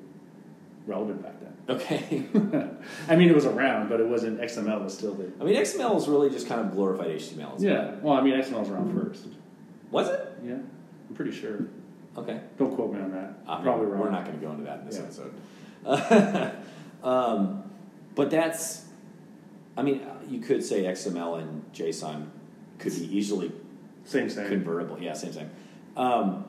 relevant 0.87 1.23
back. 1.23 1.35
Okay. 1.69 2.25
I 3.09 3.17
mean, 3.17 3.29
it 3.29 3.35
was 3.35 3.45
around, 3.47 3.89
but 3.89 4.01
it 4.01 4.07
wasn't. 4.07 4.41
XML 4.41 4.85
was 4.85 4.97
still 4.97 5.15
the. 5.15 5.31
I 5.41 5.45
mean, 5.45 5.57
XML 5.57 5.97
is 5.97 6.07
really 6.07 6.31
just 6.31 6.47
kind 6.47 6.61
of 6.61 6.71
glorified 6.73 7.09
HTML. 7.09 7.57
it? 7.57 7.61
Yeah. 7.61 7.95
Well, 8.03 8.15
I 8.15 8.21
mean, 8.23 8.35
XML 8.35 8.61
was 8.61 8.69
around 8.71 8.95
first. 8.95 9.27
Was 9.91 10.09
it? 10.09 10.39
Yeah, 10.45 10.55
I'm 10.55 11.15
pretty 11.15 11.33
sure. 11.33 11.67
Okay. 12.17 12.41
Don't 12.57 12.75
quote 12.75 12.93
me 12.95 13.01
on 13.01 13.11
that. 13.13 13.35
I 13.49 13.57
mean, 13.57 13.65
Probably 13.65 13.87
wrong. 13.87 14.01
We're 14.01 14.11
not 14.11 14.25
going 14.25 14.39
to 14.39 14.45
go 14.47 14.53
into 14.53 14.65
that 14.65 14.81
in 14.81 14.87
this 14.87 14.97
Yeah. 14.97 15.03
episode. 15.03 16.53
um, 17.05 17.63
but 18.15 18.31
that's, 18.31 18.85
I 19.77 19.83
mean, 19.83 20.01
you 20.29 20.39
could 20.41 20.65
say 20.65 20.85
XML 20.85 21.41
and 21.43 21.65
JSON 21.75 22.29
could 22.79 22.95
be 22.95 23.17
easily 23.17 23.53
Same 24.05 24.29
thing. 24.29 24.49
convertible. 24.49 24.99
Yeah, 25.01 25.13
same 25.13 25.33
thing. 25.33 25.51
Um, 25.97 26.45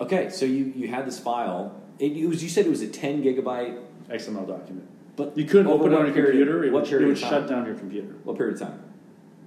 okay, 0.00 0.30
so 0.30 0.46
you, 0.46 0.72
you 0.76 0.88
had 0.88 1.06
this 1.06 1.18
file. 1.18 1.79
It, 2.00 2.16
it 2.16 2.26
was 2.26 2.42
you 2.42 2.48
said 2.48 2.66
it 2.66 2.70
was 2.70 2.82
a 2.82 2.88
ten 2.88 3.22
gigabyte, 3.22 3.78
XML 4.08 4.46
document. 4.48 4.88
but 5.16 5.36
You 5.36 5.44
couldn't 5.44 5.66
open 5.68 5.92
it 5.92 5.96
on 5.98 6.06
your 6.06 6.14
period- 6.14 6.30
computer. 6.32 6.64
It 6.64 6.72
what 6.72 6.90
would, 6.90 7.02
it 7.02 7.06
would 7.06 7.18
shut 7.18 7.48
down 7.48 7.66
your 7.66 7.74
computer. 7.76 8.14
What 8.24 8.36
period 8.38 8.54
of 8.60 8.68
time? 8.68 8.82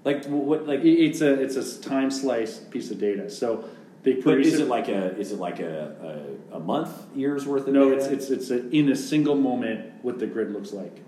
Like 0.06 0.26
what? 0.26 0.68
Like, 0.68 0.82
It's 0.84 1.22
a 1.22 1.34
it's 1.42 1.56
a 1.56 1.82
time 1.82 2.12
slice 2.12 2.60
piece 2.60 2.92
of 2.92 3.00
data. 3.00 3.30
So 3.30 3.66
they 4.04 4.14
but 4.16 4.24
produce 4.24 4.54
is 4.54 4.60
it 4.60 4.68
like 4.68 4.88
a 4.90 5.18
is 5.18 5.32
it 5.32 5.40
like 5.40 5.60
a, 5.60 6.28
a, 6.54 6.58
a 6.58 6.60
month 6.60 6.92
years 7.16 7.46
worth 7.48 7.68
of 7.68 7.74
no? 7.74 7.90
data? 7.90 8.12
It's 8.14 8.30
it's 8.30 8.30
it's 8.30 8.52
a, 8.52 8.70
in 8.70 8.90
a 8.90 8.96
single 8.96 9.36
moment 9.36 9.92
what 10.04 10.20
the 10.20 10.28
grid 10.28 10.52
looks 10.52 10.74
like. 10.74 11.00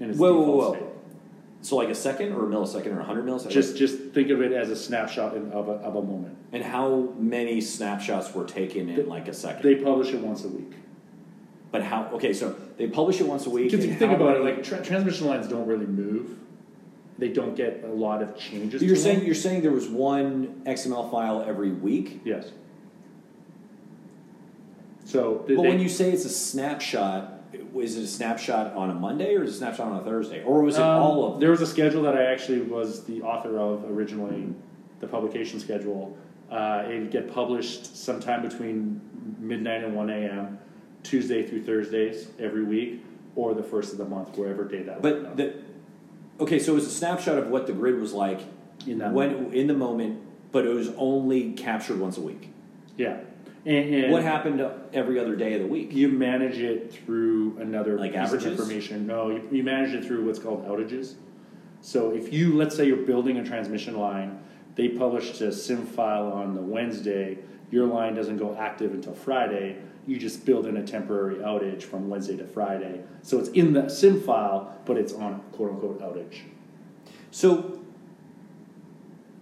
In 0.00 0.10
its 0.10 0.18
Whoa, 0.18 0.32
whoa, 0.40 0.56
whoa. 0.56 0.74
state. 0.74 0.82
So 1.60 1.76
like 1.76 1.88
a 1.88 1.94
second 1.94 2.32
or 2.32 2.44
a 2.44 2.48
millisecond 2.48 2.94
or 2.94 3.00
a 3.00 3.04
hundred 3.04 3.24
milliseconds. 3.26 3.50
Just 3.50 3.76
just 3.76 3.98
think 4.14 4.30
of 4.30 4.40
it 4.42 4.52
as 4.52 4.70
a 4.70 4.76
snapshot 4.76 5.36
in, 5.36 5.50
of 5.52 5.68
a 5.68 5.72
of 5.72 5.96
a 5.96 6.02
moment. 6.02 6.36
and 6.52 6.62
how 6.62 7.12
many 7.18 7.60
snapshots 7.60 8.32
were 8.34 8.44
taken 8.44 8.88
in 8.88 9.08
like 9.08 9.28
a 9.28 9.34
second? 9.34 9.62
They 9.62 9.76
publish 9.76 10.12
it 10.12 10.20
once 10.20 10.44
a 10.44 10.48
week. 10.48 10.72
but 11.72 11.82
how? 11.82 12.06
Okay, 12.14 12.32
so 12.32 12.54
they 12.76 12.86
publish 12.86 13.20
it 13.20 13.26
once 13.26 13.46
a 13.46 13.50
week. 13.50 13.70
Because 13.70 13.84
if 13.84 13.90
and 13.90 13.98
think 13.98 14.10
how 14.12 14.16
about 14.16 14.36
it, 14.36 14.44
many- 14.44 14.56
like 14.56 14.64
tra- 14.64 14.82
transmission 14.84 15.26
lines 15.26 15.48
don't 15.48 15.66
really 15.66 15.86
move. 15.86 16.36
They 17.18 17.28
don't 17.30 17.56
get 17.56 17.82
a 17.84 17.88
lot 17.92 18.22
of 18.22 18.36
changes. 18.38 18.80
You're 18.80 18.94
to 18.94 19.00
saying 19.02 19.16
them. 19.18 19.26
you're 19.26 19.34
saying 19.34 19.62
there 19.62 19.72
was 19.72 19.88
one 19.88 20.62
XML 20.64 21.10
file 21.10 21.42
every 21.44 21.72
week, 21.72 22.20
yes. 22.24 22.52
So 25.04 25.36
but 25.46 25.48
they- 25.48 25.56
when 25.56 25.80
you 25.80 25.88
say 25.88 26.12
it's 26.12 26.24
a 26.24 26.28
snapshot, 26.30 27.37
is 27.76 27.96
it 27.96 28.02
a 28.04 28.06
snapshot 28.06 28.74
on 28.74 28.90
a 28.90 28.94
Monday 28.94 29.34
or 29.36 29.42
is 29.44 29.50
it 29.50 29.54
a 29.54 29.58
snapshot 29.58 29.90
on 29.92 30.00
a 30.00 30.04
Thursday, 30.04 30.42
or 30.44 30.62
was 30.62 30.76
it 30.76 30.82
Um, 30.82 31.02
all 31.02 31.24
of 31.24 31.32
them? 31.32 31.40
There 31.40 31.50
was 31.50 31.60
a 31.60 31.66
schedule 31.66 32.02
that 32.02 32.16
I 32.16 32.24
actually 32.24 32.60
was 32.60 33.04
the 33.04 33.22
author 33.22 33.58
of 33.58 33.84
originally, 33.90 34.52
the 35.00 35.06
publication 35.06 35.60
schedule. 35.60 36.16
Uh, 36.50 36.82
it'd 36.86 37.10
get 37.10 37.32
published 37.32 37.96
sometime 37.96 38.42
between 38.42 39.00
midnight 39.38 39.84
and 39.84 39.94
1 39.94 40.10
a.m., 40.10 40.58
Tuesday 41.02 41.46
through 41.46 41.62
Thursdays 41.62 42.28
every 42.38 42.64
week, 42.64 43.04
or 43.36 43.54
the 43.54 43.62
first 43.62 43.92
of 43.92 43.98
the 43.98 44.04
month, 44.04 44.36
wherever 44.36 44.64
day 44.64 44.82
that 44.82 45.00
was. 45.00 45.12
But 45.12 45.36
the 45.36 45.54
okay, 46.40 46.58
so 46.58 46.72
it 46.72 46.74
was 46.76 46.86
a 46.86 46.90
snapshot 46.90 47.38
of 47.38 47.48
what 47.48 47.66
the 47.66 47.72
grid 47.72 47.98
was 48.00 48.12
like 48.12 48.40
In 48.86 48.98
that 48.98 49.12
when 49.12 49.52
in 49.52 49.66
the 49.68 49.74
moment, 49.74 50.20
but 50.52 50.64
it 50.66 50.74
was 50.74 50.90
only 50.96 51.52
captured 51.52 52.00
once 52.00 52.16
a 52.18 52.22
week. 52.22 52.50
yeah. 52.96 53.18
And, 53.68 53.94
and 53.94 54.12
What 54.12 54.22
happened 54.22 54.66
every 54.94 55.20
other 55.20 55.36
day 55.36 55.52
of 55.52 55.60
the 55.60 55.66
week? 55.66 55.92
You 55.92 56.08
manage 56.08 56.56
it 56.56 56.90
through 56.90 57.58
another 57.58 57.98
Like 57.98 58.12
piece 58.12 58.20
averages? 58.20 58.46
of 58.46 58.52
information. 58.52 59.06
No, 59.06 59.28
you, 59.28 59.46
you 59.52 59.62
manage 59.62 59.92
it 59.92 60.06
through 60.06 60.24
what's 60.24 60.38
called 60.38 60.66
outages. 60.66 61.16
So 61.82 62.10
if 62.12 62.32
you, 62.32 62.56
let's 62.56 62.74
say 62.74 62.86
you're 62.86 62.96
building 62.96 63.36
a 63.36 63.44
transmission 63.44 63.98
line, 63.98 64.42
they 64.74 64.88
publish 64.88 65.38
a 65.42 65.52
SIM 65.52 65.84
file 65.84 66.32
on 66.32 66.54
the 66.54 66.62
Wednesday, 66.62 67.38
your 67.70 67.86
line 67.86 68.14
doesn't 68.14 68.38
go 68.38 68.56
active 68.56 68.94
until 68.94 69.14
Friday. 69.14 69.76
You 70.06 70.16
just 70.18 70.46
build 70.46 70.64
in 70.66 70.78
a 70.78 70.86
temporary 70.86 71.36
outage 71.36 71.82
from 71.82 72.08
Wednesday 72.08 72.38
to 72.38 72.46
Friday. 72.46 73.02
So 73.20 73.38
it's 73.38 73.50
in 73.50 73.74
the 73.74 73.90
SIM 73.90 74.22
file, 74.22 74.80
but 74.86 74.96
it's 74.96 75.12
on 75.12 75.42
quote 75.52 75.72
unquote 75.72 76.00
outage. 76.00 76.38
So 77.30 77.82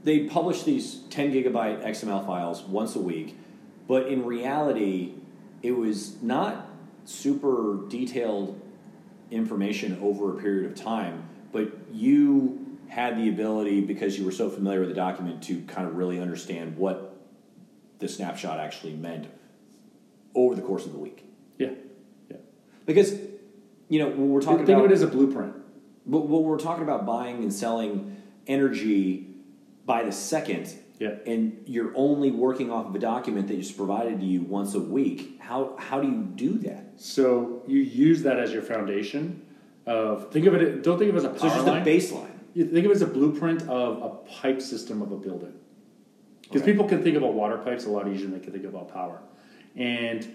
they 0.02 0.26
publish 0.26 0.64
these 0.64 1.02
10 1.10 1.32
gigabyte 1.32 1.84
XML 1.84 2.26
files 2.26 2.62
once 2.64 2.96
a 2.96 3.00
week, 3.00 3.38
but 3.87 4.09
in 4.09 4.24
reality, 4.24 5.14
it 5.62 5.72
was 5.72 6.20
not 6.22 6.68
super 7.05 7.80
detailed 7.89 8.61
information 9.30 9.99
over 10.03 10.37
a 10.37 10.41
period 10.41 10.66
of 10.70 10.74
time, 10.76 11.28
but 11.53 11.72
you 11.93 12.78
had 12.89 13.16
the 13.16 13.28
ability 13.28 13.80
because 13.80 14.18
you 14.18 14.24
were 14.24 14.32
so 14.32 14.49
familiar 14.49 14.80
with 14.80 14.89
the 14.89 14.95
document 14.95 15.43
to 15.43 15.61
kind 15.62 15.87
of 15.89 15.97
really 15.97 16.20
understand 16.20 16.76
what 16.76 17.16
the 17.99 18.09
snapshot 18.09 18.59
actually 18.61 18.95
meant 18.95 19.26
over 20.34 20.55
the 20.55 20.62
course 20.62 20.87
of 20.87 20.93
the 20.93 20.99
week. 20.99 21.24
Yeah, 21.59 21.70
yeah. 22.30 22.37
Because 22.84 23.12
you 23.89 23.99
know 23.99 24.09
when 24.09 24.28
we're 24.30 24.41
talking 24.41 24.59
Think 24.66 24.70
about 24.70 24.84
of 24.87 24.91
it 24.91 24.95
as 24.95 25.03
a 25.03 25.07
blueprint. 25.09 25.55
but 26.07 26.20
when 26.20 26.43
we're 26.43 26.59
talking 26.59 26.82
about 26.84 27.07
buying 27.07 27.43
and 27.43 27.53
selling 27.53 28.20
energy 28.47 29.26
by 29.84 30.05
the 30.05 30.12
second, 30.12 30.72
Yeah. 30.99 31.16
and 31.26 31.62
you're 31.66 31.92
only 31.94 32.30
working 32.30 32.70
off 32.70 32.86
of 32.86 32.94
a 32.94 32.99
document 32.99 33.49
that 33.49 33.59
is 33.59 33.70
provided 33.70 34.18
to 34.20 34.24
you 34.26 34.40
once 34.42 34.74
a 34.74 34.80
week, 34.80 35.38
how 35.40 35.76
how 35.78 36.01
do 36.01 36.09
you 36.09 36.22
do 36.22 36.59
that? 36.59 36.92
So 36.97 37.62
you 37.66 37.80
use 37.80 38.22
that 38.22 38.38
as 38.38 38.53
your 38.53 38.62
foundation 38.62 39.42
of 39.84 40.30
think 40.32 40.47
of 40.47 40.55
it. 40.55 40.82
Don't 40.82 40.99
think 40.99 41.11
of 41.11 41.16
it 41.16 41.18
as 41.18 41.24
a 41.24 41.28
power 41.28 41.38
So 41.38 41.47
it's 41.47 41.55
just 41.57 41.66
line. 41.66 41.82
a 41.82 41.84
baseline. 41.84 42.30
You 42.55 42.64
think 42.64 42.86
of 42.86 42.92
it 42.92 42.94
as 42.94 43.03
a 43.03 43.07
blueprint 43.07 43.62
of 43.68 44.03
a 44.03 44.09
pipe 44.40 44.62
system 44.62 45.03
of 45.03 45.12
a 45.12 45.16
building. 45.16 45.53
Because 46.42 46.62
Okay. 46.62 46.72
people 46.72 46.88
can 46.88 47.03
think 47.03 47.16
about 47.16 47.34
water 47.34 47.59
pipes 47.59 47.86
a 47.86 47.90
lot 47.90 48.09
easier 48.09 48.28
than 48.28 48.38
they 48.38 48.44
can 48.44 48.53
think 48.53 48.64
about 48.64 48.88
power. 48.92 49.20
And 49.74 50.26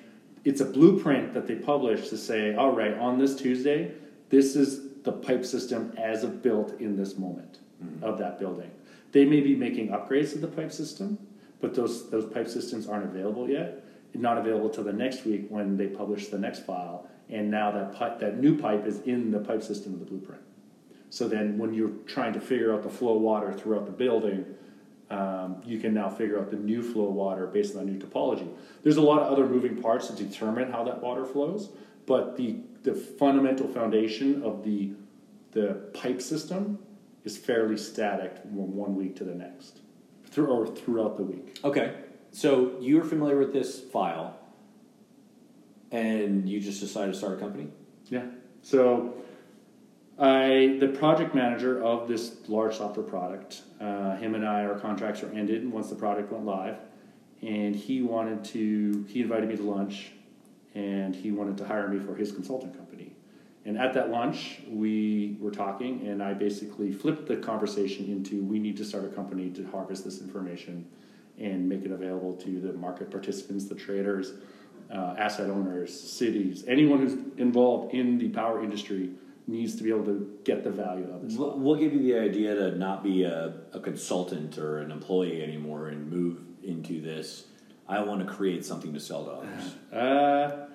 it's 0.44 0.62
a 0.62 0.66
blueprint 0.66 1.34
that 1.34 1.48
they 1.48 1.56
publish 1.56 2.10
to 2.10 2.18
say, 2.18 2.54
all 2.56 2.72
right, 2.76 2.94
on 2.98 3.18
this 3.18 3.36
Tuesday, 3.36 3.92
this 4.30 4.56
is 4.56 4.92
the 5.04 5.12
pipe 5.12 5.46
system 5.46 5.94
as 5.98 6.24
of 6.24 6.42
built 6.44 6.80
in 6.80 6.96
this 6.96 7.18
moment 7.18 7.60
mm-hmm. 7.84 8.04
of 8.04 8.18
that 8.20 8.40
building. 8.40 8.70
They 9.12 9.26
may 9.26 9.42
be 9.42 9.56
making 9.56 9.90
upgrades 9.90 10.32
to 10.34 10.40
the 10.40 10.48
pipe 10.48 10.72
system, 10.72 11.18
but 11.60 11.76
those, 11.76 12.10
those 12.10 12.26
pipe 12.26 12.48
systems 12.48 12.88
aren't 12.88 13.06
available 13.06 13.50
yet. 13.50 13.84
Not 14.14 14.38
available 14.38 14.70
till 14.70 14.84
the 14.84 14.94
next 14.94 15.26
week 15.26 15.46
when 15.50 15.78
they 15.78 15.88
publish 15.88 16.28
the 16.28 16.38
next 16.38 16.66
file. 16.66 17.08
And 17.30 17.50
now 17.50 17.72
that 17.72 17.94
pipe, 17.94 18.20
that 18.20 18.40
new 18.40 18.58
pipe 18.58 18.86
is 18.86 19.02
in 19.02 19.32
the 19.32 19.40
pipe 19.40 19.64
system 19.64 19.94
of 19.94 20.00
the 20.00 20.06
blueprint. 20.06 20.42
So 21.10 21.28
then, 21.28 21.58
when 21.58 21.74
you're 21.74 21.92
trying 22.08 22.34
to 22.34 22.42
figure 22.42 22.74
out 22.74 22.84
the 22.84 22.90
flow 22.90 23.16
of 23.16 23.22
water 23.22 23.54
throughout 23.54 23.86
the 23.86 23.92
building, 23.92 24.46
um, 25.10 25.62
you 25.66 25.78
can 25.78 25.94
now 25.94 26.10
figure 26.10 26.40
out 26.40 26.50
the 26.50 26.58
new 26.58 26.82
flow 26.82 27.08
of 27.08 27.14
water 27.14 27.48
based 27.48 27.76
on 27.76 27.86
the 27.86 27.92
new 27.92 28.00
topology. 28.00 28.48
There's 28.84 28.98
a 28.98 29.02
lot 29.02 29.22
of 29.22 29.32
other 29.32 29.46
moving 29.46 29.82
parts 29.82 30.08
to 30.08 30.14
determine 30.14 30.72
how 30.72 30.84
that 30.86 31.02
water 31.02 31.26
flows, 31.26 31.70
but 32.06 32.38
the 32.38 32.58
the 32.84 32.94
fundamental 32.94 33.68
foundation 33.68 34.42
of 34.44 34.64
the 34.64 34.92
the 35.52 35.74
pipe 35.94 36.22
system 36.22 36.80
is 37.24 37.38
fairly 37.38 37.78
static 37.78 38.38
from 38.42 38.76
one 38.76 38.96
week 38.96 39.16
to 39.18 39.24
the 39.24 39.34
next, 39.34 39.80
through 40.26 40.48
or 40.48 40.68
throughout 40.68 41.18
the 41.18 41.24
week. 41.24 41.60
Okay, 41.64 41.96
so 42.32 42.76
you're 42.80 43.04
familiar 43.04 43.38
with 43.38 43.54
this 43.54 43.80
file, 43.80 44.38
and 45.92 46.50
you 46.50 46.60
just 46.60 46.80
decided 46.80 47.14
to 47.14 47.18
start 47.18 47.34
a 47.34 47.38
company. 47.38 47.68
Yeah. 48.06 48.26
So, 48.62 49.16
I 50.20 50.78
the 50.80 50.88
project 50.88 51.34
manager 51.34 51.84
of 51.84 52.08
this 52.08 52.36
large 52.48 52.78
software 52.78 53.06
product. 53.06 53.62
Uh, 53.80 54.16
him 54.18 54.36
and 54.36 54.46
I, 54.46 54.66
our 54.66 54.80
contracts 54.80 55.22
were 55.22 55.30
ended 55.30 55.70
once 55.72 55.90
the 55.90 55.96
product 55.96 56.32
went 56.32 56.46
live, 56.46 56.78
and 57.42 57.76
he 57.76 58.02
wanted 58.02 58.44
to. 58.46 59.06
He 59.10 59.22
invited 59.22 59.50
me 59.50 59.58
to 59.58 59.64
lunch, 59.64 60.12
and 60.76 61.16
he 61.16 61.32
wanted 61.32 61.58
to 61.58 61.66
hire 61.66 61.88
me 61.88 62.00
for 62.00 62.16
his 62.16 62.32
consulting 62.32 62.72
company. 62.72 62.91
And 63.64 63.78
at 63.78 63.94
that 63.94 64.10
lunch, 64.10 64.62
we 64.68 65.38
were 65.40 65.52
talking, 65.52 66.08
and 66.08 66.24
I 66.24 66.34
basically 66.34 66.92
flipped 66.92 67.28
the 67.28 67.38
conversation 67.38 68.06
into 68.06 68.44
we 68.44 68.58
need 68.58 68.76
to 68.78 68.86
start 68.86 69.06
a 69.06 69.10
company 69.10 69.52
to 69.52 69.68
harvest 69.68 70.04
this 70.04 70.20
information 70.20 70.88
and 71.38 71.70
make 71.70 71.86
it 71.86 71.92
available 71.92 72.34
to 72.38 72.60
the 72.60 72.74
market 72.74 73.12
participants, 73.12 73.66
the 73.66 73.76
traders, 73.76 74.34
uh, 74.92 75.16
asset 75.18 75.50
owners, 75.50 75.98
cities, 75.98 76.64
anyone 76.68 77.00
who's 77.00 77.14
involved 77.38 77.94
in 77.94 78.18
the 78.18 78.30
power 78.30 78.64
industry 78.64 79.12
needs 79.48 79.76
to 79.76 79.84
be 79.84 79.90
able 79.90 80.06
to 80.06 80.40
get 80.44 80.64
the 80.64 80.70
value 80.70 81.10
of 81.12 81.22
this. 81.22 81.36
We'll, 81.36 81.58
we'll 81.60 81.76
give 81.80 81.94
you 81.94 82.02
the 82.02 82.20
idea 82.20 82.56
to 82.56 82.78
not 82.78 83.04
be 83.04 83.24
a, 83.24 83.54
a 83.74 83.80
consultant 83.80 84.58
or 84.58 84.80
an 84.80 84.92
employee 84.92 85.44
anymore 85.44 85.88
and 85.90 86.10
move 86.10 86.40
into 86.64 87.02
this. 87.02 87.46
I 87.88 88.02
want 88.04 88.26
to 88.26 88.32
create 88.32 88.66
something 88.66 88.94
to 88.94 89.00
sell 89.00 89.26
to 89.26 89.32
others. 89.32 89.76
Uh, 89.92 90.68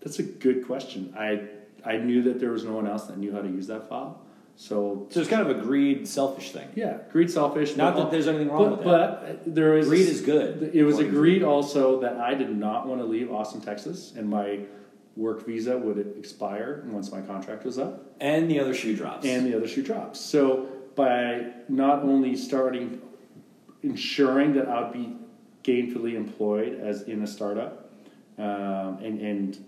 that's 0.00 0.18
a 0.18 0.22
good 0.22 0.66
question. 0.66 1.14
I 1.18 1.48
I 1.84 1.96
knew 1.98 2.22
that 2.22 2.40
there 2.40 2.50
was 2.50 2.64
no 2.64 2.72
one 2.72 2.86
else 2.86 3.04
that 3.04 3.18
knew 3.18 3.32
how 3.32 3.42
to 3.42 3.48
use 3.48 3.66
that 3.66 3.88
file, 3.88 4.20
so 4.56 5.06
So 5.10 5.20
it's 5.20 5.28
kind 5.28 5.42
of 5.42 5.50
a 5.56 5.60
greed, 5.60 6.06
selfish 6.08 6.52
thing. 6.52 6.68
yeah, 6.74 6.98
greed, 7.12 7.30
selfish. 7.30 7.76
Not 7.76 7.96
that 7.96 8.10
there's 8.10 8.28
anything 8.28 8.48
wrong 8.50 8.70
but, 8.70 8.78
with 8.78 8.86
that. 8.86 9.44
But 9.44 9.54
there 9.54 9.76
is 9.76 9.88
Greed 9.88 10.08
is 10.08 10.20
good. 10.20 10.70
It 10.74 10.84
was 10.84 10.98
to- 10.98 11.06
agreed 11.06 11.42
also 11.42 12.00
that 12.00 12.16
I 12.18 12.34
did 12.34 12.56
not 12.56 12.86
want 12.86 13.00
to 13.00 13.06
leave 13.06 13.32
Austin, 13.32 13.60
Texas, 13.60 14.12
and 14.16 14.28
my 14.28 14.60
work 15.16 15.46
visa 15.46 15.76
would 15.78 15.98
expire 16.18 16.84
once 16.88 17.12
my 17.12 17.20
contract 17.20 17.64
was 17.64 17.78
up. 17.78 18.14
And 18.20 18.50
the 18.50 18.58
other 18.60 18.74
shoe 18.74 18.96
drops. 18.96 19.24
and 19.26 19.46
the 19.46 19.54
other 19.56 19.68
shoe 19.68 19.82
drops. 19.82 20.18
So 20.20 20.66
by 20.94 21.52
not 21.68 22.02
only 22.02 22.36
starting 22.36 23.00
ensuring 23.82 24.54
that 24.54 24.68
I'd 24.68 24.92
be 24.92 25.16
gainfully 25.62 26.14
employed 26.14 26.80
as 26.80 27.02
in 27.02 27.22
a 27.22 27.26
startup 27.26 27.90
um, 28.38 28.98
and, 29.02 29.20
and 29.20 29.64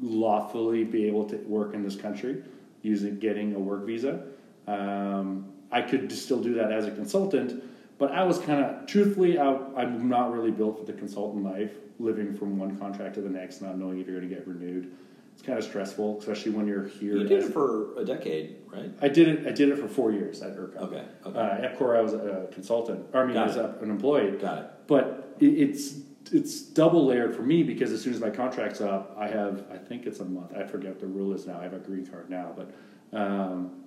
lawfully 0.00 0.84
be 0.84 1.06
able 1.06 1.24
to 1.28 1.36
work 1.38 1.74
in 1.74 1.82
this 1.82 1.96
country 1.96 2.42
using 2.82 3.18
getting 3.18 3.54
a 3.54 3.58
work 3.58 3.86
visa, 3.86 4.22
um, 4.66 5.52
I 5.70 5.82
could 5.82 6.10
still 6.12 6.40
do 6.40 6.54
that 6.54 6.72
as 6.72 6.86
a 6.86 6.90
consultant. 6.90 7.62
But 7.96 8.10
I 8.12 8.24
was 8.24 8.38
kind 8.38 8.64
of 8.64 8.86
truthfully, 8.86 9.38
I, 9.38 9.54
I'm 9.76 10.08
not 10.08 10.32
really 10.32 10.50
built 10.50 10.78
for 10.78 10.84
the 10.84 10.92
consultant 10.92 11.44
life, 11.44 11.72
living 11.98 12.34
from 12.34 12.58
one 12.58 12.76
contract 12.76 13.14
to 13.14 13.20
the 13.20 13.30
next, 13.30 13.62
not 13.62 13.78
knowing 13.78 14.00
if 14.00 14.06
you're 14.06 14.18
going 14.18 14.28
to 14.28 14.34
get 14.34 14.46
renewed. 14.48 14.92
It's 15.32 15.42
kind 15.42 15.58
of 15.58 15.64
stressful, 15.64 16.18
especially 16.20 16.52
when 16.52 16.66
you're 16.66 16.86
here. 16.86 17.16
you 17.16 17.24
did 17.24 17.42
it 17.44 17.52
for 17.52 17.98
a 17.98 18.04
decade, 18.04 18.56
right? 18.72 18.92
I 19.02 19.08
did 19.08 19.28
it. 19.28 19.46
I 19.46 19.50
did 19.50 19.68
it 19.68 19.78
for 19.78 19.88
four 19.88 20.12
years 20.12 20.42
at 20.42 20.56
ERCOT. 20.56 20.76
Okay, 20.76 21.04
okay. 21.26 21.38
Uh, 21.38 21.64
at 21.64 21.76
Core, 21.76 21.96
I 21.96 22.00
was 22.02 22.14
a 22.14 22.48
consultant. 22.52 23.06
Or, 23.12 23.22
I 23.22 23.24
mean, 23.24 23.34
Got 23.34 23.42
I 23.42 23.46
was 23.46 23.56
it. 23.56 23.82
an 23.82 23.90
employee. 23.90 24.30
Got 24.32 24.58
it. 24.58 24.70
But 24.86 25.36
it, 25.40 25.46
it's 25.46 25.94
it's 26.32 26.60
double 26.60 27.06
layered 27.06 27.34
for 27.34 27.42
me 27.42 27.62
because 27.62 27.92
as 27.92 28.02
soon 28.02 28.14
as 28.14 28.20
my 28.20 28.30
contract's 28.30 28.80
up, 28.80 29.16
I 29.18 29.28
have 29.28 29.64
I 29.72 29.76
think 29.76 30.06
it's 30.06 30.20
a 30.20 30.24
month. 30.24 30.52
I 30.56 30.64
forget 30.64 30.90
what 30.90 31.00
the 31.00 31.06
rule 31.06 31.32
is 31.34 31.46
now. 31.46 31.58
I 31.60 31.64
have 31.64 31.74
a 31.74 31.78
green 31.78 32.06
card 32.06 32.30
now, 32.30 32.54
but 32.56 32.74
um, 33.18 33.84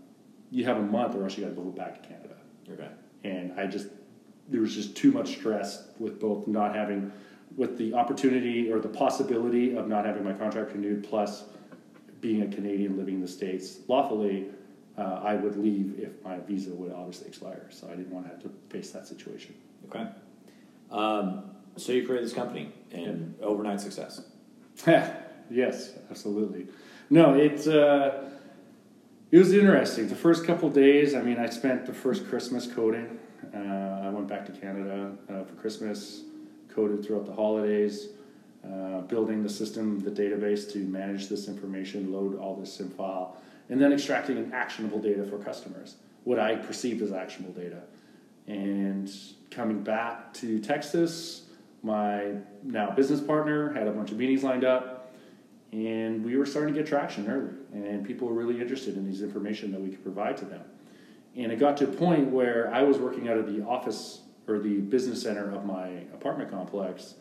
you 0.51 0.63
have 0.65 0.77
a 0.77 0.81
month, 0.81 1.15
or 1.15 1.23
else 1.23 1.37
you 1.37 1.43
got 1.43 1.49
to 1.49 1.55
go 1.55 1.63
back 1.63 2.01
to 2.01 2.07
Canada. 2.07 2.35
Okay. 2.71 2.89
And 3.23 3.59
I 3.59 3.67
just 3.67 3.87
there 4.49 4.61
was 4.61 4.73
just 4.73 4.95
too 4.95 5.11
much 5.11 5.29
stress 5.35 5.87
with 5.99 6.19
both 6.19 6.47
not 6.47 6.75
having 6.75 7.11
with 7.55 7.77
the 7.77 7.93
opportunity 7.93 8.71
or 8.71 8.79
the 8.79 8.89
possibility 8.89 9.75
of 9.75 9.87
not 9.87 10.05
having 10.05 10.23
my 10.23 10.33
contract 10.33 10.73
renewed, 10.73 11.03
plus 11.03 11.45
being 12.21 12.41
a 12.43 12.47
Canadian 12.47 12.97
living 12.97 13.15
in 13.15 13.21
the 13.21 13.27
states 13.27 13.79
lawfully. 13.87 14.47
Uh, 14.97 15.21
I 15.23 15.35
would 15.35 15.57
leave 15.57 15.99
if 15.99 16.23
my 16.23 16.39
visa 16.39 16.71
would 16.71 16.91
obviously 16.91 17.27
expire, 17.27 17.67
so 17.69 17.87
I 17.87 17.91
didn't 17.91 18.09
want 18.09 18.25
to 18.25 18.31
have 18.31 18.41
to 18.41 18.51
face 18.69 18.89
that 18.91 19.07
situation. 19.07 19.53
Okay. 19.87 20.07
Um, 20.89 21.51
so 21.77 21.91
you 21.91 22.05
created 22.05 22.25
this 22.25 22.33
company 22.33 22.71
and 22.91 23.35
overnight 23.41 23.79
success. 23.79 24.21
yes, 25.49 25.93
absolutely. 26.09 26.67
No, 27.09 27.33
it's 27.33 27.67
uh, 27.67 28.29
it 29.31 29.37
was 29.37 29.53
interesting. 29.53 30.07
The 30.07 30.15
first 30.15 30.45
couple 30.45 30.69
days, 30.69 31.13
I 31.15 31.21
mean, 31.21 31.37
I 31.37 31.49
spent 31.49 31.85
the 31.85 31.93
first 31.93 32.27
Christmas 32.27 32.67
coding. 32.67 33.19
Uh, 33.53 34.01
I 34.03 34.09
went 34.09 34.27
back 34.27 34.45
to 34.45 34.51
Canada 34.51 35.13
uh, 35.29 35.43
for 35.43 35.53
Christmas, 35.55 36.23
coded 36.73 37.05
throughout 37.05 37.25
the 37.25 37.33
holidays, 37.33 38.09
uh, 38.65 39.01
building 39.01 39.43
the 39.43 39.49
system, 39.49 39.99
the 39.99 40.11
database 40.11 40.71
to 40.73 40.79
manage 40.79 41.27
this 41.27 41.47
information, 41.47 42.11
load 42.11 42.37
all 42.37 42.55
this 42.55 42.73
SIM 42.73 42.89
file, 42.89 43.37
and 43.69 43.81
then 43.81 43.93
extracting 43.93 44.51
actionable 44.53 44.99
data 44.99 45.23
for 45.23 45.37
customers, 45.37 45.95
what 46.23 46.39
I 46.39 46.55
perceived 46.55 47.01
as 47.01 47.11
actionable 47.11 47.53
data. 47.53 47.81
And 48.47 49.11
coming 49.51 49.83
back 49.83 50.33
to 50.35 50.59
Texas, 50.59 51.46
my 51.83 52.33
now 52.63 52.91
business 52.91 53.21
partner 53.21 53.71
had 53.73 53.87
a 53.87 53.91
bunch 53.91 54.11
of 54.11 54.17
meetings 54.17 54.43
lined 54.43 54.65
up, 54.65 55.13
and 55.71 56.23
we 56.23 56.37
were 56.37 56.45
starting 56.45 56.73
to 56.73 56.79
get 56.79 56.87
traction 56.87 57.29
early, 57.29 57.53
and 57.73 58.05
people 58.05 58.27
were 58.27 58.33
really 58.33 58.59
interested 58.59 58.97
in 58.97 59.05
these 59.05 59.21
information 59.21 59.71
that 59.71 59.81
we 59.81 59.89
could 59.89 60.03
provide 60.03 60.37
to 60.37 60.45
them. 60.45 60.63
And 61.35 61.51
it 61.51 61.59
got 61.59 61.77
to 61.77 61.83
a 61.85 61.91
point 61.91 62.29
where 62.29 62.73
I 62.73 62.81
was 62.81 62.97
working 62.97 63.29
out 63.29 63.37
of 63.37 63.53
the 63.53 63.63
office 63.63 64.21
or 64.47 64.59
the 64.59 64.77
business 64.77 65.21
center 65.21 65.51
of 65.51 65.65
my 65.65 65.87
apartment 66.13 66.49
complex. 66.49 67.15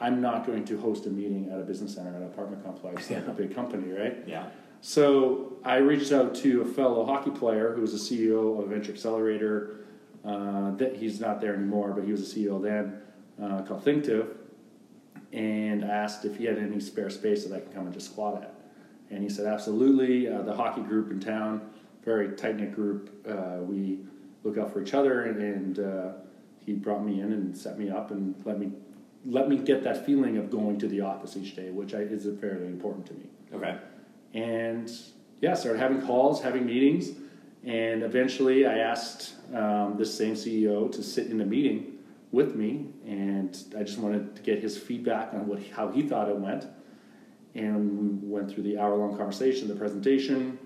I'm 0.00 0.20
not 0.20 0.46
going 0.46 0.64
to 0.64 0.80
host 0.80 1.06
a 1.06 1.10
meeting 1.10 1.50
at 1.52 1.58
a 1.58 1.62
business 1.62 1.94
center 1.94 2.10
at 2.10 2.16
an 2.16 2.24
apartment 2.24 2.64
complex 2.64 3.10
like 3.10 3.26
a 3.26 3.32
big 3.32 3.54
company, 3.54 3.92
right? 3.92 4.18
Yeah. 4.26 4.46
So 4.80 5.58
I 5.64 5.76
reached 5.76 6.12
out 6.12 6.34
to 6.36 6.62
a 6.62 6.64
fellow 6.64 7.04
hockey 7.04 7.30
player 7.30 7.72
who 7.74 7.82
was 7.82 7.94
a 7.94 7.98
CEO 7.98 8.60
of 8.60 8.68
Venture 8.68 8.92
Accelerator. 8.92 9.76
Uh, 10.24 10.70
that 10.76 10.96
he's 10.96 11.20
not 11.20 11.40
there 11.40 11.54
anymore, 11.54 11.92
but 11.92 12.04
he 12.04 12.12
was 12.12 12.32
a 12.32 12.38
CEO 12.38 12.62
then. 12.62 13.00
Uh, 13.40 13.62
called 13.62 13.84
ThinkTiv, 13.84 14.28
and 15.32 15.84
asked 15.84 16.24
if 16.24 16.36
he 16.36 16.44
had 16.44 16.58
any 16.58 16.80
spare 16.80 17.10
space 17.10 17.44
that 17.44 17.54
I 17.54 17.60
could 17.60 17.74
come 17.74 17.86
and 17.86 17.94
just 17.94 18.12
squat 18.12 18.42
at. 18.42 18.54
And 19.10 19.22
he 19.22 19.28
said, 19.28 19.46
absolutely. 19.46 20.28
Uh, 20.28 20.42
the 20.42 20.54
hockey 20.54 20.82
group 20.82 21.10
in 21.10 21.20
town, 21.20 21.70
very 22.04 22.34
tight 22.36 22.56
knit 22.56 22.74
group. 22.74 23.10
Uh, 23.28 23.58
we 23.60 24.00
look 24.42 24.58
out 24.58 24.72
for 24.72 24.82
each 24.82 24.94
other, 24.94 25.24
and, 25.24 25.40
and 25.40 25.78
uh, 25.78 26.12
he 26.64 26.72
brought 26.72 27.04
me 27.04 27.20
in 27.20 27.32
and 27.32 27.56
set 27.56 27.78
me 27.78 27.90
up 27.90 28.10
and 28.10 28.34
let 28.44 28.58
me 28.58 28.72
let 29.24 29.48
me 29.48 29.56
get 29.56 29.84
that 29.84 30.04
feeling 30.04 30.36
of 30.36 30.50
going 30.50 30.78
to 30.80 30.88
the 30.88 31.00
office 31.00 31.36
each 31.36 31.54
day, 31.54 31.70
which 31.70 31.94
I, 31.94 31.98
is 31.98 32.26
fairly 32.40 32.66
important 32.66 33.06
to 33.06 33.14
me. 33.14 33.26
Okay. 33.54 33.78
And 34.34 34.90
yeah, 35.40 35.54
started 35.54 35.78
having 35.78 36.02
calls, 36.02 36.42
having 36.42 36.66
meetings, 36.66 37.10
and 37.64 38.02
eventually 38.02 38.66
I 38.66 38.78
asked 38.78 39.34
um, 39.54 39.96
this 39.96 40.16
same 40.16 40.34
CEO 40.34 40.90
to 40.90 41.02
sit 41.04 41.28
in 41.28 41.40
a 41.40 41.44
meeting 41.44 41.91
with 42.32 42.56
me, 42.56 42.86
and 43.06 43.56
I 43.78 43.82
just 43.82 43.98
wanted 43.98 44.34
to 44.34 44.42
get 44.42 44.60
his 44.60 44.76
feedback 44.76 45.34
on 45.34 45.46
what 45.46 45.62
how 45.68 45.92
he 45.92 46.02
thought 46.02 46.28
it 46.28 46.36
went. 46.36 46.66
And 47.54 48.22
we 48.22 48.28
went 48.28 48.50
through 48.50 48.62
the 48.62 48.78
hour 48.78 48.96
long 48.96 49.16
conversation, 49.16 49.68
the 49.68 49.74
presentation. 49.74 50.58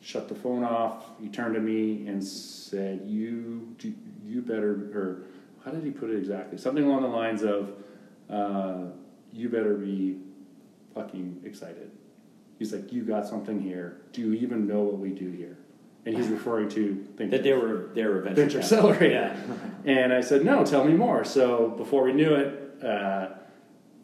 Shut 0.00 0.28
the 0.28 0.34
phone 0.34 0.64
off. 0.64 1.04
He 1.20 1.28
turned 1.28 1.54
to 1.54 1.60
me 1.60 2.06
and 2.08 2.22
said, 2.22 3.02
"You, 3.06 3.74
do, 3.78 3.94
you 4.26 4.42
better." 4.42 4.72
Or 4.92 5.22
how 5.64 5.70
did 5.70 5.84
he 5.84 5.90
put 5.90 6.10
it 6.10 6.18
exactly? 6.18 6.58
Something 6.58 6.84
along 6.84 7.02
the 7.02 7.08
lines 7.08 7.42
of, 7.42 7.72
uh, 8.28 8.86
"You 9.32 9.48
better 9.48 9.74
be 9.74 10.18
fucking 10.94 11.42
excited." 11.44 11.90
He's 12.58 12.72
like, 12.72 12.92
"You 12.92 13.02
got 13.02 13.26
something 13.26 13.60
here. 13.60 14.02
Do 14.12 14.20
you 14.20 14.34
even 14.34 14.66
know 14.66 14.82
what 14.82 14.98
we 14.98 15.10
do 15.10 15.30
here?" 15.30 15.56
And 16.06 16.16
he's 16.16 16.28
referring 16.28 16.68
to 16.70 16.94
think 17.16 17.30
That 17.30 17.42
they 17.42 17.54
were 17.54 17.88
they 17.94 18.04
were 18.04 18.20
venture, 18.20 18.60
venture. 18.60 19.04
Yeah. 19.10 19.36
And 19.86 20.12
I 20.12 20.20
said, 20.20 20.44
no, 20.44 20.64
tell 20.64 20.84
me 20.84 20.92
more. 20.94 21.24
So 21.24 21.68
before 21.76 22.04
we 22.04 22.12
knew 22.12 22.34
it, 22.34 22.84
uh, 22.84 23.28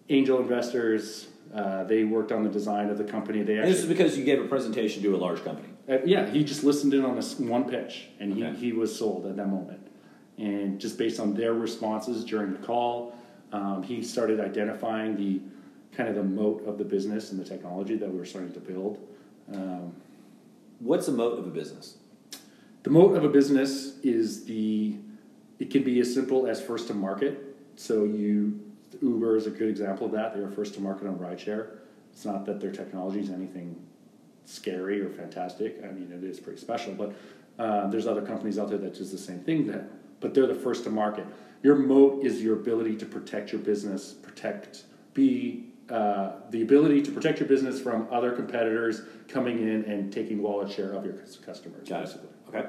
angel 0.09 0.41
investors, 0.41 1.29
uh, 1.55 1.85
they 1.85 2.05
worked 2.05 2.33
on 2.33 2.43
the 2.43 2.49
design 2.51 2.89
of 2.89 2.97
the 2.99 3.05
company. 3.05 3.43
They 3.43 3.57
And 3.59 3.69
this 3.69 3.81
is 3.81 3.87
because 3.87 4.17
you 4.17 4.25
gave 4.25 4.41
a 4.43 4.47
presentation 4.49 5.03
to 5.03 5.15
a 5.15 5.19
large 5.19 5.45
company. 5.45 5.69
uh, 5.89 5.99
yeah, 6.05 6.27
he 6.31 6.43
just 6.43 6.65
listened 6.65 6.95
in 6.95 7.05
on 7.05 7.17
this 7.17 7.39
one 7.39 7.65
pitch, 7.69 8.09
and 8.19 8.33
he, 8.33 8.45
Okay. 8.45 8.57
he 8.57 8.73
was 8.73 8.97
sold 8.97 9.27
at 9.27 9.37
that 9.37 9.49
moment. 9.49 9.81
And 10.39 10.81
just 10.81 10.97
based 10.97 11.21
on 11.21 11.35
their 11.35 11.53
responses 11.53 12.25
during 12.25 12.53
the 12.53 12.59
call, 12.67 13.15
um, 13.53 13.83
he 13.83 14.03
started 14.03 14.41
identifying 14.41 15.17
the 15.17 15.41
kind 15.95 16.09
of 16.09 16.15
the 16.15 16.23
moat 16.23 16.65
of 16.67 16.79
the 16.79 16.85
business 16.85 17.31
and 17.31 17.39
the 17.39 17.45
technology 17.45 17.97
that 17.97 18.11
we 18.11 18.19
were 18.19 18.25
starting 18.25 18.53
to 18.53 18.61
build. 18.61 18.99
Um, 19.53 19.93
What's 20.81 21.07
the 21.07 21.13
moat 21.13 21.39
of 21.39 21.47
a 21.47 21.51
business? 21.51 21.97
The 22.83 22.91
moat 22.91 23.15
of 23.15 23.23
a 23.23 23.29
business 23.29 23.99
is 24.03 24.45
the 24.45 24.97
it 25.59 25.71
can 25.71 25.83
be 25.83 26.01
as 26.01 26.13
simple 26.13 26.47
as 26.47 26.61
first 26.61 26.89
to 26.89 26.95
market. 26.95 27.57
So 27.77 28.05
you 28.05 28.59
Uber 29.03 29.37
is 29.37 29.47
a 29.47 29.51
good 29.51 29.69
example 29.69 30.07
of 30.07 30.13
that. 30.13 30.35
They 30.35 30.41
were 30.41 30.51
first 30.51 30.75
to 30.75 30.81
market 30.81 31.07
on 31.07 31.17
rideshare. 31.17 31.79
It's 32.13 32.25
not 32.25 32.45
that 32.47 32.61
their 32.61 32.73
technology 32.73 33.21
is 33.21 33.31
anything 33.31 33.77
scary 34.47 35.01
or 35.01 35.11
fantastic. 35.11 35.81
I 35.85 35.89
mean, 35.93 36.11
it 36.13 36.25
is 36.25 36.41
pretty 36.41 36.61
special, 36.61 36.95
but 36.95 37.15
uh, 37.59 37.87
there's 37.89 38.07
other 38.07 38.23
companies 38.23 38.59
out 38.59 38.71
there 38.71 38.79
that 38.79 38.95
do 38.95 39.05
the 39.05 39.19
same 39.19 39.41
thing. 39.41 39.67
That, 39.67 39.91
but 40.21 40.35
they're 40.35 40.47
the 40.47 40.55
first 40.55 40.85
to 40.85 40.91
market. 40.91 41.27
Your 41.63 41.77
moat 41.77 42.25
is 42.25 42.43
your 42.43 42.57
ability 42.57 42.97
to 42.97 43.07
protect 43.07 43.53
your 43.53 43.61
business, 43.61 44.13
protect, 44.13 44.85
be 45.13 45.70
uh, 45.91 46.33
the 46.51 46.63
ability 46.63 47.03
to 47.03 47.11
protect 47.11 47.41
your 47.41 47.49
business 47.49 47.81
from 47.81 48.07
other 48.11 48.33
competitors 48.33 49.03
coming 49.29 49.59
in 49.61 49.85
and 49.85 50.13
taking 50.13 50.41
wallet 50.41 50.71
share 50.71 50.93
of 50.93 51.05
your 51.05 51.15
customers. 51.45 51.89
Got 51.89 52.05
it. 52.05 52.21
Okay. 52.49 52.69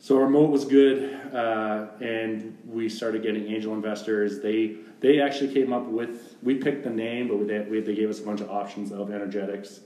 So 0.00 0.20
our 0.20 0.28
moat 0.28 0.50
was 0.50 0.64
good, 0.66 1.14
uh, 1.32 1.86
and 2.00 2.58
we 2.66 2.88
started 2.88 3.22
getting 3.22 3.46
angel 3.46 3.72
investors. 3.72 4.40
They 4.40 4.76
they 5.00 5.20
actually 5.20 5.54
came 5.54 5.72
up 5.72 5.84
with 5.86 6.36
we 6.42 6.56
picked 6.56 6.84
the 6.84 6.90
name, 6.90 7.28
but 7.28 7.46
they, 7.46 7.60
we, 7.60 7.80
they 7.80 7.94
gave 7.94 8.10
us 8.10 8.20
a 8.20 8.22
bunch 8.22 8.40
of 8.40 8.50
options 8.50 8.92
of 8.92 9.10
energetics. 9.10 9.80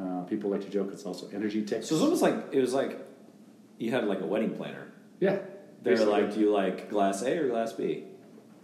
Uh, 0.00 0.22
people 0.22 0.50
like 0.50 0.60
to 0.62 0.68
joke 0.70 0.88
it's 0.92 1.04
also 1.04 1.28
energy 1.32 1.64
ticks. 1.64 1.86
So 1.88 1.94
it's 1.94 2.02
almost 2.02 2.22
like 2.22 2.34
it 2.50 2.60
was 2.60 2.72
like 2.74 2.98
you 3.78 3.92
had 3.92 4.06
like 4.08 4.20
a 4.22 4.26
wedding 4.26 4.56
planner. 4.56 4.88
yeah, 5.20 5.36
They're 5.82 5.94
basically. 5.94 6.12
like, 6.22 6.34
do 6.34 6.40
you 6.40 6.50
like 6.50 6.90
glass 6.90 7.22
A 7.22 7.38
or 7.38 7.48
glass 7.48 7.72
B? 7.74 8.04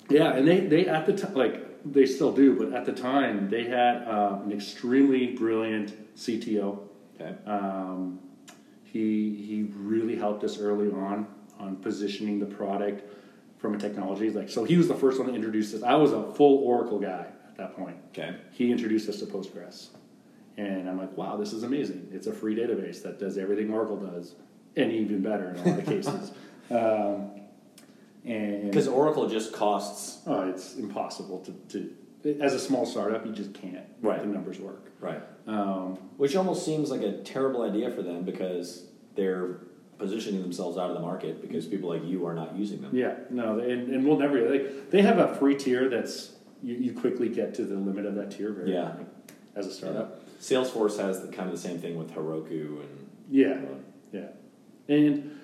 yeah, 0.09 0.33
and 0.35 0.49
they 0.49 0.61
they 0.61 0.87
at 0.89 1.07
the 1.07 1.13
time 1.13 1.35
like 1.35 1.70
they 1.85 2.07
still 2.07 2.32
do, 2.32 2.57
but 2.57 2.73
at 2.73 2.86
the 2.86 2.93
time 2.93 3.48
they 3.48 3.65
had 3.65 4.02
uh, 4.02 4.40
an 4.44 4.52
extremely 4.52 5.28
brilliant 5.28 6.16
CTO. 6.16 6.81
Okay. 7.20 7.35
Um, 7.47 8.20
he 8.85 9.35
he 9.47 9.70
really 9.77 10.16
helped 10.16 10.44
us 10.44 10.59
early 10.59 10.90
on 10.90 11.27
on 11.59 11.77
positioning 11.77 12.39
the 12.39 12.47
product 12.47 13.05
from 13.59 13.74
a 13.74 13.78
technology 13.78 14.31
like 14.31 14.48
so 14.48 14.65
he 14.65 14.78
was 14.78 14.89
the 14.89 14.94
first 14.94 15.19
one 15.19 15.28
to 15.28 15.35
introduce 15.35 15.73
this. 15.73 15.82
I 15.82 15.94
was 15.94 16.12
a 16.12 16.32
full 16.35 16.59
Oracle 16.65 16.98
guy 16.98 17.27
at 17.48 17.57
that 17.57 17.77
point. 17.77 17.97
Okay. 18.09 18.36
He 18.52 18.70
introduced 18.70 19.09
us 19.09 19.19
to 19.19 19.27
Postgres, 19.27 19.89
and 20.57 20.89
I'm 20.89 20.98
like, 20.98 21.16
wow, 21.16 21.36
this 21.36 21.52
is 21.52 21.62
amazing. 21.62 22.09
It's 22.12 22.27
a 22.27 22.32
free 22.32 22.57
database 22.57 23.02
that 23.02 23.19
does 23.19 23.39
everything 23.39 23.73
Oracle 23.73 23.97
does, 23.97 24.35
and 24.77 24.90
even 24.93 25.23
better 25.23 25.51
in 25.51 25.57
a 25.57 25.69
lot 25.70 25.78
of 25.78 25.86
cases. 25.86 26.32
Um, 26.70 27.40
and 28.25 28.65
Because 28.71 28.89
Oracle 28.89 29.29
just 29.29 29.53
costs. 29.53 30.21
oh, 30.27 30.49
it's 30.49 30.77
impossible 30.77 31.41
to, 31.41 31.53
to 32.23 32.41
as 32.41 32.53
a 32.53 32.59
small 32.59 32.85
startup, 32.85 33.25
you 33.25 33.33
just 33.33 33.55
can't. 33.55 33.87
Right. 34.03 34.21
The 34.21 34.27
numbers 34.27 34.59
work. 34.61 34.93
Right. 35.01 35.23
Um, 35.47 35.95
Which 36.19 36.37
almost 36.37 36.65
seems 36.67 36.91
like 36.91 37.01
a 37.03 37.13
terrible 37.23 37.63
idea 37.63 37.91
for 37.91 38.03
them 38.03 38.25
because 38.25 38.87
they're 39.15 39.61
positioning 39.99 40.43
themselves 40.43 40.77
out 40.79 40.91
of 40.91 40.95
the 40.97 41.01
market 41.03 41.41
because 41.43 41.67
people 41.67 41.89
like 41.89 42.05
you 42.05 42.27
are 42.27 42.35
not 42.35 42.55
using 42.57 42.81
them. 42.83 42.95
Yeah, 42.95 43.15
no, 43.31 43.59
and, 43.59 43.89
and 43.95 44.07
we'll 44.07 44.19
never 44.19 44.49
like 44.51 44.91
they 44.91 45.03
have 45.03 45.19
a 45.19 45.35
free 45.37 45.55
tier 45.55 45.89
that's 45.91 46.33
you, 46.63 46.75
you 46.75 46.93
quickly 46.93 47.29
get 47.29 47.55
to 47.55 47.65
the 47.65 47.75
limit 47.75 48.05
of 48.07 48.15
that 48.17 48.31
tier 48.31 48.53
very 48.53 48.73
Yeah. 48.73 48.91
quickly 48.91 49.07
as 49.57 49.67
a 49.67 49.73
startup. 49.73 50.21
Salesforce 50.41 50.99
has 50.99 51.21
the, 51.21 51.29
kind 51.29 51.49
of 51.51 51.55
the 51.55 51.61
same 51.61 51.79
thing 51.79 51.99
with 51.99 52.13
Heroku 52.15 52.81
and 52.81 53.11
Yeah, 53.31 53.61
yeah, 54.13 54.29
and 54.89 55.39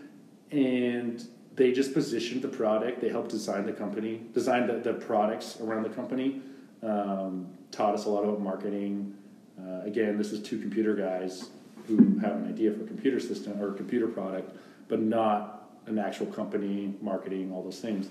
and 0.51 1.27
they 1.57 1.73
just 1.73 1.95
positioned 1.95 2.43
the 2.43 2.49
product. 2.49 3.01
They 3.01 3.09
helped 3.09 3.31
design 3.31 3.66
the 3.66 3.73
company, 3.73 4.20
design 4.35 4.66
the, 4.66 4.74
the 4.74 4.93
products 4.93 5.59
around 5.61 5.83
the 5.83 5.91
company. 5.91 6.43
Um, 6.83 7.49
taught 7.70 7.95
us 7.95 8.05
a 8.05 8.09
lot 8.09 8.24
about 8.24 8.41
marketing. 8.41 9.15
Uh, 9.59 9.81
again, 9.85 10.19
this 10.19 10.33
is 10.33 10.43
two 10.43 10.59
computer 10.59 10.95
guys 10.95 11.49
who 11.89 12.19
have 12.19 12.33
an 12.33 12.49
idea 12.49 12.73
for 12.73 12.85
a 12.85 12.87
computer 12.87 13.19
system 13.19 13.61
or 13.61 13.70
a 13.70 13.74
computer 13.74 14.07
product, 14.07 14.55
but 14.89 15.01
not 15.01 15.70
an 15.87 15.99
actual 15.99 16.27
company, 16.27 16.95
marketing, 17.01 17.53
all 17.53 17.62
those 17.62 17.81
things. 17.81 18.09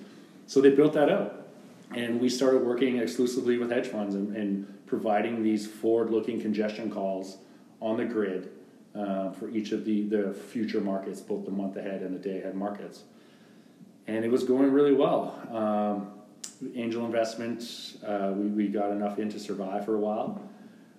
So 0.48 0.62
they 0.62 0.72
built 0.72 0.94
that 0.94 1.10
out. 1.10 1.48
And 1.94 2.20
we 2.20 2.30
started 2.30 2.64
working 2.64 2.98
exclusively 2.98 3.58
with 3.58 3.70
hedge 3.70 3.88
funds 3.88 4.16
and, 4.16 4.36
and 4.36 4.86
providing 4.88 5.44
these 5.44 5.68
forward 5.68 6.10
looking 6.10 6.42
congestion 6.42 6.90
calls 6.90 7.38
on 7.80 7.98
the 7.98 8.06
grid 8.06 8.50
uh, 8.96 9.32
for 9.32 9.50
each 9.50 9.72
of 9.72 9.86
the, 9.86 10.04
the 10.04 10.34
future 10.34 10.82
markets, 10.82 11.22
both 11.22 11.46
the 11.46 11.52
month 11.52 11.76
ahead 11.78 12.02
and 12.02 12.16
the 12.16 12.20
day 12.20 12.40
ahead 12.40 12.56
markets. 12.56 13.04
And 14.07 14.23
it 14.23 14.32
was 14.32 14.44
going 14.44 14.72
really 14.72 14.94
well. 14.94 15.40
Um, 15.52 16.11
angel 16.76 17.06
investment, 17.06 17.98
uh, 18.06 18.32
we, 18.36 18.48
we 18.48 18.68
got 18.68 18.91
enough 18.91 19.19
in 19.19 19.30
to 19.30 19.40
survive 19.40 19.86
for 19.86 19.95
a 19.95 19.99
while. 19.99 20.41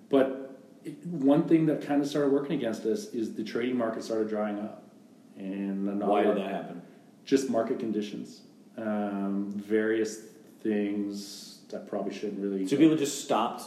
But 0.09 0.59
it, 0.83 1.05
one 1.05 1.47
thing 1.47 1.65
that 1.67 1.81
kind 1.81 2.01
of 2.01 2.07
started 2.07 2.31
working 2.31 2.57
against 2.57 2.85
us 2.85 3.05
is 3.13 3.33
the 3.33 3.43
trading 3.43 3.77
market 3.77 4.03
started 4.03 4.29
drying 4.29 4.59
up. 4.59 4.83
And 5.37 6.01
why 6.01 6.23
did 6.23 6.37
that 6.37 6.51
happen? 6.51 6.81
just 7.27 7.49
market 7.49 7.77
conditions, 7.77 8.41
um, 8.77 9.51
various 9.51 10.21
things 10.63 11.59
that 11.69 11.87
probably 11.87 12.13
shouldn't 12.13 12.39
really. 12.39 12.65
So 12.65 12.77
people 12.77 12.95
just 12.95 13.23
stopped 13.23 13.63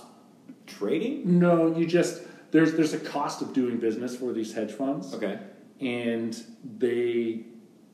trading? 0.67 1.39
no, 1.39 1.77
you 1.77 1.87
just 1.87 2.23
there's 2.51 2.73
there's 2.73 2.95
a 2.95 2.99
cost 2.99 3.43
of 3.43 3.53
doing 3.53 3.77
business 3.77 4.17
for 4.17 4.33
these 4.33 4.53
hedge 4.53 4.73
funds, 4.73 5.15
Okay. 5.15 5.39
and 5.81 6.43
they 6.79 7.45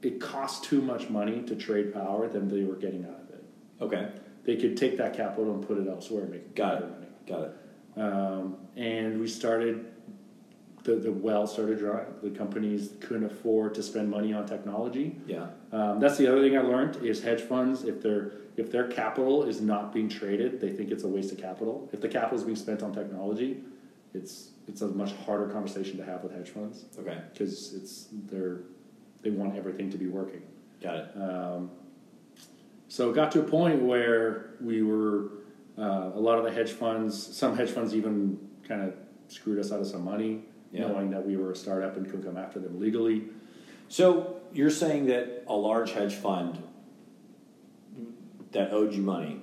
it 0.07 0.21
costs 0.21 0.67
too 0.67 0.81
much 0.81 1.11
money 1.11 1.43
to 1.43 1.55
trade 1.57 1.93
power 1.93 2.29
than 2.29 2.49
they 2.49 2.63
were 2.65 2.77
getting 2.77 3.05
out 3.05 3.21
of 3.25 3.31
it. 3.31 3.45
Okay. 3.81 4.09
They 4.45 4.57
could 4.57 4.77
take 4.77 4.97
that 4.99 5.13
capital 5.15 5.53
and 5.55 5.67
put 5.67 5.79
it 5.79 5.89
elsewhere, 5.89 6.23
and 6.23 6.31
make 6.31 6.55
Got 6.55 6.75
better 6.81 6.87
it. 6.87 6.91
money. 6.91 7.07
Got 7.27 7.43
it. 7.49 8.01
Um, 8.01 8.57
and 8.77 9.21
we 9.21 9.27
started. 9.29 9.87
The, 10.85 10.95
the 10.95 11.11
well 11.11 11.49
started 11.49 11.81
drying. 11.81 12.07
The 12.23 12.31
companies 12.31 12.91
couldn't 13.01 13.25
afford 13.25 13.75
to 13.75 13.83
spend 13.83 14.09
money 14.09 14.33
on 14.33 14.47
technology. 14.47 15.17
Yeah. 15.27 15.49
Um, 15.73 15.99
that's 15.99 16.17
the 16.17 16.29
other 16.31 16.41
thing 16.41 16.57
I 16.57 16.61
learned 16.61 17.05
is 17.05 17.21
hedge 17.25 17.41
funds 17.41 17.83
if 17.83 18.01
their 18.01 18.33
if 18.57 18.71
their 18.71 18.87
capital 18.87 19.43
is 19.43 19.61
not 19.61 19.93
being 19.93 20.09
traded, 20.09 20.61
they 20.61 20.71
think 20.71 20.93
it's 20.93 21.03
a 21.03 21.09
waste 21.09 21.33
of 21.33 21.39
capital. 21.39 21.91
If 21.93 22.01
the 22.01 22.09
capital 22.09 22.39
is 22.39 22.45
being 22.45 22.57
spent 22.57 22.85
on 22.85 22.95
technology, 22.95 23.65
it's 24.15 24.51
it's 24.69 24.83
a 24.83 24.87
much 24.89 25.13
harder 25.27 25.49
conversation 25.49 25.97
to 25.97 26.05
have 26.05 26.23
with 26.23 26.33
hedge 26.33 26.51
funds 26.51 26.85
Okay. 27.01 27.19
because 27.33 27.75
it's 27.75 28.07
they're 28.31 28.61
they 29.23 29.31
want 29.31 29.57
everything 29.57 29.91
to 29.91 29.99
be 29.99 30.07
working. 30.07 30.43
Got 30.83 30.97
it. 30.97 31.09
Um, 31.17 31.71
so 32.89 33.11
it 33.11 33.15
got 33.15 33.33
to 33.33 33.41
a 33.41 33.45
point 33.45 33.83
where 33.83 34.51
we 34.61 34.83
were 34.83 35.31
uh, 35.79 36.11
a 36.15 36.21
lot 36.21 36.39
of 36.39 36.45
the 36.45 36.51
hedge 36.53 36.71
funds, 36.73 37.37
some 37.37 37.57
hedge 37.57 37.71
funds 37.71 37.95
even 37.95 38.39
kind 38.67 38.83
of 38.83 38.95
screwed 39.29 39.59
us 39.59 39.73
out 39.73 39.81
of 39.81 39.87
some 39.87 40.05
money, 40.05 40.45
Yeah. 40.73 40.87
knowing 40.89 41.11
that 41.11 41.27
we 41.27 41.37
were 41.37 41.51
a 41.53 41.57
startup 41.57 41.97
and 41.97 42.09
could 42.11 42.25
come 42.25 42.37
after 42.37 42.59
them 42.61 42.79
legally. 42.81 43.25
So 43.89 44.41
you're 44.53 44.71
saying 44.71 45.07
that 45.07 45.45
a 45.49 45.55
large 45.55 45.93
hedge 45.93 46.15
fund 46.15 46.63
that 48.53 48.73
owed 48.73 48.93
you 48.95 49.03
money 49.03 49.41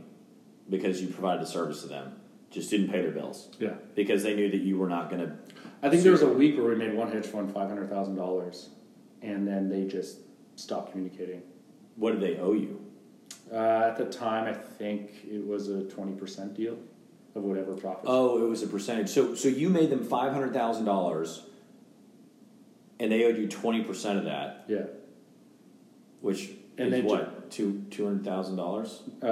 because 0.69 1.01
you 1.01 1.07
provided 1.09 1.43
a 1.43 1.45
service 1.45 1.81
to 1.81 1.87
them 1.87 2.15
just 2.49 2.69
didn't 2.69 2.89
pay 2.89 3.01
their 3.01 3.11
bills 3.11 3.49
Yeah. 3.59 3.73
because 3.95 4.23
they 4.23 4.35
knew 4.35 4.49
that 4.49 4.61
you 4.61 4.77
were 4.77 4.87
not 4.89 5.09
going 5.09 5.21
to. 5.21 5.35
I 5.81 5.89
think 5.89 6.03
there 6.03 6.11
was 6.11 6.21
a 6.21 6.29
week 6.29 6.55
where 6.57 6.67
we 6.67 6.75
made 6.75 6.93
one 6.95 7.11
hedge 7.11 7.25
fund 7.25 7.51
five 7.53 7.67
hundred 7.67 7.89
thousand 7.89 8.15
dollars, 8.15 8.69
and 9.23 9.47
then 9.47 9.69
they 9.69 9.85
just 9.85 10.19
stopped 10.55 10.91
communicating. 10.91 11.41
What 11.95 12.11
did 12.11 12.21
they 12.21 12.39
owe 12.39 12.53
you? 12.53 12.79
Uh, 13.51 13.55
at 13.87 13.97
the 13.97 14.05
time, 14.05 14.45
I 14.47 14.53
think 14.53 15.11
it 15.29 15.45
was 15.45 15.69
a 15.69 15.83
twenty 15.83 16.13
percent 16.13 16.53
deal 16.55 16.77
of 17.35 17.43
whatever 17.43 17.73
profit. 17.73 18.05
Oh, 18.07 18.43
it 18.43 18.47
was 18.49 18.61
a 18.63 18.67
percentage. 18.67 19.09
So, 19.09 19.33
so 19.35 19.47
you 19.47 19.69
made 19.69 19.89
them 19.89 20.03
five 20.03 20.31
hundred 20.33 20.53
thousand 20.53 20.85
dollars, 20.85 21.43
and 22.99 23.11
they 23.11 23.23
owed 23.25 23.37
you 23.37 23.47
twenty 23.47 23.83
percent 23.83 24.19
of 24.19 24.25
that, 24.25 24.65
yeah. 24.67 24.83
which 26.21 26.51
And 26.77 26.93
is 26.93 27.03
what 27.03 27.51
two 27.51 27.85
two 27.91 28.05
hundred 28.05 28.23
thousand 28.25 28.55
dollars, 28.55 29.01
Uh, 29.21 29.27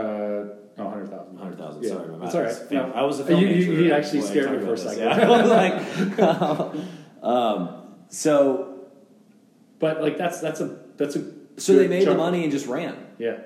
no, 0.77 0.89
hundred 0.89 1.09
thousand. 1.09 1.38
hundred 1.38 1.57
thousand. 1.57 1.84
Yeah. 1.84 1.89
Sorry, 1.89 2.07
my 2.09 2.18
That's 2.19 2.34
math 2.34 2.35
all 2.35 2.41
right. 2.41 2.51
is 2.51 2.72
No. 2.72 2.91
I 2.93 3.03
was 3.03 3.19
a 3.19 3.26
film 3.26 3.41
You- 3.41 3.47
you- 3.47 3.84
you 3.85 3.93
actually 3.93 4.22
scared 4.22 4.51
me 4.59 4.65
for 4.65 4.73
a 4.73 4.77
second. 4.77 5.03
Yeah. 5.03 5.27
I 5.27 5.41
was 5.41 6.69
like, 6.69 7.23
um, 7.23 7.69
so 8.09 8.70
But 9.82 10.02
like 10.02 10.18
that's 10.18 10.40
that's 10.40 10.62
a 10.62 10.80
that's 10.95 11.18
a 11.18 11.26
so 11.58 11.74
they 11.74 11.88
made 11.90 12.08
the 12.08 12.16
money 12.16 12.44
and 12.44 12.52
just 12.52 12.68
ran. 12.68 12.95
Yeah. 13.18 13.40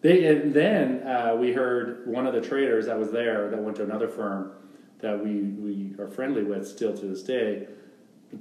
They 0.00 0.24
and 0.26 0.54
then 0.54 1.02
uh, 1.06 1.36
we 1.38 1.52
heard 1.52 2.06
one 2.06 2.26
of 2.26 2.32
the 2.32 2.40
traders 2.40 2.86
that 2.86 2.98
was 2.98 3.10
there 3.10 3.50
that 3.50 3.60
went 3.60 3.76
to 3.76 3.82
another 3.82 4.08
firm 4.08 4.52
that 5.00 5.22
we 5.22 5.42
we 5.42 5.94
are 6.00 6.08
friendly 6.08 6.44
with 6.44 6.66
still 6.66 6.96
to 6.96 7.06
this 7.06 7.22
day 7.22 7.66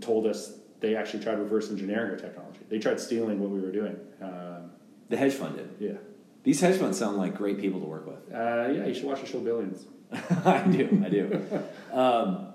told 0.01 0.27
us 0.27 0.53
they 0.79 0.95
actually 0.95 1.23
tried 1.23 1.39
reverse 1.39 1.69
engineering 1.71 2.11
our 2.11 2.17
technology. 2.17 2.59
They 2.69 2.77
tried 2.77 2.99
stealing 2.99 3.39
what 3.39 3.49
we 3.49 3.59
were 3.59 3.71
doing. 3.71 3.97
Um, 4.21 4.71
The 5.09 5.17
hedge 5.17 5.33
fund 5.33 5.55
did. 5.55 5.69
yeah. 5.79 5.97
These 6.43 6.61
hedge 6.61 6.77
funds 6.77 6.97
sound 6.99 7.17
like 7.17 7.35
great 7.35 7.59
people 7.59 7.79
to 7.79 7.85
work 7.87 8.05
with. 8.05 8.33
Uh, 8.33 8.69
yeah, 8.71 8.85
you 8.85 8.93
should 8.93 9.05
watch 9.05 9.21
the 9.21 9.27
show 9.27 9.39
Billions. 9.39 9.85
I 10.45 10.61
do, 10.67 11.01
I 11.03 11.09
do. 11.09 11.43
um, 11.91 12.47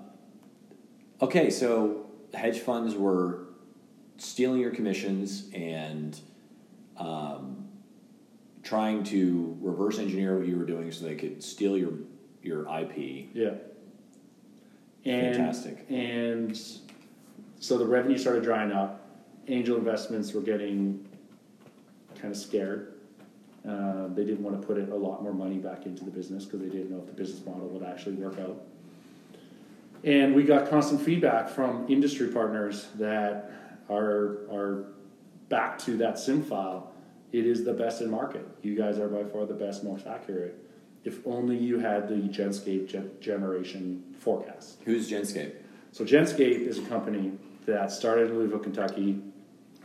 okay, 1.21 1.49
so 1.49 2.05
hedge 2.33 2.59
funds 2.59 2.95
were 2.95 3.42
stealing 4.23 4.61
your 4.61 4.71
commissions 4.71 5.49
and 5.53 6.19
um, 6.97 7.67
trying 8.63 9.03
to 9.03 9.57
reverse 9.61 9.99
engineer 9.99 10.37
what 10.37 10.47
you 10.47 10.57
were 10.57 10.65
doing 10.65 10.91
so 10.91 11.05
they 11.05 11.15
could 11.15 11.43
steal 11.43 11.77
your 11.77 11.93
your 12.41 12.61
IP. 12.63 13.27
Yeah. 13.33 13.53
And, 15.05 15.35
Fantastic. 15.35 15.85
And 15.89 16.57
so 17.59 17.77
the 17.77 17.85
revenue 17.85 18.17
started 18.17 18.43
drying 18.43 18.71
up. 18.71 19.01
Angel 19.47 19.77
investments 19.77 20.33
were 20.33 20.41
getting 20.41 21.07
kind 22.15 22.33
of 22.33 22.37
scared. 22.37 22.93
Uh, 23.67 24.07
they 24.09 24.25
didn't 24.25 24.43
want 24.43 24.59
to 24.59 24.65
put 24.65 24.77
in 24.77 24.91
a 24.91 24.95
lot 24.95 25.23
more 25.23 25.33
money 25.33 25.57
back 25.57 25.85
into 25.85 26.03
the 26.03 26.11
business 26.11 26.45
because 26.45 26.59
they 26.59 26.67
didn't 26.67 26.91
know 26.91 26.99
if 26.99 27.05
the 27.05 27.13
business 27.13 27.45
model 27.45 27.67
would 27.67 27.83
actually 27.83 28.15
work 28.15 28.37
out. 28.39 28.61
And 30.03 30.35
we 30.35 30.43
got 30.43 30.69
constant 30.69 31.01
feedback 31.01 31.49
from 31.49 31.85
industry 31.89 32.27
partners 32.27 32.87
that 32.95 33.62
are 33.93 34.47
are 34.51 34.85
back 35.49 35.77
to 35.79 35.97
that 35.97 36.17
sim 36.17 36.43
file. 36.43 36.91
It 37.31 37.45
is 37.45 37.63
the 37.63 37.73
best 37.73 38.01
in 38.01 38.09
market. 38.09 38.45
You 38.61 38.75
guys 38.75 38.99
are 38.99 39.07
by 39.07 39.23
far 39.23 39.45
the 39.45 39.53
best, 39.53 39.83
most 39.83 40.05
accurate. 40.05 40.55
If 41.03 41.25
only 41.25 41.57
you 41.57 41.79
had 41.79 42.07
the 42.07 42.15
Genscape 42.15 42.87
gen- 42.87 43.11
generation 43.19 44.03
forecast. 44.19 44.77
Who's 44.85 45.09
Genscape? 45.09 45.53
So 45.91 46.05
Genscape 46.05 46.65
is 46.65 46.77
a 46.77 46.83
company 46.83 47.33
that 47.65 47.91
started 47.91 48.29
in 48.29 48.37
Louisville, 48.37 48.59
Kentucky, 48.59 49.21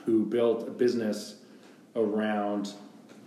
who 0.05 0.25
built 0.27 0.69
a 0.69 0.71
business 0.71 1.37
around 1.97 2.73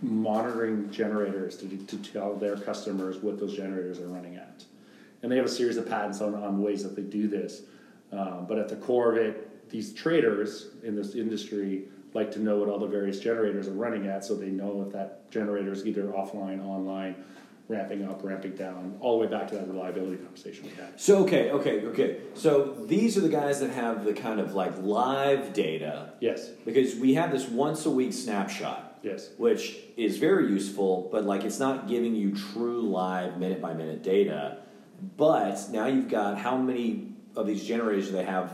monitoring 0.02 0.90
generators 0.91 1.58
to, 1.58 1.68
to 1.68 1.98
tell 1.98 2.36
their 2.36 2.58
customers 2.58 3.18
what 3.18 3.40
those 3.40 3.56
generators 3.56 3.99
are 3.99 4.08
running 4.08 4.36
at. 4.36 4.64
And 5.22 5.32
they 5.32 5.36
have 5.36 5.45
a 5.45 5.49
series 5.49 5.78
of 5.78 5.88
patents 5.88 6.22
on, 6.22 6.34
on 6.34 6.62
ways 6.62 6.84
that 6.84 6.95
they 6.95 7.03
do 7.03 7.28
this. 7.28 7.62
Um, 8.12 8.45
but 8.48 8.58
at 8.58 8.68
the 8.68 8.76
core 8.78 9.12
of 9.12 9.18
it, 9.18 9.51
these 9.72 9.93
traders 9.93 10.68
in 10.84 10.95
this 10.95 11.15
industry 11.15 11.84
like 12.14 12.31
to 12.31 12.39
know 12.39 12.57
what 12.60 12.68
all 12.69 12.77
the 12.80 12.88
various 12.88 13.19
generators 13.19 13.68
are 13.68 13.73
running 13.73 14.07
at 14.07 14.23
so 14.26 14.35
they 14.35 14.49
know 14.49 14.84
if 14.85 14.91
that 14.93 15.31
generator 15.31 15.72
is 15.72 15.85
either 15.88 16.03
offline, 16.07 16.61
online, 16.64 17.15
ramping 17.69 18.03
up, 18.03 18.19
ramping 18.22 18.52
down, 18.53 18.98
all 18.99 19.18
the 19.18 19.26
way 19.26 19.31
back 19.31 19.48
to 19.48 19.56
that 19.56 19.65
reliability 19.68 20.18
conversation 20.18 20.65
we 20.65 20.72
had. 20.72 20.99
So 20.99 21.19
okay, 21.23 21.52
okay, 21.52 21.85
okay. 21.85 22.18
So 22.34 22.76
these 22.85 23.18
are 23.18 23.22
the 23.22 23.30
guys 23.30 23.61
that 23.61 23.69
have 23.69 24.03
the 24.03 24.14
kind 24.14 24.41
of 24.41 24.53
like 24.53 24.77
live 24.80 25.53
data 25.53 26.11
Yes, 26.19 26.49
because 26.65 26.95
we 26.95 27.14
have 27.14 27.31
this 27.31 27.48
once 27.48 27.85
a 27.85 27.89
week 27.89 28.11
snapshot. 28.11 28.99
yes. 29.03 29.30
which 29.38 29.77
is 29.95 30.18
very 30.18 30.49
useful, 30.52 31.07
but 31.14 31.23
like 31.23 31.45
it's 31.45 31.60
not 31.60 31.88
giving 31.88 32.14
you 32.14 32.35
true 32.35 32.81
live 32.81 33.38
minute 33.38 33.61
by 33.61 33.73
minute 33.73 34.03
data. 34.03 34.57
But 35.18 35.69
now 35.72 35.85
you've 35.88 36.10
got 36.10 36.38
how 36.38 36.57
many 36.57 37.14
of 37.38 37.48
these 37.48 37.64
generators 37.64 38.07
do 38.07 38.11
they 38.11 38.26
have 38.26 38.53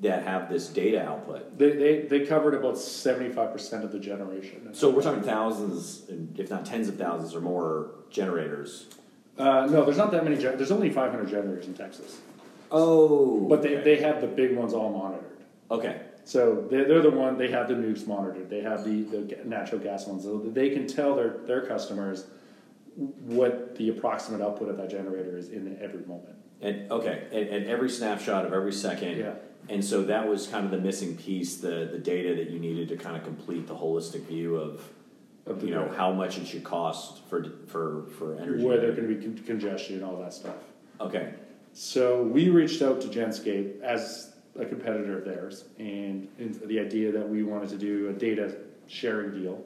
that 0.00 0.24
have 0.24 0.48
this 0.50 0.68
data 0.68 1.02
output? 1.02 1.56
They, 1.58 1.70
they, 1.70 2.00
they 2.02 2.26
covered 2.26 2.54
about 2.54 2.74
75% 2.74 3.84
of 3.84 3.92
the 3.92 3.98
generation. 3.98 4.74
So 4.74 4.90
we're 4.90 5.02
talking 5.02 5.22
thousands, 5.22 6.02
if 6.36 6.50
not 6.50 6.64
tens 6.66 6.88
of 6.88 6.96
thousands 6.96 7.34
or 7.34 7.40
more 7.40 7.90
generators. 8.10 8.86
Uh, 9.38 9.66
no, 9.70 9.84
there's 9.84 9.96
not 9.96 10.10
that 10.12 10.24
many. 10.24 10.36
Gen- 10.36 10.56
there's 10.56 10.70
only 10.70 10.90
500 10.90 11.28
generators 11.28 11.66
in 11.66 11.74
Texas. 11.74 12.18
Oh, 12.70 13.40
But 13.48 13.62
they, 13.62 13.76
okay. 13.76 13.84
they 13.96 14.02
have 14.02 14.20
the 14.20 14.26
big 14.26 14.56
ones 14.56 14.72
all 14.72 14.90
monitored. 14.90 15.38
okay. 15.70 16.00
So 16.26 16.66
they're, 16.70 16.86
they're 16.88 17.02
the 17.02 17.10
one, 17.10 17.36
they 17.36 17.50
have 17.50 17.68
the 17.68 17.74
nukes 17.74 18.06
monitored. 18.06 18.48
They 18.48 18.62
have 18.62 18.82
the, 18.82 19.02
the 19.02 19.38
natural 19.44 19.78
gas 19.78 20.06
ones. 20.06 20.22
So 20.22 20.38
they 20.38 20.70
can 20.70 20.86
tell 20.86 21.14
their, 21.14 21.36
their 21.44 21.66
customers 21.66 22.24
what 22.96 23.76
the 23.76 23.90
approximate 23.90 24.40
output 24.40 24.70
of 24.70 24.78
that 24.78 24.88
generator 24.88 25.36
is 25.36 25.50
in 25.50 25.76
every 25.82 26.00
moment. 26.06 26.36
And 26.62 26.90
okay, 26.90 27.24
and, 27.30 27.48
and 27.48 27.66
every 27.66 27.90
snapshot 27.90 28.46
of 28.46 28.54
every 28.54 28.72
second. 28.72 29.18
Yeah. 29.18 29.34
And 29.68 29.84
so 29.84 30.02
that 30.04 30.28
was 30.28 30.46
kind 30.46 30.64
of 30.64 30.70
the 30.70 30.78
missing 30.78 31.16
piece, 31.16 31.56
the 31.56 31.88
the 31.90 31.98
data 31.98 32.34
that 32.34 32.50
you 32.50 32.58
needed 32.58 32.88
to 32.88 32.96
kind 32.96 33.16
of 33.16 33.24
complete 33.24 33.66
the 33.66 33.74
holistic 33.74 34.22
view 34.26 34.56
of, 34.56 34.82
Of 35.46 35.64
you 35.64 35.74
know 35.74 35.88
how 35.96 36.12
much 36.12 36.38
it 36.38 36.46
should 36.46 36.64
cost 36.64 37.24
for 37.28 37.44
for 37.66 38.04
for 38.18 38.36
energy. 38.36 38.64
Where 38.64 38.78
there 38.80 38.94
can 38.94 39.06
be 39.06 39.16
con- 39.22 39.42
congestion, 39.46 39.96
and 39.96 40.04
all 40.04 40.16
that 40.20 40.34
stuff. 40.34 40.56
Okay. 41.00 41.34
So 41.72 42.22
we 42.22 42.50
reached 42.50 42.82
out 42.82 43.00
to 43.00 43.08
Genscape 43.08 43.80
as 43.82 44.32
a 44.56 44.64
competitor 44.64 45.18
of 45.18 45.24
theirs, 45.24 45.64
and, 45.78 46.28
and 46.38 46.54
the 46.66 46.78
idea 46.78 47.10
that 47.10 47.28
we 47.28 47.42
wanted 47.42 47.68
to 47.70 47.76
do 47.78 48.08
a 48.10 48.12
data 48.12 48.54
sharing 48.86 49.32
deal. 49.32 49.64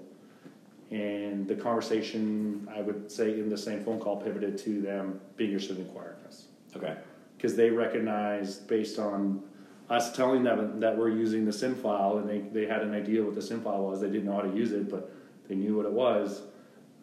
And 0.90 1.46
the 1.46 1.54
conversation, 1.54 2.66
I 2.74 2.80
would 2.80 3.12
say, 3.12 3.38
in 3.38 3.50
the 3.50 3.58
same 3.58 3.84
phone 3.84 4.00
call, 4.00 4.16
pivoted 4.16 4.56
to 4.58 4.80
them 4.80 5.20
being 5.36 5.50
interested 5.50 5.78
in 5.78 5.84
acquiring 5.84 6.16
us 6.26 6.46
Okay. 6.74 6.96
because 7.36 7.54
they 7.56 7.68
recognized, 7.68 8.66
based 8.66 8.98
on 8.98 9.42
us 9.90 10.15
telling 10.15 10.43
them 10.43 10.81
that 10.81 10.97
we're 10.97 11.09
using 11.09 11.44
the 11.44 11.52
SIM 11.52 11.74
file, 11.74 12.19
and 12.19 12.28
they, 12.28 12.39
they 12.39 12.66
had 12.66 12.82
an 12.82 12.94
idea 12.94 13.23
what 13.23 13.35
the 13.35 13.43
SIM 13.43 13.62
file 13.62 13.85
was. 13.85 14.01
They 14.01 14.09
didn't 14.09 14.27
know 14.27 14.35
how 14.35 14.43
to 14.43 14.55
use 14.55 14.73
it, 14.73 14.90
but 14.90 15.10
they 15.48 15.55
knew 15.55 15.77
what 15.77 15.86
it 15.86 15.93
was. 15.93 16.43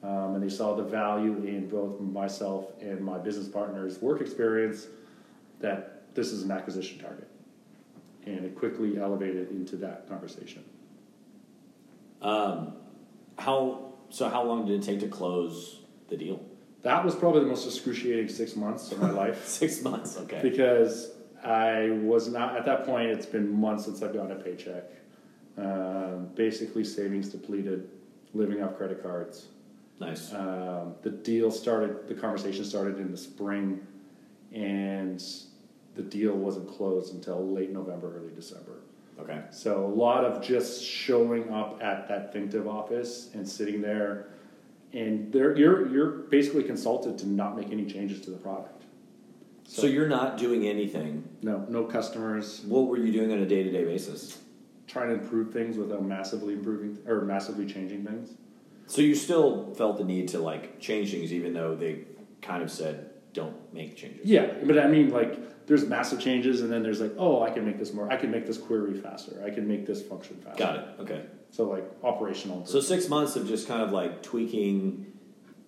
Um, 0.03 0.35
and 0.35 0.43
they 0.43 0.53
saw 0.53 0.75
the 0.75 0.83
value 0.83 1.43
in 1.45 1.67
both 1.67 1.99
myself 1.99 2.67
and 2.79 3.01
my 3.01 3.17
business 3.17 3.47
partner's 3.47 3.99
work 4.01 4.21
experience 4.21 4.85
that 5.61 6.13
this 6.13 6.31
is 6.31 6.43
an 6.43 6.51
acquisition 6.51 6.99
target. 6.99 7.27
And 8.25 8.45
it 8.45 8.55
quickly 8.55 8.99
elevated 8.99 9.49
into 9.49 9.77
that 9.77 10.07
conversation. 10.07 10.63
Um, 12.21 12.73
how 13.37 13.93
so? 14.09 14.29
How 14.29 14.43
long 14.43 14.65
did 14.65 14.81
it 14.81 14.85
take 14.85 14.99
to 15.01 15.07
close 15.07 15.81
the 16.09 16.17
deal? 16.17 16.41
That 16.81 17.03
was 17.03 17.15
probably 17.15 17.41
the 17.41 17.47
most 17.47 17.65
excruciating 17.65 18.29
six 18.29 18.55
months 18.55 18.91
of 18.91 18.99
my 19.01 19.09
life. 19.11 19.47
Six 19.47 19.81
months. 19.81 20.17
Okay. 20.17 20.39
because 20.41 21.11
I 21.45 21.91
was 22.01 22.27
not 22.27 22.57
at 22.57 22.65
that 22.65 22.85
point. 22.85 23.09
It's 23.09 23.25
been 23.25 23.59
months 23.59 23.85
since 23.85 24.01
I've 24.01 24.13
gotten 24.13 24.31
a 24.31 24.35
paycheck. 24.35 24.83
Um, 25.57 26.29
basically, 26.35 26.83
savings 26.83 27.29
depleted, 27.29 27.89
living 28.33 28.63
off 28.63 28.75
credit 28.77 29.01
cards. 29.01 29.47
Nice. 29.99 30.33
Um, 30.33 30.95
the 31.03 31.11
deal 31.11 31.51
started. 31.51 32.07
The 32.07 32.15
conversation 32.15 32.65
started 32.65 32.99
in 32.99 33.11
the 33.11 33.17
spring, 33.17 33.85
and 34.51 35.23
the 35.95 36.01
deal 36.01 36.33
wasn't 36.33 36.67
closed 36.67 37.13
until 37.13 37.47
late 37.47 37.71
November, 37.71 38.17
early 38.17 38.33
December. 38.35 38.81
Okay. 39.19 39.41
So 39.51 39.85
a 39.85 39.87
lot 39.87 40.25
of 40.25 40.43
just 40.43 40.83
showing 40.83 41.49
up 41.53 41.81
at 41.81 42.07
that 42.09 42.33
ThinkTiv 42.33 42.67
office 42.67 43.29
and 43.33 43.47
sitting 43.47 43.81
there, 43.81 44.27
and 44.93 45.31
there 45.31 45.55
you're 45.55 45.87
you're 45.89 46.09
basically 46.09 46.63
consulted 46.63 47.17
to 47.19 47.27
not 47.27 47.55
make 47.55 47.71
any 47.71 47.85
changes 47.85 48.19
to 48.21 48.31
the 48.31 48.37
product. 48.37 48.84
So 49.67 49.87
you're 49.87 50.07
not 50.07 50.37
doing 50.37 50.67
anything. 50.67 51.27
No, 51.41 51.65
no 51.69 51.83
customers. 51.83 52.61
What 52.65 52.87
were 52.87 52.97
you 52.97 53.11
doing 53.11 53.31
on 53.31 53.39
a 53.39 53.45
day 53.45 53.63
to 53.63 53.71
day 53.71 53.83
basis? 53.83 54.39
Trying 54.87 55.09
to 55.09 55.15
improve 55.15 55.51
things 55.51 55.77
without 55.77 56.03
massively 56.03 56.53
improving 56.53 56.99
or 57.07 57.21
massively 57.21 57.65
changing 57.65 58.05
things. 58.05 58.33
So 58.85 59.01
you 59.01 59.15
still 59.15 59.73
felt 59.73 59.97
the 59.97 60.03
need 60.03 60.27
to 60.29 60.39
like 60.39 60.79
change 60.79 61.11
things, 61.11 61.33
even 61.33 61.53
though 61.53 61.75
they 61.75 62.03
kind 62.41 62.61
of 62.61 62.69
said 62.71 63.09
don't 63.33 63.73
make 63.73 63.97
changes. 63.97 64.25
Yeah, 64.25 64.53
but 64.63 64.79
I 64.79 64.87
mean, 64.87 65.09
like, 65.09 65.67
there's 65.67 65.85
massive 65.85 66.21
changes, 66.21 66.61
and 66.61 66.71
then 66.71 66.83
there's 66.83 67.01
like, 67.01 67.13
oh, 67.17 67.41
I 67.41 67.49
can 67.49 67.65
make 67.65 67.77
this 67.77 67.91
more. 67.91 68.09
I 68.09 68.15
can 68.15 68.31
make 68.31 68.45
this 68.45 68.57
query 68.57 68.93
faster. 68.93 69.43
I 69.45 69.49
can 69.49 69.67
make 69.67 69.85
this 69.85 70.01
function 70.01 70.37
faster. 70.37 70.63
Got 70.63 70.75
it. 70.77 70.87
Okay. 70.99 71.25
So 71.49 71.67
like 71.67 71.85
operational. 72.03 72.65
So 72.65 72.79
six 72.79 73.09
months 73.09 73.35
of 73.35 73.47
just 73.47 73.67
kind 73.67 73.81
of 73.81 73.91
like 73.91 74.21
tweaking, 74.21 75.07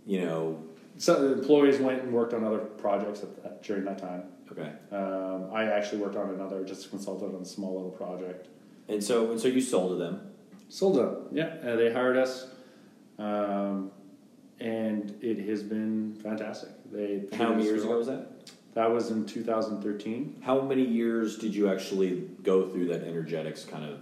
you 0.06 0.22
know. 0.22 0.64
So 0.98 1.22
the 1.22 1.40
employees 1.40 1.80
went 1.80 2.02
and 2.02 2.12
worked 2.12 2.34
on 2.34 2.44
other 2.44 2.60
projects 2.60 3.22
at 3.22 3.44
that, 3.44 3.64
during 3.64 3.86
that 3.86 4.00
time. 4.00 4.24
Okay. 4.52 4.72
Um, 4.92 5.50
I 5.54 5.66
actually 5.66 6.00
worked 6.00 6.16
on 6.16 6.30
another, 6.30 6.64
just 6.64 6.90
consulted 6.90 7.36
on 7.36 7.42
a 7.42 7.46
small 7.46 7.76
little 7.76 7.92
project. 7.92 8.48
And 8.88 9.04
so 9.04 9.32
and 9.32 9.40
so 9.40 9.48
you 9.48 9.62
sold 9.62 9.92
to 9.92 9.96
them. 9.96 10.22
Sold 10.70 10.96
to 10.96 11.02
them. 11.02 11.28
Yeah, 11.32 11.72
uh, 11.72 11.76
they 11.76 11.92
hired 11.92 12.18
us, 12.18 12.48
um, 13.20 13.92
and 14.60 15.16
it 15.22 15.48
has 15.48 15.64
been 15.64 16.16
fantastic. 16.24 16.70
They 16.92 17.24
How 17.36 17.50
many 17.50 17.64
years 17.64 17.84
ago 17.84 17.98
was 17.98 18.08
that? 18.08 18.32
That 18.74 18.92
was 18.92 19.12
in 19.12 19.26
2013. 19.26 20.42
How 20.42 20.62
many 20.62 20.84
years 20.84 21.38
did 21.38 21.54
you 21.56 21.70
actually 21.70 22.30
go 22.44 22.70
through 22.70 22.88
that 22.88 23.04
energetics 23.04 23.66
kind 23.66 23.84
of 23.84 24.00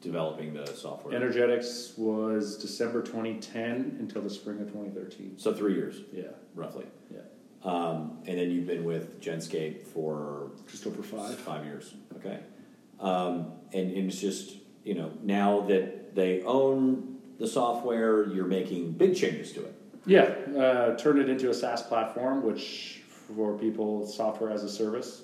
developing 0.00 0.54
the 0.54 0.66
software? 0.66 1.14
Energetics 1.14 1.94
was 1.96 2.56
December 2.56 3.02
2010 3.02 3.96
until 4.00 4.22
the 4.22 4.30
spring 4.30 4.60
of 4.60 4.68
2013. 4.68 5.34
so 5.38 5.52
three 5.52 5.74
years, 5.74 6.02
Yeah, 6.12 6.24
roughly. 6.54 6.86
yeah, 7.12 7.20
Um, 7.64 8.18
and 8.26 8.38
then 8.38 8.50
you've 8.50 8.66
been 8.66 8.84
with 8.84 9.20
Genscape 9.20 9.82
for 9.86 10.52
just 10.70 10.86
over 10.86 11.02
five. 11.02 11.34
Five 11.36 11.64
years. 11.64 11.94
Okay. 12.16 12.38
Um, 13.00 13.52
and, 13.72 13.92
and 13.92 14.08
it's 14.10 14.20
just 14.20 14.56
you 14.84 14.94
know 14.94 15.12
now 15.22 15.60
that 15.62 16.14
they 16.14 16.42
own 16.42 17.18
the 17.38 17.46
software, 17.46 18.26
you're 18.28 18.46
making 18.46 18.92
big 18.92 19.14
changes 19.14 19.52
to 19.52 19.64
it. 19.64 19.74
Yeah, 20.06 20.22
uh, 20.58 20.96
turned 20.96 21.18
it 21.20 21.28
into 21.28 21.50
a 21.50 21.54
SaaS 21.54 21.82
platform, 21.82 22.42
which 22.44 23.02
for 23.36 23.56
people, 23.58 24.06
software 24.06 24.50
as 24.50 24.64
a 24.64 24.68
service. 24.68 25.22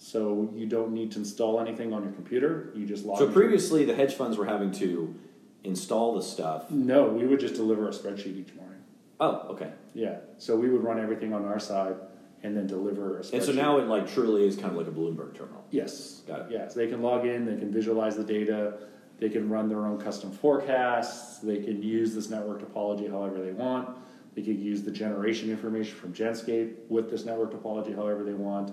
So 0.00 0.50
you 0.56 0.64
don't 0.64 0.92
need 0.92 1.12
to 1.12 1.18
install 1.18 1.60
anything 1.60 1.92
on 1.92 2.02
your 2.02 2.12
computer. 2.12 2.72
You 2.74 2.86
just 2.86 3.04
log. 3.04 3.20
In. 3.20 3.26
So 3.26 3.32
previously, 3.32 3.84
the 3.84 3.94
hedge 3.94 4.14
funds 4.14 4.38
were 4.38 4.46
having 4.46 4.72
to 4.72 5.14
install 5.62 6.14
the 6.14 6.22
stuff. 6.22 6.70
No, 6.70 7.08
we 7.08 7.26
would 7.26 7.38
just 7.38 7.54
deliver 7.54 7.86
a 7.86 7.90
spreadsheet 7.90 8.34
each 8.34 8.54
morning. 8.54 8.78
Oh, 9.20 9.48
okay. 9.50 9.70
Yeah, 9.92 10.20
so 10.38 10.56
we 10.56 10.70
would 10.70 10.82
run 10.82 10.98
everything 10.98 11.34
on 11.34 11.44
our 11.44 11.58
side 11.58 11.96
and 12.42 12.56
then 12.56 12.66
deliver 12.66 13.18
a 13.18 13.20
spreadsheet. 13.20 13.32
And 13.34 13.42
so 13.42 13.52
now 13.52 13.76
it 13.76 13.88
like 13.88 14.10
truly 14.10 14.46
is 14.46 14.56
kind 14.56 14.70
of 14.70 14.76
like 14.76 14.86
a 14.86 14.90
Bloomberg 14.90 15.36
terminal. 15.36 15.62
Yes. 15.70 16.22
Got 16.26 16.40
it. 16.40 16.46
Yes, 16.50 16.60
Yeah. 16.60 16.68
So 16.68 16.80
they 16.80 16.86
can 16.86 17.02
log 17.02 17.26
in, 17.26 17.44
they 17.44 17.58
can 17.58 17.70
visualize 17.70 18.16
the 18.16 18.24
data, 18.24 18.78
they 19.18 19.28
can 19.28 19.50
run 19.50 19.68
their 19.68 19.84
own 19.84 20.00
custom 20.00 20.32
forecasts, 20.32 21.40
they 21.40 21.58
can 21.58 21.82
use 21.82 22.14
this 22.14 22.30
network 22.30 22.62
topology 22.62 23.10
however 23.10 23.44
they 23.44 23.52
want. 23.52 23.98
They 24.34 24.40
could 24.40 24.58
use 24.58 24.82
the 24.82 24.92
generation 24.92 25.50
information 25.50 25.94
from 25.94 26.14
Genscape 26.14 26.76
with 26.88 27.10
this 27.10 27.26
network 27.26 27.52
topology 27.52 27.94
however 27.94 28.24
they 28.24 28.32
want. 28.32 28.72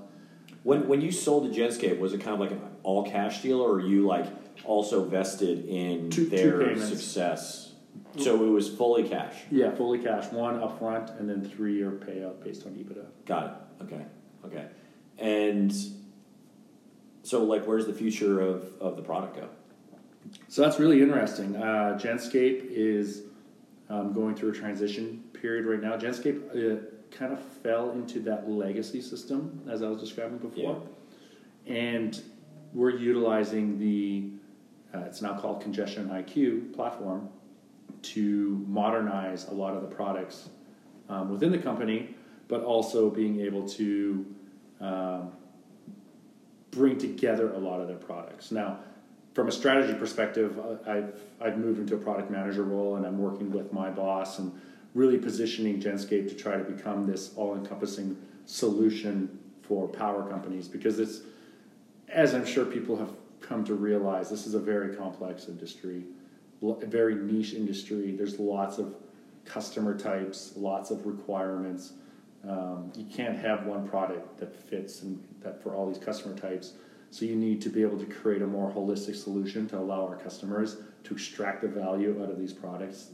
When 0.64 0.88
when 0.88 1.02
you 1.02 1.12
sold 1.12 1.52
to 1.54 1.60
Genscape, 1.60 2.00
was 2.00 2.14
it 2.14 2.22
kind 2.22 2.34
of 2.34 2.40
like 2.40 2.52
an 2.52 2.62
all 2.84 3.04
cash 3.10 3.42
deal, 3.42 3.62
or 3.62 3.74
were 3.74 3.82
you 3.82 4.06
like 4.06 4.26
also 4.66 5.04
vested 5.06 5.66
in 5.66 6.10
Two- 6.10 6.26
two 6.30 6.30
their 6.36 6.60
payments. 6.60 6.90
success? 6.90 7.64
So 8.18 8.44
it 8.46 8.50
was 8.50 8.68
fully 8.70 9.08
cash. 9.08 9.36
Yeah, 9.52 9.72
fully 9.72 10.00
cash, 10.00 10.32
one 10.32 10.60
upfront 10.60 11.20
and 11.20 11.30
then 11.30 11.44
three 11.44 11.76
year 11.76 11.92
payout 11.92 12.44
based 12.44 12.66
on 12.66 12.74
EBITDA. 12.74 13.06
Got 13.26 13.46
it. 13.80 13.84
Okay. 13.84 14.06
Okay. 14.46 14.66
And 15.20 15.74
so, 17.24 17.44
like, 17.44 17.66
where's 17.68 17.86
the 17.86 17.94
future 17.94 18.40
of, 18.42 18.72
of 18.80 18.96
the 18.96 19.02
product 19.04 19.36
go? 19.36 19.50
So 20.48 20.62
that's 20.62 20.80
really 20.80 21.02
interesting. 21.02 21.56
Uh, 21.56 21.98
Genscape 22.02 22.66
is 22.70 23.24
um, 23.90 24.14
going 24.14 24.36
through 24.36 24.50
a 24.52 24.54
transition 24.54 25.24
period 25.34 25.66
right 25.66 25.82
now. 25.82 25.98
Genscape 25.98 26.40
uh, 26.52 26.82
kind 27.12 27.34
of 27.34 27.40
fell 27.40 27.92
into 27.92 28.20
that 28.22 28.50
legacy 28.50 29.02
system, 29.02 29.62
as 29.70 29.82
I 29.82 29.90
was 29.90 30.00
describing 30.00 30.38
before. 30.38 30.82
And 31.66 32.22
we're 32.74 32.98
utilizing 32.98 33.80
the, 33.80 34.30
uh, 34.94 35.06
it's 35.06 35.22
now 35.22 35.38
called 35.38 35.62
Congestion 35.62 36.10
IQ 36.10 36.74
platform 36.74 37.30
to 38.02 38.64
modernize 38.68 39.48
a 39.48 39.54
lot 39.54 39.76
of 39.76 39.82
the 39.82 39.88
products 39.88 40.50
um, 41.10 41.30
within 41.30 41.52
the 41.52 41.58
company, 41.58 42.16
but 42.48 42.64
also 42.64 43.10
being 43.10 43.42
able 43.42 43.68
to 43.68 44.26
um, 44.80 45.32
bring 46.72 46.98
together 46.98 47.52
a 47.54 47.58
lot 47.58 47.82
of 47.82 47.88
their 47.88 47.98
products. 47.98 48.52
Now, 48.52 48.80
from 49.34 49.48
a 49.48 49.52
strategy 49.52 49.94
perspective, 49.94 50.60
I've 50.88 51.20
I've 51.40 51.58
moved 51.58 51.80
into 51.80 51.96
a 51.96 51.98
product 52.00 52.32
manager 52.32 52.64
role, 52.64 52.96
and 52.96 53.06
I'm 53.06 53.20
working 53.20 53.52
with 53.52 53.72
my 53.72 53.90
boss 53.90 54.40
and 54.40 54.52
really 54.94 55.18
positioning 55.18 55.82
Genscape 55.82 56.28
to 56.30 56.36
try 56.36 56.58
to 56.58 56.64
become 56.64 57.06
this 57.06 57.34
all-encompassing 57.36 58.18
solution 58.46 59.40
for 59.62 59.88
power 59.88 60.28
companies 60.30 60.68
because 60.68 61.00
it's, 61.00 61.22
as 62.08 62.34
I'm 62.34 62.46
sure 62.46 62.66
people 62.66 62.96
have 62.96 63.12
come 63.42 63.64
to 63.66 63.74
realize, 63.74 64.30
this 64.30 64.48
is 64.48 64.54
a 64.54 64.60
very 64.60 64.96
complex 64.96 65.48
industry, 65.48 66.04
a 66.64 66.86
very 66.86 67.16
niche 67.16 67.54
industry. 67.54 68.16
There's 68.16 68.40
lots 68.40 68.78
of 68.78 68.96
customer 69.46 69.98
types, 69.98 70.54
lots 70.56 70.90
of 70.92 71.06
requirements. 71.06 71.94
Um, 72.48 72.92
you 72.96 73.06
can't 73.06 73.38
have 73.38 73.66
one 73.66 73.88
product 73.88 74.38
that 74.40 74.56
fits 74.56 75.02
and 75.02 75.24
that 75.42 75.62
for 75.62 75.76
all 75.76 75.88
these 75.92 76.04
customer 76.04 76.36
types. 76.36 76.74
So 77.12 77.26
you 77.26 77.36
need 77.36 77.62
to 77.62 77.70
be 77.70 77.82
able 77.82 77.98
to 78.00 78.06
create 78.06 78.42
a 78.42 78.48
more 78.48 78.72
holistic 78.72 79.16
solution 79.16 79.68
to 79.70 79.78
allow 79.78 80.06
our 80.08 80.18
customers 80.18 80.78
to 81.04 81.14
extract 81.14 81.62
the 81.62 81.68
value 81.68 82.22
out 82.22 82.30
of 82.30 82.38
these 82.38 82.54
products 82.54 83.12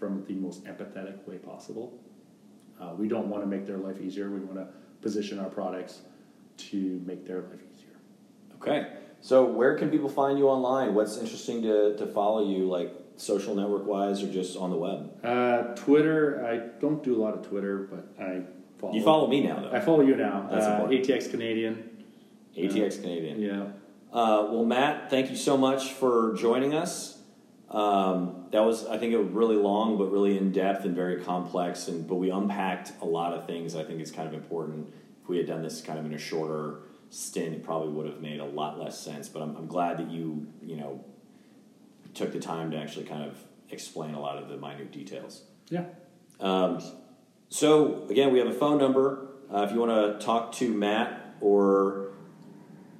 from 0.00 0.24
the 0.24 0.34
most 0.34 0.64
empathetic 0.64 1.28
way 1.28 1.36
possible. 1.36 2.00
Uh, 2.80 2.94
we 2.96 3.06
don't 3.06 3.28
want 3.28 3.42
to 3.42 3.46
make 3.46 3.66
their 3.66 3.76
life 3.76 4.00
easier. 4.00 4.30
We 4.30 4.40
want 4.40 4.58
to 4.58 4.68
position 5.02 5.38
our 5.38 5.50
products 5.50 6.00
to 6.56 7.02
make 7.04 7.26
their 7.26 7.42
life 7.42 7.60
easier. 7.74 7.96
Okay. 8.56 8.96
So, 9.20 9.44
where 9.44 9.76
can 9.76 9.90
people 9.90 10.08
find 10.08 10.38
you 10.38 10.48
online? 10.48 10.94
What's 10.94 11.18
interesting 11.18 11.62
to, 11.62 11.94
to 11.98 12.06
follow 12.06 12.48
you, 12.48 12.66
like 12.66 12.94
social 13.16 13.54
network 13.54 13.86
wise, 13.86 14.22
or 14.22 14.32
just 14.32 14.56
on 14.56 14.70
the 14.70 14.76
web? 14.76 15.12
Uh, 15.22 15.74
Twitter, 15.74 16.44
I 16.46 16.80
don't 16.80 17.02
do 17.04 17.14
a 17.14 17.20
lot 17.22 17.34
of 17.34 17.46
Twitter, 17.46 17.88
but 17.90 18.22
I 18.22 18.42
follow. 18.78 18.94
You 18.94 19.04
follow 19.04 19.26
me 19.26 19.42
now, 19.42 19.60
though. 19.60 19.72
I 19.72 19.80
follow 19.80 20.00
you 20.00 20.16
now. 20.16 20.48
That's 20.50 20.66
uh, 20.66 20.70
important. 20.70 21.06
ATX 21.06 21.30
Canadian. 21.30 22.04
ATX 22.56 23.02
Canadian. 23.02 23.42
Yeah. 23.42 23.62
Uh, 24.10 24.48
well, 24.50 24.64
Matt, 24.64 25.10
thank 25.10 25.30
you 25.30 25.36
so 25.36 25.58
much 25.58 25.92
for 25.92 26.34
joining 26.34 26.74
us. 26.74 27.19
Um, 27.70 28.46
that 28.50 28.64
was, 28.64 28.86
I 28.86 28.98
think, 28.98 29.14
a 29.14 29.22
really 29.22 29.56
long 29.56 29.96
but 29.96 30.10
really 30.10 30.36
in 30.36 30.50
depth 30.50 30.84
and 30.84 30.94
very 30.94 31.22
complex. 31.22 31.88
And 31.88 32.06
but 32.06 32.16
we 32.16 32.30
unpacked 32.30 32.92
a 33.00 33.04
lot 33.04 33.32
of 33.32 33.46
things. 33.46 33.76
I 33.76 33.84
think 33.84 34.00
it's 34.00 34.10
kind 34.10 34.26
of 34.26 34.34
important. 34.34 34.92
If 35.22 35.28
we 35.28 35.36
had 35.36 35.46
done 35.46 35.62
this 35.62 35.80
kind 35.80 35.98
of 35.98 36.04
in 36.04 36.14
a 36.14 36.18
shorter 36.18 36.80
stint, 37.10 37.54
it 37.54 37.62
probably 37.62 37.88
would 37.92 38.06
have 38.06 38.20
made 38.20 38.40
a 38.40 38.44
lot 38.44 38.78
less 38.78 38.98
sense. 38.98 39.28
But 39.28 39.42
I'm, 39.42 39.56
I'm 39.56 39.66
glad 39.66 39.98
that 39.98 40.10
you, 40.10 40.46
you 40.62 40.76
know, 40.76 41.04
took 42.14 42.32
the 42.32 42.40
time 42.40 42.72
to 42.72 42.76
actually 42.76 43.04
kind 43.04 43.22
of 43.22 43.36
explain 43.70 44.14
a 44.14 44.20
lot 44.20 44.36
of 44.36 44.48
the 44.48 44.56
minute 44.56 44.90
details. 44.90 45.42
Yeah. 45.68 45.84
Um, 46.40 46.80
so 47.48 48.06
again, 48.08 48.32
we 48.32 48.38
have 48.40 48.48
a 48.48 48.54
phone 48.54 48.78
number. 48.78 49.28
Uh, 49.52 49.62
if 49.62 49.72
you 49.72 49.78
want 49.78 50.20
to 50.20 50.24
talk 50.24 50.52
to 50.52 50.72
Matt 50.72 51.34
or 51.40 52.08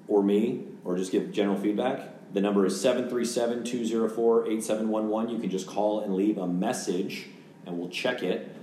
or 0.07 0.23
me, 0.23 0.65
or 0.85 0.97
just 0.97 1.13
give 1.13 1.31
general 1.31 1.57
feedback, 1.57 2.01
the 2.33 2.41
number 2.41 2.65
is 2.67 2.75
737-204-8711. 2.85 5.33
You 5.33 5.39
can 5.39 5.51
just 5.51 5.67
call 5.67 6.01
and 6.01 6.15
leave 6.15 6.39
a 6.39 6.47
message, 6.47 7.27
and 7.67 7.77
we'll 7.79 7.89
check 7.89 8.23
it. 8.23 8.55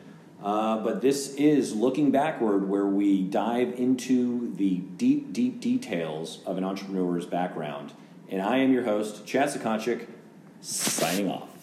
Uh, 0.41 0.81
but 0.83 1.01
this 1.01 1.35
is 1.35 1.75
looking 1.75 2.11
backward, 2.11 2.69
where 2.69 2.85
we 2.85 3.23
dive 3.23 3.73
into 3.73 4.55
the 4.55 4.77
deep, 4.77 5.33
deep 5.33 5.59
details 5.59 6.39
of 6.45 6.57
an 6.57 6.63
entrepreneur's 6.63 7.25
background. 7.25 7.91
And 8.29 8.41
I 8.41 8.57
am 8.57 8.71
your 8.71 8.83
host, 8.83 9.25
Chad 9.25 9.49
Sakonchik, 9.49 10.07
signing 10.61 11.29
off. 11.29 11.56